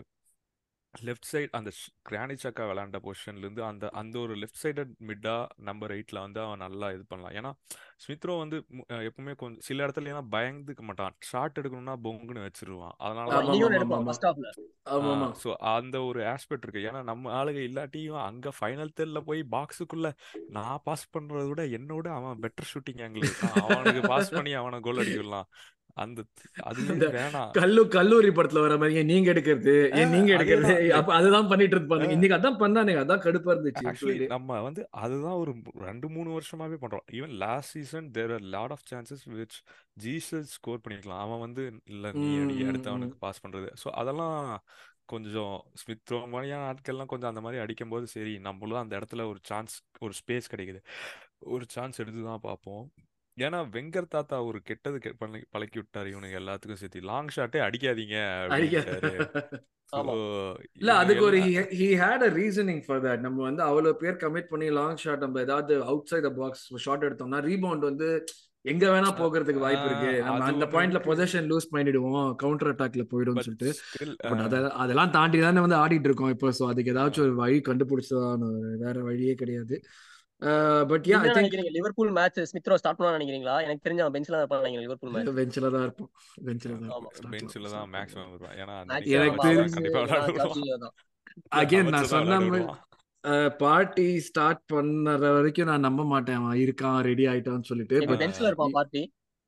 லெஃப்ட் 0.94 1.28
சைடு 1.30 1.50
அந்த 1.58 1.70
கிரானிச் 2.08 2.44
அக்கா 2.48 2.64
விளையாண்ட 2.68 2.98
பொசிஷன்லேருந்து 3.04 3.62
அந்த 3.68 3.84
அந்த 4.00 4.16
ஒரு 4.18 4.34
லெஃப்ட் 4.40 4.60
சைடட் 4.62 4.92
மிட்டா 5.08 5.34
நம்பர் 5.68 5.92
எயிட்டில் 5.96 6.20
வந்து 6.24 6.40
அவன் 6.44 6.62
நல்லா 6.64 6.86
இது 6.94 7.04
பண்ணலாம். 7.10 7.34
ஏன்னா 7.38 7.50
ஸ்மித்ரோ 8.04 8.34
வந்து 8.42 8.56
எப்பவுமே 9.08 9.34
கொஞ்சம் 9.42 9.64
சில 9.68 9.84
இடத்துல 9.86 10.10
ஏன்னா 10.12 10.24
பயந்துக்க 10.34 10.84
மாட்டான். 10.88 11.14
ஷாட் 11.30 11.58
எடுக்கணும்னா 11.60 11.96
பொங்குன்னு 12.06 12.46
வச்சிருவான். 12.48 12.94
அதனால 12.98 13.28
ஸோ 15.42 15.50
அந்த 15.76 15.96
ஒரு 16.10 16.20
ஆஸ்பெக்ட் 16.34 16.64
இருக்கு. 16.66 16.86
ஏன்னா 16.90 17.02
நம்ம 17.10 17.32
ஆளுங்க 17.40 17.62
இல்லாட்டியும் 17.70 18.22
அங்க 18.28 18.52
ஃபைனல் 18.58 18.94
தேர்ட்ல 18.98 19.22
போய் 19.30 19.42
பாக்ஸுக்குள்ள 19.56 20.10
நான் 20.56 20.84
பாஸ் 20.88 21.12
பண்றதை 21.16 21.46
விட 21.50 21.64
என்னோட 21.78 22.08
அவன் 22.18 22.40
பெட்டர் 22.46 22.70
ஷூட்டிங் 22.72 23.02
ஆங்கிள் 23.06 23.28
அவனுக்கு 23.66 24.02
பாஸ் 24.14 24.34
பண்ணி 24.38 24.54
அவனை 24.62 24.80
கோல் 24.86 25.02
அடிக்கலாம் 25.04 25.48
அந்த 26.00 26.20
அந்த 26.70 27.04
வேணாம். 27.14 27.50
கல்லு 27.52 27.82
கல்லூரி 27.88 28.30
படத்துல 28.30 28.62
வர 28.64 28.74
மாதிரி 28.76 29.02
நீங்க 29.04 29.28
எடுக்கிறது 29.32 29.74
ஏன் 29.98 30.12
நீங்க 30.14 30.30
எடுக்கிறது? 30.36 30.74
அப்ப 30.98 31.14
அதுதான் 31.14 31.48
பண்ணிட்டு 31.48 31.76
இருப்பானுங்க 31.76 32.16
இன்னைக்கு 32.16 32.38
அதான் 32.38 32.60
பண்ணானுங்க. 32.60 33.02
அதான் 33.04 33.24
கடுப்பா 33.24 33.54
இருந்துச்சு 33.54 34.28
நம்ம 34.32 34.60
வந்து 34.60 34.82
அதுதான் 35.02 35.38
ஒரு 35.42 35.54
ரெண்டு 35.84 36.08
மூணு 36.08 36.30
வருஷமாவே 36.36 36.78
பண்றோம். 36.82 37.04
Even 37.18 37.34
last 37.42 37.74
season 37.76 38.08
there 38.12 38.32
are 38.32 38.46
lot 38.54 38.70
of 38.70 38.86
chances 38.90 39.24
which 39.32 39.58
Jesus 39.98 40.52
score 40.52 40.82
பண்ணிருக்கலாம் 40.84 41.24
அவன் 41.24 41.44
வந்து 41.46 41.64
இல்ல 41.86 42.12
நீ 42.20 42.28
ம் 42.30 42.44
அடி 42.44 42.56
ம் 42.58 42.68
அடுத்து 42.68 42.88
ம். 42.88 42.94
அவனுக்கு 42.94 43.18
பாஸ் 43.18 43.42
பண்றது. 43.44 43.70
ஸோ 43.82 43.90
அதெல்லாம் 43.94 44.38
கொஞ்சம் 45.06 45.54
ஸ்மித் 45.74 46.10
ரோ 46.12 46.18
மாதிரியான 46.26 46.66
ஆட்கள்லாம் 46.66 47.06
கொஞ்சம் 47.06 47.28
அந்த 47.28 47.40
மாதிரி 47.40 47.62
அடிக்கும்போது 47.62 48.06
சரி 48.06 48.34
நம்மளும் 48.38 48.82
அந்த 48.82 48.94
இடத்துல 48.98 49.24
ஒரு 49.28 49.40
சான்ஸ் 49.42 49.74
ஒரு 50.00 50.14
ஸ்பேஸ் 50.20 50.50
கிடைக்குது. 50.52 50.80
ஒரு 51.48 51.64
சான்ஸ் 51.68 52.00
எடுத்து 52.00 52.22
தான் 52.24 52.44
பார்ப்போம். 52.44 52.84
ஏன்னா 53.36 53.58
வெங்கர் 53.74 54.12
தாத்தா 54.14 54.36
ஒரு 54.48 54.58
கெட்டது 54.62 54.98
பழக்கி 55.54 55.78
விட்டாரு. 55.80 56.08
இவனுக்கு 56.14 56.40
எல்லாத்துக்கும் 56.40 56.80
சேர்த்து 56.82 57.08
லாங் 57.10 57.34
ஷாட்டே 57.36 57.60
அடிக்காதீங்க 57.66 58.16
இல்ல 60.80 60.90
அதுக்கு 60.98 61.22
ஒரு 61.28 61.38
he 61.78 61.86
had 62.00 62.24
a 62.26 62.28
reasoning 62.36 62.82
for 62.84 63.00
that 63.06 63.24
நம்ம 63.24 63.38
வந்து 63.42 63.62
அவ்வளவு 63.62 63.98
பேர் 64.02 64.20
கமிட் 64.20 64.50
பண்ணி 64.50 64.68
லாங் 64.76 65.00
ஷாட் 65.02 65.24
நம்ம 65.24 65.40
ஏதாவது 65.40 65.74
out 65.84 66.10
side 66.10 66.26
the 66.28 66.30
box 66.36 66.62
shot 66.84 67.06
எடுத்தோம்னா 67.08 67.40
ரீபவுண்ட் 67.48 67.84
வந்து 67.88 68.08
எங்க 68.64 68.84
வேணா 68.92 69.10
போகிறதுக்கு 69.20 69.64
வாய்ப்பு 69.64 69.86
இருக்கு. 69.88 70.10
நம்ம 70.24 70.46
அந்த 70.48 70.66
பாயிண்ட்ல 70.72 71.00
பொசிஷன் 71.06 71.48
லூஸ் 71.50 71.66
பண்ணிடுவோம் 71.74 72.28
கவுண்டர் 72.42 72.70
அட்டாக்ல 72.72 73.04
போயிடும்னு 73.12 73.40
பட் 73.40 73.48
சொல்லிட்டு. 73.48 73.70
அதெல்லாம் 74.82 75.14
தாண்டி 75.16 75.40
தானே 75.40 75.64
வந்து 75.66 75.78
ஆடிட்டு 75.82 76.08
இருக்கோம். 76.10 76.32
இப்போ 76.34 76.50
ஸோ 76.58 76.66
அதுக்கு 76.72 76.92
ஏதாச்சும் 76.94 77.26
ஒரு 77.26 77.34
வழி 77.34 77.58
கண்டுபிடிச்சதான் 77.68 78.44
வேற 78.84 78.96
வழியே 79.08 79.34
கிடையாது. 79.34 79.76
பட் 80.90 81.06
யா 81.10 81.18
ஐ 81.22 81.30
நினைக்கிறீங்க? 81.38 81.70
லிவர்பூல் 81.76 82.12
மேட்ச் 82.18 82.38
ஸ்மித்ரோ 82.50 82.76
ஸ்டார்ட் 82.80 82.98
பண்ணலாம் 82.98 83.16
நினைக்கிறீங்களா? 83.18 83.56
எனக்கு 83.66 83.84
தெரிஞ்ச 83.86 84.02
அவன் 84.04 84.14
பெஞ்ச்ல 84.16 84.34
தான் 84.34 84.42
இருப்பான் 84.42 84.62
நினைக்கிறேன் 84.62 84.86
லிவர்பூல் 84.88 85.12
மேட்ச் 85.14 85.38
பெஞ்சில 85.40 85.70
தான் 85.76 85.84
இருப்போம் 85.86 86.10
பெஞ்சில 86.48 86.78
தான் 86.82 87.32
பெஞ்சில் 87.34 87.68
தான் 87.76 87.90
மேக்ஸிமம் 87.96 88.30
வருவான். 88.34 88.56
அன்னைக்கு 88.72 89.16
எனக்கு 89.18 89.46
தெரிஞ்சு 89.48 90.90
அகைன் 91.60 91.94
நான் 91.96 92.12
சொன்ன 92.14 92.64
பார்ட்டி 93.62 94.06
ஸ்டார்ட் 94.26 94.62
பண்ணற 94.72 95.24
வரைக்கும் 95.36 95.68
நான் 95.70 95.86
நம்ப 95.86 96.02
மாட்டேன். 96.12 96.38
அவன் 96.42 96.60
இருக்கான் 96.64 97.00
ரெடி 97.08 97.24
ஆயிட்டான்னு 97.32 97.68
சொல்லிட்டு 97.70 97.98
பெஞ்ச்ல 98.22 98.50
இருப்பான் 98.50 98.76
பார்ட்டி 98.78 99.02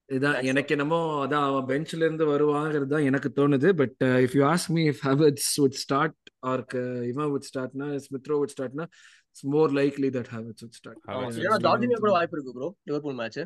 இதான் 0.08 0.38
எனக்கு 0.50 0.72
என்னமோ 0.74 0.98
அதான் 1.24 1.46
அவன் 1.48 1.66
பெஞ்ச்ல 1.70 2.04
இருந்து 2.06 2.24
வருவாங்கிறது 2.32 2.92
தான் 2.94 3.06
எனக்கு 3.10 3.28
தோணுது. 3.38 3.68
But 3.80 4.02
if 4.24 4.34
you 4.38 4.42
ask 4.50 4.72
me 4.76 4.82
if 4.92 5.02
Havertz 5.08 5.50
would 5.62 5.78
start 5.84 6.18
or 6.50 6.64
இவன் 7.10 7.30
வுட் 7.34 7.48
ஸ்டார்ட்னா 7.50 7.88
Smith Rowe 8.06 8.36
would 8.40 8.54
ஸ்டார்ட்னா 8.54 8.86
it's 9.32 9.46
more 9.54 9.72
likely 9.80 10.10
that 10.18 10.30
Havertz 10.36 10.64
would 10.66 10.78
start 10.80 11.00
வச்சு 11.24 11.48
ஜார்ஜினியோ 11.68 11.98
கூட 12.04 12.12
வாய்ப்பு 12.18 12.36
இருக்கு 12.38 12.54
bro 12.58 12.70
Liverpool 12.90 13.18
match 13.22 13.40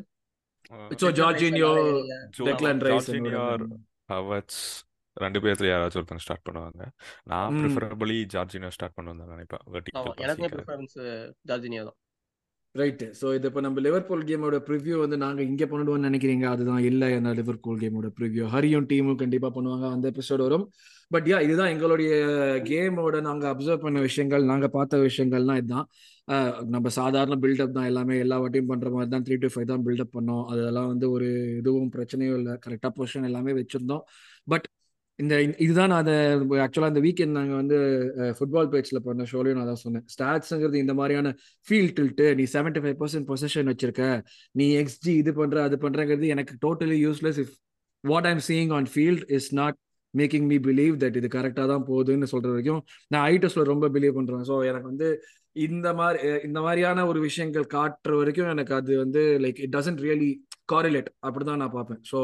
Rice 0.91 1.07
Jorginho 1.21 1.71
Declan 2.49 2.83
Rice 2.89 3.07
Jorginho 3.07 3.45
Havertz 4.13 4.59
ரெண்டு 5.17 5.39
பேர்த்துல 5.43 5.69
யாராச்சும் 5.69 5.99
ஒருத்தங்க 5.99 6.23
ஸ்டார்ட் 6.23 6.43
பண்ணுவாங்க. 6.47 6.81
நான் 7.31 7.55
ப்ரிஃபரபிளி 7.61 8.17
ஜார்ஜினியோ 8.33 8.69
ஸ்டார்ட் 8.75 8.95
பண்ணுவேன் 8.97 9.31
நினைப்பேன். 9.35 9.63
எனக்குமே 9.75 10.03
பாசிங்காக 10.19 10.49
ப்ரிஃபரன்ஸ் 10.55 10.97
ஜார்ஜினியோ 11.49 11.83
தான். 11.87 11.97
ரைட் 12.79 13.03
ஸோ 13.19 13.27
இது 13.35 13.47
இப்போ 13.49 13.61
நம்ம 13.65 13.81
லிவர்பூல் 13.85 14.23
கேமோட 14.29 14.55
ப்ரிவியூ 14.67 14.95
வந்து 15.03 15.17
நாங்கள் 15.23 15.47
இங்கே 15.49 15.65
பண்ணிடுவோம்னு 15.71 16.07
நினைக்கிறீங்க. 16.09 16.45
அதுதான் 16.53 16.83
இல்லை 16.89 17.07
என்ன 17.17 17.33
லிவர்பூல் 17.39 17.79
கேமோட 17.83 18.07
ப்ரிவியூ 18.17 18.45
ஹரியும் 18.53 18.87
டீமும் 18.91 19.19
கண்டிப்பாக 19.21 19.51
பண்ணுவாங்க 19.57 19.85
அந்த 19.95 20.05
எபிசோட் 20.13 20.43
வரும். 20.47 20.65
பட் 21.13 21.27
யா 21.31 21.37
இதுதான் 21.45 21.71
எங்களுடைய 21.73 22.11
கேமோட 22.69 23.17
நாங்கள் 23.27 23.49
அப்சர்வ் 23.51 23.83
பண்ண 23.85 23.99
விஷயங்கள் 24.07 24.49
நாங்கள் 24.51 24.73
பார்த்த 24.77 24.99
விஷயங்கள்லாம் 25.07 25.59
இதுதான். 25.61 25.87
நம்ம 26.75 26.87
சாதாரண 26.99 27.35
பில்டப் 27.43 27.75
தான் 27.77 27.89
எல்லாமே 27.91 28.15
எல்லா 28.23 28.37
வாட்டியும் 28.43 28.71
பண்ணுற 28.71 28.89
மாதிரி 28.95 29.11
தான் 29.15 29.25
த்ரீ 29.27 29.35
டு 29.43 29.49
ஃபைவ் 29.53 29.69
தான் 29.73 29.85
பில்டப் 29.87 30.15
பண்ணோம். 30.17 30.43
அதெல்லாம் 30.53 30.89
வந்து 30.93 31.07
ஒரு 31.15 31.29
இதுவும் 31.59 31.91
பிரச்சனையும் 31.95 32.37
இல்லை. 32.39 32.55
கரெக்டாக 32.65 32.91
பொசிஷன் 32.99 33.29
எல்லாமே 33.31 33.53
வச்சுருந்தோம். 33.61 34.03
பட் 34.53 34.67
இந்த 35.19 35.35
இதுதான் 35.59 35.89
நான் 35.91 36.01
அதை 36.03 36.15
ஆக்சுவலாக 36.63 36.91
இந்த 36.93 37.01
வீக்கெண்ட் 37.05 37.37
நாங்கள் 37.37 37.59
வந்து 37.59 37.77
ஃபுட்பால் 38.37 38.69
பேஜில் 38.73 39.03
பண்ண 39.05 39.23
ஷோலையும் 39.31 39.57
நான் 39.59 39.69
தான் 39.71 39.81
சொன்னேன். 39.83 40.05
ஸ்டாட்ஸுங்கிறது 40.13 40.77
இந்த 40.77 40.93
மாதிரியான 40.93 41.29
ஃபீல் 41.67 41.91
டில்ட்டு 41.97 42.27
நீ 42.39 42.43
செவன்டி 42.53 42.81
ஃபைவ் 42.83 42.97
பர்சன்ட் 42.99 43.27
பொசிஷன் 43.29 43.71
வச்சிருக்க 43.71 44.05
நீ 44.55 44.67
எக்ஸ்ஜி 44.81 45.13
இது 45.21 45.33
பண்ணுற 45.33 45.63
அது 45.63 45.77
பண்ணுறங்கிறது 45.83 46.27
எனக்கு 46.35 46.55
totally 46.65 46.99
useless 47.05 47.39
if 47.43 47.53
what 48.03 48.27
I'm 48.27 48.43
seeing 48.47 48.73
on 48.77 48.89
field 48.93 49.25
is 49.37 49.49
not 49.53 49.77
making 50.13 50.47
me 50.51 50.57
believe 50.67 50.93
that 51.01 51.17
இது 51.21 51.29
கரெக்டாக 51.33 51.67
தான் 51.67 51.85
போகுதுன்னு 51.89 52.29
சொல்கிற 52.33 52.51
வரைக்கும் 52.51 52.81
நான் 53.11 53.25
ஐட்டஸில் 53.33 53.69
ரொம்ப 53.71 53.89
பிலீவ் 53.89 54.17
பண்ணுறேன் 54.17 54.45
ஸோ 54.49 54.57
எனக்கு 54.65 54.87
வந்து 54.87 55.09
இந்த 55.65 55.89
மாதிரி 55.93 56.19
இந்த 56.43 56.59
மாதிரியான 56.61 57.05
ஒரு 57.07 57.19
விஷயங்கள் 57.21 57.65
காட்டுற 57.73 58.13
வரைக்கும் 58.17 58.51
எனக்கு 58.53 58.73
அது 58.75 58.93
வந்து 58.97 59.21
like 59.43 59.61
it 59.65 59.75
doesn't 59.75 60.03
really 60.03 60.29
correlate 60.73 61.09
அப்படிதான் 61.27 61.61
நான் 61.63 61.75
பார்ப்பேன். 61.77 62.01
ஸோ 62.11 62.19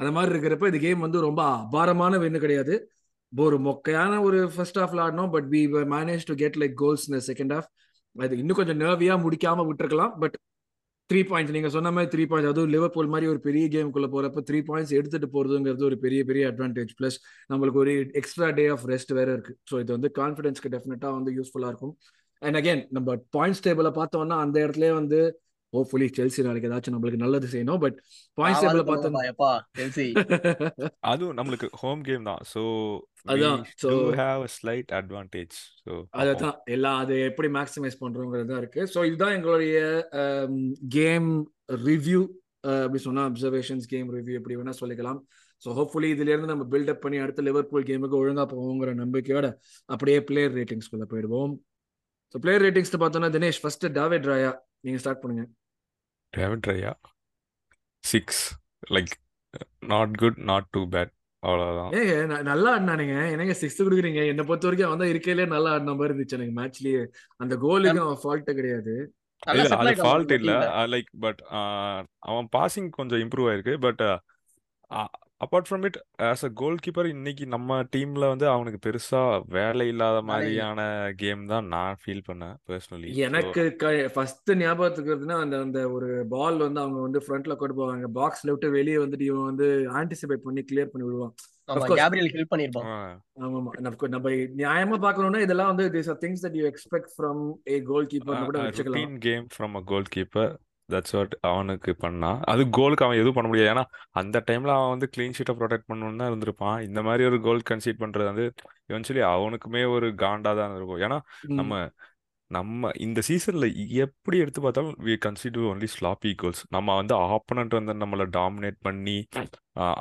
அந்த 0.00 0.10
மாதிரி 0.16 0.32
இருக்கிறப்ப 0.34 0.70
இந்த 0.72 0.80
கேம் 0.86 1.06
வந்து 1.06 1.20
ரொம்ப 1.28 1.42
அபாரமான 1.64 2.18
வென்னு 2.24 2.44
கிடையாது. 2.44 2.76
ஒரு 3.32 3.56
மொக்கையான 3.66 4.12
ஒரு 4.26 4.38
ஃபர்ஸ்ட் 4.54 4.78
ஹாஃப்ல 4.82 5.02
ஆடினோம் 5.06 5.32
but 5.34 5.48
we 5.54 5.62
manage 5.96 6.24
to 6.30 6.34
get 6.34 6.60
like 6.62 6.76
goals 6.84 7.04
இந்த 7.10 7.20
செகண்ட் 7.30 7.52
ஹாஃப் 7.56 7.68
அது 8.16 8.38
இன்னும் 8.42 8.58
கொஞ்சம் 8.60 8.80
நர்வியா 8.84 9.16
முடிக்காம 9.24 9.66
விட்டுருக்கலாம் 9.66 10.14
பட் 10.22 10.36
த்ரீ 11.10 11.20
பாயிண்ட்ஸ் 11.30 11.54
நீங்க 11.54 11.68
சொன்ன 11.74 11.90
மாதிரி 11.94 12.10
த்ரீ 12.12 12.24
பாயிண்ட்ஸ் 12.30 12.50
அதுவும் 12.50 12.72
லிவர்பூல் 12.74 13.10
மாதிரி 13.12 13.26
ஒரு 13.30 13.40
பெரிய 13.46 13.64
கேமுக்குள்ள 13.74 14.08
போறப்ப 14.14 14.42
த்ரீ 14.48 14.58
பாயிண்ட்ஸ் 14.68 14.92
எடுத்துட்டு 14.98 15.28
போறதுங்கிறது 15.32 15.84
ஒரு 15.88 15.96
பெரிய 16.04 16.20
பெரிய 16.28 16.42
அட்வான்டேஜ் 16.50 16.92
பிளஸ் 16.98 17.16
நம்மளுக்கு 17.52 17.80
ஒரு 17.84 17.92
எக்ஸ்ட்ரா 18.20 18.48
டே 18.58 18.64
ஆஃப் 18.74 18.84
ரெஸ்ட் 18.92 19.12
வேற 19.18 19.28
இருக்கு. 19.36 19.54
ஸோ 19.70 19.80
இது 19.82 19.90
வந்து 19.96 20.10
கான்ஃபிடன்ஸ்க்கு 20.20 20.72
டெஃபினட்டா 20.74 21.10
வந்து 21.18 21.32
யூஸ்ஃபுல்லா 21.38 21.70
இருக்கும். 21.72 21.94
அண்ட் 22.42 22.58
அகேன் 22.60 22.82
நம்ம 22.96 23.16
பாயிண்ட்ஸ் 23.36 23.64
டேபிள 23.66 23.90
பார்த்தோம்னா 24.00 24.38
அந்த 24.44 24.56
இடத்துல 24.66 24.92
வந்து 25.00 25.20
ஹோப்ஃபுல்லி 25.72 26.08
செல்சி 26.18 26.44
நாளைக்கு 26.46 26.68
ஏதாச்சும் 26.70 26.94
நம்மளுக்கு 26.96 27.22
நல்லது 27.24 27.48
செய்யணும். 27.52 27.80
பட் 27.84 27.96
பாயிண்ட்ஸ் 28.38 28.64
டேபிள 28.64 28.84
பார்த்தோம். 28.90 29.18
எப்பா 29.32 29.50
செல்சி 29.78 30.06
அதுவும் 31.12 31.38
நம்மளுக்கு 31.40 31.68
ஹோம் 31.82 32.02
கேம் 32.08 32.28
தான். 32.30 32.42
ஸோ 32.52 32.62
அதான். 33.32 33.62
To 33.84 33.94
have 34.22 34.42
a 34.48 34.50
slight 34.58 34.92
advantage 35.00 35.56
so 35.84 35.92
அதுதான் 36.22 36.56
எல்லாம் 36.76 36.98
அது 37.04 37.16
எப்படி 37.30 37.50
மேக்ஸிமைஸ் 37.58 38.00
பண்றோங்கிறது 38.02 38.50
தான் 38.52 38.62
இருக்கு. 38.64 38.82
ஸோ 38.94 39.00
இதுதான் 39.10 39.36
எங்களுடைய 39.38 39.78
கேம் 40.98 41.30
ரிவ்யூ 41.88 42.22
அப்படி 42.84 43.00
சொன்னா 43.08 43.22
அப்சர்வேஷன்ஸ் 43.30 43.86
கேம் 43.92 44.08
ரிவ்யூ 44.16 44.34
எப்படி 44.38 44.56
வேணா 44.60 44.74
சொல்லிக்கலாம். 44.80 45.20
ஸோ 45.62 45.68
ஹோப்ஃபுல்லி 45.78 46.08
இதுல 46.14 46.32
இருந்து 46.32 46.52
நம்ம 46.52 46.64
பில்டப் 46.72 47.02
பண்ணி 47.04 47.18
அடுத்த 47.22 47.40
லிவர்பூல் 47.46 47.86
கேமுக்கு 47.88 48.20
ஒழுங்கா 48.20 48.44
போவோங்கிற 48.52 48.90
நம்பிக்கையோட 49.02 49.46
அப்படியே 49.88 50.18
பிளேயர் 50.28 50.54
ரேட்டிங்ஸ்குள்ள 50.58 51.06
போயிடுவோம். 51.12 51.52
ஸோ 52.34 52.38
பிளேயர் 52.44 52.64
ரேட்டிங்ஸ் 52.66 52.92
பார்த்தோம்னா 53.02 53.30
தினேஷ் 53.36 53.60
ஃபர்ஸ்ட் 53.62 53.86
டாவிட் 53.98 54.28
ராயா 54.30 54.52
நீங்க 54.86 54.98
ஸ்டார்ட் 55.02 55.22
பண்ணுங்க. 55.22 55.44
David 56.36 56.68
Raya 56.70 56.92
six 58.04 58.42
like 58.96 59.14
not 59.92 60.14
good 60.22 60.38
not 60.50 60.68
too 60.76 60.82
bad 60.94 61.12
அவ்வளோதான் 61.42 61.92
ஏங்க 61.98 62.42
நல்லா 62.48 62.70
ஆடினானுங்க. 62.76 63.14
என்னங்க 63.32 63.54
சிக்ஸ் 63.60 63.80
கொடுக்குறீங்க? 63.82 64.22
என்னை 64.30 64.44
பொறுத்த 64.48 64.68
வரைக்கும் 64.68 64.88
அவன் 64.88 65.00
தான் 65.02 65.12
இருக்கையிலே 65.12 65.46
நல்லா 65.54 65.70
ஆடின 65.74 65.94
மாதிரி 66.00 66.12
இருந்துச்சு 66.12 66.36
எனக்கு 66.38 66.56
மேட்ச்லயே 66.58 67.02
அந்த 67.42 67.54
கோலுக்கு 67.64 68.02
அவன் 68.06 68.20
ஃபால்ட்டே 68.24 68.54
கிடையாது. 68.58 68.94
இல்ல 69.54 69.76
அது 69.82 69.94
ஃபால்ட் 70.04 70.34
இல்ல. 70.38 70.54
லைக் 70.94 71.10
பட் 71.24 71.40
அவன் 72.30 72.48
பாசிங் 72.56 72.90
கொஞ்சம் 72.98 73.22
இம்ப்ரூவ் 73.24 73.48
ஆயிருக்கு. 73.50 73.74
But 73.86 74.02
apart 75.40 75.68
from 75.68 75.84
it 75.84 75.96
as 76.22 76.42
a 76.44 76.48
goalkeeper 76.80 77.06
இன்னைக்கு 77.06 77.44
நம்ம 77.46 77.76
டீம்ல 77.92 78.24
வந்து 78.28 78.46
அவனுக்கு 78.48 78.78
பெருசா 78.78 79.20
வேலை 79.48 79.86
இல்லாத 79.88 80.18
மாதிரியான 80.22 80.80
கேம் 81.16 81.46
தான் 81.46 81.68
நான் 81.68 81.98
ஃபீல் 82.02 82.24
பண்ணேன் 82.26 82.56
பர்சனலி 82.68 83.12
எனக்கு 83.20 83.62
ஃபர்ஸ்ட் 84.14 84.52
ஞாபகத்துக்கு 84.56 85.38
அந்த 85.38 85.56
அந்த 85.60 85.80
ஒரு 85.90 86.10
பால் 86.28 86.58
வந்து 86.58 86.80
அவங்க 86.80 87.00
வந்து 87.00 87.22
ஃப்ரண்ட்ல 87.24 87.56
கொண்டு 87.56 87.74
போவாங்க. 87.74 88.08
பாக்ஸ்ல 88.12 88.50
விட்டு 88.50 88.70
வெளியே 88.70 88.98
வந்துட்டு 88.98 89.28
இவன் 89.30 89.48
வந்து 89.50 89.68
ஆன்டிசிபேட் 89.94 90.46
பண்ணி 90.46 90.64
கிளியர் 90.64 90.92
பண்ணி 90.92 91.06
விடுவான். 91.06 91.34
ஆமா 91.68 91.76
அஃப்கோர்ஸ் 91.76 92.00
கேப்ரியல் 92.00 92.32
ஹெல்ப் 92.36 92.52
பண்ணிருப்பான் 92.52 92.90
ஆமாமா. 93.38 93.72
நம்ம 93.78 94.08
நம்ம 94.08 94.30
நியாயமா 94.58 94.98
பார்க்கணும்னா 94.98 95.40
இதெல்லாம் 95.40 95.70
வந்து 95.74 95.86
this 95.90 96.10
are 96.10 96.20
things 96.22 96.44
that 96.46 96.58
you 96.60 96.66
expect 96.66 97.12
from 97.16 97.42
a 97.68 97.78
goal 97.82 98.10
கீப்பர்னு 98.12 98.48
கூட 98.50 98.60
வச்சுக்கலாம். 98.62 99.16
Game 99.20 99.46
from 99.54 99.76
a 99.76 99.82
goalkeeper 100.16 100.52
that's 100.92 101.14
what 101.16 101.34
அவனுக்கு 101.50 101.92
பண்ணான் 102.02 102.38
அது 102.52 102.62
கோலுக்கு 102.70 103.04
அவன் 103.04 103.16
எதுவும் 103.16 103.38
பண்ண 103.38 103.48
முடியாது. 103.50 103.72
ஏன்னா 103.74 103.84
அந்த 104.20 104.42
டைம்ல 104.50 104.74
அவன் 104.76 104.92
வந்து 104.94 105.08
க்ளீன் 105.16 105.36
ஷீட்டை 105.38 105.54
ப்ரொடெக்ட் 105.60 105.88
பண்ணணும்னு 105.90 106.20
தான் 106.22 106.30
இருந்திருப்பான். 106.32 106.78
இந்த 106.88 107.02
மாதிரி 107.02 107.24
ஒரு 107.24 107.40
கோல் 107.40 107.66
கன்சீட் 107.70 108.02
பண்றது 108.04 108.28
வந்து 108.32 108.46
எவென்ச்சுவலி 108.92 109.24
அவனுக்குமே 109.32 109.82
ஒரு 109.96 110.08
காண்டா 110.24 110.52
தான் 110.60 110.76
இருக்கும். 110.76 111.02
ஏன்னா. 111.08 111.20
நம்ம 111.60 111.82
நம்ம 112.50 112.88
இந்த 112.98 113.20
சீசன்ல 113.26 113.66
எப்படி 114.04 114.36
எடுத்து 114.38 114.60
பார்த்தாலும் 114.60 114.96
we 115.06 115.14
consider 115.26 115.66
only 115.72 115.88
sloppy 115.92 116.30
goals 116.34 116.62
நம்ம 116.68 116.94
வந்து 116.94 117.14
ஆப்பனண்ட் 117.26 117.76
வந்து 117.78 117.94
நம்மளை 117.94 118.26
டாமினேட் 118.38 118.78
பண்ணி 118.80 119.14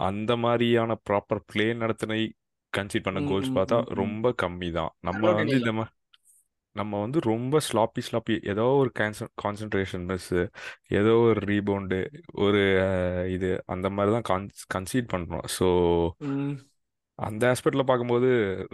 அந்த 0.07 0.35
மாதிரியான 0.37 0.97
ப்ராப்பர் 1.09 1.41
பிளே 1.45 1.67
நடத்தின 1.73 2.17
கன்சீட் 2.73 3.05
பண்ண 3.05 3.21
கோல்ஸ் 3.29 3.51
பார்த்தா. 3.51 3.77
ரொம்ப 3.93 4.33
கம்மி 4.41 4.71
தான். 4.71 4.91
நம்ம 4.99 5.31
வந்து 5.31 5.55
இந்த 5.59 5.73
மா 5.73 5.85
நம்ம 6.79 6.99
வந்து 7.03 7.19
ரொம்ப 7.31 7.59
ஸ்லாப்பி 7.67 8.01
ஸ்லாப்பி 8.07 8.35
ஏதோ 8.53 8.65
ஒரு 8.81 8.91
கேன்சன் 8.99 9.31
கான்சன்ட்ரேஷன் 9.43 10.05
மிஸ்ஸு 10.09 10.41
ஏதோ 10.99 11.13
ஒரு 11.29 11.41
ரீபவுண்டு 11.51 11.99
ஒரு 12.45 12.61
இது 13.35 13.49
அந்த 13.75 13.89
மாதிரி 13.95 14.13
தான் 14.17 14.27
கான் 14.31 14.45
கன்சீட் 14.75 15.11
பண்ணுறோம் 15.13 15.45
ஸோ. 15.57 15.67
அந்த 17.19 17.43
ஆஸ்பெக்டில் 17.53 17.87
பார்க்கும்போது 17.87 18.27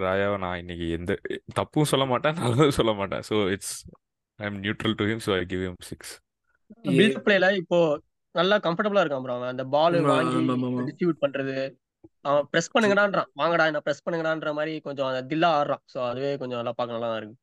ராயாவை 0.03 0.37
நான் 0.43 0.59
இன்னைக்கு 0.63 0.87
எந்த 0.97 1.11
தப்பும் 1.59 1.91
சொல்ல 1.91 2.05
மாட்டேன் 2.11 2.35
நல்லதும் 2.41 2.77
சொல்ல 2.79 2.91
மாட்டேன். 2.99 3.23
So 3.29 3.37
it's 3.55 3.75
I 4.39 4.45
am 4.49 4.59
neutral 4.65 4.97
to 4.99 5.07
him 5.11 5.23
so 5.27 5.33
I 5.39 5.45
give 5.53 5.63
him 5.67 5.79
six 5.89 6.11
a 6.85 6.97
build up 6.99 7.25
பிளேல 7.27 7.47
இப்போ 7.61 7.79
நல்லா 8.35 8.55
கம்ஃபர்டபுளா 8.65 9.01
இருக்கான் 9.03 9.25
ப்ரோ 9.25 9.35
அவன். 9.37 9.51
அந்த 9.53 9.65
பால் 9.75 9.97
வாங்கி. 10.11 10.39
டிஸ்ட்ரிபியூட் 10.87 11.23
பண்றது. 11.25 11.55
அவன் 12.29 12.47
பிரஸ் 12.51 12.71
பண்ணுங்கடான்றான். 12.73 13.29
வாங்கடா 13.41 13.65
என்ன 13.71 13.81
பிரஸ் 13.85 14.03
பண்ணுங்கடான்ற 14.05 14.51
மாதிரி 14.59 14.73
கொஞ்சம் 14.87 15.27
தில்லா 15.31 15.49
ஆடுறான். 15.59 15.83
சோ 15.93 15.97
அதுவே 16.11 16.31
கொஞ்சம் 16.41 16.59
நல்லா 16.61 16.73
பார்க்க 16.77 16.97
நல்லா 16.97 17.09
தான் 17.11 17.19
இருக்கு. 17.21 17.37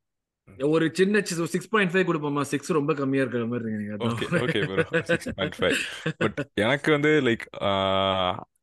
ஒரு 0.74 0.86
சின்ன 0.98 1.20
சிக்ஸ் 1.52 1.70
பாயிண்ட் 1.72 1.92
ஃபைவ் 1.92 2.08
கொடுப்போமா? 2.08 2.42
சிக்ஸ் 2.52 2.70
ரொம்ப 2.78 2.92
கம்மியா 2.94 3.22
இருக்கிற 3.24 3.44
மாதிரி 3.46 3.74
இருக்கு 3.74 4.70
எனக்கு 6.64 6.90
வந்து 6.96 7.12
லைக் 7.28 7.44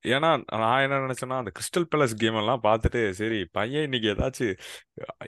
ஏன்னா 0.07 0.29
நான் 0.61 0.83
என்ன 0.83 0.99
நினைச்சேன்னா 1.05 1.37
அந்த 1.41 1.51
கிறிஸ்டல் 1.57 1.87
பேலஸ் 1.91 2.13
கேம் 2.21 2.37
எல்லாம் 2.41 2.61
பார்த்துட்டு 2.67 3.01
சரி 3.11 3.39
பையன் 3.57 3.85
இன்னைக்கு 3.87 4.07
ஏதாச்சும் 4.13 4.53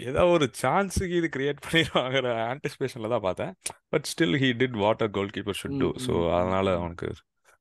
ஏதாவது 0.09 0.31
ஒரு 0.35 0.45
சான்ஸுக்கு 0.61 1.17
இது 1.21 1.29
கிரியேட் 1.35 1.63
பண்ணிடுவாங்கிற 1.65 2.29
ஆன்டிசிபேஷன்ல 2.53 3.11
தான் 3.15 3.25
பார்த்தேன். 3.27 3.51
But 3.89 4.07
still 4.11 4.37
he 4.43 4.49
did 4.61 4.77
what 4.83 5.03
a 5.03 5.09
goalkeeper 5.37 5.59
should 5.61 5.77
do 5.83 5.89
so 6.07 6.13
அதனால. 6.37 6.75
அவனுக்கு 6.77 7.09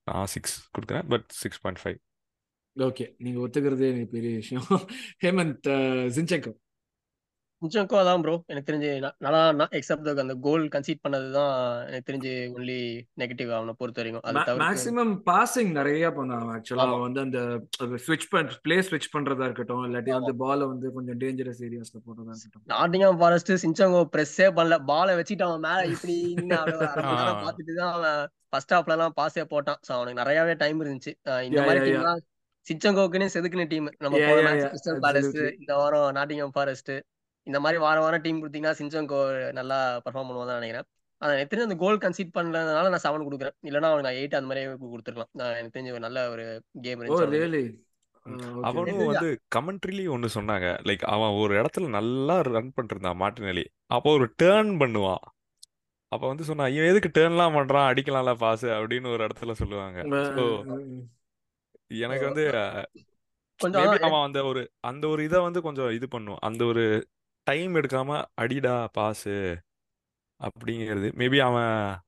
நான் 0.06 0.30
சிக்ஸ் 0.34 0.56
கொடுக்குறேன். 0.76 1.06
But 1.08 1.26
six 1.42 1.62
point 1.64 1.82
five 1.82 1.98
okay 2.76 3.06
நீங்க 3.18 3.38
ஒத்துக்கிறதே 3.46 3.88
எனக்கு 3.92 4.14
பெரிய 4.16 4.32
விஷயம். 4.36 4.66
ஹேமந்த் 5.24 5.68
ஜின்செங்கோ 6.16 6.52
கொஞ்சம் 7.62 7.88
அதான் 7.94 8.22
ப்ரோ 8.22 8.34
எனக்கு 8.48 8.68
தெரிஞ்சு 8.68 8.90
ந- 9.00 9.14
நல்லா 9.24 9.40
எக்ஸப்ட் 9.78 10.20
அந்த 10.22 10.34
கோல் 10.44 10.62
கன்சீட் 10.74 11.02
பண்ணது 11.02 11.26
தான் 11.32 11.50
எனக்கு 11.86 12.06
தெரிஞ்சு 12.06 12.30
ஒன்லி 12.54 12.76
நெகட்டிவ் 13.16 13.50
அவனை 13.52 13.72
பொறுத்த 13.76 14.00
வரைக்கும் 14.00 14.24
அது 14.24 14.36
தவிர்த்து 14.40 14.62
மேக்ஸிமம் 14.62 15.12
பாசிங் 15.26 15.72
நிறைய 15.74 16.06
பண்ணான் 16.16 16.46
ஆக்சுவலா 16.54 16.84
ஆமா. 16.84 16.92
அவன் 16.92 17.04
வந்து 17.06 17.20
அந்த 17.26 17.40
ஸ்விட்ச் 18.04 18.28
பண் 18.30 18.50
பிளே 18.64 18.78
ஸ்விட்ச் 18.86 19.10
பண்றதா 19.12 19.44
இருக்கட்டும் 19.44 19.84
இல்லாட்டி 19.86 20.12
ஆமா. 20.12 20.18
வந்து 20.20 20.34
பால 20.42 20.68
வந்து 20.68 20.88
கொஞ்சம் 20.96 21.18
டேஞ்சரஸ் 21.22 21.62
ஏரியாஸ்ல 21.68 22.00
போடுறதா 22.00 22.32
இருக்கட்டும். 22.34 22.66
நாட்டிங்காம் 22.74 23.20
ஃபாரஸ்ட் 23.20 23.52
சிஞ்சங்கோ 23.64 24.02
பிரஸ்ஸே 24.14 24.48
பண்ணல. 24.56 24.78
பாலை 24.86 25.14
வச்சுட்டு 25.18 25.46
அவன் 25.46 25.64
மேல 25.66 25.84
இப்படி 25.92 26.16
நின்னு 26.32 26.56
அப்படியே 26.56 26.80
ஒரு 26.80 26.90
அரை 26.92 27.04
மணி 27.04 27.20
நேரம் 27.20 27.36
ஆ. 27.36 27.44
பார்த்துட்டு 27.44 27.74
தான் 27.76 27.92
அவன் 27.94 28.18
ஃபர்ஸ்ட் 28.50 28.74
ஹாஃப்ல 28.74 28.96
எல்லாம் 28.96 29.16
பாஸே 29.16 29.44
போட்டான். 29.50 29.80
சோ 29.82 29.92
அவனுக்கு 29.92 30.20
நிறையவே 30.20 30.56
டைம் 30.60 30.80
இருந்துச்சு. 30.82 31.14
அஹ் 31.28 31.42
இந்த 31.46 31.58
யா 31.58 31.66
மாதிரி 31.66 31.82
யா 31.82 31.86
டீம் 31.90 32.08
தான் 32.08 32.22
செதுக்குன 33.34 33.64
டீம் 33.68 33.86
நம்ம 33.98 34.16
யா 34.18 34.26
போன 34.28 34.40
yeah 34.40 34.46
match 34.48 34.64
yeah 34.64 34.70
Crystal 34.70 35.00
Palace 35.04 35.26
absolutely 35.26 35.60
இந்த 35.60 35.74
வாரம் 35.78 36.08
நாட்டிங்காம் 36.16 36.54
ஃபாரஸ்ட் 36.56 36.92
இந்த 37.48 37.58
மாதிரி 37.64 37.78
வாரம் 37.84 38.04
வாரம் 38.04 38.24
டீம் 38.24 38.40
கொடுத்தீங்கன்னா 38.42 38.78
சிஞ்சங்கோ 38.80 39.20
நல்லா 39.58 39.78
பெர்ஃபார்ம் 40.04 40.28
பண்ணுவான் 40.28 40.50
தான் 40.50 40.60
நினைக்கிறேன். 40.60 40.86
ஆனா 41.22 41.32
எனக்கு 41.34 41.50
தெரிஞ்சு 41.52 41.68
அந்த 41.68 41.78
கோல் 41.82 42.02
கன்சீட் 42.02 42.36
பண்ணதுனால 42.36 42.90
நான் 42.92 43.04
செவன் 43.06 43.26
கொடுக்குறேன். 43.26 43.56
இல்லைன்னா 43.68 43.88
அவனுக்கு 43.90 44.08
நான் 44.08 44.18
எயிட் 44.20 44.36
அந்த 44.38 44.48
மாதிரியே 44.50 44.68
கொடுத்துருக்கலாம். 44.94 45.32
நான் 45.40 45.56
எனக்கு 45.58 45.74
தெரிஞ்சு 45.76 45.94
ஒரு 45.96 46.04
நல்ல 46.06 46.28
ஒரு 46.34 46.44
கேம் 46.86 47.00
இருந்துச்சு 47.00 47.62
அவனும் 48.68 48.98
வந்து 49.10 49.28
கமெண்ட்ரிலயும் 49.54 50.14
ஒன்று 50.14 50.28
சொன்னாங்க. 50.36 50.66
லைக் 50.88 51.04
அவன் 51.14 51.36
ஒரு 51.42 51.52
இடத்துல 51.60 51.88
நல்லா 51.98 52.34
ரன் 52.54 52.74
பண்ணிருந்தான் 52.76 53.20
மார்டினெல்லி. 53.22 53.64
அப்போ 53.96 54.08
ஒரு 54.18 54.26
டேர்ன் 54.42 54.72
பண்ணுவான். 54.82 55.22
அப்போ 56.12 56.24
வந்து 56.30 56.44
சொன்னான் 56.48 56.72
இவன் 56.74 56.90
எதுக்கு 56.92 57.10
டேர்ன்லாம் 57.18 57.56
பண்றான்? 57.56 57.88
அடிக்கலாம்ல 57.90 58.32
பாஸ் 58.42 58.66
அப்படின்னு 58.78 59.12
ஒரு 59.14 59.22
இடத்துல 59.26 59.54
சொல்லுவாங்க. 59.60 59.98
எனக்கு 62.04 62.26
வந்து 62.28 62.44
அவன் 64.06 64.24
அந்த 64.26 64.40
ஒரு 64.50 64.62
அந்த 64.90 65.04
ஒரு 65.12 65.20
இதை 65.28 65.40
வந்து 65.46 65.60
கொஞ்சம் 65.66 65.94
இது 65.98 66.08
பண்ணும் 66.14 66.42
அந்த 66.48 66.64
ஒரு 66.72 66.84
டைம் 67.42 67.74
எடுக்காம 67.74 68.24
அடிடா 68.34 68.88
பாஸு 68.98 69.56
அப்படிங்கிறது. 70.40 71.08
மேபி 71.20 71.38
அவன் 71.38 71.98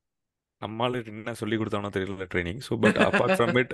நம்மளால 0.63 1.07
என்ன 1.07 1.35
சொல்லி 1.35 1.57
கொடுத்தானோ 1.57 1.89
தெரியல 1.97 2.27
training 2.35 2.61
so 2.69 2.77
but 2.81 2.97
apart 2.97 3.35
from 3.39 3.57
it 3.59 3.73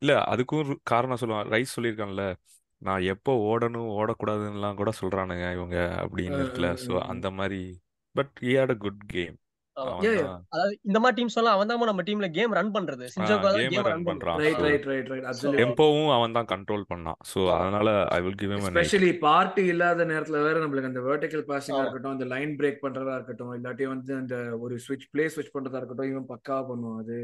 இல்லை 0.00 0.14
அதுக்கும் 0.32 0.76
காரணம் 0.82 1.16
சொல்லுவான். 1.20 1.50
ரைஸ் 1.54 1.74
சொல்லியிருக்கான்ல 1.76 2.36
நான் 2.78 3.02
எப்போ 3.02 3.32
ஓடணும் 3.50 3.90
ஓடக்கூடாதுன்னுலாம் 3.98 4.74
கூட 4.74 4.90
சொல்றானுங்க 5.00 5.52
இவங்க 5.52 5.76
அப்படின்னு 5.98 6.38
இருக்குல்ல 6.42 6.76
ஸோ 6.86 7.00
அந்த 7.00 7.30
மாதிரி 7.30 7.80
but 8.12 8.38
he 8.40 8.52
had 8.60 8.70
a 8.70 8.76
good 8.76 9.02
game 9.06 9.36
yeah 9.76 10.10
yeah 10.12 10.28
அதாவது 10.52 10.74
இந்த 10.88 10.98
மாதிரி 11.02 11.16
டீம்ஸ் 11.18 11.36
எல்லாம் 11.40 11.54
அவன் 11.56 11.70
தான் 11.70 11.80
நம்ம 11.90 12.02
டீம்ல 12.06 12.28
கேம் 12.36 12.52
ரன் 12.58 12.70
பண்றது. 12.76 13.06
சிஞ்சோகோ 13.14 13.42
தான் 13.46 13.56
கேமை 13.58 13.72
கேம் 13.74 13.88
ரன் 13.88 14.06
பண்றான். 14.08 14.38
ரைட் 14.42 14.62
ரைட் 14.66 14.86
ரைட் 14.90 15.58
டெம்போவும் 15.58 16.10
அவன் 16.16 16.36
தான் 16.38 16.48
கண்ட்ரோல் 16.52 16.84
பண்ணான். 16.92 17.18
ஆமா. 17.32 17.56
அதனால 17.56 17.88
I 18.16 18.20
will 18.26 18.38
give 18.42 18.52
eight 18.52 18.68
especially 18.70 19.10
party 19.26 19.64
இல்லாத 19.72 20.06
நேரத்துல 20.12 20.40
வேற 20.46 20.56
நம்மளுக்கு 20.64 20.90
அந்த 20.92 21.02
வெர்டிக்கல் 21.08 21.44
பாசிங்கா 21.50 21.82
இருக்கட்டும் 21.84 22.14
அந்த 22.16 22.28
லைன் 22.34 22.54
பிரேக் 22.60 22.82
பண்றதா 22.84 23.16
இருக்கட்டும் 23.18 23.52
இல்லாட்டி 23.58 23.86
வந்து 23.94 24.14
அந்த 24.22 24.36
ஒரு 24.66 24.76
ஸ்விட்ச் 24.86 25.08
பிளே 25.14 25.26
ஸ்விட்ச் 25.34 25.54
பண்றதா 25.56 25.80
இருக்கட்டும் 25.82 26.10
இவன் 26.12 26.30
பக்காவா 26.32 26.62
பண்ணுவான். 26.70 27.00
அது 27.02 27.18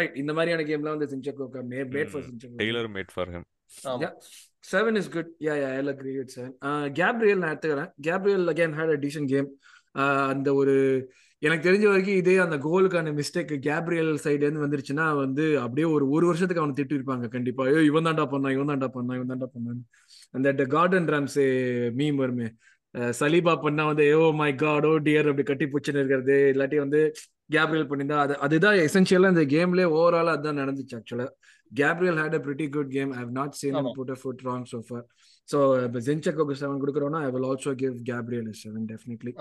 ரைட் 0.00 0.20
இந்த 0.22 0.32
மாதிரியான 0.32 0.66
கேம்லாம் 0.70 0.96
வந்து 0.96 1.10
Zinchenko 1.14 1.48
made 1.74 2.12
for 2.12 2.22
hmm. 2.22 2.28
Zinchenko 2.30 2.60
tailor 2.62 2.90
made 2.98 3.12
for 3.16 3.32
him 3.34 3.48
is 5.00 5.06
good. 5.08 5.28
Yeah, 5.38 5.54
yeah, 5.54 5.74
I'll 5.76 5.88
agree 5.88 6.14
with 6.18 6.30
seven. 6.30 6.50
Uh, 6.68 6.86
Gabriel 6.98 7.38
நான் 7.42 7.52
எடுத்துக்கிறேன். 7.52 7.90
Gabriel 8.08 8.42
again 8.48 8.72
had 8.72 8.90
a 8.90 8.98
decent 9.04 9.28
game. 9.28 9.48
அந்த 10.32 10.48
ஒரு 10.54 10.74
எனக்கு 11.42 11.66
தெரிஞ்ச 11.68 11.84
வரைக்கும் 11.90 12.18
இதே 12.20 12.34
அந்த 12.44 12.56
கோலுக்கான 12.64 13.12
மிஸ்டேக் 13.18 13.52
கேப்ரியல் 13.66 14.10
சைடுல 14.24 14.46
இருந்து 14.46 14.64
வந்துருச்சுன்னா 14.64 15.06
வந்து 15.22 15.44
அப்படியே 15.64 15.86
ஒரு 15.94 16.04
ஒரு 16.10 16.24
வருஷத்துக்கு 16.26 16.62
அவனை 16.62 16.74
திட்டு 16.80 16.96
இருப்பாங்க 16.98 17.26
கண்டிப்பா. 17.36 17.62
ஐயோ 17.68 17.82
இவன் 17.90 18.06
தாண்டா 18.08 18.26
பண்ணான் 18.32 18.54
இவன் 18.56 18.70
தாண்டா 18.72 18.88
பண்ணா 18.96 19.14
இவன் 19.18 19.30
தாண்டா 19.32 19.48
பண்ணான்னு. 19.54 19.82
அந்த 20.34 20.66
கார்டன் 20.74 21.08
ராம்ஸே 21.14 21.46
மீம் 22.00 22.20
வருமே. 22.24 22.48
சலீபா 23.20 23.52
பண்ணா 23.64 23.82
வந்து 23.90 24.04
ஏ 24.10 24.14
மை 24.40 24.50
காடோ 24.62 24.92
டியர் 25.06 25.28
அப்படி 25.30 25.44
கட்டி 25.50 25.66
பிடிச்சின்னு 25.72 26.00
இருக்கிறது. 26.02 26.36
இல்லாட்டி 26.52 26.78
வந்து 26.84 27.00
கேப்ரியல் 27.54 27.88
பண்ணியிருந்தா 27.90 28.18
அது 28.24 28.34
அதுதான் 28.46 28.76
எசென்ஷியலா 28.86 29.30
இந்த 29.34 29.44
கேம்லயே 29.54 29.88
ஓவரால் 29.98 30.34
அதுதான் 30.34 30.60
நடந்துச்சு 30.62 30.96
ஆக்சுவலா 30.98 31.26
Gabriel 31.80 32.18
had 32.22 32.36
a 32.38 32.40
pretty 32.46 32.66
good 32.76 32.92
game 32.96 33.10
I 33.16 33.18
have 33.24 33.34
not 33.40 33.56
seen 33.60 33.76
him 33.78 33.88
put 33.98 34.10
a 34.14 34.18
foot 34.22 34.38
wrong 34.46 34.62
so 34.72 34.80
far. 34.88 35.02
So 35.48 35.58
இப்போ 35.84 36.00
ஜென்செக்கோக்கு 36.06 36.54
seven 36.62 36.80
கொடுக்குறோன்னா 36.82 37.20
I 37.26 37.28
will 37.34 37.46
also 37.50 37.72
give 37.82 37.94
Gabriel 38.08 38.50
seven 38.62 38.84
definitely. 38.90 39.32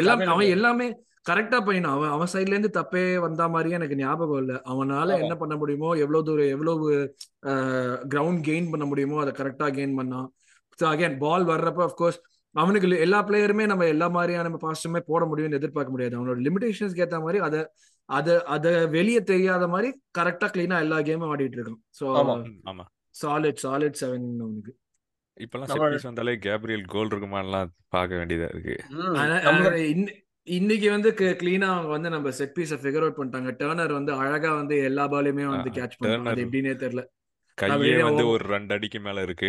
எல்லாம் 0.00 0.22
அவன் 0.34 0.52
எல்லாமே 0.56 0.86
கரெக்டா 1.28 1.58
பண்ணினான். 1.66 1.94
அவன் 1.96 2.12
அவன் 2.16 2.30
சைட்ல 2.34 2.54
இருந்து 2.54 2.70
தப்பே 2.78 3.02
வந்த 3.24 3.48
மாதிரியே 3.54 3.78
எனக்கு 3.78 3.98
ஞாபகம் 4.02 4.40
இல்லை. 4.42 4.56
அவனால 4.72 5.18
என்ன 5.24 5.34
பண்ண 5.42 5.56
முடியுமோ 5.62 5.90
எவ்வளவு 6.04 6.26
தூரம் 6.28 6.52
எவ்வளவு 6.54 6.86
கிரவுண்ட் 8.14 8.42
கெயின் 8.48 8.70
பண்ண 8.72 8.86
முடியுமோ 8.92 9.18
அதை 9.24 9.34
கரெக்டா 9.40 9.68
கெயின் 9.78 9.96
பண்ணான். 10.00 10.28
ஸோ 10.78 10.86
அகைன் 10.92 11.18
பால் 11.24 11.44
வர்றப்ப 11.52 11.82
அஃப்கோர்ஸ் 11.88 12.20
அவனுக்கு 12.54 12.88
எல்லா 13.06 13.18
பிளேயருமே 13.26 13.64
நம்ம 13.70 13.88
எல்லா 13.94 14.06
மாதிரியான 14.16 14.56
பாஸ்டுமே 14.64 15.00
போட 15.10 15.22
முடியும்னு 15.32 15.58
எதிர்பார்க்க 15.60 15.94
முடியாது. 15.94 16.16
அவனோட 16.18 16.38
லிமிடேஷன்ஸ்க்கு 16.46 17.04
ஏற்ற 17.04 17.18
மாதிரி 17.26 17.40
அதை 17.48 17.60
அதை 18.10 18.34
அதை 18.48 18.70
வெளியே 18.94 19.20
தெரியாத 19.24 19.64
மாதிரி 19.68 19.88
கரெக்டா 20.18 20.46
கிளீனா 20.54 20.78
எல்லா 20.80 20.98
கேமும் 21.00 21.32
ஆடிட்டு 21.32 21.58
இருக்கான் 21.58 21.82
ஸோ 21.98 22.06
ஆமா. 22.20 22.34
ஆமா. 22.70 22.84
சாலிட் 23.14 23.62
சாலிட் 23.64 24.00
செவன் 24.00 24.28
அவனுக்கு 24.40 24.72
இப்பெல்லாம் 25.36 25.70
செட் 25.70 25.84
பீஸ் 25.92 26.08
வந்தாலே 26.08 26.32
கேப்ரியல் 26.38 26.84
கோல் 26.88 27.10
இருக்குமான்லாம் 27.10 27.68
பார்க்க 27.88 28.18
வேண்டியதா 28.20 28.48
இருக்கு. 28.48 28.74
இன்னைக்கு 30.48 30.88
வந்து 30.90 31.10
கிளீனா 31.40 31.68
அவங்க 31.72 31.90
வந்து 31.90 32.10
நம்ம 32.10 32.30
செட் 32.30 32.54
பீஸை 32.56 32.76
ஃபிகர் 32.82 33.04
அவுட் 33.04 33.18
பண்ணிட்டாங்க. 33.18 33.50
டர்னர் 33.60 33.92
வந்து 33.92 34.12
அழகா 34.16 34.50
வந்து 34.54 34.76
எல்லா 34.88 35.04
பாலையுமே 35.12 35.44
வந்து 35.48 35.70
கேட்ச் 35.78 35.96
டர்னர் 36.06 36.42
எப்படின்னே 36.44 36.74
தெரியல. 36.82 37.02
கையே 37.60 37.94
வந்து 38.06 38.24
ஒரு 38.30 38.44
ரெண்டு 38.52 38.72
அடிக்கு 38.76 38.98
மேல 39.00 39.22
இருக்கு. 39.26 39.48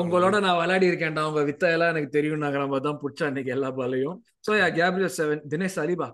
உங்களோட 0.00 0.36
நான் 0.44 0.58
விளையாடி 0.60 0.86
இருக்கேன்டா. 0.90 1.22
உங்க 1.30 1.42
வித்த 1.48 1.72
எல்லாம் 1.74 1.92
எனக்கு 1.92 2.10
தெரியும் 2.10 2.42
நாங்க 2.44 2.58
நம்ம 2.58 2.80
தான் 2.80 3.00
புடிச்சா 3.02 3.26
இன்னைக்கு 3.30 3.54
எல்லா 3.56 3.70
பாலையும் 3.78 4.16
so 4.46 4.52
yeah 4.58 4.68
Gabriel 4.78 5.14
seven 5.16 5.42
Dinesh 5.52 5.78
அலிபா 5.82 6.08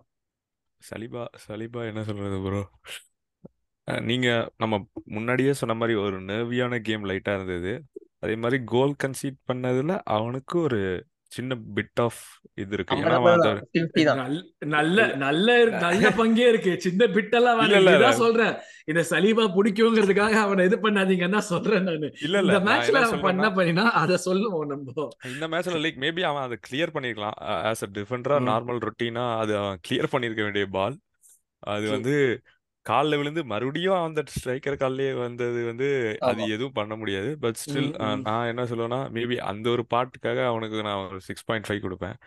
Saliba 0.80 1.22
Saliba 1.44 1.80
என்ன 1.90 2.00
சொல்றது 2.08 2.36
ப்ரோ 2.42 2.62
நீங்க 4.04 4.28
நம்ம 4.62 4.74
முன்னாடியே 5.14 5.52
சொன்ன 5.60 5.76
மாதிரி 5.76 5.94
ஒரு 6.02 6.16
நர்வியான 6.28 6.80
கேம் 6.86 7.06
லைட்டா 7.10 7.32
இருந்தது. 7.38 7.72
அதே 8.24 8.34
மாதிரி 8.42 8.58
கோல் 8.72 8.94
கன்சீட் 9.02 9.38
பண்ணதுல 9.48 9.92
அவனுக்கு 10.14 10.56
ஒரு 10.66 10.80
சின்ன 11.32 11.56
பிட் 11.76 12.00
ஆஃப் 12.02 12.20
இது 12.54 12.74
இருக்கு. 12.76 12.96
நல்ல 13.06 13.48
நல்ல 14.68 14.98
நல்ல 15.16 15.48
நல்ல 15.78 16.10
பங்கே 16.16 16.46
இருக்கு. 16.48 16.72
சின்ன 16.80 17.06
பிட்டெல்லாம் 17.06 17.58
இல்ல 17.64 17.90
வேணாம் 17.90 18.20
சொல்றேன். 18.20 18.54
இந்த 18.86 19.02
சலீபா 19.10 19.44
பிடிக்குங்கிறதுக்காக 19.56 20.36
அவனை 20.40 20.64
இது 20.64 20.76
பண்ணாதீங்கன்னு 20.78 21.42
சொல்றேன் 21.48 21.82
நானு. 21.82 22.08
இல்ல 22.20 22.38
இல்ல. 22.38 22.58
மேட்ச்ல 22.60 22.94
என்ன 22.94 23.08
அவன் 23.08 23.26
பண்ண 23.26 23.48
பண்ணினா 23.50 23.84
அதை 23.94 24.16
சொல்லுவோம் 24.18 24.66
நம்ம. 24.66 25.06
இந்த 25.30 25.48
மேட்ச்ல 25.48 25.82
லைக் 25.84 26.00
மேபி 26.00 26.24
அவன் 26.24 26.42
அதை 26.42 26.58
கிளியர் 26.68 26.94
பண்ணிருக்கலாம். 26.94 27.36
ஆஸ் 27.70 27.84
அ 27.84 27.90
டிஃபெண்டரா 27.94 28.38
ம். 28.40 28.48
நார்மல் 28.50 28.80
ரொட்டீனா 28.86 29.26
அது 29.38 29.54
அவன் 29.58 29.80
கிளியர் 29.88 30.12
பண்ணிருக்க 30.12 30.42
வேண்டிய 30.42 30.66
பால் 30.70 30.96
அது 31.66 31.86
வந்து 31.90 32.16
கால்ல 32.90 33.18
விழுந்து 33.20 33.42
மறுபடியும் 33.52 33.98
அந்த 34.06 34.20
ஸ்ட்ரைக்கர் 34.34 34.80
கால்லயே 34.82 35.12
வந்தது 35.24 35.60
வந்து 35.70 35.88
அது 36.30 36.40
எதுவும் 36.56 36.76
பண்ண 36.78 36.94
முடியாது. 37.00 37.30
பட் 37.44 37.60
ஸ்டில் 37.62 37.90
நான் 38.26 38.50
என்ன 38.52 38.64
சொல்லுவேன்னா 38.72 39.00
மேபி 39.16 39.38
அந்த 39.52 39.68
ஒரு 39.76 39.84
பாட்டுக்காக 39.94 40.44
அவனுக்கு 40.52 40.86
நான் 40.88 41.02
ஒரு 41.06 41.20
சிக்ஸ் 41.28 41.46
பாயிண்ட் 41.50 41.68
ஃபைவ் 41.68 41.84
கொடுப்பேன். 41.86 42.18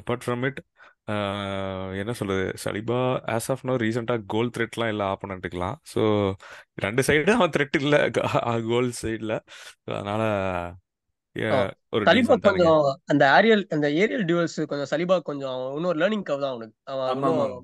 அப்பார்ட் 0.00 0.24
ஃப்ரம் 0.26 0.44
இட் 0.48 0.60
என்ன 2.02 2.12
சொல்றது? 2.18 2.44
சலிபா 2.62 3.00
ஆஸ் 3.34 3.48
ஆஃப் 3.52 3.64
நோ 3.68 3.72
ரீசெண்டாக 3.82 4.24
கோல் 4.34 4.54
த்ரெட்லாம் 4.56 4.92
இல்லை 4.92 5.06
ஆப்போனண்ட்டுக்கலாம் 5.14 5.76
ஸோ 5.92 6.02
ரெண்டு 6.84 7.02
சைடு 7.08 7.34
அவன் 7.38 7.52
த்ரெட் 7.56 7.76
இல்லை. 7.82 8.00
கோல் 8.70 8.90
சைடில் 9.02 9.36
அதனால 9.96 10.22
ஒரு 11.94 12.02
சலிபா 12.08 12.34
கொஞ்சம் 12.48 12.82
அந்த 13.12 13.24
ஏரியல் 13.36 13.64
அந்த 13.74 13.86
ஏரியல் 14.02 14.26
டியூவல்ஸ் 14.28 14.58
கொஞ்சம் 14.70 14.90
சலிபா 14.92 15.16
கொஞ்சம் 15.28 15.60
இன்னொரு 15.78 15.98
லேர்னிங் 16.02 16.26
கவ் 16.28 16.42
தான் 16.44 16.52
அவனுக்கு. 16.54 16.76
அவன் 16.92 17.54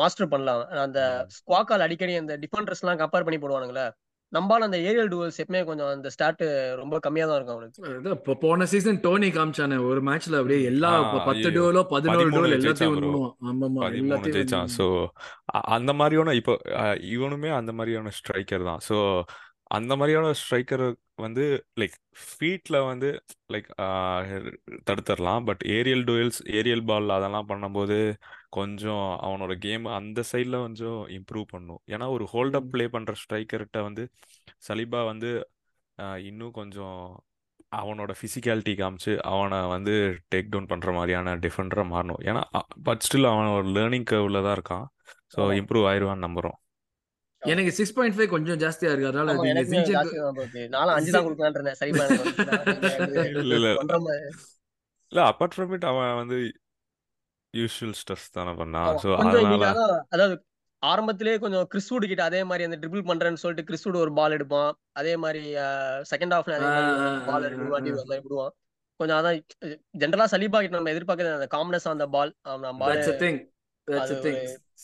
மாஸ்டர் 0.00 0.32
பண்ணலாம். 0.32 0.64
அந்த 0.86 1.00
ஸ்குவாக்கால் 1.36 1.86
அடிக்கடி 1.86 2.16
அந்த 2.24 2.34
டிஃபெண்டர்ஸ் 2.42 2.82
எல்லாம் 2.84 3.00
கம்பேர் 3.04 3.28
பண்ணி 3.28 3.40
போடுவானுங்களே 3.44 3.86
நம்பால 4.32 4.66
அந்த 4.66 4.78
ஏரியல் 4.88 5.10
டுவல்ஸ் 5.10 5.38
எப்பவுமே 5.42 5.60
கொஞ்சம் 5.66 5.90
அந்த 5.96 6.08
ஸ்டார்ட் 6.14 6.42
ரொம்ப 6.80 6.98
கம்மியா 7.04 7.26
தான் 7.26 7.36
இருக்கும் 7.38 7.56
அவனுக்கு. 7.56 8.34
போன 8.44 8.66
சீசன் 8.72 8.98
டோனி 9.04 9.28
காமிச்சானே 9.36 9.76
ஒரு 9.90 10.00
மேட்ச்ல 10.08 10.40
அப்படியே 10.40 10.60
எல்லா 10.70 10.90
பத்து 11.28 11.48
டூவலோ 11.56 11.82
பதினோரு 11.94 12.28
டூவல் 12.34 12.56
எல்லாத்தையும் 12.56 14.34
ஜெயிச்சான். 14.36 14.72
சோ 14.78 14.86
அந்த 15.76 15.92
மாதிரியான 16.00 16.34
இப்போ 16.40 16.56
இவனுமே 17.14 17.52
அந்த 17.60 17.72
மாதிரியான 17.80 18.12
ஸ்ட்ரைக்கர் 18.18 18.68
தான். 18.70 18.82
சோ 18.88 18.98
அந்த 19.76 19.92
மாதிரியான 20.00 20.34
ஸ்ட்ரைக்கர் 20.40 20.86
வந்து 21.24 21.44
லைக் 21.80 21.96
ஃபீட்ல 22.24 22.76
வந்து 22.88 23.08
like 23.54 23.70
தடுத்துடலாம். 24.88 25.44
But 25.50 25.62
aerial 25.76 26.04
duels 26.10 26.40
aerial 26.58 26.84
ball 26.90 27.16
அதெல்லாம் 27.18 27.48
பண்ணும்போது 27.52 27.98
கொஞ்சம் 28.58 29.06
அவனோட 29.26 29.52
கேம் 29.66 29.84
அந்த 29.98 30.20
சைடில் 30.30 30.64
கொஞ்சம் 30.64 31.00
இம்ப்ரூவ் 31.18 31.46
பண்ணும். 31.54 31.80
ஏன்னா 31.94 32.06
ஒரு 32.16 32.24
ஹோல்ட் 32.32 32.56
அப் 32.58 32.70
ப்ளே 32.74 32.84
பண்ணுற 32.96 33.14
ஸ்ட்ரைக்கர்கிட்ட 33.22 33.80
வந்து 33.88 34.04
சலிபா 34.68 35.00
வந்து 35.12 35.30
இன்னும் 36.30 36.56
கொஞ்சம் 36.60 37.00
அவனோட 37.80 38.12
ஃபிசிக்காலிட்டி 38.18 38.72
காமிச்சு 38.80 39.12
அவனை 39.32 39.58
வந்து 39.74 39.94
டேக் 40.32 40.52
டவுன் 40.52 40.70
பண்ணுற 40.72 40.90
மாதிரியான 40.98 41.34
டிஃபெண்டராக 41.44 41.92
மாறணும். 41.94 42.20
ஏன்னா 42.28 42.42
பட் 42.88 43.04
ஸ்டில் 43.06 43.30
அவன் 43.32 43.54
ஒரு 43.58 43.68
லேர்னிங் 43.78 44.08
கர்வில் 44.12 44.44
தான் 44.46 44.56
இருக்கான். 44.58 44.86
ஸோ 45.34 45.40
இம்ப்ரூவ் 45.60 45.88
ஆயிடுவான்னு 45.90 46.26
நம்புகிறோம் 46.26 46.58
எனக்கு 47.42 47.72
சிக்ஸ் 47.78 47.94
பாயிண்ட் 47.96 48.14
ஃபைவ் 48.16 48.30
கொஞ்சம் 48.34 48.60
ஜாஸ்தியா 48.62 48.90
இருக்கு. 48.92 49.08
அதனால 49.10 49.32
நானும் 50.76 50.94
அஞ்சு 50.98 51.14
தான் 51.16 51.26
கொடுக்கலான் 51.26 51.80
சரி 51.80 51.92
இல்ல 53.42 53.54
இல்ல. 53.58 53.68
இல்ல 55.12 55.20
அப்பார்ட் 55.30 55.54
ஃப்ரம் 55.56 55.74
இட் 55.76 55.86
அவன் 55.90 56.16
வந்து 56.20 56.38
யூஷுவல் 57.54 57.96
ஸ்ட்ரெஸ் 58.00 58.28
தானே 58.32 58.52
பண்ணான் 58.60 58.98
ஸோ 59.04 59.10
அதனால 59.20 59.66
அதாவது 60.14 60.36
ஆரம்பத்திலே 60.82 61.34
கொஞ்சம் 61.38 61.66
கிறிஸ்வுட் 61.72 62.08
கிட்ட 62.08 62.22
அதே 62.24 62.40
மாதிரி 62.44 62.66
அந்த 62.66 62.78
ட்ரிபிள் 62.82 63.08
பண்றேன்னு 63.10 63.42
சொல்லிட்டு 63.42 63.66
கிறிஸ்வுட் 63.68 64.02
ஒரு 64.02 64.12
பால் 64.12 64.34
எடுப்பான். 64.36 64.72
அதே 64.92 65.14
மாதிரி 65.16 65.42
செகண்ட் 66.12 66.34
ஹாஃப்ல 66.36 66.56
அதே 66.58 66.68
மாதிரி 66.68 66.92
பால் 67.28 67.46
மாதிரி 67.72 68.22
விடுவான். 68.24 68.54
கொஞ்சம் 69.00 69.18
அதான் 69.18 69.38
ஜென்ரலா 69.94 70.26
சலீபா 70.34 70.58
கிட்ட 70.60 70.76
நம்ம 70.76 70.92
எதிர்பார்க்கறது 70.94 71.38
அந்த 71.38 71.48
காம்னஸ் 71.56 71.88
அந்த 71.94 72.06
பால் 72.16 72.32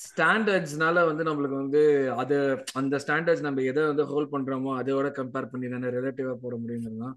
ஸ்டாண்டர்ட்ஸ்னால 0.03 0.99
வந்து 1.09 1.23
நம்மளுக்கு 1.29 1.57
வந்து 1.63 1.81
அது 2.23 2.37
அந்த 2.75 2.95
ஸ்டாண்டர்ட்ஸ் 3.05 3.47
நம்ம 3.47 3.63
எதை 3.71 3.83
வந்து 3.87 4.05
ஹோல்ட் 4.11 4.33
பண்றோமோ 4.35 4.71
அதோட 4.81 5.09
கம்பேர் 5.19 5.51
பண்ணி 5.53 5.69
தானே 5.75 5.91
ரிலேட்டிவா 5.97 6.35
போட 6.45 6.55
முடியுங்கிறது 6.57 7.11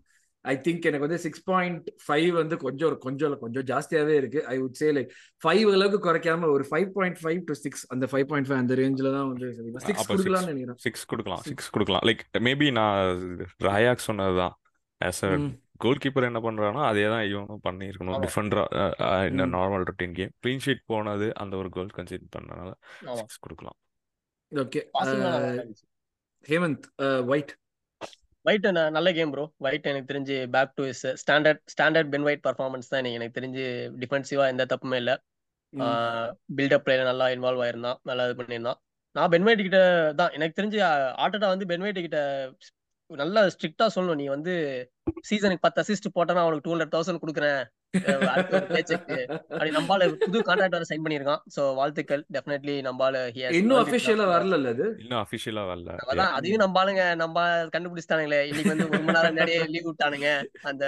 ஐ 0.51 0.55
திங்க் 0.65 0.87
எனக்கு 0.89 1.05
வந்து 1.07 1.19
சிக்ஸ் 1.25 1.43
பாயிண்ட் 1.51 1.87
ஃபைவ் 2.05 2.29
வந்து 2.39 2.55
கொஞ்சம் 2.65 2.87
ஒரு 2.89 2.97
கொஞ்சம் 3.05 3.37
கொஞ்சம் 3.43 3.65
ஜாஸ்தியாவே 3.71 4.15
இருக்கு. 4.21 4.39
ஐ 4.53 4.55
உட் 4.65 4.77
சே 4.81 4.87
லைக் 4.97 5.11
ஃபைவ் 5.43 5.67
அளவுக்கு 5.75 5.99
குறைக்காம 6.07 6.49
ஒரு 6.55 6.65
five 6.71 6.89
point 6.97 7.19
five 7.23 7.41
to 7.49 7.55
six 7.63 7.83
அந்த 7.95 8.07
ஃபைவ் 8.13 8.27
பாயிண்ட் 8.31 8.49
ஃபைவ் 8.49 8.61
அந்த 8.63 8.75
ரேஞ்சில 8.81 9.11
தான் 9.17 9.29
வந்து 9.31 9.49
சிக்ஸ் 9.89 10.09
கொடுக்கலாம்னு 10.11 10.51
நினைக்கிறேன். 10.53 10.79
சிக்ஸ் 10.87 11.05
கொடுக்கலாம் 11.13 11.43
சிக்ஸ் 11.49 11.69
கொடுக்கலாம். 11.75 12.05
லைக் 12.09 12.23
மேபி 12.47 12.69
நான் 12.79 13.21
ராயாக் 13.67 14.07
சொன்னதுதான். 14.09 14.55
ஆஸ் 15.01 15.23
அ 15.29 15.31
கோல் 15.83 16.01
கீப்பர் 16.03 16.27
என்ன 16.27 16.39
பண்றானோ 16.43 16.81
அதே 16.89 17.07
தான் 17.13 17.25
இவனும் 17.29 17.63
பண்ணியிருக்கணும். 17.65 18.19
டிஃபெண்டரா 18.25 18.63
இந்த 19.29 19.43
normal 19.55 19.83
routine 19.89 20.15
game 20.19 20.31
clean 20.43 20.63
sheet 20.65 20.83
போனது 20.91 21.27
அந்த 21.43 21.53
ஒரு 21.61 21.69
கோல் 21.77 21.91
கன்சிடர் 21.97 22.33
பண்ணனால 22.35 22.71
சிக்ஸ் 23.21 23.41
கொடுக்கலாம். 23.45 23.77
ஓகே 24.51 24.81
ஹேமந்த் 26.51 26.85
ஒயிட் 27.33 27.53
ஒயிட் 28.45 28.65
நல்ல 28.97 29.09
கேம் 29.17 29.31
ப்ரோ 29.33 29.43
ஒயிட் 29.65 29.87
எனக்கு 29.91 30.09
தெரிஞ்சு 30.11 30.35
back 30.55 30.73
to 30.79 30.83
his 30.91 31.05
standard 31.21 31.61
standard 31.73 32.09
Ben 32.13 32.25
White 32.27 32.43
performance 32.47 32.91
தான் 32.93 33.07
எனக்கு 33.17 33.37
தெரிஞ்சு 33.37 33.63
டிஃபென்சிவா 34.01 34.45
எந்த 34.53 34.65
தப்புமே 34.73 34.97
இல்லை. 35.03 35.15
பில்டப் 36.57 36.83
பிளேல 36.85 37.05
நல்லா 37.09 37.27
இன்வால்வ் 37.35 37.63
ஆயிருந்தான். 37.65 37.97
நல்லா 38.09 38.25
இது 38.27 38.35
பண்ணியிருந்தான். 38.41 38.79
நான் 39.15 39.31
பென் 39.33 39.45
ஒயிட் 39.47 39.65
கிட்ட 39.67 39.79
தான் 40.19 40.33
எனக்கு 40.37 40.57
தெரிஞ்சு 40.59 40.79
ஆட்டோடா 41.23 41.49
வந்து 41.53 41.67
பென் 41.71 41.83
ஒயிட் 41.85 42.05
கிட்ட 42.05 42.19
நல்லா 43.09 43.41
ஸ்ட்ரிக்டா 43.53 43.87
சொல்லணும். 43.95 44.19
நீ 44.21 44.27
வந்து 44.35 44.53
சீசனுக்கு 45.29 45.65
பத்து 45.65 45.81
அசிஸ்ட் 45.83 46.15
போட்டனா 46.17 46.43
அவனுக்கு 46.45 46.65
டூ 46.67 46.73
ஹண்ட்ரட் 46.73 46.93
தௌசண்ட் 46.95 47.23
கொடுக்குறேன். 47.23 47.61
அப்படி 49.51 49.71
நம்பால 49.77 50.07
புது 50.23 50.39
கான்ட்ராக்ட் 50.47 50.77
வர 50.77 50.87
சைன் 50.89 51.03
பண்ணிருக்கான் 51.05 51.43
சோ 51.55 51.61
வாழ்த்துக்கள். 51.79 52.23
டெஃபினெட்லி 52.35 52.75
நம்பால 52.87 53.21
இன்னும் 53.59 53.81
அபிஷியலா 53.83 54.27
வரல 54.33 54.59
அது? 54.73 54.87
இன்னும் 55.03 55.21
அபிஷியலா 55.23 55.63
வரல. 55.71 55.95
அதான் 56.11 56.35
அதையும் 56.39 56.63
நம்பாளுங்க 56.65 57.05
நம்ம 57.23 57.45
கண்டுபிடிச்சிட்டானுங்களே. 57.75 58.41
இன்னைக்கு 58.49 58.73
வந்து 58.73 58.89
ஒரு 58.89 59.01
மணி 59.05 59.17
நேரம் 59.17 59.31
முன்னாடியே 59.33 59.61
லீவ் 59.75 59.89
விட்டானுங்க. 59.91 60.29
அந்த 60.71 60.83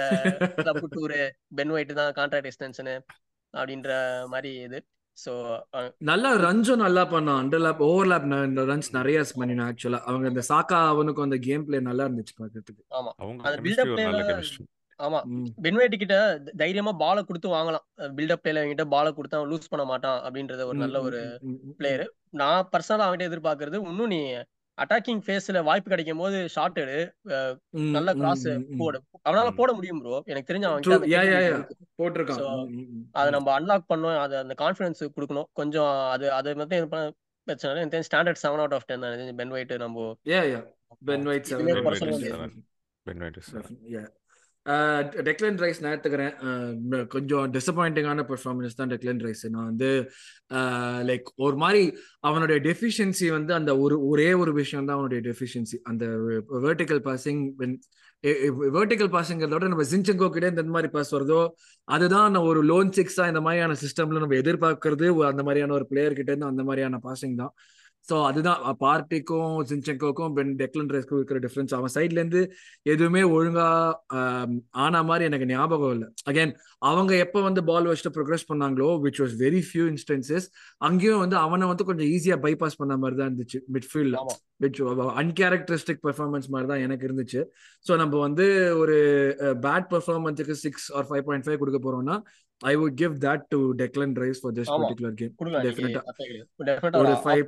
கிளப் 0.60 0.84
டூரு 0.96 1.20
பென் 1.60 1.74
ஒயிட் 1.76 1.98
தான் 2.02 2.14
கான்ட்ராக்ட் 2.20 2.50
எக்ஸ்டென்ஷன் 2.52 2.94
அப்படின்ற 3.54 3.90
மாதிரி 4.34 4.52
இது. 4.68 4.80
சோ 5.18 5.32
நல்லா 6.08 6.30
ரன்ஸும் 6.44 6.82
நல்லா 6.84 7.02
பண்ணான். 7.12 7.38
Under 7.42 7.62
lap 7.64 7.80
over 7.86 8.08
lap 8.10 8.26
runs 8.70 8.90
நிறைய 8.98 9.24
பண்ணினான் 9.40 9.68
ஆக்சுவலா 9.70 10.00
அவங்க 10.10 10.26
இந்த 10.32 10.42
சாக்கா 10.50 10.78
அவனுக்கும் 10.92 11.26
அந்த 11.26 11.38
கேம் 11.46 11.64
பிளே 11.68 11.80
நல்லா 11.88 12.04
இருந்துச்சு 12.08 12.34
பாக்கிறதுக்கு 12.40 12.82
ஆமா. 12.98 13.12
அந்த 13.48 13.56
ஆமா. 15.00 15.20
பென்வைட் 15.64 16.00
கிட்ட 16.02 16.16
தைரியமா 16.62 16.92
பால 17.02 17.22
கொடுத்து 17.22 17.48
வாங்கலாம். 17.54 17.84
பில்டப் 18.16 18.42
பிளேல 18.44 18.66
கிட்ட 18.70 18.84
பால 18.94 19.12
கொடுத்து 19.16 19.38
அவன் 19.38 19.50
லூஸ் 19.52 19.72
பண்ண 19.72 19.84
மாட்டான் 19.90 20.20
அப்படின்றது 20.26 20.68
ஒரு 20.70 20.78
நல்ல 20.84 21.00
ஒரு 21.08 21.20
பிளேயர் 21.80 22.06
நான் 22.40 22.68
பர்சனலா 22.72 23.06
அவன்கிட்ட 23.06 23.30
எதிர்பார்க்கறது 23.30 23.80
இன்னும் 23.90 24.12
நீ 24.14 24.20
அட்டாக்கிங் 24.78 25.20
ஃபேஸ்ல 25.26 25.60
வாய்ப்பு 25.68 25.92
கிடைக்கும் 25.92 26.20
போது 26.22 26.40
ஷார்ட் 26.54 26.76
எடு 26.82 26.98
நல்ல 27.96 28.10
கிராஸ் 28.18 28.44
போடு. 28.80 28.98
அவனால 29.26 29.48
போட 29.60 29.70
முடியும் 29.78 30.00
ப்ரோ 30.02 30.18
எனக்கு 30.30 30.50
தெரிஞ்ச 30.50 30.66
அவன் 30.68 30.84
போட்டிருக்கான். 32.00 32.44
அதை 33.18 33.28
நம்ம 33.36 33.54
அன்லாக் 33.58 33.88
பண்ணோம். 33.92 34.18
அது 34.24 34.36
அந்த 34.42 34.56
கான்ஃபிடன்ஸ் 34.62 35.02
கொடுக்கணும். 35.16 35.48
கொஞ்சம் 35.60 35.94
அது 36.12 36.26
அதை 36.38 36.54
மட்டும் 36.60 37.16
பிரச்சனை 37.46 37.72
எனக்கு 37.74 37.92
தெரிஞ்ச 37.94 38.08
standard 38.08 38.42
seven 38.44 38.62
out 38.62 38.76
of 38.78 38.86
ten 38.88 39.04
தான். 39.04 39.34
பென் 39.40 39.52
ஒயிட் 39.56 39.74
நம்ம 39.84 40.06
Ben 41.10 41.26
White 41.32 41.50
Ben 43.06 43.22
White 43.24 43.38
Declan 45.28 45.58
Rice 45.62 45.80
நான் 45.82 45.92
எடுத்துக்கிறேன். 45.94 46.34
கொஞ்சம் 47.14 47.46
டிசப்பாயிண்டிங்கான 47.56 48.24
பெர்ஃபார்மன்ஸ் 48.30 48.78
தான் 48.80 48.90
டெக்லன் 48.92 49.22
ரைஸ். 49.26 49.44
நான் 49.54 49.68
வந்து 49.70 49.90
லைக் 51.10 51.28
ஒரு 51.46 51.56
மாதிரி 51.62 51.82
அவனுடைய 52.28 52.58
டெஃபிஷியன்சி 52.68 53.28
வந்து 53.36 53.54
அந்த 53.58 53.74
ஒரு 53.84 53.96
ஒரே 54.10 54.28
ஒரு 54.42 54.52
விஷயம் 54.60 54.88
தான் 54.88 54.96
அவனுடைய 54.98 55.22
டெஃபிஷியன்சி 55.28 55.78
அந்த 55.92 56.06
வேர்டிக்கல் 56.66 57.02
பாசிங் 57.08 57.42
வேர்டிக்கல் 58.76 59.10
விட 59.54 59.66
நம்ம 59.72 59.84
ஜின்சங்கோ 59.90 60.28
கிட்ட 60.34 60.46
இந்த 60.54 60.62
மாதிரி 60.76 60.88
பாஸ் 60.94 61.14
வருதோ 61.16 61.40
அதுதான் 61.96 62.38
ஒரு 62.50 62.62
லோன் 62.70 62.90
சிக்ஸா 62.96 63.26
இந்த 63.32 63.40
மாதிரியான 63.46 63.76
சிஸ்டம்ல 63.84 64.22
நம்ம 64.24 64.38
எதிர்பார்க்கறது 64.42 65.08
அந்த 65.32 65.42
மாதிரியான 65.48 65.76
ஒரு 65.78 65.86
பிளேயர் 65.92 66.18
கிட்ட 66.18 66.32
இருந்து 66.32 66.50
அந்த 66.52 66.64
மாதிரியான 66.68 67.00
பாசிங் 67.06 67.36
தான். 67.42 67.52
ஸோ 68.08 68.16
அதுதான் 68.28 68.60
பார்ட்டிக்கும் 68.84 69.54
ஜின்செங்கோக்கும் 69.68 70.32
பென் 70.36 70.52
டெக்லன் 70.60 70.90
ரைஸ்க்கும் 70.94 71.18
இருக்கிற 71.20 71.38
டிஃப்ரென்ஸ் 71.46 71.72
அவன் 71.78 71.92
சைட்ல 71.96 72.20
இருந்து 72.20 72.42
எதுவுமே 72.92 73.22
ஒழுங்கா 73.36 73.66
ஆன 74.84 75.02
மாதிரி 75.08 75.26
எனக்கு 75.28 75.48
ஞாபகம் 75.52 75.92
இல்லை. 75.96 76.08
அகைன் 76.30 76.52
அவங்க 76.90 77.12
எப்போ 77.24 77.38
வந்து 77.48 77.62
பால் 77.70 77.88
வச்சுட்டு 77.90 78.14
ப்ரோக்ரஸ் 78.16 78.48
பண்ணாங்களோ 78.50 78.88
which 79.04 79.20
was 79.24 79.36
very 79.44 79.62
few 79.68 79.86
instances 79.92 80.48
அங்கேயும் 80.88 81.22
வந்து 81.24 81.38
அவனை 81.44 81.68
வந்து 81.72 81.88
கொஞ்சம் 81.90 82.10
ஈஸியா 82.16 82.38
பைபாஸ் 82.46 82.80
பண்ண 82.82 82.96
மாதிரி 83.04 83.18
தான் 83.20 83.30
இருந்துச்சு 83.30 83.60
மிட்ஃபீல்ட்ல 83.76 84.24
விச் 84.64 84.82
அன்கேரக்டரிஸ்டிக் 85.22 86.02
பெர்ஃபார்மன்ஸ் 86.06 86.48
மாதிரி 86.54 86.68
தான் 86.72 86.84
எனக்கு 86.86 87.06
இருந்துச்சு. 87.08 87.40
ஸோ 87.86 87.94
நம்ம 87.96 88.14
வந்து 88.26 88.46
ஒரு 88.82 88.98
bad 89.66 89.88
பெர்ஃபார்மன்ஸுக்கு 89.94 90.56
six 90.64 90.88
or 90.98 91.08
five 91.10 91.26
point 91.28 91.46
five 91.48 91.60
கொடுக்க 91.62 91.80
போறோம்னா 91.86 92.16
I 92.60 92.72
would 92.80 92.96
give 93.02 93.14
that 93.26 93.44
to 93.54 93.58
Declan 93.80 94.14
Rice 94.24 94.40
for 94.42 94.54
this 94.58 94.70
particular 94.74 95.16
game 95.20 95.32
டெஃபினட்டா 95.66 96.02
ஒரு 97.02 97.14
ஃபைவ் 97.24 97.44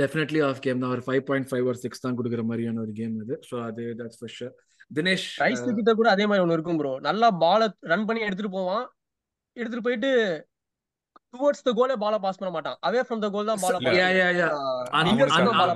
டெஃபினெட்லி 0.00 0.40
ஆஃப் 0.48 0.60
கேம் 0.64 0.80
தான். 0.82 0.92
ஒரு 0.94 1.02
ஃபைவ் 1.06 1.22
பாயிண்ட் 1.28 1.48
ஃபைவ் 1.50 1.68
ஒரு 1.70 1.78
சிக்ஸ் 1.84 2.04
தான் 2.04 2.16
கொடுக்குற 2.18 2.42
மாதிரியான 2.50 2.80
ஒரு 2.84 2.92
கேம் 2.98 3.14
இது. 3.22 3.36
ஸோ 3.48 3.54
அது 3.68 3.84
that's 4.00 4.18
for 4.20 4.34
sure 4.36 4.52
Dinesh 4.90 5.26
Rice 5.42 5.64
கிட்ட 5.78 5.92
கூட 6.00 6.08
அதே 6.14 6.24
மாதிரி 6.28 6.44
ஒன்று 6.44 6.56
இருக்கும் 6.58 6.78
ப்ரோ 6.80 6.92
நல்லா 7.08 7.28
பால 7.44 7.68
ரன் 7.92 8.06
பண்ணி 8.08 8.22
எடுத்துட்டு 8.26 8.56
போவான். 8.58 8.84
எடுத்துட்டு 9.56 9.86
போயிட்டு 9.86 10.10
towards 11.34 11.64
the 11.66 11.72
Golay 11.76 11.94
Bala 12.02 12.14
pass 12.22 12.38
பண்ண 12.38 12.50
மாட்டான். 12.54 12.76
அவே 12.86 13.02
ஃப்ரம் 13.04 13.22
த 13.22 13.28
கோல் 13.34 13.50
தான் 13.50 13.60
பால 13.62 13.76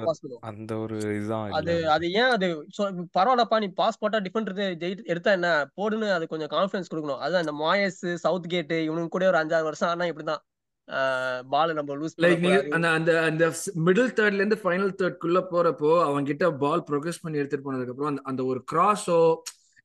பாஸ் 0.00 0.20
பாஸ் 0.20 0.20
அந்த 0.50 0.72
ஒரு 0.82 0.96
இதுதான் 1.10 1.54
அது 1.58 1.74
அது 1.94 2.06
ஏன் 2.20 2.32
அது 2.34 2.48
பரவாயில்லப்பா 3.16 3.58
நீ 3.64 3.68
பாஸ் 3.80 4.00
போட்டா 4.02 4.18
டிஃபெண்டர் 4.26 4.60
எடுத்தா 5.12 5.32
என்ன? 5.38 5.48
போடுன்னு 5.78 6.08
அது 6.16 6.26
கொஞ்சம் 6.32 6.52
கான்ஃபிடன்ஸ் 6.54 6.90
கொடுக்கணும். 6.90 7.22
அது 7.26 7.40
அந்த 7.42 7.54
மாயஸ் 7.62 8.02
சவுத் 8.24 8.52
கேட் 8.54 8.76
இவனுக்கு 8.86 9.14
கூட 9.16 9.26
ஒரு 9.32 9.40
அஞ்சாறு 9.42 9.68
வருஷம் 9.70 9.92
ஆனா 9.92 10.10
இப்படிதான். 10.12 10.42
பால் 11.52 11.76
நம்ம 11.76 11.94
லூஸ் 12.00 12.12
லைக் 12.22 12.44
அந்த 12.76 12.88
அந்த 12.96 13.12
அந்த 13.28 13.44
மிடில் 13.86 14.12
தேர்ட்ல 14.18 14.40
இருந்து 14.40 14.58
ஃபைனல் 14.60 14.92
தேர்ட் 15.00 15.22
குள்ள 15.22 15.38
போறப்போ 15.50 15.90
அவங்க 16.04 16.28
கிட்ட 16.28 16.48
பால் 16.60 16.84
ப்ரோக்ரஸ் 16.90 17.22
பண்ணி 17.22 17.40
எடுத்துட்டு 17.40 17.66
போனதுக்கு 17.66 17.94
அப்புறம் 17.94 18.20
அந்த 18.30 18.42
ஒரு 18.52 18.60
கிராஸோ 18.72 19.16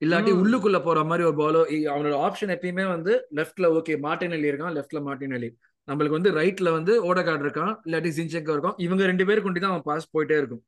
இல்லாட்டி. 0.01 0.31
உள்ளுக்குள்ள 0.41 0.77
போற 0.85 0.99
மாதிரி 1.09 1.23
ஒரு 1.29 1.37
பாலோ 1.41 1.59
அவனோட 1.93 2.15
ஆப்ஷன் 2.27 2.53
எப்பயுமே 2.55 2.85
வந்து 2.95 3.13
லெஃப்ட்ல 3.39 3.67
ஓகே 3.77 3.95
மார்டினெல்லி 4.07 4.49
இருக்கான் 4.51 4.75
லெஃப்ட்ல 4.77 5.01
மார்டினெல்லி 5.07 5.49
நம்மளுக்கு 5.87 6.17
வந்து 6.17 6.31
ரைட்ல 6.39 6.69
வந்து 6.77 6.93
ஓடகார்டு 7.09 7.43
இருக்கான் 7.45 7.73
இல்லாட்டி 7.85 8.09
ஜின்செங்கோ 8.17 8.53
இருக்கான். 8.55 8.75
இவங்க 8.85 9.03
ரெண்டு 9.11 9.25
பேரும் 9.27 9.45
கொண்டு 9.45 9.61
தான் 9.63 9.71
அவன் 9.73 9.87
பாஸ் 9.89 10.11
போயிட்டே 10.15 10.35
இருக்கும். 10.41 10.61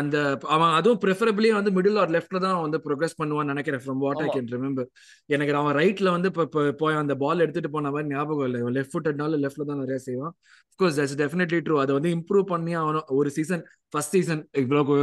அந்த 0.00 0.16
அவன் 0.54 0.72
அதுவும் 0.78 1.00
ப்ரிஃபரபிளி 1.04 1.48
வந்து 1.56 1.70
மிடில் 1.76 1.98
ஆர் 2.02 2.12
லெஃப்ட்ல 2.16 2.40
தான் 2.44 2.56
வந்து 2.64 2.78
ப்ரோக்ரஸ் 2.86 3.16
பண்ணுவான்னு 3.20 3.52
நினைக்கிறேன் 3.54 3.82
from 3.84 4.02
what 4.04 4.22
I. 4.24 4.28
Can 4.34 4.50
remember 4.54 4.88
எனக்கு 5.30 5.54
அவன் 5.60 5.76
ரைட்ல 5.80 6.14
வந்து 6.16 6.30
இப்போ 6.32 6.64
போய் 6.82 7.00
அந்த 7.02 7.16
பால் 7.22 7.44
எடுத்துட்டு 7.44 7.70
போன 7.76 7.92
மாதிரி 7.94 8.12
ஞாபகம் 8.14 8.46
இல்லை. 8.48 8.60
லெஃப்ட் 8.78 8.94
ஃபுட்டட்னால 8.94 9.38
லெஃப்ட்ல 9.44 9.68
தான் 9.70 9.82
நிறைய 9.84 10.00
செய்வான். 10.08 10.34
அஃப்கோர்ஸ் 10.70 10.98
தட்ஸ் 11.00 11.18
டெஃபினெட்லி 11.22 11.60
ட்ரூ 11.66 11.76
அதை 11.82 11.92
வந்து 11.98 12.12
இம்ப்ரூவ் 12.16 12.46
பண்ணி 12.52 12.74
அவன் 12.80 12.98
ஒரு 13.18 13.30
சீசன் 13.36 13.62
ஃபர்ஸ்ட் 13.92 14.16
சீசன் 14.16 14.42
இவ்வளவு 14.62 14.94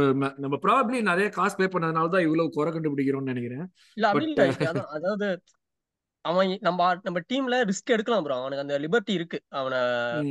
நம்ம 0.44 0.54
ப்ராபப்ளி 0.66 1.00
நிறைய 1.10 1.28
காசு 1.38 1.56
பே 1.60 1.68
பண்ணதுனால 1.74 2.12
தான் 2.14 2.26
இவ்வளவு 2.28 2.54
குறை 2.58 2.70
கண்டுபிடிக்கிறோம்னு 2.74 3.32
நினைக்கிறேன். 3.34 3.66
அதாவது 4.98 5.28
அவன் 6.24 6.50
நம்ம 6.66 6.80
நம்ம 7.06 7.20
டீம்ல 7.30 7.56
ரிஸ்க் 7.70 7.92
எடுக்கலாம் 7.94 8.24
ப்ரோ 8.24 8.34
அவனுக்கு 8.40 8.64
அந்த 8.64 8.74
லிபர்ட்டி 8.82 9.12
இருக்கு. 9.18 9.38
அவனை 9.60 9.78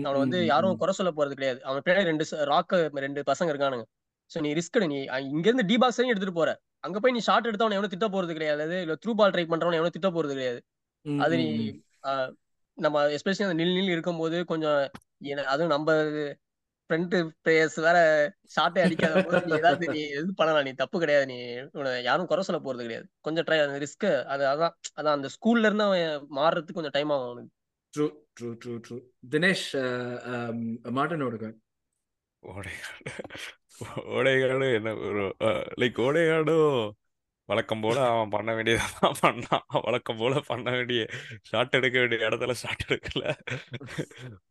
அவனை 0.06 0.18
வந்து 0.24 0.40
யாரும் 0.52 0.78
குறை 0.82 0.94
சொல்ல 1.00 1.12
போறது 1.18 1.38
கிடையாது. 1.40 1.60
அவன் 1.68 1.84
பின்னாடி 1.86 2.10
ரெண்டு 2.12 2.26
ராக்க 2.52 2.80
ரெண்டு 3.06 3.22
பசங்க 3.32 3.52
இருக்கானுங்க. 3.54 3.86
சோ 4.32 4.40
நீ 4.46 4.50
ரிஸ்க் 4.60 4.80
நீ 4.94 4.98
இங்க 5.36 5.46
இருந்து 5.50 5.68
டி 5.72 5.76
பாக்ஸ் 5.84 6.02
எடுத்துட்டு 6.04 6.40
போற. 6.40 6.52
அங்க 6.86 6.98
போய் 7.00 7.16
நீ 7.16 7.22
ஷாட் 7.28 7.48
எடுத்தவன 7.50 7.78
எவனும் 7.78 7.94
திட்ட 7.94 8.08
போறது 8.08 8.34
கிடையாது. 8.38 8.76
இல்ல 8.86 8.94
த்ரூ 9.04 9.14
பால் 9.20 9.34
ட்ரை 9.36 9.46
பண்றவன 9.54 9.78
எவனும் 9.80 9.96
திட்ட 9.98 10.10
போறது 10.18 10.36
கிடையாது. 10.38 10.60
அது 11.26 11.36
நீ 11.42 11.48
நம்ம 12.78 12.98
எஸ்பெஷலி 13.16 13.46
அந்த 13.48 13.58
நில் 13.62 13.78
நில் 13.78 13.94
இருக்கும்போது 13.96 14.38
கொஞ்சம் 14.52 14.80
அதுவும் 15.54 15.74
நம்ம 15.76 15.96
ஃப்ரண்ட் 16.90 17.16
பிளேயர்ஸ் 17.44 17.78
வேற 17.80 17.98
ஷாட்டே 18.56 18.80
அடிக்காத 18.86 19.22
போது 19.26 19.42
நீ 19.48 19.52
ஏதாவது 19.58 19.86
நீ 19.94 20.00
இது 20.16 20.34
பண்ணலாம். 20.40 20.66
நீ 20.68 20.72
தப்பு 20.74 20.98
கிடையாது. 21.00 21.26
நீ 21.32 21.38
யாரும் 22.10 22.30
குறை 22.32 22.44
சொல்ல 22.44 22.60
போறது 22.66 22.86
கிடையாது. 22.88 23.08
கொஞ்சம் 23.22 23.46
ட்ரை 23.48 23.60
அந்த 23.66 23.80
ரிஸ்க் 23.86 24.08
அது 24.34 24.44
அதான் 24.54 24.74
அதான் 25.00 25.18
அந்த 25.18 25.30
ஸ்கூல்ல 25.36 25.70
இருந்து 25.70 25.88
அவன் 25.88 26.28
மாறுறதுக்கு 26.40 26.78
கொஞ்சம் 26.80 26.96
டைம் 26.98 27.14
ஆகும் 27.16 27.30
அவனுக்கு. 27.30 27.54
True 27.94 28.06
true 28.38 28.50
true 28.64 28.74
true 28.86 28.98
Dinesh 29.32 29.68
Odegaard 31.28 31.56
Odegaard 32.44 33.14
Odegaard 34.18 34.68
என்ன 34.78 34.96
ஒரு 35.10 35.24
லைக் 35.82 36.00
ஓடைகாடும் 36.08 36.92
வழக்கம் 37.50 37.82
போல 37.84 37.98
அவன் 38.10 38.32
பண்ண 38.34 38.50
வேண்டியதெல்லாம் 38.56 39.16
பண்ணான். 39.24 39.64
வழக்கம் 39.86 40.20
போல 40.20 40.42
பண்ண 40.50 40.68
வேண்டிய 40.76 41.02
ஷாட் 41.50 41.76
எடுக்க 41.78 41.96
வேண்டிய 42.00 42.28
இடத்துல 42.28 42.54
ஷாட் 42.62 42.86
எடுக்கல. 42.88 43.24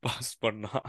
பாஸ் 0.04 0.32
பண்ணான். 0.44 0.84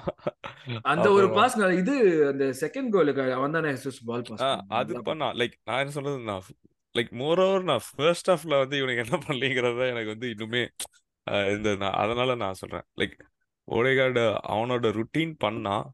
அந்த 0.93 1.07
ஒரு 1.17 1.27
பாஸ் 1.37 1.55
இது 1.81 1.95
அந்த 2.31 2.45
செகண்ட் 2.63 2.91
கோலுக்கு 2.95 3.37
அவன் 3.37 3.55
தானே 3.57 3.71
பால் 4.09 4.25
பாஸ் 4.29 4.43
அது 4.79 4.99
பண்ணான். 5.09 5.37
லைக் 5.41 5.55
நான் 5.69 5.81
என்ன 5.83 5.95
சொல்றது 5.97 6.19
நான் 6.31 6.49
லைக் 6.95 7.11
மோர் 7.21 7.41
ஓவர் 7.45 7.69
நான் 7.69 7.85
ஃபர்ஸ்ட் 7.89 8.31
ஹாஃப்ல 8.31 8.59
வந்து 8.63 8.77
இவனுக்கு 8.81 9.03
என்ன 9.05 9.19
பண்ணலங்கிறத 9.25 9.87
எனக்கு 9.93 10.13
வந்து 10.15 10.29
இன்னுமே 10.33 10.63
இந்த 11.55 11.75
நான் 11.83 11.97
அதனால 12.03 12.35
நான் 12.43 12.59
சொல்றேன். 12.61 12.85
லைக் 13.01 13.17
ஓடேகார்டு 13.67 14.23
அவனோட 14.53 14.85
ருட்டீன் 14.99 15.33
பண்ணான். 15.45 15.87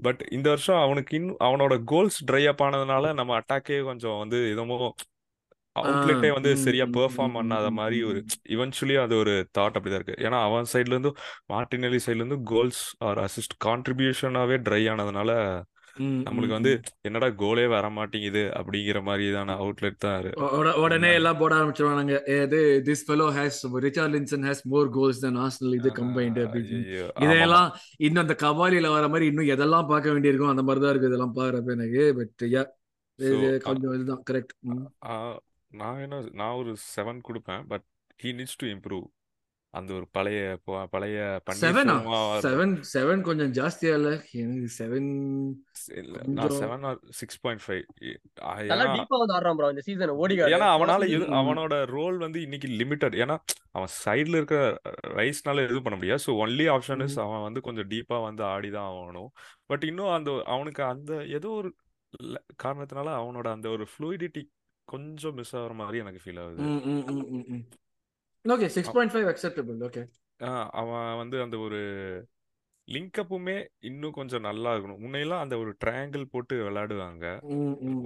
பட் 0.00 0.22
இந்த 0.30 0.48
வருஷம் 0.48 0.80
அவனுக்கு 0.80 1.16
இன்னும் 1.16 1.36
அவனோட 1.40 1.84
கோல்ஸ் 1.84 2.18
ட்ரை 2.30 2.46
அப் 2.46 2.62
ஆனதுனால 2.62 3.14
நம்ம 3.14 3.40
அட்டாக்கே 3.40 3.82
கொஞ்சம் 3.82 4.18
வந்து 4.18 4.38
எதுமோ 4.54 4.78
அவுட்லெட்டே 5.76 6.32
வந்து 6.32 6.56
சரியா 6.56 6.84
பெர்ஃபார்ம் 6.92 7.36
பண்ணாத 7.36 7.70
மாதிரி 7.70 8.02
ஒரு 8.02 8.20
இவென்ச்சுவலி 8.48 8.94
அது 8.96 9.16
ஒரு 9.16 9.32
தாட் 9.58 9.76
அப்படிதான் 9.76 10.00
இருக்கு. 10.00 10.16
ஏன்னா 10.18 10.38
அவன் 10.42 10.68
சைட்ல 10.72 10.94
இருந்து 10.94 11.10
மார்டினெல்லி 11.48 12.00
சைட்ல 12.06 12.22
இருந்து 12.22 12.42
கோல்ஸ் 12.44 12.82
ஆர் 12.98 13.18
அசிஸ்ட் 13.18 13.56
கான்ட்ரிபியூஷனாவே 13.64 14.58
ட்ரை 14.68 14.82
ஆனதுனால 14.92 15.30
நம்மளுக்கு 15.98 16.48
வந்து 16.48 16.72
என்னடா 17.00 17.26
கோலே 17.36 17.68
வர 17.68 17.90
மாட்டேங்குது 17.90 18.52
அப்படிங்கிற 18.56 19.00
மாதிரிதான 19.02 19.56
அவுட்லெட் 19.56 19.96
தான் 19.96 20.22
இரு- 20.22 20.34
உடனே. 20.80 21.14
எல்லாம் 21.14 21.38
போட 21.38 21.54
ஆரம்பிச்சிருவானுங்க. 21.54 22.16
இது 22.36 22.60
this 22.84 23.04
fellow 23.06 23.28
has 23.32 23.58
Richarlison 24.14 24.46
has 24.46 24.62
more 24.64 24.90
goals 24.90 25.20
then 25.20 25.36
Arsenal 25.36 25.74
இது 25.74 25.90
கம்பைன்டு 25.92 26.42
அப்படின்னு 26.44 26.80
இதெல்லாம் 27.26 27.68
இன்னும் 27.98 28.22
அந்த 28.22 28.36
கபாலில 28.42 28.88
வர 28.88 29.08
மாதிரி 29.08 29.26
இன்னும் 29.26 29.46
எதெல்லாம் 29.46 29.88
பார்க்க 29.88 30.12
வேண்டியிருக்கும் 30.12 30.48
அந்த 30.48 30.62
மாதிரி 30.62 30.84
தான் 30.84 30.90
இருக்கு 30.90 31.08
இதெல்லாம் 31.08 31.34
பாக்குறப்ப 31.34 31.72
எனக்கு. 31.72 32.14
பட் 32.14 32.48
யா 32.48 32.64
கொஞ்சம் 33.60 33.94
இதுதான். 33.94 34.22
கரெக்ட் 34.30 34.54
ஆ, 35.06 35.14
நான் 35.72 36.00
என்ன 36.00 36.16
நான் 36.32 36.54
ஒரு 36.54 36.76
செவன் 36.96 37.20
கொடுப்பேன். 37.28 37.64
But 37.68 37.86
he 38.20 38.30
needs 38.32 38.58
to 38.58 38.66
improve 38.66 39.06
அந்த 39.78 39.90
ஒரு 39.96 40.06
பழைய 40.16 40.40
பழைய 40.92 41.16
செவனா 41.62 41.94
செவன் 42.92 43.22
கொஞ்சம் 43.22 43.52
ஜாஸ்தியா 43.58 43.92
இல்ல? 43.98 44.10
எனக்கு 44.42 44.68
செவன் 44.76 45.08
இல்ல, 46.00 46.14
நான் 46.28 46.54
seven 46.60 46.84
or 46.90 46.98
six 47.18 47.40
point 47.42 47.62
five 47.64 47.82
நல்லா 48.70 48.86
ஏன்னா 50.54 50.68
அவனால 50.76 51.02
அவனோட 51.40 51.74
ரோல் 51.94 52.18
வந்து 52.24 52.40
இன்னைக்கு 52.46 52.68
லிமிட்டட் 52.80 53.16
ஏன்னா 53.22 53.36
அவன் 53.72 53.92
சைடுல 54.02 54.38
இருக்கிற 54.40 54.60
ரைஸ்னால 55.18 55.64
எதுவும் 55.66 55.86
பண்ண 55.86 55.98
முடியாது. 55.98 56.24
ஸோ 56.26 56.34
ஒன்லி 56.44 56.66
ஆப்ஷன் 56.74 57.04
இஸ் 57.06 57.18
அவன் 57.24 57.46
வந்து 57.46 57.62
கொஞ்சம் 57.68 57.88
டீப்பா 57.92 58.18
வந்து 58.28 58.44
ஆடி 58.52 58.70
தான் 58.76 58.90
ஆகணும். 58.92 59.30
பட் 59.70 59.86
இன்னும் 59.90 60.14
அந்த 60.16 60.30
அவனுக்கு 60.54 60.84
அந்த 60.92 61.12
ஏதோ 61.38 61.50
ஒரு 61.60 61.70
காரணத்தினால 62.62 63.08
அவனோட 63.20 63.48
அந்த 63.56 63.68
ஒரு 63.76 63.86
ஃப்ளூயிடிட்டி 63.92 64.42
கொஞ்சம் 64.88 65.36
மிஸ் 65.38 65.54
ஆகுற 65.58 65.72
மாதிரி 65.78 66.00
எனக்கு 66.02 66.22
ஃபீல் 66.24 66.40
ஆகுது. 66.42 66.64
Okay 68.46 68.68
six 68.74 68.94
point 68.94 69.12
five 69.14 69.28
acceptable 69.30 69.78
okay 69.86 70.02
அவன் 70.80 71.04
வந்து 71.20 71.36
அந்த 71.44 71.56
ஒரு 71.58 71.80
லிங்க் 72.88 73.18
அப்புமே 73.20 73.54
இன்னும் 73.80 74.12
கொஞ்சம் 74.12 74.44
நல்லா 74.46 74.72
இருக்கணும். 74.72 75.00
முன்னையெல்லாம் 75.04 75.42
அந்த 75.44 75.54
ஒரு 75.58 75.70
ட்ரையாங்கிள் 75.82 76.24
போட்டு 76.32 76.54
விளையாடுவாங்க. 76.60 77.24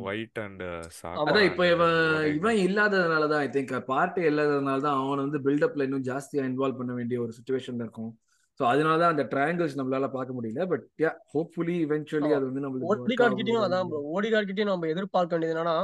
ஒயிட் 0.06 0.38
அண்ட் 0.44 0.62
ஆமா 1.10 1.24
அதான் 1.24 1.46
இப்ப 1.48 1.64
அண்ட் 1.64 1.74
இவன் 1.74 1.98
இவன் 2.38 2.60
இல்லாததுனால 2.66 3.28
தான் 3.32 3.42
ஐ 3.42 3.50
திங்க் 3.56 3.74
பார்ட்டி 3.90 4.22
இல்லாததுனால 4.30 4.80
தான் 4.86 4.98
அவன் 4.98 5.24
வந்து 5.24 5.40
பில்டப்ல 5.46 5.86
இன்னும் 5.88 6.06
ஜாஸ்தியா 6.08 6.44
இன்வால்வ் 6.50 6.80
பண்ண 6.80 6.94
வேண்டிய 6.94 7.20
ஒரு 7.20 7.34
சுச்சுவேஷன்ல 7.38 7.84
இருக்கும். 7.86 8.12
ஸோ 8.60 8.64
அதனால 8.66 8.96
தான் 9.02 9.12
அந்த 9.14 9.24
ட்ரையாங்கிள்ஸ் 9.30 9.78
நம்மளால 9.78 10.08
பார்க்க 10.14 10.38
முடியல 10.38 10.64
பட் 10.72 10.86
யா 11.04 11.10
ஹோப்ஃபுல்லி 11.34 11.76
இவென்ச்சுவலி 11.84 12.32
அது 12.36 12.48
வந்து 12.48 12.62
ஓடிகார்டு 12.92 13.24
ஆகும் 13.26 13.38
கிட்டயும் 13.38 13.64
அதான் 13.66 13.88
ப்ரோ 13.90 14.00
ஓடிகார்டு 14.16 14.48
கிட்டயும் 14.50 14.72
நம்ம 14.72 14.90
எதிர்பார்க்க 14.94 15.34
வேண்டியது 15.36 15.54
என்னன்னா 15.54 15.76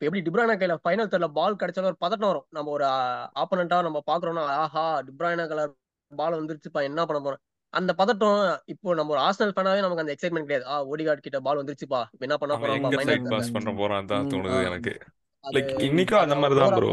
இப்ப 0.00 0.08
எப்படி 0.08 0.20
டிப்ரானா 0.26 0.54
கையில 0.60 0.74
ஃபைனல் 0.84 1.10
தர்ல 1.12 1.26
பால் 1.38 1.58
கிடைச்சாலும் 1.60 1.90
ஒரு 1.90 1.98
பதட்டம் 2.04 2.30
வரும். 2.30 2.46
நம்ம 2.56 2.70
ஒரு 2.70 2.84
ஆப்பனண்டா 3.36 3.78
நம்ம 3.86 3.98
பாக்குறோம்னா 4.06 4.44
ஆஹா 4.62 4.84
டிப்ரானா 5.08 5.44
கலர் 5.50 5.72
பால் 6.12 6.36
வந்துருச்சுப்பா 6.38 6.80
என்ன 6.86 7.00
பண்ண 7.04 7.18
போறோம்? 7.20 7.42
அந்த 7.74 7.92
பதட்டம் 7.98 8.38
இப்போ 8.66 8.94
நம்ம 8.94 9.12
ஒரு 9.12 9.20
ஆர்சனல் 9.20 9.52
ஃபேனாவே 9.56 9.82
நமக்கு 9.84 10.04
அந்த 10.04 10.14
எக்ஸைட்மெண்ட் 10.14 10.46
கிடையாது. 10.46 10.66
ஆ 10.66 10.76
ஓடிகார்டு 10.84 11.24
கிட்ட 11.26 11.40
பால் 11.40 11.60
வந்துருச்சுப்பா 11.62 12.00
இப்ப 12.14 12.24
என்ன 12.28 12.36
பண்ண 12.36 12.56
தர்ல 12.94 13.32
பாஸ் 13.34 13.52
பண்ண 13.52 13.72
போறான் 13.72 14.08
தான் 14.12 14.30
தோணுது 14.32 14.60
எனக்கு. 14.70 14.94
லைக் 15.44 15.70
இன்னைக்கும் 15.88 16.22
அந்த 16.22 16.34
அவன் 16.34 16.42
மாதிரி 16.44 16.60
தான் 16.62 16.74
ப்ரோ 16.78 16.90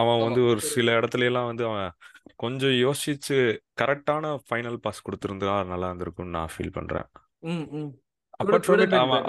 அவன் 0.00 0.20
வந்து 0.20 0.42
ஒரு 0.50 0.60
சில 0.74 0.90
இடத்துல 0.98 1.28
எல்லாம் 1.30 1.48
வந்து 1.50 1.64
அவன் 1.64 1.88
கொஞ்சம் 2.36 2.76
யோசிச்சு 2.84 3.38
கரெக்டான 3.80 4.34
ஃபைனல் 4.46 4.78
பாஸ் 4.78 5.04
கொடுத்துருந்தா 5.06 5.56
நல்லா 5.72 5.90
இருந்திருக்கும்னு 5.90 6.36
நான் 6.38 6.52
ஃபீல் 6.54 6.76
பண்றேன். 6.78 7.08
பின் 8.82 9.00
அவன் 9.00 9.26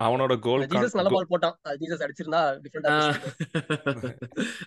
அவனோட 0.00 0.32
கோல் 0.46 0.64
ஜீசஸ் 0.72 0.96
நல்ல 0.98 1.10
பால் 1.12 1.30
போட்டான். 1.30 1.54
அது 1.66 1.78
ஜீசஸ் 1.82 2.02
அடிச்சிருந்தா 2.06 2.40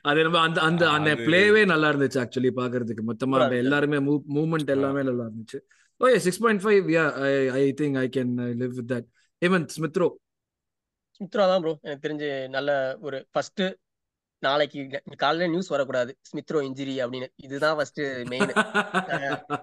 அது 0.09 0.19
நம்ம 0.25 0.39
அந்த 0.47 0.59
அந்த 0.61 0.83
அந்த 0.89 1.11
பிளேவே 1.25 1.61
நல்லா 1.71 1.89
இருந்துச்சு 1.91 2.21
ஆக்சுவலி 2.23 2.51
பாக்குறதுக்கு. 2.59 3.03
மொத்தமா 3.09 3.39
எல்லாருமே 3.63 3.99
மூவ்மெண்ட் 4.37 4.73
எல்லாமே 4.77 5.03
நல்லா 5.09 5.25
இருந்துச்சு. 5.29 5.59
Okay 6.01 6.17
six 6.25 6.41
point 6.43 6.63
five 6.65 6.89
yeah 6.95 7.05
I 7.27 7.29
I 7.59 7.61
think 7.81 7.99
I 8.03 8.05
can 8.17 8.33
live 8.61 8.73
with 8.79 8.89
that 8.93 9.07
Hemanth 9.41 9.75
Smith Rowe 9.77 10.07
Smith Rowe 11.21 11.45
தான் 11.51 11.61
ப்ரோ 11.63 11.71
எனக்கு 11.85 12.03
தெரிஞ்சு 12.05 12.29
நல்ல 12.49 12.71
ஒரு 13.07 13.17
ஃபர்ஸ்ட் 13.33 13.63
நாளைக்கு 14.47 14.79
காலையில 15.23 15.47
நியூஸ் 15.53 15.71
வரக்கூடாது. 15.73 16.11
ஸ்மித்ரோ 16.29 16.59
இன்ஜுரி 16.67 16.95
அப்படின்னு. 17.03 17.27
இதுதான் 17.45 17.75
ஃபர்ஸ்ட் 17.77 18.01
மெயின் 18.31 18.51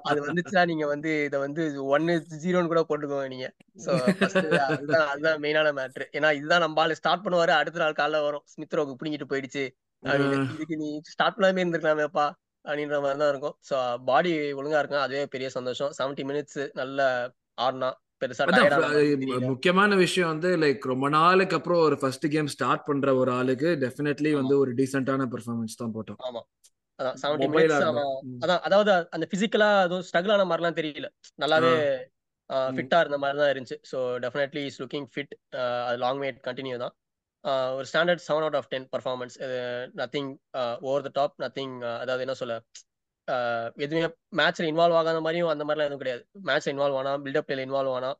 அது 0.08 0.18
வந்துச்சுன்னா 0.26 0.64
நீங்க 0.70 0.86
வந்து 0.92 1.12
இதை 1.28 1.38
வந்து 1.44 1.62
ஒன்னு 1.94 2.14
ஜீரோன்னு 2.44 2.72
கூட 2.72 2.82
போட்டுக்கோங்க 2.90 3.28
நீங்க. 3.34 3.48
சோ 3.84 3.90
அதுதான் 4.26 5.08
அதுதான் 5.12 5.40
மெயினான 5.44 5.72
மேட்ரு 5.78 6.06
ஏன்னா 6.18 6.30
இதுதான் 6.40 6.64
நம்ம 6.64 6.82
ஆளு 6.84 6.98
ஸ்டார்ட் 7.00 7.24
பண்ணுவாரு 7.26 7.54
அடுத்த 7.60 7.82
நாள் 7.84 8.00
காலைல 8.00 8.22
வரும். 8.28 8.44
ஸ்மித்ரோக்கு 8.54 8.98
பிடிங்கிட்டு 9.00 9.30
போயிடுச்சு. 9.32 9.64
அப்படின்னு. 10.02 10.38
இதுக்கு 10.56 10.76
நீ 10.82 10.88
ஸ்டார்ட் 11.12 11.38
பண்ணாமே 11.38 11.62
இருந்திருக்கலாமேப்பா 11.64 12.26
அப்படின்ற 12.64 12.96
மாதிரி 13.04 13.20
தான் 13.22 13.32
இருக்கும். 13.32 13.56
ஸோ 13.68 13.76
பாடி 14.10 14.32
ஒழுங்கா 14.60 14.80
இருக்கும் 14.82 15.04
அதுவே 15.04 15.24
பெரிய 15.34 15.48
சந்தோஷம். 15.56 15.92
70 16.00 16.24
மினிட்ஸ் 16.30 16.60
நல்ல 16.80 17.08
ஆடினா. 17.66 17.90
முக்கியமான 19.50 19.96
விஷயம் 20.02 20.30
வந்து 20.32 20.50
லைக் 20.62 20.84
ரொம்ப 20.92 21.06
நாளுக்கு 21.16 21.56
அப்புறம் 21.58 21.82
ஒரு 21.88 21.96
ஃபர்ஸ்ட் 22.02 22.26
கேம் 22.34 22.50
ஸ்டார்ட் 22.54 22.86
பண்ற 22.88 23.14
ஒரு 23.20 23.30
ஆளுக்கு 23.38 23.70
டெஃபினெட்லி 23.84 24.30
வந்து 24.40 24.54
ஒரு 24.62 24.72
டீசென்டான 24.78 25.26
பெர்ஃபார்மன்ஸ் 25.34 25.80
தான் 25.82 25.94
போட்டோம். 25.96 26.20
ஆமா. 26.28 26.42
அதான் 28.42 28.62
அதாவது 28.66 28.90
அந்த 29.16 29.24
பிசிக்கலா 29.32 29.70
அதுவும் 29.86 30.04
ஸ்ட்ரகிள் 30.08 30.34
ஆன 30.36 30.46
மாதிரிலாம் 30.50 30.78
தெரியல. 30.80 31.08
நல்லாவே. 31.42 31.72
ஃபிட்டா 32.76 32.98
இருந்த 33.02 33.18
மாதிரி 33.22 33.38
தான் 33.42 33.52
இருந்துச்சு. 33.52 33.78
So 33.90 33.98
definitely 34.24 34.62
is 34.70 34.80
looking 34.82 35.08
fit 35.12 35.34
அது 35.88 35.98
லாங் 36.04 36.20
மேட் 36.24 36.38
கண்டினியூ 36.48 36.76
தான். 36.84 36.94
ஒரு 37.78 37.86
standard 37.90 38.22
seven 38.28 38.44
out 38.44 38.58
of 38.60 38.70
ten 38.72 38.86
performance 38.94 39.36
nothing 40.00 40.30
over 40.88 41.04
the 41.06 41.10
top 41.18 41.34
nothing 41.44 41.74
அதாவது 42.02 42.24
என்ன 42.26 42.36
சொல்ல 42.42 42.54
எதுவுமே 43.78 44.06
மேட்ச்ல 44.36 44.68
இன்வால்வ் 44.68 44.98
ஆகாத 44.98 45.20
மாதிரியும் 45.20 45.48
அந்த 45.48 45.64
மாதிரிலாம் 45.64 45.88
எதுவும் 45.88 46.02
கிடையாது. 46.02 46.22
மேட்ச்ல 46.48 46.72
இன்வால்வ் 46.74 46.98
ஆனா 46.98 47.12
பில்டப் 47.24 47.46
பிளேல 47.48 47.66
இன்வால்வ் 47.66 47.96
ஆனா 47.96 48.10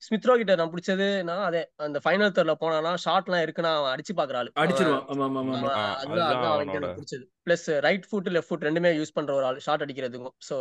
ஸ்மித்ரோ 0.00 0.34
கிட்ட 0.36 0.52
நான் 0.54 0.70
பிடிச்சதுன்னா 0.72 1.36
அதே 1.46 1.62
அந்த 1.78 1.98
ஃபைனல் 2.04 2.34
தேர்ட்ல 2.36 2.54
போனானா 2.60 2.92
ஷாட்லாம் 3.04 3.42
இருக்குன்னா 3.44 3.72
அவன் 3.78 3.92
அடிச்சு 3.94 4.12
பாக்குற 4.14 4.36
ஆளு. 4.38 4.50
அவன் 4.52 4.64
அடிச்சிருவான். 4.64 5.04
ஆமா 5.08 5.24
ஆமா 5.26 5.40
ஆமா 5.40 5.56
அவன் 5.56 5.72
ஆ, 5.72 5.82
அதுதான் 6.02 6.94
பிடிச்சது. 6.98 7.24
Plus 7.46 7.66
right 7.80 8.06
foot 8.10 8.30
left 8.32 8.50
foot 8.50 8.66
ரெண்டுமே 8.68 8.92
யூஸ் 8.96 9.12
பண்ற 9.12 9.34
ஒரு 9.34 9.46
ஆள் 9.46 9.58
ஷாட் 9.58 9.84
அடிக்கிறதுக்கும். 9.86 10.36
ஸோ 10.48 10.56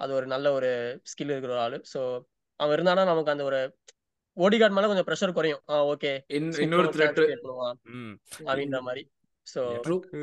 அது 0.00 0.12
ஒரு 0.14 0.26
நல்ல 0.26 0.46
ஒரு 0.52 0.70
ஸ்கில் 1.02 1.32
இருக்கிற 1.32 1.52
ஒரு 1.52 1.60
ஆளு. 1.60 1.78
ஸோ 1.92 2.00
அவன் 2.60 2.74
இருந்தானா 2.76 3.04
நமக்கு 3.04 3.30
அந்த 3.30 3.44
ஒரு 3.44 3.60
ஓடிகார்ட் 4.36 4.76
மேல 4.76 4.86
கொஞ்சம் 4.86 5.08
ப்ரெஷர் 5.08 5.32
குறையும். 5.32 5.60
ஓகே 5.90 6.12
இன்னொரு 6.64 6.88
அப்படின்ற 8.44 8.80
மாதிரி. 8.80 9.02
எனக்கு 9.76 10.18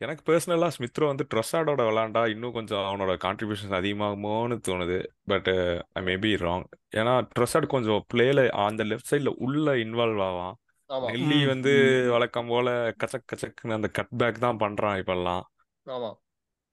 எனக்கு 0.00 0.22
பர்சனலா 0.26 0.68
ஸ்மித்ரோ 0.68 1.06
வந்து 1.06 1.24
ட்ரொசாடோட 1.30 1.82
விளாண்டா 1.88 2.22
இன்னும் 2.26 2.52
கொஞ்சம் 2.52 2.84
அவனோட 2.84 3.12
கான்ட்ரிபியூஷன் 3.16 3.76
அதிகமாகுமோன்னு 3.78 4.56
தோணுது. 4.68 4.98
But 5.24 5.50
I 5.94 6.02
may 6.02 6.14
be 6.16 6.32
wrong 6.36 6.66
ஏன்னா 6.92 7.14
ட்ரொசாட் 7.34 7.66
கொஞ்சம் 7.66 8.04
பிளேல 8.14 8.44
அந்த 8.64 8.84
லெஃப்ட் 8.84 9.10
சைட்ல 9.12 9.32
உள்ள 9.38 9.76
இன்வால்வ் 9.76 10.22
ஆவான். 10.26 10.54
நெல்லி 10.90 11.38
ம் 11.38 11.46
வந்து 11.46 11.72
ம் 11.78 11.96
ம். 12.00 12.10
வழக்கம் 12.10 12.46
போல 12.46 12.68
கச்சக் 13.00 13.28
கச்சக்குன்னு 13.32 13.78
அந்த 13.78 13.88
கட் 13.90 14.14
பேக் 14.16 14.38
தான் 14.38 14.60
பண்றான் 14.60 14.98
இப்பெல்லாம். 15.02 15.44
ஆமா. 15.86 16.10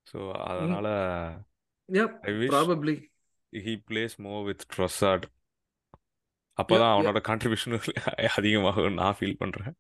ஸோ 0.08 0.18
ம். 0.18 0.38
அதனால 0.50 0.88
probably 2.50 2.96
he 3.54 3.74
plays 3.88 4.16
more 4.18 4.44
with 4.44 4.68
Trossard 4.76 5.26
அப்பதான் 6.58 6.94
அவனோட 6.94 7.20
கான்ட்ரிபியூஷன் 7.22 7.76
அதிகமாகும் 8.38 8.94
நான் 8.94 9.18
ஃபீல் 9.20 9.40
பண்றேன். 9.40 9.76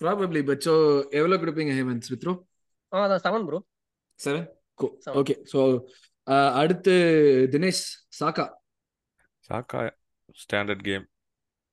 ப்ராபப்ளி 0.00 0.42
பட் 0.50 0.64
ஸோ 0.68 0.74
எவ்வளோ 1.20 1.38
கொடுப்பீங்க 1.42 1.74
ஹேமந்த் 1.78 2.06
ஸ்மித்ரோ 2.08 2.34
ஆ 2.92 3.02
அதான் 3.06 3.24
seven 3.26 3.46
bro 3.48 3.58
seven 4.20 4.46
go 4.80 4.86
okay 5.20 5.34
so 5.52 5.60
அடுத்து 6.60 6.94
தினேஷ் 7.52 7.84
சாக்கா. 8.18 8.44
சாக்கா 9.48 9.80
ஸ்டாண்டர்ட் 10.42 10.84
கேம் 10.88 11.06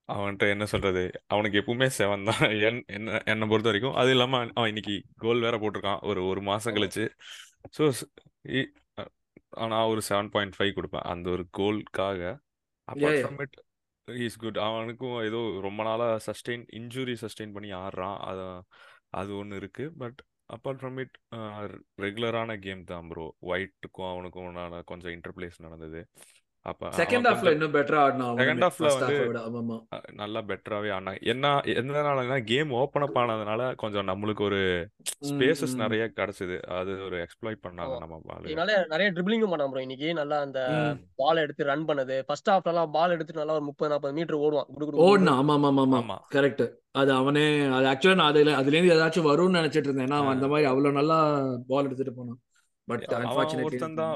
அவன்கிட்ட 0.09 0.45
என்ன 0.53 0.65
சொல்றது? 0.71 1.03
அவனுக்கு 1.33 1.59
எப்பவுமே 1.61 1.87
செவன் 1.97 2.27
தான். 2.29 2.43
என் 2.67 2.79
என்ன 2.97 3.17
என்னை 3.31 3.47
பொறுத்த 3.51 3.69
வரைக்கும். 3.69 3.97
அது 4.01 4.11
இல்லாம 4.15 4.39
அவன் 4.57 4.71
இன்னைக்கு 4.73 4.95
கோல் 5.23 5.43
வேற 5.45 5.55
போட்டிருக்கான். 5.57 6.01
ஒரு 6.09 6.21
ஒரு 6.31 6.41
மாசம் 6.49 6.75
கழிச்சு. 6.75 7.05
ஸோ 7.77 7.83
நான் 9.73 9.89
ஒரு 9.93 10.01
செவன் 10.09 10.31
பாயிண்ட் 10.35 10.55
ஃபைவ் 10.57 10.77
கொடுப்பேன். 10.77 11.07
அந்த 11.13 11.27
ஒரு 11.35 11.45
கோல்க்காக 11.59 12.21
apart 12.87 13.21
from 13.23 13.41
it 13.45 13.57
is 14.07 14.37
good 14.37 14.59
அவனுக்கும் 14.65 15.15
ஏதோ 15.27 15.39
ரொம்ப 15.65 15.81
நாளாக 15.83 16.19
சஸ்டெயின் 16.27 16.63
இன்ஜுரி 16.79 17.15
சஸ்டெயின் 17.23 17.55
பண்ணி 17.55 17.69
ஆடுறான். 17.83 18.17
அது 18.29 18.43
அது 19.19 19.31
ஒன்று 19.37 19.59
இருக்குது 19.61 19.93
பட் 20.01 20.19
அப்பார்ட் 20.55 20.79
ஃப்ரம் 20.81 20.97
இட் 21.03 21.15
ரெகுலரான 22.05 22.51
கேம் 22.65 22.83
தான் 22.91 23.07
ப்ரோ 23.11 23.25
ஒயிட்டுக்கும் 23.51 24.09
அவனுக்கும் 24.11 24.45
உண்டான 24.49 24.81
கொஞ்சம் 24.91 25.13
இன்டர்பிளேஸ் 25.17 25.57
நடந்தது. 25.65 26.01
அப்ப 26.67 26.87
செகண்ட் 26.97 27.27
ஹாஃப்ல 27.29 27.51
இன்னும் 27.55 27.73
பெட்டரா 27.75 27.99
ஆடினான் 28.05 28.39
செகண்ட் 28.39 28.63
ஹாஃப்ல 28.65 28.89
வந்து 28.95 29.17
நல்லா 30.15 30.39
பெட்டராகவே 30.47 30.89
ஆடினாங்க 30.95 31.21
என்ன 31.33 31.51
எதனாலனா 31.73 32.37
கேம் 32.49 32.71
ஓப்பன் 32.79 33.05
அப் 33.05 33.19
ஆனதுனால 33.21 33.67
கொஞ்சம் 33.75 34.09
நம்மளுக்கு 34.09 34.43
ஒரு 34.47 34.59
ஸ்பேசஸ் 35.29 35.75
நிறைய 35.81 36.03
கிடைச்சது. 36.17 36.55
அது 36.77 36.91
ஒரு 37.05 37.17
எக்ஸ்ப்ளாய்ட் 37.25 37.61
பண்ணாங்க 37.65 37.93
நம்ம 38.01 38.19
ஆளுங்க 38.27 38.51
இதனால 38.51 38.73
நிறைய 38.91 39.07
ட்ரிபிளிங்கும் 39.11 39.53
பண்ணான் 39.53 39.71
ப்ரோ 39.71 39.83
இன்னைக்கு 39.85 40.09
நல்லா 40.13 40.39
அந்த 40.39 40.59
பால் 41.21 41.43
எடுத்து 41.43 41.69
ரன் 41.69 41.87
பண்ணது. 41.89 42.17
ஃபர்ஸ்ட் 42.27 42.51
ஹாஃப்ல 42.51 42.73
எல்லாம் 42.73 42.91
பால் 42.91 43.11
எடுத்து 43.11 43.39
நல்லா 43.39 43.55
ஒரு 43.55 43.67
முப்பது 43.69 43.91
நாற்பது 43.93 44.17
மீட்டர் 44.19 44.41
ஓடுவான். 44.41 44.67
குடு 44.67 44.83
குடு 44.83 44.95
குடு 44.95 45.07
ஓடுனா 45.07 45.35
ஆமா 45.41 45.55
ஆமா 45.57 45.69
ஆமா. 45.69 45.83
ஆமா 45.85 45.99
ஆமா 46.01 46.17
கரெக்ட் 46.35 46.65
அது 46.93 47.11
அவனே 47.13 47.45
அது 47.69 47.87
ஆக்சுவலா 47.87 48.19
நான் 48.19 48.31
அதுல 48.31 48.57
அதுலேருந்து 48.59 48.93
ஏதாச்சும் 48.93 49.29
வரும்னு 49.29 49.59
நினைச்சிட்டு 49.59 49.89
இருந்தேன் 49.89 50.07
ஏன்னா 50.07 50.19
அந்த 50.31 50.47
மாதிரி 50.47 50.69
அவ்வளவு 50.69 50.97
நல்லா 50.99 51.17
பால் 51.69 51.85
எடுத்துட்டு 51.85 52.13
போனான். 52.13 52.39
பட் 52.87 53.03
ஒருத்தன் 53.63 53.95
தான் 53.99 54.13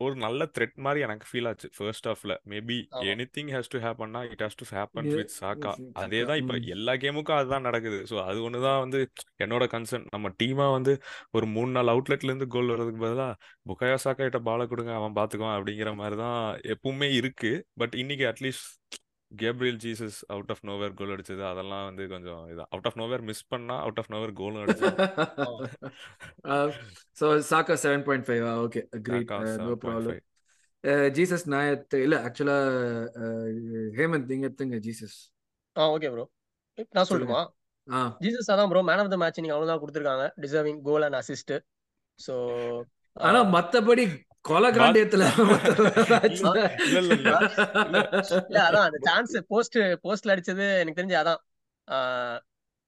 ஒரு 0.00 0.14
நல்ல 0.22 0.46
த்ரெட் 0.54 0.76
மாதிரி 0.84 1.00
எனக்கு 1.06 1.26
ஃபீல் 1.28 1.48
ஆச்சு 1.50 1.68
ஃபர்ஸ்ட் 1.76 2.08
ஹாஃப்ல 2.08 2.34
மேபி 2.50 2.78
ஆமா. 2.90 3.02
Any 3.10 3.26
thing 3.36 3.50
has 3.54 3.70
to 3.72 3.80
ஹேப்பன்னா 3.84 4.22
it 4.30 4.42
has 4.44 4.58
to 4.58 4.66
happen 4.70 5.08
with 5.12 5.34
Saka 5.36 5.72
அதே 6.02 6.20
தான் 6.22 6.40
இப்போ 6.42 6.56
எல்லா 6.74 6.94
கேமுக்கும் 7.02 7.38
அதுதான் 7.38 7.66
நடக்குது. 7.68 7.98
ஸோ 8.10 8.16
அது 8.24 8.38
ஒன்று 8.46 8.60
தான் 8.66 8.80
வந்து 8.80 9.00
என்னோட 9.44 9.66
கன்சர்ன் 9.74 10.06
நம்ம 10.14 10.32
டீமா 10.40 10.66
வந்து 10.72 10.94
ஒரு 11.32 11.48
மூணு 11.54 11.70
நாலு 11.70 11.92
அவுட்லெட்ல 11.94 12.30
இருந்து 12.30 12.48
கோல் 12.50 12.72
வர்றதுக்கு 12.72 13.04
பதிலாக 13.04 13.38
புகாயா 13.66 13.98
சாக்கா 14.04 14.22
கிட்ட 14.22 14.40
பாலை 14.44 14.66
கொடுங்க 14.66 14.92
அவன் 14.96 15.16
பார்த்துக்குவான் 15.16 15.56
அப்படிங்கிற 15.56 15.92
மாதிரி 15.96 16.18
தான் 16.20 16.40
எப்பவுமே 16.74 17.10
இருக்கு. 17.20 17.52
பட் 17.76 17.96
இன்னைக்கு 18.02 18.26
at least 18.30 18.68
Gabriel 19.32 19.78
Jesus 19.82 20.18
out 20.28 20.50
of 20.50 20.62
nowhere 20.64 20.94
goal 20.94 21.12
அடிச்சது 21.14 21.42
அதெல்லாம் 21.48 21.84
வந்து 21.84 22.04
கொஞ்சம் 22.08 22.42
இதான் 22.52 22.70
அவுட் 22.70 22.88
ஆஃப் 22.90 22.98
நோவேர் 23.00 23.22
மிஸ் 23.22 23.44
பண்ணா 23.46 23.76
அவுட் 23.82 24.00
ஆஃப் 24.02 24.10
நோவேர் 24.10 24.32
கோலும் 24.32 24.62
அடிச்சான் 24.64 24.98
ஆமா 26.48 26.66
so 27.16 27.26
Saka 27.48 27.76
seven 27.82 28.04
point 28.06 28.26
five 28.28 28.44
okay 28.64 28.82
great 29.02 29.32
no 29.62 29.74
problem 29.84 30.20
Jesus 31.16 31.46
நாயத் 31.48 31.96
இல்ல 31.98 32.16
ஆக்சுவலா 32.26 32.58
ஹேமந்த் 33.96 34.30
நீங்க 34.30 34.46
எடுத்துங்க 34.48 34.78
ஜீசஸ் 34.84 35.16
ஆ 35.76 35.86
ஓகே 35.90 36.10
ப்ரோ 36.12 36.24
நான் 36.94 37.48
ஆ. 37.88 38.00
ஜீசஸ் 38.20 38.50
அதான் 38.52 38.70
bro 38.70 38.80
man 38.82 39.00
of 39.02 39.10
the 39.10 39.16
match 39.16 39.40
நீங்க 39.40 39.54
அவ்வளவுதான் 39.54 39.80
கொடுத்துருக்காங்க. 39.82 40.26
Deserving 40.40 40.80
goal 40.82 41.04
and 41.06 41.18
assist 41.20 41.52
so 42.18 42.34
ஆனா 43.16 43.38
மத்தபடி 43.52 44.04
கொலை 44.44 44.68
பாத் 44.68 44.78
காண்டியத்துல 44.78 45.24
மத்த 45.48 45.70
இல்ல 45.72 45.88
மேட்ச்ல 46.12 46.50
இல்ல 46.88 46.98
இல்ல. 46.98 47.12
இல்ல 47.16 47.30
இல்ல 47.80 47.98
இல்ல 48.42 48.60
அதான் 48.68 48.86
அந்த 48.86 48.98
சான்ஸ் 49.08 49.34
போஸ்ட் 49.50 49.76
போஸ்ட்ல 50.04 50.34
அடிச்சது 50.34 50.66
எனக்கு 50.80 51.00
தெரிஞ்சு 51.00 51.18
அதான். 51.20 51.40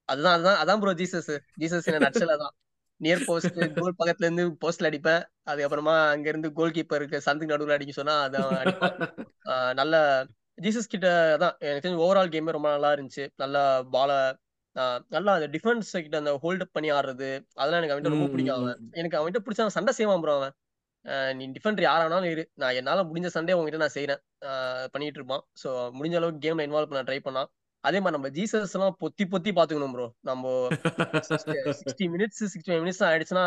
அதுதான் 0.09 0.35
அதுதான் 0.37 0.61
அதான் 0.63 0.81
ப்ரோ 0.83 0.95
ஜீசஸ் 1.01 1.31
ஜீசஸ் 1.63 1.89
நட்சல 2.05 2.37
தான் 2.43 2.55
நியர் 3.01 3.25
போஸ்ட் 3.27 3.57
கோல் 3.77 3.99
பக்கத்துல 4.01 4.27
இருந்து 4.27 4.45
போஸ்ட்ல 4.63 4.89
அடிப்பேன். 4.91 5.23
அதுக்கப்புறமா 5.51 5.95
அங்க 6.13 6.27
இருந்து 6.29 6.49
கோல் 6.53 6.75
கீப்பருக்கு 6.77 7.19
சந்துக்கு 7.27 7.55
நடுவுல 7.55 7.77
அடிக்க 7.77 7.93
சொன்னா 7.93 8.15
அதான் 8.27 8.51
அடிப்பான். 8.61 8.97
ஆஹ் 9.51 9.73
நல்ல 9.75 9.95
ஜீசஸ் 10.59 10.93
கிட்ட 10.93 11.09
தான் 11.43 11.55
எனக்கு 11.61 11.85
தெரிஞ்சு 11.85 12.05
ஓவரால் 12.05 12.33
கேமே 12.35 12.57
ரொம்ப 12.57 12.71
நல்லா 12.71 12.91
இருந்துச்சு. 12.97 13.25
நல்லா 13.37 13.63
பால 13.95 14.11
நல்லா 15.11 15.31
அந்த 15.35 15.49
டிஃபென்ஸ் 15.55 15.91
கிட்ட 15.97 16.17
அந்த 16.21 16.33
ஹோல்ட் 16.43 16.65
பண்ணி 16.75 16.91
ஆடுறது 16.97 17.31
அதெல்லாம் 17.57 17.81
எனக்கு 17.81 17.95
அவன்கிட்ட 17.95 18.15
ரொம்ப 18.15 18.29
பிடிக்கும் 18.33 18.59
அவன். 18.59 18.79
எனக்கு 18.95 19.19
அவன்கிட்ட 19.19 19.43
பிடிச்ச 19.45 19.63
அவன் 19.65 19.77
சண்டை 19.77 19.93
செய்வான் 19.99 20.23
ப்ரோ 20.25 20.37
அவன். 20.39 20.55
நீ 21.39 21.45
டிஃபெண்டர் 21.47 21.87
யாரானாலும் 21.87 22.31
இரு. 22.31 22.45
நான் 22.55 22.75
என்னால 22.75 23.03
முடிஞ்ச 23.03 23.29
சண்டே 23.35 23.57
உங்ககிட்ட 23.57 23.81
நான் 23.85 23.97
செய்யறேன் 23.97 24.21
ஆஹ் 24.49 24.87
பண்ணிட்டு 24.93 25.19
இருப்பான். 25.21 25.43
ஸோ 25.63 25.69
முடிஞ்ச 25.99 26.17
அளவுக்கு 26.21 26.45
கேம்ல 26.47 26.67
இன்வால்வ் 26.69 26.91
பண்ண 26.93 27.03
ட்ரை 27.09 27.19
பண்ணான். 27.25 27.51
அதே 27.85 27.99
மாதிரி 28.01 28.17
நம்ம 28.17 28.29
ஜீசஸ் 28.29 28.75
எல்லாம் 28.77 28.97
பொத்தி 29.01 29.25
பொத்தி 29.33 29.51
பாத்துக்கணும் 29.55 29.95
ப்ரோ 29.95 30.07
நம்ம 30.21 30.51
sixty 31.81 32.07
minutes 32.15 32.43
sixty 32.53 32.71
five 32.71 32.83
minutes 32.85 33.03
ஆயிடுச்சுன்னா 33.09 33.45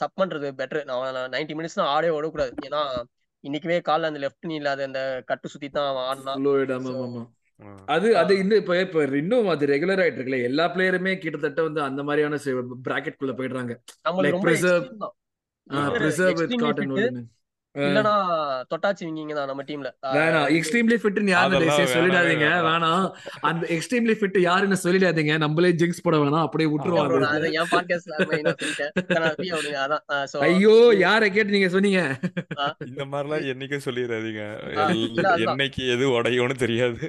சப் 0.00 0.18
பண்றது 0.20 0.48
பெட்டர் 0.60 0.84
நான் 0.84 1.32
நைன்டி 1.34 1.56
மினிட்ஸ் 1.58 1.78
ஆடே 1.94 2.10
ஓடக்கூடாது. 2.16 2.54
ஏன்னா 2.68 2.82
இன்னைக்குவே 3.44 3.76
காலில் 3.88 4.08
அந்த 4.08 4.20
லெஃப்ட் 4.24 4.48
நீ 4.50 4.54
இல்லாத 4.54 4.84
அந்த 4.84 5.02
கட்டு 5.26 5.48
சுத்தி 5.48 5.68
தான் 5.68 5.90
ஆமா 5.90 7.22
அது 7.94 8.08
அது 8.16 8.32
இன்னும் 8.38 8.60
இப்ப 8.60 8.80
இப்ப 8.80 9.04
இன்னும் 9.20 9.48
அது 9.52 9.64
ரெகுலர் 9.66 10.00
ஆயிட்டு 10.02 10.18
இருக்குல்ல. 10.18 10.40
எல்லா 10.48 10.64
பிளேயருமே 10.74 11.12
கிட்டத்தட்ட 11.18 11.60
வந்து 11.62 11.80
அந்த 11.82 12.02
மாதிரியான 12.02 12.36
பிராக்கெட் 12.86 13.20
குள்ள 13.20 13.32
போயிடுறாங்க. 13.32 13.74
ரொம்ப 15.76 15.98
எக்ஸ்ட்ரீம் 16.10 16.62
தான் 19.38 19.48
நம்ம 19.50 19.62
டீம்ல 19.68 19.88
வேணாம் 20.16 20.46
எக்ஸ்ட்ரீம்லி 20.56 20.96
ஃபிட்னு 21.00 21.32
யாருன்னு 21.34 21.74
சொல்லிடாதீங்க 21.94 22.46
வேணாம் 22.66 23.04
அந்த 23.48 23.64
எக்ஸ்ட்ரீம்லி 23.74 24.14
ஃபிட் 24.20 24.38
யாருன்னு 24.46 24.78
சொல்லிடாதீங்க 24.84 25.34
நம்மளே 25.42 25.70
ஜிங்ஸ் 25.80 26.02
போட 26.06 26.16
வேணாம் 26.22 26.46
அப்படியே 26.46 26.68
விட்டுருவாங்க. 26.70 27.18
ஐயோ 30.48 30.74
யார 31.04 31.22
கேட்டு 31.34 31.56
நீங்க 31.56 31.68
சொன்னீங்க? 31.74 32.02
இந்த 32.88 33.04
மாதிரிலாம் 33.12 33.46
என்னைக்கும் 33.52 33.86
சொல்லிடாதீங்க. 33.88 34.42
என்னைக்கு 35.46 35.84
எது 35.94 36.06
உடையும்னு 36.16 36.56
தெரியாது. 36.64 37.00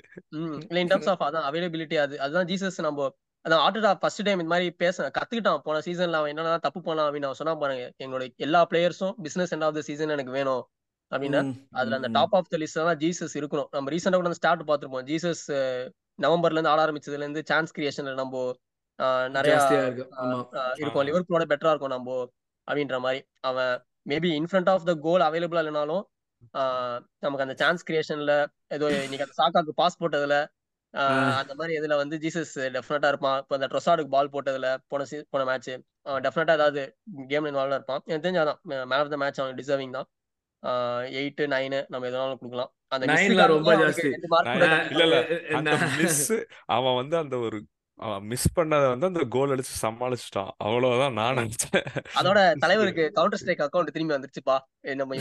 இல்ல 0.67 0.83
இன் 0.83 0.93
டர்ம்ஸ் 0.93 1.11
ஆஃப் 1.15 1.25
அதான் 1.29 1.47
அவைலபிலிட்டி 1.51 1.99
அது 2.05 2.21
அதுதான் 2.25 2.49
ஜீசஸ் 2.51 2.79
நம்ம 2.87 3.09
அதான் 3.45 3.61
ஆட்டோடா 3.65 3.91
ஃபர்ஸ்ட் 4.01 4.23
டைம் 4.27 4.41
இந்த 4.41 4.51
மாதிரி 4.53 4.67
பேச 4.83 5.05
கத்துக்கிட்டான். 5.17 5.61
போன 5.65 5.81
சீசன்ல 5.85 6.19
அவன் 6.19 6.31
என்னென்ன 6.31 6.57
தப்பு 6.65 6.79
பண்ணான் 6.87 7.07
அப்படின்னு 7.07 7.27
அவன் 7.29 7.39
சொன்னா 7.41 7.53
பாருங்க. 7.61 7.85
எங்களோட 8.03 8.25
எல்லா 8.45 8.61
பிளேயர்ஸும் 8.71 9.13
business 9.25 9.53
end 9.55 9.65
of 9.67 9.77
the 9.77 9.81
season 9.89 10.13
எனக்கு 10.15 10.33
வேணும் 10.37 10.63
அப்படின்னு. 11.11 11.41
அதுல 11.79 11.97
அந்த 11.99 12.09
டாப் 12.17 12.35
ஆஃப் 12.39 12.49
த 12.53 12.57
லிஸ்ட் 12.63 12.79
தான் 12.79 12.99
ஜீசஸ் 13.03 13.35
இருக்கணும். 13.41 13.69
நம்ம 13.75 13.91
ரீசெண்டா 13.95 14.19
கூட 14.21 14.33
ஸ்டார்ட் 14.39 14.67
பார்த்துருப்போம். 14.69 15.05
ஜீசஸ் 15.11 15.43
நவம்பர்ல 16.25 16.57
இருந்து 16.57 16.73
ஆட 16.73 16.81
ஆரம்பிச்சதுல 16.85 17.25
இருந்து 17.25 17.43
சான்ஸ் 17.51 17.73
கிரியேஷன்ல 17.77 18.13
நம்ம 18.21 18.43
நிறைய 19.35 19.55
இருக்கும். 20.81 21.05
லிவர்பூலோட 21.09 21.45
பெட்டரா 21.51 21.71
இருக்கும் 21.73 21.95
நம்ம 21.95 22.17
அப்படின்ற 22.67 22.97
மாதிரி. 23.05 23.19
அவன் 23.49 23.73
maybe 24.11 24.29
in 24.39 24.49
front 24.49 24.71
of 24.73 24.87
the 24.89 24.93
goal 25.05 25.27
அவைலபிளா 25.27 25.61
இல்லைனாலும் 25.63 26.03
நமக்கு 27.23 27.45
அந்த 27.45 27.55
சான்ஸ் 27.61 27.85
கிரியேஷன்ல 27.87 28.33
ஏதோ 28.75 28.87
இன்னைக்கு 29.05 29.25
அந்த 29.27 29.37
சாக்காக்கு 29.41 29.73
பாஸ் 29.81 29.99
போட்டதுல 30.01 30.35
அந்த 31.39 31.53
மாதிரி 31.55 31.73
இதுல 31.79 31.95
வந்து 31.95 32.15
ஜீசஸ் 32.17 32.53
டெஃபினட்டா 32.75 33.09
இருப்பான். 33.11 33.37
இப்போ 33.41 33.55
அந்த 33.55 33.67
ட்ரொசாடுக்கு 33.67 34.13
பால் 34.15 34.31
போட்டதுல 34.33 34.69
போன 34.87 35.05
சீ 35.05 35.17
போன 35.29 35.43
மேட்ச் 35.45 35.69
அவன் 36.05 36.23
டெஃபினட்டா 36.25 36.55
ஏதாவது 36.59 36.81
கேம்ல 37.31 37.51
இன்வால்வ் 37.51 37.77
இருப்பான். 37.77 38.01
எனக்கு 38.07 38.25
தெரிஞ்சு 38.25 38.41
அதான் 38.43 38.59
மேன் 38.83 38.99
ஆஃப் 38.99 39.11
த 39.13 39.19
மேட்ச் 39.23 39.41
அவன் 39.43 39.59
டிசர்விங் 39.59 39.95
தான். 39.97 40.07
எயிட் 41.19 41.43
நைனு 41.53 41.79
நம்ம 41.89 42.07
எதனாலும் 42.09 42.41
கொடுக்கலாம். 42.41 42.71
அந்த 42.91 43.05
நைன்ல 43.11 43.43
ரொம்ப 43.53 43.71
ஜாஸ்தி. 43.81 44.09
இல்ல 44.91 45.03
இல்ல. 45.05 45.17
அந்த 45.59 45.71
மிஸ் 45.99 46.23
அவன் 46.77 46.97
வந்து 47.01 47.15
அந்த 47.23 47.35
ஒரு 47.47 47.59
மிஸ் 48.21 48.59
பண்ணத 48.59 48.87
வந்து 48.87 49.05
அந்த 49.05 49.23
கோல் 49.29 49.49
அடிச்சு 49.49 49.75
சமாளிச்சிட்டான். 49.81 50.49
அவ்வளவுதான் 50.57 51.13
நான் 51.13 51.37
நினைச்சேன். 51.37 51.85
அதோட 52.15 52.53
தலைவருக்கு 52.63 53.11
கவுண்டர் 53.11 53.39
ஸ்ட்ரைக் 53.39 53.63
அக்கௌண்ட் 53.65 53.93
திரும்பி 53.95 54.15
வந்துருச்சுப்பா. 54.15 54.57
நம்ம 54.81 55.15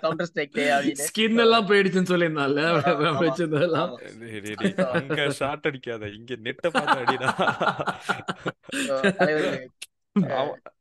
கவுண்டர் 0.00 0.26
ஸ்ட்ரைக் 0.26 0.52
டே 0.52 0.66
ஸ்கின் 1.06 1.38
எல்லாம் 1.38 1.68
போயிடுச்சுன்னு 1.68 2.10
சொல்லியிருந்தால 2.12 2.58
வச்சிருந்ததெல்லாம். 3.22 4.84
அங்க 4.92 5.30
ஷாட் 5.30 5.66
அடிக்காத. 5.66 6.08
இங்க 6.08 6.34
நெட்ட 6.34 6.70
பார்த்து 6.70 6.98
அடிடா. 6.98 7.30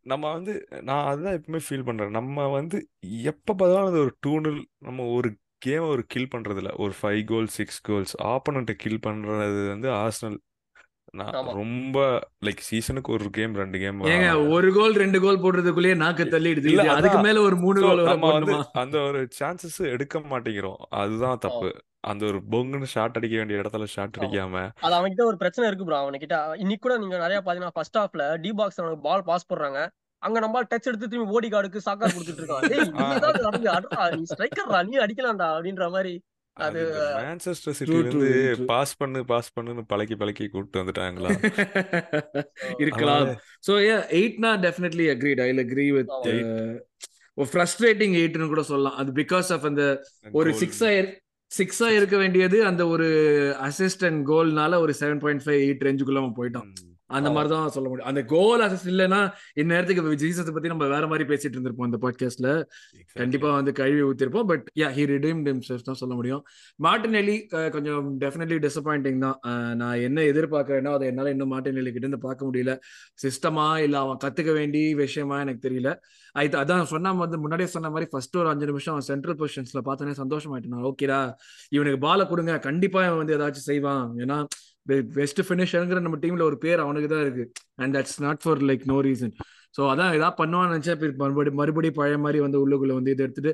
நம்ம 0.01 0.32
வந்து 0.32 0.68
நான் 0.82 1.06
அதுதான் 1.06 1.41
எப்பவுமே 1.41 1.60
ஃபீல் 1.70 1.86
பண்றேன். 1.86 2.10
நம்ம 2.10 2.47
வந்து 2.47 2.88
எப்ப 3.24 3.53
பார்த்தாலும் 3.53 3.89
அது 3.89 3.99
ஒரு 3.99 4.14
டூனில் 4.28 4.62
நம்ம 4.78 5.03
ஒரு 5.03 5.30
கேம் 5.66 5.91
ஒரு 5.93 6.03
கில் 6.13 6.32
பண்றது 6.36 6.61
இல்ல 6.63 6.74
ஒரு 6.78 6.93
ஃபைவ் 6.99 7.22
கோல் 7.26 7.49
சிக்ஸ் 7.57 7.80
கோல்ஸ் 7.82 8.16
ஆப்போனண்ட்டை 8.34 8.76
கில் 8.84 9.03
பண்றது 9.07 9.63
வந்து 9.70 9.89
ஆர்சனல் 10.01 10.38
நான் 11.20 11.36
ரொம்ப 11.59 11.97
லைக் 12.45 12.61
சீசனுக்கு 12.70 13.09
ஒரு 13.11 13.30
கேம் 13.30 13.53
ரெண்டு 13.55 13.78
கேம் 13.80 13.99
ஏங்க 14.13 14.30
ஒரு 14.49 14.70
கோல் 14.74 14.95
ரெண்டு 15.03 15.20
கோல் 15.20 15.41
போடுறதுக்குள்ளேயே 15.43 15.95
நாக்கு 15.95 16.24
தள்ளிடுது 16.26 16.70
இல்ல 16.72 16.86
அதுக்கு 16.95 17.20
மேல 17.20 17.41
ஒரு 17.41 17.55
மூணு 17.55 17.78
கோல் 17.82 18.01
வர 18.01 18.09
நம்ம 18.09 18.32
வந்து 18.38 18.55
அந்த 18.84 18.97
ஒரு 19.01 19.20
சான்சஸ் 19.39 19.80
எடுக்க 19.93 20.20
மாட்டேங்கிறோம். 20.32 20.80
அதுதான் 21.01 21.41
தப்பு. 21.45 21.70
அந்த 22.11 22.24
ஒரு 22.26 22.39
பொங்குன்னு 22.53 22.88
ஷாட் 22.93 23.18
அடிக்க 23.18 23.36
வேண்டிய 23.38 23.61
இடத்துல 23.61 23.86
ஷாட் 23.93 24.18
அடிக்காம. 24.20 24.55
அது 24.86 24.95
அவன்கிட்ட 24.97 25.24
ஒரு 25.26 25.38
பிரச்சனை 25.38 25.68
இருக்கு 25.70 25.88
ப்ரோ 25.88 25.99
அவன்கிட்ட 26.01 26.38
இன்னைக்கு 26.63 26.84
கூட 26.88 26.95
நீங்க 26.97 27.18
நிறைய 27.18 27.39
பாத்தீங்கன்னா 27.45 27.76
ஃபர்ஸ்ட் 27.78 27.97
ஹாஃப்ல 27.97 28.26
டி 28.43 28.51
பாக்ஸ் 28.53 28.80
அவனுக்கு 28.82 29.07
பால் 29.07 29.28
பாஸ் 29.30 29.47
போடுறாங்க. 29.51 29.80
அங்க 30.20 30.39
நம்ம 30.39 30.61
டச் 30.63 30.88
எடுத்து 30.88 31.07
திரும்பி 31.07 31.32
ஓடி 31.32 31.49
கார்டுக்கு 31.49 31.86
சாக்கா 31.86 32.07
கொடுத்துட்டு 32.13 32.41
இருக்கான். 32.43 32.63
டேய் 32.72 32.86
நீ 34.84 34.89
நீ 34.89 34.97
அடிக்கலாம்டா. 34.97 35.49
அப்படின்ற 35.55 35.89
மாதிரி 35.89 36.13
அது 36.57 36.82
மான்செஸ்டர் 37.16 38.66
பாஸ் 38.66 38.97
பண்ணு 38.97 39.26
பாஸ் 39.26 39.49
பண்ணுன்னு 39.59 39.82
பழக்கி 39.88 40.16
பழக்கி 40.16 40.45
கூப்பிட்டு 40.49 40.82
வந்துட்டாங்களா? 40.82 41.30
இருக்கலாம். 42.84 43.28
So 43.68 43.74
a 43.88 43.95
எயிட்னா 44.20 44.51
definitely 44.66 45.07
agreed 45.16 45.41
I 45.41 45.49
agree 45.57 45.88
with 45.91 46.13
ஒரு 47.38 47.49
ஃப்ரஸ்ட்ரேட்டிங் 47.53 48.16
எயிட்னு 48.22 48.47
கூட 48.47 48.63
சொல்லலாம். 48.63 48.95
அது 48.95 49.11
பிகாஸ் 49.11 49.51
ஆஃப் 49.51 49.66
அந்த 49.66 50.05
ஒரு 50.32 50.51
சிக்ஸா 50.51 50.89
சிக்ஸா 51.51 51.88
இருக்க 51.89 52.18
வேண்டியது 52.18 52.66
அந்த 52.66 52.88
ஒரு 52.88 53.07
அசிஸ்ட் 53.61 54.05
அண்ட் 54.05 54.28
கோல்னால 54.28 54.80
ஒரு 54.80 54.93
செவன் 54.99 55.20
பாயிண்ட் 55.20 55.43
ஃபைவ் 55.45 55.61
எயிட் 55.66 55.86
ரேஞ்சுக்குள்ள 55.88 56.22
போயிட்டான். 56.39 56.70
அந்த 57.10 57.30
மாதிரி 57.32 57.49
தான் 57.49 57.74
சொல்ல 57.74 57.88
முடியும். 57.89 58.10
அந்த 58.10 58.22
கோல் 58.26 58.62
அசிஸ்ட் 58.62 58.89
இல்லைன்னா 58.91 59.20
இந்நேரத்துக்கு 59.56 60.22
ஜீசஸை 60.22 60.53
பத்தி 60.53 60.68
நம்ம 60.68 60.86
வேற 60.88 61.06
மாதிரி 61.08 61.26
பேசிட்டு 61.30 61.56
இருந்திருப்போம் 61.56 61.89
இந்த 61.89 61.99
பாட்காஸ்ட்ல 62.01 62.49
கண்டிப்பா 63.16 63.49
வந்து 63.51 63.72
கழுவி 63.74 64.01
ஊத்திருப்போம். 64.03 64.47
But 64.47 64.66
yeah 64.76 64.88
he 64.95 65.03
redeemed 65.12 65.49
himself 65.51 65.82
தான் 65.82 65.99
சொல்ல 66.01 66.14
முடியும். 66.16 66.41
மார்டினெல்லி 66.80 67.38
அஹ், 67.56 67.70
கொஞ்சம் 67.70 67.93
டெஃபினெட்லி 68.20 68.58
டிசப்பாயிண்டிங் 68.66 69.20
தான். 69.26 69.38
நான் 69.76 69.99
என்ன 70.01 70.22
எதிர்பார்க்கறேனோ 70.32 70.93
அதை 70.93 71.08
என்னால 71.08 71.30
இன்னும் 71.30 71.53
மார்டினெல்லி 71.53 71.91
கிட்ட 71.91 72.06
இருந்து 72.06 72.22
பார்க்க 72.26 72.49
முடியல. 72.49 72.74
சிஸ்டமா 73.24 73.68
இல்ல 73.84 73.97
அவன் 73.99 74.22
கத்துக்க 74.26 74.53
வேண்டிய 74.53 74.74
விஷயமா 74.97 75.39
எனக்கு 75.39 75.64
தெரியல. 75.68 75.91
அது 76.36 76.58
அதான் 76.58 76.86
சொன்ன 76.86 77.14
வந்து 77.18 77.38
முன்னாடியே 77.38 77.70
சொன்ன 77.70 77.89
மாதிரி 77.89 78.10
ஃபர்ஸ்ட் 78.12 78.38
ஒரு 78.38 78.49
அஞ்சு 78.49 78.66
நிமிஷம் 78.66 78.93
அவன் 78.93 79.10
சென்ட்ரல் 79.10 79.39
பொசிஷன்ஸ்ல 79.39 79.82
பார்த்தோன்னே 79.86 80.16
சந்தோஷமாயிட்டேன் 80.22 80.86
ஓகேடா 80.89 81.20
இவனுக்கு 81.72 81.99
பாலை 81.99 82.26
கொடுங்க. 82.28 82.53
கண்டிப்பா 82.68 83.01
இவன் 83.06 83.22
வந்து 83.22 83.38
ஏதாச்சும் 83.38 83.70
செய்வான். 83.70 84.06
ஏன்னா 84.24 84.39
பெஸ்ட் 85.17 85.41
ஃபினிஷருங்கிற 85.47 85.99
நம்ம 86.05 86.17
டீம்ல 86.23 86.43
ஒரு 86.49 86.57
பேர் 86.65 86.83
அவனுக்கு 86.86 87.09
தான் 87.13 87.23
இருக்கு. 87.25 87.45
And 87.81 87.93
that's 87.97 88.19
not 88.25 88.41
for 88.43 88.61
like 88.69 88.83
no 88.91 88.97
reason 89.07 89.33
so 89.77 89.83
அதான் 89.91 90.11
ஏதாவது 90.17 90.38
பண்ணுவான்னு 90.41 90.73
நினைச்சா 90.73 90.93
மறுபடியும் 91.21 91.59
மறுபடியும் 91.61 91.97
பழைய 91.99 92.17
மாதிரி 92.25 92.39
வந்து 92.45 92.59
உள்ளுக்குள்ள 92.63 92.93
வந்து 92.99 93.13
இதை 93.15 93.23
எடுத்துட்டு 93.27 93.53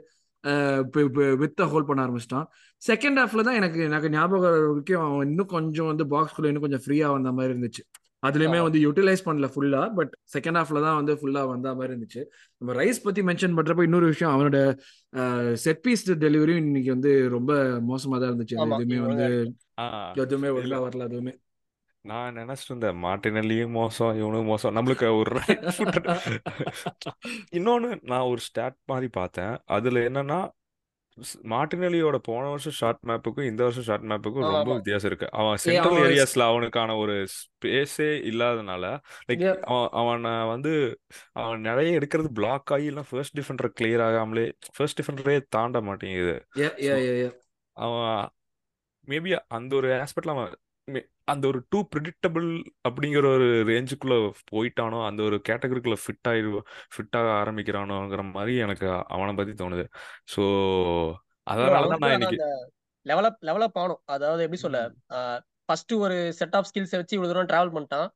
வித்த 1.43 1.65
ஹோல்ட் 1.71 1.87
பண்ண 1.89 2.01
ஆரம்பிச்சிட்டான். 2.05 2.45
செகண்ட் 2.81 3.19
ஹாஃப்ல 3.21 3.43
தான் 3.47 3.57
எனக்கு 3.59 3.79
எனக்கு 3.89 4.09
ஞாபகம் 4.15 4.53
வரைக்கும் 4.67 5.03
அவன் 5.07 5.27
இன்னும் 5.31 5.51
கொஞ்சம் 5.55 5.89
வந்து 5.91 6.05
பாக்ஸ்குள்ள 6.13 6.49
இன்னும் 6.51 6.65
கொஞ்சம் 6.65 6.83
ஃப்ரீயா 6.85 7.07
வந்த 7.15 7.31
மாதிரி 7.37 7.53
இருந்துச்சு. 7.53 7.83
அதுலயுமே 8.23 8.59
வந்து 8.61 8.79
யூட்டிலைஸ் 8.79 9.25
பண்ணல 9.27 9.47
ஃபுல்லா 9.53 9.81
பட் 9.95 10.11
செகண்ட் 10.33 10.59
ஹாஃப்ல 10.59 10.81
தான் 10.81 10.97
வந்து 10.99 11.13
ஃபுல்லா 11.19 11.41
வந்த 11.47 11.73
மாதிரி 11.75 11.93
இருந்துச்சு. 11.93 12.21
நம்ம 12.61 12.73
ரைஸ் 12.73 13.03
பத்தி 13.03 13.21
மென்ஷன் 13.21 13.55
பண்றப்ப 13.57 13.83
இன்னொரு 13.83 14.05
விஷயம் 14.05 14.33
அவனோட 14.35 14.59
செட் 15.65 15.81
பீஸ் 15.81 16.03
டெலிவரியும் 16.25 16.63
இன்னைக்கு 16.63 16.91
வந்து 16.91 17.13
ரொம்ப 17.29 17.53
மோசமா 17.91 18.19
தான் 18.19 18.31
இருந்துச்சு. 18.31 18.57
எதுவுமே 18.57 18.99
வந்து 19.07 19.29
எதுவுமே 20.25 20.51
ஒழுங்கா 20.57 20.81
வரல 20.85 21.07
அதுவுமே. 21.09 21.33
நான் 22.05 22.37
நினைச்சிட்டு 22.37 22.71
இருந்தேன் 22.71 22.97
மார்டினல்லியும் 23.03 23.75
மோசம் 23.79 24.13
இவனும் 24.19 24.49
மோசம். 24.51 24.75
நம்மளுக்கு 24.77 25.07
ஒரு 25.19 25.31
இன்னொன்னு 27.57 27.89
நான் 28.11 28.29
ஒரு 28.31 28.41
ஸ்டாட் 28.47 28.77
மாதிரி 28.85 29.07
பார்த்தேன். 29.19 29.53
அதுல 29.75 29.99
என்னன்னா 30.09 30.39
மார்டினெல்லியோட 31.43 32.17
போன 32.17 32.43
வருஷம் 32.47 32.71
ஷார்ட் 32.71 33.01
மேப்புக்கும் 33.07 33.45
இந்த 33.45 33.61
வருஷம் 33.63 33.83
ஷார்ட் 33.83 34.03
மேப்புக்கும் 34.03 34.45
ரொம்ப 34.51 34.73
வித்தியாசம் 34.73 35.09
இருக்கு 35.09 35.27
அவன் 35.31 35.57
சென்ட்ரல் 35.57 35.99
ஏரியாஸ்ல 36.03 36.45
அவனுக்கான 36.45 36.95
ஒரு 36.95 37.15
ஸ்பேஸே 37.35 38.09
இல்லாதனால 38.29 38.83
லைக். 39.27 39.43
அவன் 39.61 39.89
அவனை 39.91 40.47
வந்து 40.47 40.73
அவன் 41.31 41.61
நிறைய 41.61 41.99
எடுக்கிறது 41.99 42.31
பிளாக் 42.33 42.71
ஆகி 42.71 42.83
இல்லை 42.83 43.03
ஃபர்ஸ்ட் 43.09 43.37
டிஃபெண்டர் 43.39 43.73
கிளியர் 43.81 44.05
ஆகாமலே 44.07 44.45
ஃபர்ஸ்ட் 44.75 45.01
டிஃபெண்டரே 45.01 45.41
தாண்ட 45.49 45.81
மாட்டேங்குது. 45.81 46.35
அவன் 47.77 48.29
மேபி 49.07 49.39
அந்த 49.47 49.75
ஒரு 49.75 49.89
ஆஸ்பெக்ட்ல 50.03 50.29
அவன் 50.29 50.51
அந்த 51.31 51.43
ஒரு 51.47 51.59
டூ 51.69 51.79
ப்ரிடிக்டபிள் 51.93 52.47
அப்படிங்கிற 52.87 53.25
ஒரு 53.37 53.47
ரேஞ்சுக்குள்ள 53.69 54.15
போயிட்டானோ 54.51 54.99
அந்த 55.07 55.21
ஒரு 55.23 55.37
கேட்டகரிக்குள்ள 55.49 55.97
ஃபிட் 56.03 56.29
ஆகி 56.31 56.41
ஃபிட் 56.93 57.17
ஆக 57.19 57.27
ஆரம்பிக்கிறானோங்கிற 57.41 58.23
மாதிரி 58.31 58.55
எனக்கு 58.57 58.87
அவனை 59.15 59.33
பத்தி 59.39 59.53
தோணுது. 59.63 59.85
ஸோ 60.33 60.41
ப்ரோ 61.47 61.53
அதனால 61.53 61.83
தான் 61.83 61.85
அவனுக்கு 61.85 62.05
நான் 62.05 62.17
இன்னைக்கு 62.17 62.39
லெவலப் 63.05 63.39
லெவலப் 63.49 63.77
ஆகணும். 63.81 64.01
அதாவது 64.05 64.43
எப்படி 64.45 64.61
சொல்ல? 64.65 64.79
ஃபர்ஸ்ட் 65.65 65.93
ஒரு 66.05 66.17
செட் 66.39 66.55
ஆஃப் 66.57 66.67
ஸ்கில்ஸ் 66.69 66.97
வச்சு 66.99 67.15
இவ்வளவு 67.17 67.33
தூரம் 67.33 67.51
டிராவல் 67.51 67.73
பண்ணிட்டான். 67.75 68.09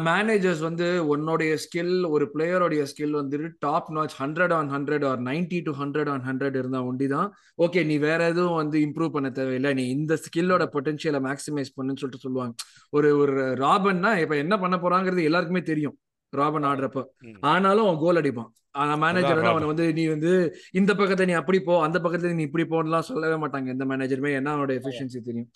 மேனேஜர்ஸ் 0.00 0.60
வந்து 0.60 1.06
உன்னுடைய 1.06 1.56
ஸ்கில் 1.64 2.08
ஒரு 2.08 2.30
பிளேயருடைய 2.34 2.86
ஸ்கில் 2.92 3.16
வந்துட்டு 3.16 3.48
top 3.58 3.90
notch 3.90 4.14
hundred 4.18 4.52
on 4.52 4.70
hundred 4.70 5.06
or 5.06 5.22
ninety 5.22 5.62
to 5.62 5.72
hundred 5.72 6.08
on 6.08 6.24
hundred 6.24 6.56
இருந்தா 6.56 6.84
ஒண்டி 6.84 7.06
தான். 7.06 7.34
ஓகே 7.58 7.84
நீ 7.84 7.96
வேற 7.98 8.26
எதுவும் 8.26 8.54
வந்து 8.54 8.78
இம்ப்ரூவ் 8.78 9.08
பண்ண 9.08 9.30
தேவையில்லை. 9.30 9.74
நீ 9.74 9.88
இந்த 9.88 10.14
ஸ்கில்லோட 10.14 10.66
பொட்டன்ஷியலை 10.72 11.20
மேக்ஸிமைஸ் 11.28 11.74
பண்ணுன்னு 11.76 12.00
சொல்லிட்டு 12.02 12.18
சொல்லுவாங்க. 12.18 12.54
ஒரு 12.90 13.18
ஒரு 13.18 13.32
ராபன்னா 13.32 14.16
இப்ப 14.16 14.36
என்ன 14.36 14.58
பண்ண 14.58 14.76
போறாங்கிறது 14.76 15.22
எல்லாருக்குமே 15.22 15.62
தெரியும். 15.62 15.98
ராபன் 16.36 16.64
ஆடுறப்ப. 16.64 17.04
ஆனாலும் 17.40 17.84
அவன் 17.84 17.98
கோல் 17.98 18.16
அடிப்பான். 18.16 18.50
ஆனா 18.74 18.92
மேனேஜர் 19.02 19.40
அவனை 19.50 19.66
வந்து 19.70 19.84
நீ 19.98 20.04
வந்து 20.12 20.32
இந்த 20.80 20.92
பக்கத்தை 21.00 21.24
நீ 21.30 21.34
அப்படி 21.40 21.58
போ 21.68 21.74
அந்த 21.86 21.98
பக்கத்துல 22.04 22.32
நீ 22.38 22.44
இப்படி 22.48 22.64
போன்னுலாம் 22.72 23.06
சொல்லவே 23.10 23.36
மாட்டாங்க 23.42 23.74
எந்த 23.74 23.84
மேனேஜருமே 23.92 24.32
ஏன்னா 24.38 24.52
அவனோட 24.54 24.72
எஃபிஷியன்சி 24.80 25.20
தெரியும். 25.28 25.48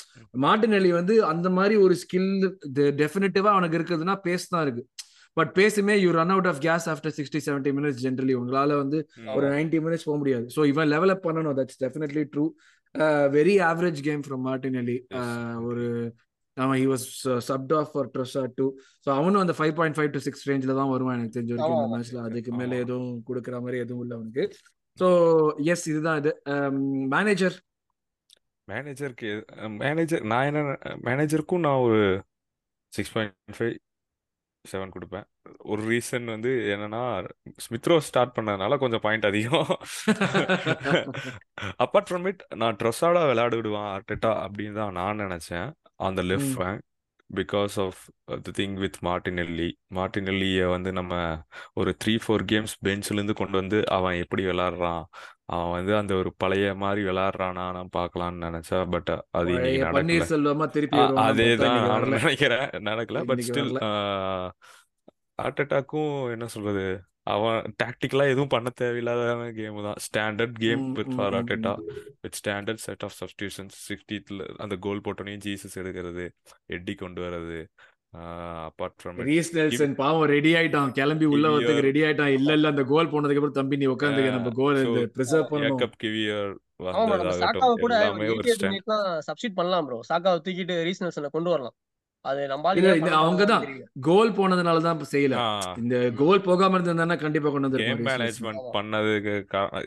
மார்டினெல்லி 0.46 0.92
வந்து 0.98 1.16
அந்த 1.32 1.50
மாதிரி 1.58 1.76
ஒரு 1.86 1.96
ஸ்கில் 2.02 2.30
டெஃபினட்டிவா 3.02 3.52
அவனுக்கு 3.56 3.78
இருக்குதுன்னா 3.80 4.16
பேஸ் 4.26 4.52
தான் 4.54 4.64
இருக்கு. 4.66 4.84
But 5.36 5.50
பேசுமே 5.58 5.94
you 6.04 6.10
run 6.18 6.32
out 6.34 6.48
of 6.52 6.62
gas 6.66 6.86
after 6.92 7.14
sixty 7.18 7.40
seventy 7.46 7.72
minutes 7.78 8.00
generally 8.04 8.34
உங்களால 8.38 8.76
வந்து 8.82 9.00
ஒரு 9.36 9.46
நைன்டி 9.54 9.80
மினிட்ஸ் 9.86 10.06
போக 10.08 10.16
முடியாது. 10.22 10.46
ஸோ 10.56 10.60
இவன் 10.72 10.90
லெவலப் 10.94 11.26
பண்ணணும். 11.26 11.56
That's 11.60 11.80
definitely 11.84 12.24
true 12.32 12.46
very 13.36 13.54
average 13.70 14.00
game 14.08 14.22
from 14.26 14.42
Martinelli 14.48 14.96
yes 15.20 15.36
ஒரு 15.68 15.86
அவன் 16.62 16.78
he 16.82 16.86
was 16.92 17.06
subbed 17.48 17.74
off 17.78 17.90
for 17.92 18.10
Trossard 18.14 18.42
too 18.58 18.66
so 19.04 19.08
அவனும் 19.18 19.42
அந்த 19.44 19.54
five 19.58 19.74
point 19.78 19.96
five 19.98 20.10
to 20.16 20.22
six 20.26 20.44
ரேஞ்சில் 20.50 20.78
தான் 20.80 20.92
வருவான் 20.94 21.16
எனக்கு 21.18 21.36
தெரிஞ்ச 21.38 21.52
வரைக்கும். 21.54 21.78
இந்த 21.80 21.90
மேட்ச்ல 21.94 22.26
அதுக்கு 22.28 22.52
மேலே 22.60 22.82
எதுவும் 22.84 23.10
கொடுக்குற 23.30 23.56
மாதிரி 23.64 23.82
எதுவும் 23.84 24.04
இல்லை 24.04 24.16
அவனுக்கு. 24.18 24.44
ஸோ 24.98 25.08
எஸ் 25.72 25.88
இதுதான் 25.92 26.20
இது. 26.22 26.32
மேனேஜர் 27.16 27.58
மேனேஜருக்கு 28.68 29.28
மேனேஜர் 29.82 30.24
நான் 30.30 30.48
என்ன 30.48 30.62
மேனேஜருக்கும் 31.08 31.66
நான் 31.66 31.84
ஒரு 31.88 32.00
சிக்ஸ் 32.92 33.12
பாயிண்ட் 33.14 33.56
ஃபைவ் 33.58 33.76
செவன் 34.64 34.92
கொடுப்பேன். 34.94 35.26
ஒரு 35.72 35.82
ரீசன் 35.90 36.26
வந்து 36.32 36.50
என்னன்னா 36.72 37.02
ஸ்மித்ரோ 37.64 37.96
ஸ்டார்ட் 38.08 38.34
பண்ணதுனால 38.36 38.76
கொஞ்சம் 38.82 39.02
பாயிண்ட் 39.04 39.28
அதிகம். 39.28 39.70
அப்பார்ட் 41.84 42.08
ஃப்ரம் 42.08 42.26
இட் 42.30 42.42
நான் 42.62 42.78
ட்ரெஸ்ஸாட 42.80 43.22
விளையாட 43.30 43.54
விடுவான் 43.60 43.90
அப்படின்னு 44.46 44.78
தான் 44.80 44.96
நான் 45.00 45.22
நினைச்சேன். 45.24 45.70
அந்த 46.00 46.20
லெஃப்ட் 46.22 46.50
ம். 46.50 46.56
Flank 46.56 46.84
because 47.30 47.74
of 47.82 47.98
the 48.42 48.52
thing 48.58 48.74
with 48.74 48.98
Martinelli 49.02 49.66
மார்டினெல்லியை 49.94 50.66
வந்து 50.70 50.90
நம்ம 50.92 51.14
ஒரு 51.74 51.90
த்ரீ 52.02 52.14
ஃபோர் 52.16 52.44
கேம்ஸ் 52.44 52.74
பெஞ்சிலேருந்து 52.86 53.34
கொண்டு 53.34 53.56
வந்து 53.56 53.78
அவன் 53.88 54.16
எப்படி 54.16 54.42
விளாட்றான்? 54.46 55.02
அவன் 55.48 55.70
வந்து 55.70 55.92
அந்த 55.96 56.12
ஒரு 56.14 56.30
பழைய 56.36 56.74
மாதிரி 56.74 57.02
விளாட்றானா 57.04 57.64
நான் 57.76 57.94
பார்க்கலான்னு 57.96 58.44
நினைச்சா 58.46 58.78
பட் 58.90 59.10
அது 59.32 59.48
இன்னைக்கு 59.48 59.66
பழைய 59.66 59.84
நடக்கல. 59.84 59.98
பன்னீர் 59.98 60.30
செல்வமா 60.30 60.68
திருப்பி 60.68 60.98
ஆ, 60.98 61.02
வருவான்னு 61.02 61.26
அதே 61.26 61.48
பார்த்தா 61.48 61.62
தான் 61.62 61.68
இன்னைக்கு 61.70 61.84
நானும் 61.84 61.94
வரல 61.98 62.20
நினைக்கிறேன். 62.20 62.66
நடக்கல. 62.88 63.20
பட் 63.22 63.36
இன்னைக்கு 63.36 63.50
ஸ்டில் 63.50 63.72
வரல 63.72 63.84
ஆர்டெட்டாக்கும் 65.38 66.12
என்ன 66.32 66.46
சொல்றது? 66.48 66.86
அவன் 67.32 67.58
டாக்டிக்கலா 67.82 68.24
எதுவும் 68.32 68.52
பண்ண 68.54 68.68
தேவையில்லாத 68.80 69.22
கேம் 69.56 69.82
தான். 69.86 69.98
ஸ்டாண்டர்ட் 70.06 70.56
கேம் 70.64 70.84
வித் 70.92 71.12
ஃபார் 71.16 71.36
ம். 71.42 71.82
With 72.20 72.38
standard 72.40 72.82
set 72.86 73.04
of 73.06 73.16
substitutions 73.20 73.76
சிக்ஸ்டீத்தில் 73.88 74.42
அந்த 74.56 74.76
கோல் 74.86 75.04
போட்டோனையும் 75.06 75.44
ஜீசஸ் 75.46 75.78
எடுக்கிறது. 75.82 76.26
எட்டி 76.66 76.94
கொண்டு 76.94 77.22
வர்றது. 77.22 77.60
அப்பார்ட் 78.68 78.96
ஃப்ரம் 79.00 79.18
ரீஸ் 79.30 79.50
நெல்சன் 79.56 79.94
பாவம் 79.94 80.28
ரெடி 80.34 80.52
ஆயிட்டான். 80.54 80.92
கிளம்பி 80.92 81.26
உள்ள 81.34 81.48
வரதுக்கு 81.48 81.86
ரெடி 81.88 82.02
ஆயிட்டான். 82.02 82.32
இல்ல 82.38 82.52
இல்ல 82.52 82.68
அந்த 82.68 82.84
கோல் 82.92 83.10
போனதுக்கு 83.12 83.40
அப்புறம் 83.40 83.58
தம்பி 83.60 83.78
நீ 83.82 83.86
உட்காந்துக்க 83.86 84.30
நம்ம 84.36 84.52
கோல் 84.60 84.80
இந்த 84.84 85.02
ப்ரிசர்வ் 85.16 85.50
பண்ணணும். 85.50 85.80
ஏக்கப் 85.80 85.98
கிவியர் 86.04 86.54
வந்ததாகட்டும் 86.86 87.82
கூட 87.84 87.94
எல்லாமே 88.00 88.28
ஒரு 88.34 88.54
ஸ்டாண்ட் 88.54 88.90
சப்ஸ்டிட் 89.28 89.58
பண்ணலாம் 89.60 89.86
ப்ரோ 89.86 90.00
சாக்காவை 90.10 90.40
தூக்கிட்டு 90.46 90.76
ரீசனல்ஸ்ல 90.88 91.30
கொண்டு 91.36 91.50
வரலாம். 91.50 91.76
அது 92.24 92.40
நம்ம 92.52 92.70
அவங்க 93.18 93.42
தான் 93.44 93.64
கோல் 94.06 94.30
போனதுனால 94.38 94.78
தான் 94.80 95.02
செய்யல. 95.12 95.34
இந்த. 95.82 95.96
கோல் 96.20 96.40
போகாம 96.40 96.76
இருந்திருந்தானா 96.78 97.16
கண்டிப்பா 97.22 97.50
கொண்டு 97.50 97.68
கேம் 97.72 97.76
வந்திருப்பான் 97.76 98.00
ரீசனல்ஸ் 98.00 98.40
மேனேஜ்மெண்ட் 98.40 98.64
பண்ணதுக்கு 98.76 99.34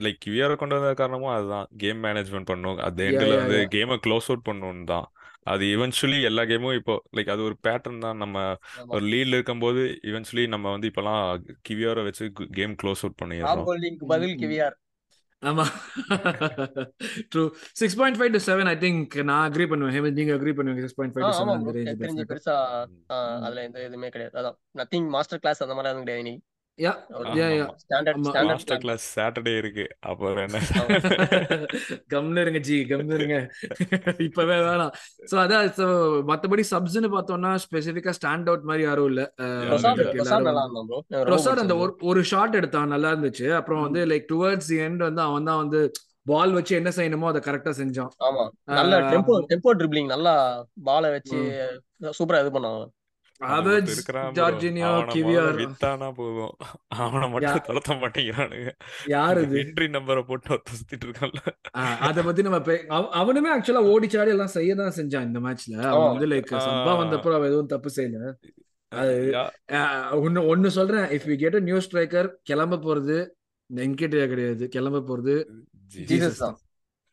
லைக் 0.06 0.22
கிவியரை 0.26 0.56
கொண்டு 0.56 0.78
வந்த 0.78 0.94
காரணமும் 0.94 1.34
அதுதான். 1.34 1.68
கேம் 1.78 2.04
மேனேஜ்மெண்ட் 2.04 2.52
பண்ணும். 2.52 2.78
அந்த 2.88 3.02
எண்டில் 3.10 3.36
வந்து 3.36 3.60
கேமை 3.76 3.98
க்ளோஸ் 4.08 4.30
அவுட் 4.30 4.48
பண்ணணும் 4.50 4.86
தான். 4.86 5.08
அது 5.44 5.64
இவென்ச்சுவலி 5.76 6.18
எல்லா 6.22 6.44
கேமும் 6.44 6.76
இப்போ 6.76 6.96
லைக் 7.18 7.32
அது 7.32 7.42
ஒரு 7.44 7.56
பேட்டர்ன் 7.68 8.04
தான். 8.06 8.18
நம்ம 8.18 8.38
ஒரு 8.88 9.04
லீட்ல 9.06 9.38
இருக்கும்போது 9.38 9.82
இவென்ச்சுவலி 10.10 10.46
நம்ம 10.48 10.72
வந்து 10.72 10.90
இப்போலாம் 10.92 11.22
கிவியரை 11.70 12.04
வச்சு 12.04 12.26
கேம் 12.52 12.76
க்ளோஸ் 12.84 13.04
அவுட் 13.04 13.20
பண்ணிடுறோம். 13.22 13.66
பதில் 14.08 14.36
ம். 14.36 14.42
ஆமா. 15.44 15.64
True 17.32 17.44
six 17.80 17.98
point 18.00 18.18
five 18.20 18.34
to 18.36 18.40
seven 18.48 18.70
I 18.72 18.76
think 18.84 19.24
நான் 19.30 19.46
அக்ரி 19.48 19.66
பண்ணுவேன். 19.70 19.94
ஹேமந்த் 19.96 20.20
நீங்க 20.20 20.34
அக்ரி 20.38 20.54
பண்ணுவீங்க 20.58 20.84
six 20.86 20.98
point 21.00 21.16
five 21.16 21.26
to 21.28 21.34
seven 21.40 21.56
அந்த 21.56 21.72
ரேஞ்ச் 21.78 22.32
பெருசா. 22.32 22.56
அதுல 23.46 23.64
எந்த 23.64 23.80
இதுவுமே 23.88 24.10
கிடையாது. 24.16 24.36
அதான். 24.42 24.58
நத்திங் 24.82 25.10
மாஸ்டர் 25.16 25.40
கிளாஸ் 25.40 25.64
அந்த 25.66 25.76
மாதிரி 25.78 25.92
எதுவும் 25.92 26.06
கிடையாது 26.06 26.24
இன்னைக்கு 26.26 26.48
yeah 26.80 26.92
yeah 27.38 27.48
yeah 27.56 27.66
standard 27.82 28.82
class 28.82 29.04
Saturday 29.16 29.54
இருக்கு. 29.58 29.86
அப்புறம் 30.02 30.44
என்ன? 30.46 30.60
கம்னு 32.14 32.42
இருங்க 32.44 32.60
ஜி 32.60 32.78
கம்னு 32.92 33.18
இருங்க. 33.18 33.38
இப்பவே 34.28 34.58
வேணாம். 34.68 34.94
சோ 35.32 35.36
அதான் 35.44 35.68
சோ 35.80 35.86
மத்தபடி 36.30 36.64
சப்ஸ்னு 36.72 37.10
பார்த்தோம்னா 37.16 37.52
ஸ்பெசிஃபிக்கா 37.66 38.14
ஸ்டாண்ட் 38.20 38.50
அவுட் 38.52 38.64
மாதிரி 38.64 38.84
யாரும் 38.84 39.10
இல்ல. 39.12 39.24
ப்ரொசாட் 41.28 41.64
அந்த 41.66 41.76
ஒரு 42.04 42.24
ஷாட் 42.24 42.56
எடுத்தான் 42.56 42.94
நல்லா 42.96 43.12
இருந்துச்சு. 43.14 43.50
அப்புறம். 43.60 43.84
வந்து 43.88 44.04
லைக் 44.06 44.26
டுவர்ட்ஸ் 44.32 44.72
தி 44.74 44.80
எண்ட் 44.88 45.04
வந்து 45.04 45.22
அவன் 45.22 45.50
தான் 45.52 45.62
வந்து 45.64 45.82
பால் 46.28 46.52
வச்சு 46.54 46.74
என்ன 46.76 46.90
செய்யணுமோ 46.98 47.30
அதை 47.30 47.42
கரெக்டா 47.42 47.72
செஞ்சான். 47.82 48.12
ஆமா. 48.28 48.44
நல்ல 48.80 49.00
டெம்போ 49.12 49.36
டெம்போ 49.52 49.72
ட்ரிப்ளிங் 49.80 50.10
நல்லா 50.16 50.34
பாலை 50.84 51.12
வச்சு. 51.12 51.40
சூப்பரா 52.20 52.42
இது 52.44 52.52
பண்ணான் 52.52 52.82
வித்தானா 55.62 56.08
போதும். 56.20 56.54
அவனை 57.04 57.28
யா 57.28 57.54
மட்டும் 57.76 58.02
மாட்டேங்கிறானுங்க. 58.04 58.72
யார் 59.08 59.40
என்ட்ரி 59.62 59.88
நம்பரை 59.98 60.22
போட்டு 60.22 60.78
சுத்திட்டு 60.80 61.06
இருக்கான்ல. 61.08 61.42
அத 62.08 62.24
பத்தி 62.24 62.42
நம்ம 62.42 62.60
அவனுமே 63.22 63.52
ஆக்சுவலா 63.56 63.84
ஓடிச்சாடி 63.94 64.34
எல்லாம் 64.36 64.56
செய்ய 64.58 64.76
தான் 64.76 64.96
செஞ்சான் 64.96 65.28
இந்த 65.30 65.40
மேட்ச்ல 65.40 65.78
அவன் 65.92 66.12
வந்து 66.14 66.28
லைக் 66.28 66.54
சம்பா 66.68 66.94
வந்தப்போ 67.02 67.34
அவன் 67.38 67.50
எதுவும் 67.52 67.72
தப்பு 67.76 67.92
செய்யல. 67.96 68.34
அது 68.92 69.14
யா. 69.36 69.44
ஒன்னு 70.24 70.40
ஒன்னு 70.48 70.70
சொல்றேன். 70.70 71.06
If 71.18 71.28
we 71.32 71.36
get 71.36 71.58
new 71.62 71.78
striker 71.78 72.30
கிளம்ப 72.44 72.80
போறது 72.88 73.18
என்கிட்டயா 73.70 74.28
கிடையாது. 74.28 74.64
கிளம்ப 74.68 75.04
போறது 75.10 75.36
ஜீசஸ் 76.10 76.38
தான். 76.38 76.58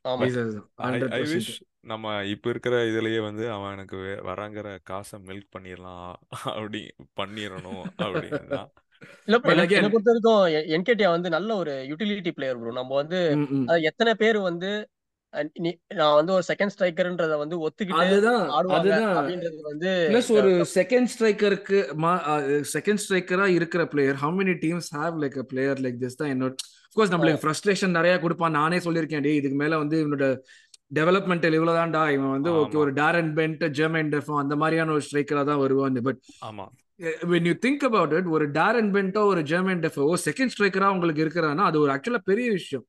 ஐ 0.05 1.23
விஷ் 1.35 1.53
நம்ம 1.85 2.07
இப்ப 2.33 2.51
இருக்கிற 2.51 2.77
இதுலயே 2.87 3.21
வந்து 3.23 3.45
அவனுக்கு 3.53 3.97
வே- 4.01 4.21
வராங்கிற 4.27 4.69
காசை 4.85 5.19
மில்க் 5.27 5.53
பண்ணிடலாம் 5.55 6.11
அப்படி 6.53 6.81
பண்ணிடணும் 7.19 7.83
அப்படின்னு 7.99 8.41
தான். 8.53 8.69
இல்ல 9.27 9.37
bro, 9.37 9.43
பட் 9.43 9.53
எனக்கு 9.53 9.67
அகைன் 9.67 9.81
என்ன 9.81 9.91
பொறுத்த 9.95 10.13
வரைக்கும் 10.13 10.45
என்கேடியா 10.77 11.09
வந்து 11.13 11.29
நல்ல 11.35 11.51
ஒரு 11.57 11.75
யூட்டிலிட்டி 11.91 12.31
பிளேயர் 12.37 12.61
ப்ரோ. 12.61 12.73
நம்ம 12.79 12.95
வந்து 13.01 13.19
அது 13.71 13.83
எத்தனை 13.91 14.15
பேர் 14.21 14.39
வந்து 14.47 14.71
அஹ், 15.35 15.49
நீ 15.59 15.71
நான் 15.95 16.15
வந்து 16.15 16.33
ஒரு 16.35 16.45
செகண்ட் 16.47 16.73
ஸ்ட்ரைக்கர்ன்றத 16.75 17.35
வந்து 17.41 17.57
ஒத்துக்கிட்டு 17.65 18.03
அதுதான் 18.05 18.43
ஆடுவாங்க 18.53 18.77
அதுதான். 18.79 19.17
அப்படின்றது 19.17 19.59
வந்து 19.67 19.91
பிளஸ் 20.09 20.31
ஒரு 20.37 20.51
செகண்ட் 20.73 21.11
ஸ்ட்ரைக்கருக்கு 21.13 21.79
செகண்ட் 22.73 23.03
ஸ்ட்ரைக்கரா 23.03 23.47
இருக்கிற 23.57 23.83
player 23.91 24.19
how 24.23 24.37
many 24.39 24.55
teams 24.63 24.89
have 24.97 25.19
like 25.23 25.37
a 25.39 25.47
player 25.51 25.83
like 25.85 25.99
this 26.03 26.19
தான் 26.21 26.33
என்னோட 26.35 26.55
கோர்ஸ் 26.97 27.13
நம்மளுக்கு 27.13 27.43
ஃப்ரஸ்ட்ரேஷன் 27.43 27.97
நிறைய 27.97 28.15
கொடுப்பான். 28.19 28.57
நானே 28.57 28.79
சொல்லியிருக்கேன் 28.85 29.25
டேய் 29.25 29.39
இதுக்கு 29.41 29.59
மேல 29.59 29.79
வந்து 29.79 29.97
இவனோட 30.03 30.27
டெவலப்மெண்ட் 30.91 31.47
இவ்வளவுதான்டா 31.51 32.11
இவன் 32.11 32.31
வந்து 32.31 32.51
ஓகே 32.53 32.77
ஒரு 32.77 32.93
டாரன் 32.93 33.33
பென்ட் 33.35 33.69
ஜெர்மன் 33.71 34.09
டெஃபோ 34.09 34.39
அந்த 34.39 34.57
மாதிரியான 34.57 34.93
ஒரு 34.93 35.03
ஸ்ட்ரைக்கரா 35.07 35.45
தான் 35.45 35.59
வருவான் 35.59 36.03
பட் 36.03 36.21
ஆமா. 36.47 36.67
when 37.31 37.43
you 37.45 37.55
think 37.65 37.81
about 37.89 38.13
it 38.19 38.27
ஒரு 38.29 38.51
டாரன் 38.51 38.91
பென்ட்டோ 38.91 39.25
ஒரு 39.25 39.43
ஜெர்மன் 39.43 39.81
டெஃபோ 39.81 40.15
செகண்ட் 40.25 40.55
ஸ்ட்ரைக்கரா 40.55 40.89
உங்களுக்கு 40.89 41.25
இருக்கிறான்னா 41.25 41.65
அது 41.65 41.81
ஒரு 41.81 41.93
ஆக்சுவலா 41.93 42.21
பெரிய 42.25 42.51
விஷயம். 42.51 42.87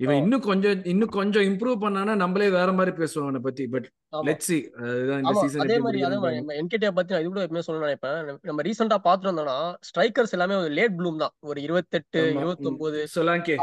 இவன். 0.00 0.16
இன்னும் 0.16 0.40
கொஞ்சம் 0.40 0.84
இன்னும் 0.84 1.08
கொஞ்சம் 1.08 1.42
இம்ப்ரூவ் 1.42 1.76
பண்ணானா 1.80 2.14
நம்மளே 2.14 2.48
வேற 2.50 2.72
மாதிரி 2.72 2.96
பேசுவோம் 2.96 3.22
அவனை 3.22 3.40
பத்தி. 3.40 3.66
பட் 3.66 3.88
லெட்ஸ் 4.26 4.48
சி 4.48 4.58
அதுதான் 4.78 5.18
இந்த 5.18 5.32
சீசன் 5.40 5.60
அதே 5.60 5.78
மாதிரி 5.78 6.02
அதே 6.02 6.16
மாதிரி 6.16 6.38
நம்ம 6.38 6.54
என்கேடியா 6.54 6.90
பத்தி 6.90 7.14
நான் 7.14 7.20
இது 7.20 7.30
கூட 7.30 7.42
எப்பவுமே 7.46 7.62
சொல்லணும்னு 7.66 7.88
நினைப்பேன். 7.88 8.18
நம்ம- 8.42 8.62
ரீசெண்டா 8.62 8.98
பாத்துட்டு 9.04 9.30
வந்தோம்னா 9.30 9.58
ஸ்ட்ரைக்கர்ஸ் 9.88 10.30
எல்லாமே 10.30 10.54
ஒரு 10.54 10.70
லேட் 10.70 10.96
ப்ளூம் 10.98 11.16
தான். 11.16 11.34
ஒரு 11.40 11.62
இருபத்தெட்டு 11.62 12.22
இருபத்தொன்பது 12.34 13.00
சொலாங்கே 13.14 13.56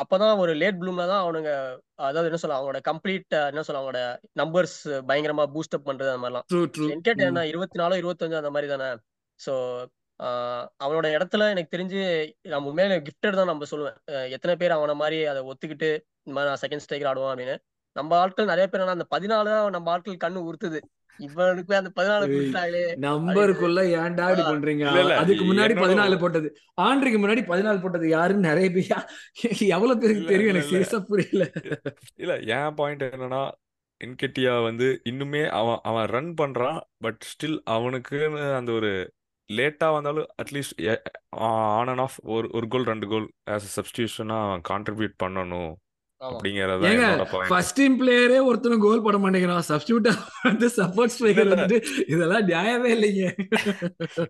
அப்பதான் 0.00 0.40
ஒரு 0.42 0.52
லேட் 0.60 0.78
ப்ளூம்ல 0.80 1.04
தான் 1.10 1.22
அவனுங்க 1.24 1.50
அதாவது 2.08 2.28
என்ன 2.30 2.40
சொல்ல 2.42 2.56
அவங்களோட 2.58 2.80
கம்ப்ளீட் 2.88 3.36
என்ன 3.50 3.62
சொல்ல 3.66 3.80
அவங்களோட 3.80 4.00
நம்பர்ஸ் 4.32 4.76
பயங்கரமா 5.08 5.44
பூஸ்ட் 5.54 5.76
அப் 5.78 5.88
பண்றது 5.88 6.10
அந்த 6.12 6.22
மாதிரிலாம். 6.24 6.46
என்கேட் 6.94 7.22
என்ன 7.28 7.44
இருபத்தி 7.52 7.78
நாலோ 7.82 7.96
இருபத்தஞ்சு 8.02 8.40
அந்த 8.40 8.52
மாதிரி 8.56 8.68
தானே. 8.74 8.88
ஸோ 9.40 9.54
அவனோட 10.84 11.06
இடத்துல 11.16 11.48
எனக்கு 11.54 11.74
தெரிஞ்சு 11.74 12.00
நம்ம 12.52 12.70
உண்மையில 12.70 12.94
கிஃப்டட் 13.08 13.40
தான் 13.40 13.50
நம்ம 13.52 13.66
சொல்லுவேன். 13.72 13.98
எத்தனை 14.36 14.54
பேர் 14.62 14.76
அவன 14.76 14.94
மாதிரி 15.02 15.18
அதை 15.32 15.42
ஒத்துக்கிட்டு 15.50 15.90
இந்த 16.24 16.34
மாதிரி 16.36 16.50
நான் 16.52 16.62
செகண்ட் 16.64 16.84
ஸ்ட்ரைக்கர் 16.84 17.10
ஆடுவான் 17.10 17.32
அப்படின்னு. 17.34 17.56
நம்ம 17.96 18.16
ஆட்கள் 18.22 18.50
நிறைய 18.52 18.66
பேர் 18.68 18.82
ஆனா 18.84 18.96
அந்த 18.96 19.06
பதினாலு 19.14 19.52
தான் 19.54 19.76
நம்ம 19.76 19.90
ஆட்கள் 19.94 20.22
கண்ணு 20.24 20.46
உறுத்துது. 20.48 20.80
இவனுக்கு 21.18 21.76
அந்த 21.76 21.90
பதினாலு 21.96 22.80
நம்பருக்குள்ள 23.06 23.80
ஏன்டா 24.00 24.26
இப்படி 24.30 24.44
பண்றீங்க? 24.48 24.84
அதுக்கு 25.14 25.44
முன்னாடி 25.44 25.74
பதினாலு 25.84 26.18
போட்டது. 26.18 26.48
ஆண்ட்ரிக்கு 26.80 27.20
முன்னாடி 27.24 27.44
பதினாலு 27.48 27.80
போட்டது 27.80 28.08
யாருன்னு 28.08 28.48
நிறைய 28.48 28.70
பேர் 28.70 28.92
எவ்வளவு 29.68 30.00
பேருக்கு 30.00 30.24
தெரியும் 30.24 30.52
எனக்கு 30.54 30.70
இல்ல. 30.70 30.86
சீரியஸா 30.86 31.00
புரியல. 31.00 31.46
இல்ல 32.14 32.36
என் 32.38 32.74
பாயிண்ட் 32.74 33.02
என்னன்னா 33.02 33.42
என்கெட்டியா 34.00 34.62
வந்து 34.62 35.00
இன்னுமே 35.04 35.48
அவன் 35.50 35.80
அவன் 35.82 36.06
ரன் 36.06 36.34
பண்றான் 36.34 36.80
பட் 36.98 37.20
ஸ்டில் 37.30 37.58
அவனுக்குன்னு 37.70 38.54
அந்த 38.54 38.72
ஒரு 38.72 38.90
லேட்டா 39.50 39.92
வந்தாலும் 39.92 40.28
அட்லீஸ்ட் 40.42 40.74
ஆன் 41.48 41.88
அண்ட் 41.88 42.00
ஆஃப் 42.00 42.18
ஒரு 42.22 42.48
ஒரு 42.52 42.68
கோல் 42.68 42.84
ரெண்டு 42.84 43.06
கோல் 43.06 43.28
ஆஸ் 43.50 43.66
அ 43.68 43.72
சப்ஸ்டியூஷனா 43.76 44.36
அவன் 44.46 44.64
கான்ட்ரிபியூட் 44.68 45.14
பண்ணணும். 45.24 45.72
ஃபர்ஸ்ட் 47.50 47.76
டீம் 47.78 47.96
பிளேயரே 48.00 48.38
ஒருத்தனும் 48.48 48.84
கோல் 48.84 49.04
போட 49.06 49.18
மாட்டேங்கிறான். 49.18 49.68
சப்ஸ்டியூட்டா 49.70 50.12
வந்து 50.48 50.68
சப்போர்ட் 50.78 51.14
ஸ்ட்ரைக்கர் 51.14 51.52
வந்துட்டு 51.52 51.78
இதெல்லாம் 52.14 52.46
நியாயமே 52.50 52.90
இல்லைங்க. 52.96 53.24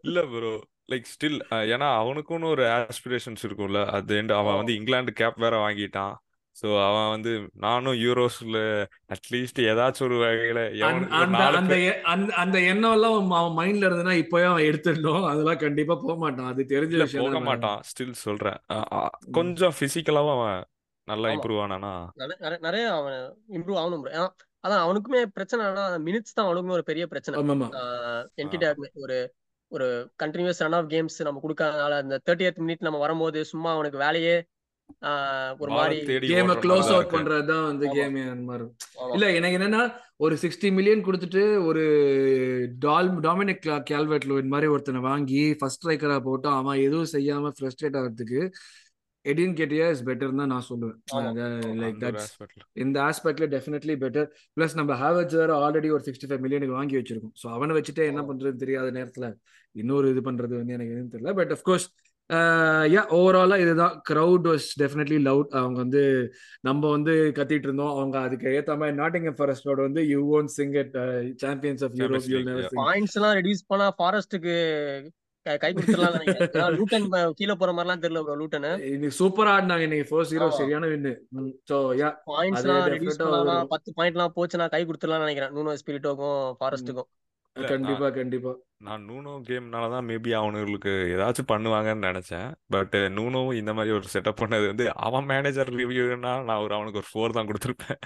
இல்ல 0.09 0.23
ப்ரோ 0.33 0.53
லைக் 0.93 1.11
ஸ்டில் 1.15 1.41
ஏன்னா 1.75 1.89
அவனுக்குன்னு 2.03 2.53
ஒரு 2.55 2.65
ஆஸ்பிரேஷன்ஸ் 2.79 3.45
இருக்கும்ல. 3.49 3.83
அது 3.99 4.23
அவன் 4.41 4.59
வந்து 4.61 4.77
இங்கிலாந்து 4.79 5.19
கேப் 5.21 5.45
வேற 5.47 5.57
வாங்கிட்டான். 5.67 6.15
ஸோ 6.57 6.69
அவன் 6.87 7.11
வந்து 7.13 7.33
நானும் 7.65 7.99
யூரோஸ்ல 8.05 8.61
அட்லீஸ்ட் 9.15 9.61
ஏதாச்சும் 9.71 10.07
ஒரு 10.07 10.17
வகையில 10.23 10.61
அந்த 11.19 11.43
அந்த 12.43 12.57
எண்ணம் 12.71 12.95
எல்லாம் 12.97 13.15
அவன் 13.41 13.59
மைண்ட்ல 13.59 13.87
இருந்ததுன்னா 13.89 14.17
இப்பவே 14.23 14.47
அவன் 14.53 14.67
எடுத்துடணும். 14.71 15.27
அதெல்லாம் 15.33 15.63
கண்டிப்பா 15.65 15.97
போக 16.05 16.17
மாட்டான். 16.25 16.51
அது 16.53 16.65
தெரிஞ்ச 16.75 17.07
போக 17.21 17.41
மாட்டான். 17.49 17.79
ஸ்டில் 17.91 18.19
சொல்றேன். 18.27 18.59
கொஞ்சம் 19.39 19.77
பிசிக்கலாவும் 19.81 20.37
அவன் 20.39 20.59
நல்லா 21.09 21.29
இம்ப்ரூவ் 21.35 21.63
ஆனானா? 21.65 21.93
நிறைய 22.67 22.85
அவன் 22.95 23.19
இம்ப்ரூவ் 23.57 23.81
ஆகணும் 23.81 24.07
அதான் 24.65 24.85
அவனுக்குமே 24.85 25.21
பிரச்சனை 25.35 25.61
என்னன்னா 25.65 25.85
மினிட்ஸ் 26.07 26.37
தான் 26.37 26.47
அவனுக்குமே 26.47 26.77
ஒரு 26.77 26.85
பெரிய 26.85 27.05
பிரச்சனை. 27.07 27.37
என்கிட்ட 28.39 28.69
ஒரு 29.03 29.19
ஒரு 29.73 29.87
கண்டினியூஸ் 30.23 30.63
ரன் 30.65 30.77
ஆஃப் 30.77 30.93
கேம்ஸ் 30.93 31.19
நம்ம 31.23 31.41
கொடுக்கறதுனால 31.43 31.97
அந்த 31.99 32.17
தேர்ட்டி 32.27 32.47
எய்த் 32.47 32.63
மினிட் 32.63 32.87
நம்ம 32.87 32.99
வரும்போது 32.99 33.39
சும்மா 33.51 33.71
அவனுக்கு 33.75 33.99
வேலையே 33.99 34.37
ஒரு 35.59 35.71
மாதிரி 35.71 35.97
கேமை 36.29 36.55
க்ளோஸ் 36.63 36.91
அவுட் 36.93 37.13
பண்றதுதான் 37.15 37.67
வந்து 37.67 37.87
கேமே 37.97 38.23
அந்த 38.27 38.45
மாதிரி. 38.47 38.67
ஆமா. 38.99 39.11
இல்ல 39.15 39.27
எனக்கு 39.33 39.59
என்னன்னா 39.59 39.83
ஒரு 40.19 40.35
சிக்ஸ்டி 40.43 40.69
மில்லியன் 40.73 41.05
கொடுத்துட்டு 41.07 41.43
ஒரு 41.67 41.83
டால் 42.79 43.11
டாமினிக் 43.27 43.61
கேல்வெட் 43.91 44.27
லூயின் 44.31 44.53
மாதிரி 44.55 44.71
ஒருத்தனை 44.75 45.03
வாங்கி 45.03 45.43
ஃபர்ஸ்ட் 45.61 45.81
ஸ்ட்ரைக்கரா 45.81 46.17
போட்டு 46.23 46.49
அவன் 46.55 46.83
எதுவும் 46.87 47.13
செய்யாம 47.13 47.53
ஃப்ரஸ்ட்ரேட் 47.57 47.99
ஆகிறதுக்கு 48.01 48.41
எடின் 49.25 49.55
கெட்டியா 49.61 49.87
இஸ் 49.95 50.03
பெட்டர் 50.09 50.35
தான் 50.41 50.53
நான் 50.55 50.67
சொல்லுவேன். 50.69 50.99
லைக் 51.83 51.99
தட்ஸ் 52.03 52.29
இந்த 52.85 52.97
ஆஸ்பெக்ட்ல 53.09 53.47
டெஃபினெட்லி 53.55 53.95
பெட்டர் 54.03 54.29
பிளஸ் 54.57 54.77
நம்ம 54.81 54.97
ஹேவர்ஸ் 55.03 55.39
வேற 55.41 55.55
ஆல்ரெடி 55.65 55.89
ஒரு 55.97 56.05
சிக்ஸ்டி 56.09 56.29
ஃபைவ் 56.29 56.45
மில்லியனுக்கு 56.45 56.79
வாங்கி 56.81 56.99
வச்சிருக்கோம். 56.99 57.35
ஸோ 57.43 57.49
அவனை 57.57 57.75
வச்சுட்டே 57.79 58.11
என்ன 58.13 58.23
பண்றதுன்னு 58.29 58.63
தெரியாத 58.65 58.91
நேரத்துல 58.99 59.29
இன்னொரு 59.75 60.07
இது 60.13 60.23
பண்றது 60.29 60.55
வந்து 60.61 60.77
எனக்கு 60.77 60.95
எதுவும் 60.97 61.13
தெரியல. 61.15 61.33
பட் 61.41 61.55
அஃப்கோர்ஸ் 61.57 61.89
யா 62.95 63.03
ஓவராலா 63.19 63.57
இதுதான். 63.65 63.95
க்ரௌட் 64.09 64.47
வாஸ் 64.51 64.67
டெஃபினெட்லி 64.81 65.19
லவுட் 65.29 65.55
அவங்க 65.61 65.79
வந்து 65.85 66.03
நம்ம 66.69 66.91
வந்து 66.97 67.13
கத்திட்டு 67.39 67.67
இருந்தோம். 67.69 67.93
அவங்க 67.95 68.17
அதுக்கு 68.27 68.49
ஏத்த 68.57 68.77
மாதிரி 68.81 68.97
நாட்டிங் 69.03 69.29
ஃபாரஸ்டோட 69.39 69.79
வந்து 69.89 70.03
you 70.15 70.21
own 70.39 70.51
sing 70.57 70.77
at 70.83 70.97
champions 71.45 71.85
of 71.87 71.97
Europe 72.01 72.29
points 72.83 73.17
எல்லாம் 73.21 73.37
ரெடியூஸ் 73.41 73.65
பண்ணா 73.73 73.89
ஃபாரஸ்ட்டுக்கு 74.01 74.57
கை 75.63 75.71
கொடுத்துடலாம் 75.73 76.77
லூட்டன் 76.79 77.07
கீழே 77.39 77.55
போற 77.61 77.71
மாதிரிலாம் 77.77 78.03
தெரியல 78.05 78.23
ப்ரோ 78.27 78.37
லூட்டனு. 78.43 78.71
இன்னைக்கு 78.95 79.19
சூப்பரா 79.21 79.53
ஆடினாங்க. 79.57 79.87
இன்னைக்கு 79.89 80.09
ஃபோர் 80.11 80.29
ஜீரோ 80.33 80.49
சரியான 80.61 80.89
வின்னு 80.93 81.13
ஸோ 81.71 81.79
யா 82.01 82.11
பாயிண்ட்ஸ் 82.33 82.61
அது 82.61 82.69
எல்லாம் 82.71 82.91
ரெடியூஸ் 82.95 83.19
டெஃபினட்டா 83.19 83.31
பண்ணாதான் 83.37 83.63
ஒரு 83.65 83.73
பத்து 83.75 83.97
பாயிண்ட் 83.99 84.19
எல்லாம் 84.19 84.35
போச்சுன்னா 84.39 84.69
கை 84.75 84.83
கொடுத்துடலாம் 84.91 85.25
நினைக்கிறேன். 85.27 85.55
நூனோ 85.57 85.77
ஸ்பிரிட்டோக்கும் 85.83 86.41
ஃபாரஸ்ட்டுக்கும் 86.61 87.09
கண்டிப்பா 87.73 88.09
கண்டிப்பா. 88.17 88.53
நான் 88.87 89.05
நூனோ 89.09 89.33
கேம்னால 89.49 89.85
தான் 89.95 90.07
மேபி 90.09 90.31
அவனுங்களுக்கு 90.41 90.93
ஏதாச்சும் 91.15 91.49
பண்ணுவாங்கன்னு 91.53 92.09
நினைச்சேன். 92.09 92.49
பட் 92.75 92.95
நூனோ 93.17 93.41
இந்த 93.61 93.73
மாதிரி 93.79 93.95
ஒரு 93.97 94.07
செட்டப் 94.15 94.41
பண்ணது 94.43 94.67
வந்து 94.73 94.85
அவன் 95.07 95.29
மேனேஜர் 95.33 95.73
ரிவ்யூனா 95.81 96.35
நான் 96.49 96.63
ஒரு 96.65 96.75
அவனுக்கு 96.79 97.01
ஒரு 97.03 97.09
ஃபோர் 97.11 97.37
தான் 97.39 97.49
கொடுத்துருப்பேன். 97.51 97.99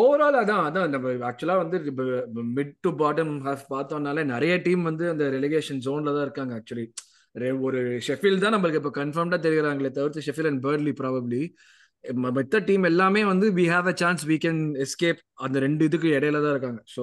ஓவரால் 0.00 0.40
அதான் 0.42 0.64
அதான் 0.68 0.92
நம்ம 0.96 1.14
ஆக்சுவலா 1.30 1.56
வந்து 1.62 1.78
மிட் 2.58 2.74
டு 2.80 2.92
பாட்டம் 3.02 3.34
ஹாஃப் 3.46 3.66
பார்த்தோம்னாலே 3.74 4.24
நிறைய 4.34 4.56
டீம் 4.66 4.82
வந்து 4.82 5.06
அந்த 5.14 5.26
ரெலிகேஷன் 5.36 5.84
ஜோன்ல 5.86 6.14
தான் 6.16 6.26
இருக்காங்க 6.28 6.54
ஆக்சுவலி 6.60 6.86
ஒரு 7.66 7.80
ஷெஃபில் 8.06 8.42
தான் 8.44 8.54
நம்மளுக்கு 8.54 8.80
இப்போ 8.82 8.92
கன்ஃபார்ம்டா 9.00 9.38
தெரியுறாங்களே 9.46 9.90
தவிர்த்து 9.98 10.24
ஷெஃபில் 10.28 10.48
அண்ட் 10.50 10.62
பேர்லி 10.66 10.92
ப்ராபப்ளி 11.00 11.40
மற்ற 12.38 12.58
டீம் 12.68 12.84
எல்லாமே 12.90 13.22
வந்து 13.32 13.46
we 13.58 13.64
have 13.74 13.88
a 13.92 13.94
chance 14.02 14.22
we 14.30 14.36
can 14.44 14.62
escape 14.84 15.20
அந்த 15.46 15.56
ரெண்டு 15.66 15.82
இதுக்கு 15.88 16.08
இடையில 16.18 16.40
தான் 16.44 16.54
இருக்காங்க. 16.56 16.80
ஸோ 16.94 17.02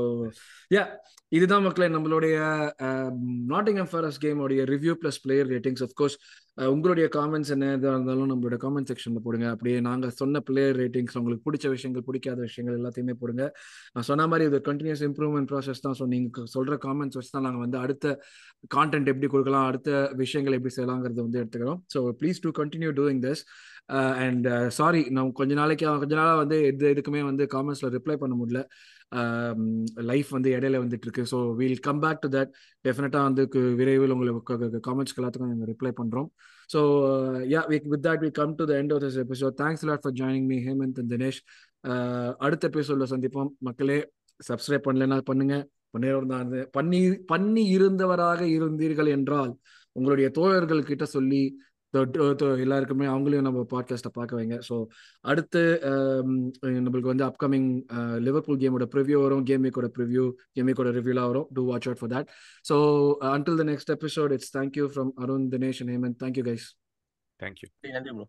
யா 0.76 0.84
இதுதான் 1.32 1.64
மக்களே 1.66 1.88
நம்மளுடைய 1.94 2.36
Nottingham 3.52 3.80
Forest 3.92 4.22
கேமோடைய 4.24 4.62
review 4.72 4.94
plus 5.02 5.20
player 5.24 5.48
ratings 5.54 5.84
of course 5.86 6.16
உங்களுடைய 6.74 7.06
காமெண்ட்ஸ் 7.16 7.52
என்ன 7.56 7.70
எதாக 7.78 7.94
இருந்தாலும் 7.96 8.30
நம்மளோட 8.32 8.58
காமெண்ட் 8.64 8.90
செக்ஷனில் 8.92 9.24
போடுங்க. 9.26 9.48
அப்படியே 9.54 9.78
நாங்கள் 9.88 10.14
சொன்ன 10.22 10.42
பிளேயர் 10.50 10.78
ரேட்டிங்ஸ் 10.82 11.18
உங்களுக்கு 11.22 11.46
பிடிச்ச 11.48 11.66
விஷயங்கள் 11.76 12.06
பிடிக்காத 12.10 12.40
விஷயங்கள் 12.48 12.78
எல்லாத்தையுமே 12.80 13.16
போடுங்க. 13.22 13.46
நான் 13.96 14.08
சொன்ன 14.10 14.28
மாதிரி 14.34 14.48
இது 14.50 14.60
கண்டினியூஸ் 14.70 15.04
இம்ப்ரூவ்மெண்ட் 15.10 15.50
ப்ராசஸ் 15.52 15.84
தான். 15.86 15.98
ஸோ 16.00 16.08
நீங்கள் 16.14 16.50
சொல்கிற 16.56 16.78
காமெண்ட்ஸ் 16.88 17.20
வச்சு 17.20 17.34
தான் 17.38 17.46
நாங்கள் 17.48 17.66
வந்து 17.66 17.80
அடுத்த 17.84 18.16
கான்டென்ட் 18.76 19.12
எப்படி 19.14 19.30
கொடுக்கலாம் 19.34 19.68
அடுத்த 19.72 19.90
விஷயங்கள் 20.24 20.58
எப்படி 20.60 20.76
செய்யலாங்கிறது 20.78 21.22
வந்து 21.28 21.42
எடுத்துக்கிறோம். 21.44 21.82
So 21.96 22.02
please 22.22 22.44
to 22.46 22.52
continue 22.62 22.92
doing 23.02 23.22
this 23.28 23.44
and 23.90 24.48
sorry 24.70 25.10
நான் 25.10 25.32
கொஞ்ச 25.32 25.54
நாளைக்கு 25.54 25.86
கொஞ்ச 26.00 26.16
நாளாக 26.16 26.38
வந்து 26.38 26.66
எது 26.66 26.86
எதுக்குமே 26.94 27.22
வந்து 27.24 27.44
காமெண்ட்ஸில் 27.46 27.92
ரிப்ளை 27.98 28.16
பண்ண 28.16 28.36
முடியல. 28.36 28.62
லைஃப் 29.96 30.30
வந்து 30.30 30.50
இடையில 30.58 30.80
வந்துட்டு 30.84 31.06
இருக்கு 31.08 31.24
so 31.32 31.56
we'll 31.56 31.80
come 31.80 32.00
back 32.00 32.22
to 32.22 32.30
that 32.38 32.52
டெஃபினட்டாக 32.86 33.24
வந்து 33.24 33.44
விரைவில் 33.76 34.12
உங்களுக்கு 34.12 34.80
காமெண்ட்ஸ்க்கு 34.90 35.22
எல்லாத்துக்கும் 35.22 35.52
நாங்கள் 35.54 35.70
ரிப்ளை 35.74 35.92
பண்ணுறோம் 36.02 36.30
so 36.74 36.82
yeah 37.54 37.62
with 37.68 38.06
that 38.08 38.24
we 38.26 38.32
come 38.32 38.56
to 38.56 38.66
the 38.66 38.74
end 38.82 38.94
of 38.94 39.02
this 39.02 39.20
episode 39.26 39.56
thanks 39.62 39.86
lot 39.86 40.04
for 40.04 40.18
joining 40.22 40.48
me 40.48 40.58
Hemanth 40.68 41.00
and 41.00 41.12
Dinesh 41.14 41.42
அடுத்த 42.38 42.68
எபிசோடில் 42.68 43.12
சந்திப்போம். 43.14 43.52
மக்களே 43.60 44.00
சப்ஸ்கிரைப் 44.40 44.88
பண்ணலன்னா 44.88 45.20
பண்ணுங்க. 45.22 45.56
பண்ணி 46.72 47.00
பண்ணி 47.26 47.62
இருந்தவராக 47.78 48.42
இருந்தீர்கள் 48.56 49.08
என்றால் 49.08 49.54
உங்களுடைய 49.96 50.30
தோழர்கள் 50.30 50.84
கிட்ட 50.84 51.06
சொல்லி 51.06 51.44
எல்லாருக்குமே 52.60 53.06
அவங்களையும் 53.06 53.42
நம்ம 53.42 53.66
பாட்காஸ்ட்டை 53.72 54.12
பார்க்க 54.14 54.40
வைங்க. 54.40 54.60
ஸோ 54.70 54.86
அடுத்து 55.22 55.62
நம்மளுக்கு 56.86 57.14
வந்து 57.14 57.26
அப்கமிங் 57.26 57.70
லிவர்பூல் 58.18 58.58
கேமோட 58.58 58.88
ப்ரிவியூ 58.96 59.22
வரும். 59.22 59.44
கேம் 59.44 59.64
வீக்கோட 59.64 59.90
ப்ரிவியூ 59.98 60.32
கேம் 60.52 60.68
வீக்கோட 60.68 60.92
ரிவ்யூலாம் 61.00 61.28
வரும். 61.28 61.48
Do 61.54 61.66
watch 61.72 61.88
out 61.88 62.00
for 62.00 62.14
that 62.16 62.30
so 62.70 62.78
until 63.22 63.56
the 63.56 63.64
next 63.64 63.90
episode 63.90 64.32
it's 64.32 64.58
thank you 64.58 64.88
from 64.94 65.12
Arun 65.18 65.48
Dinesh 65.52 65.84
Hemanth 65.84 66.20
thank you 66.24 66.44
guys 66.44 66.68
thank you 67.42 67.70
நன்றி 67.90 68.12
ப்ரோ 68.12 68.28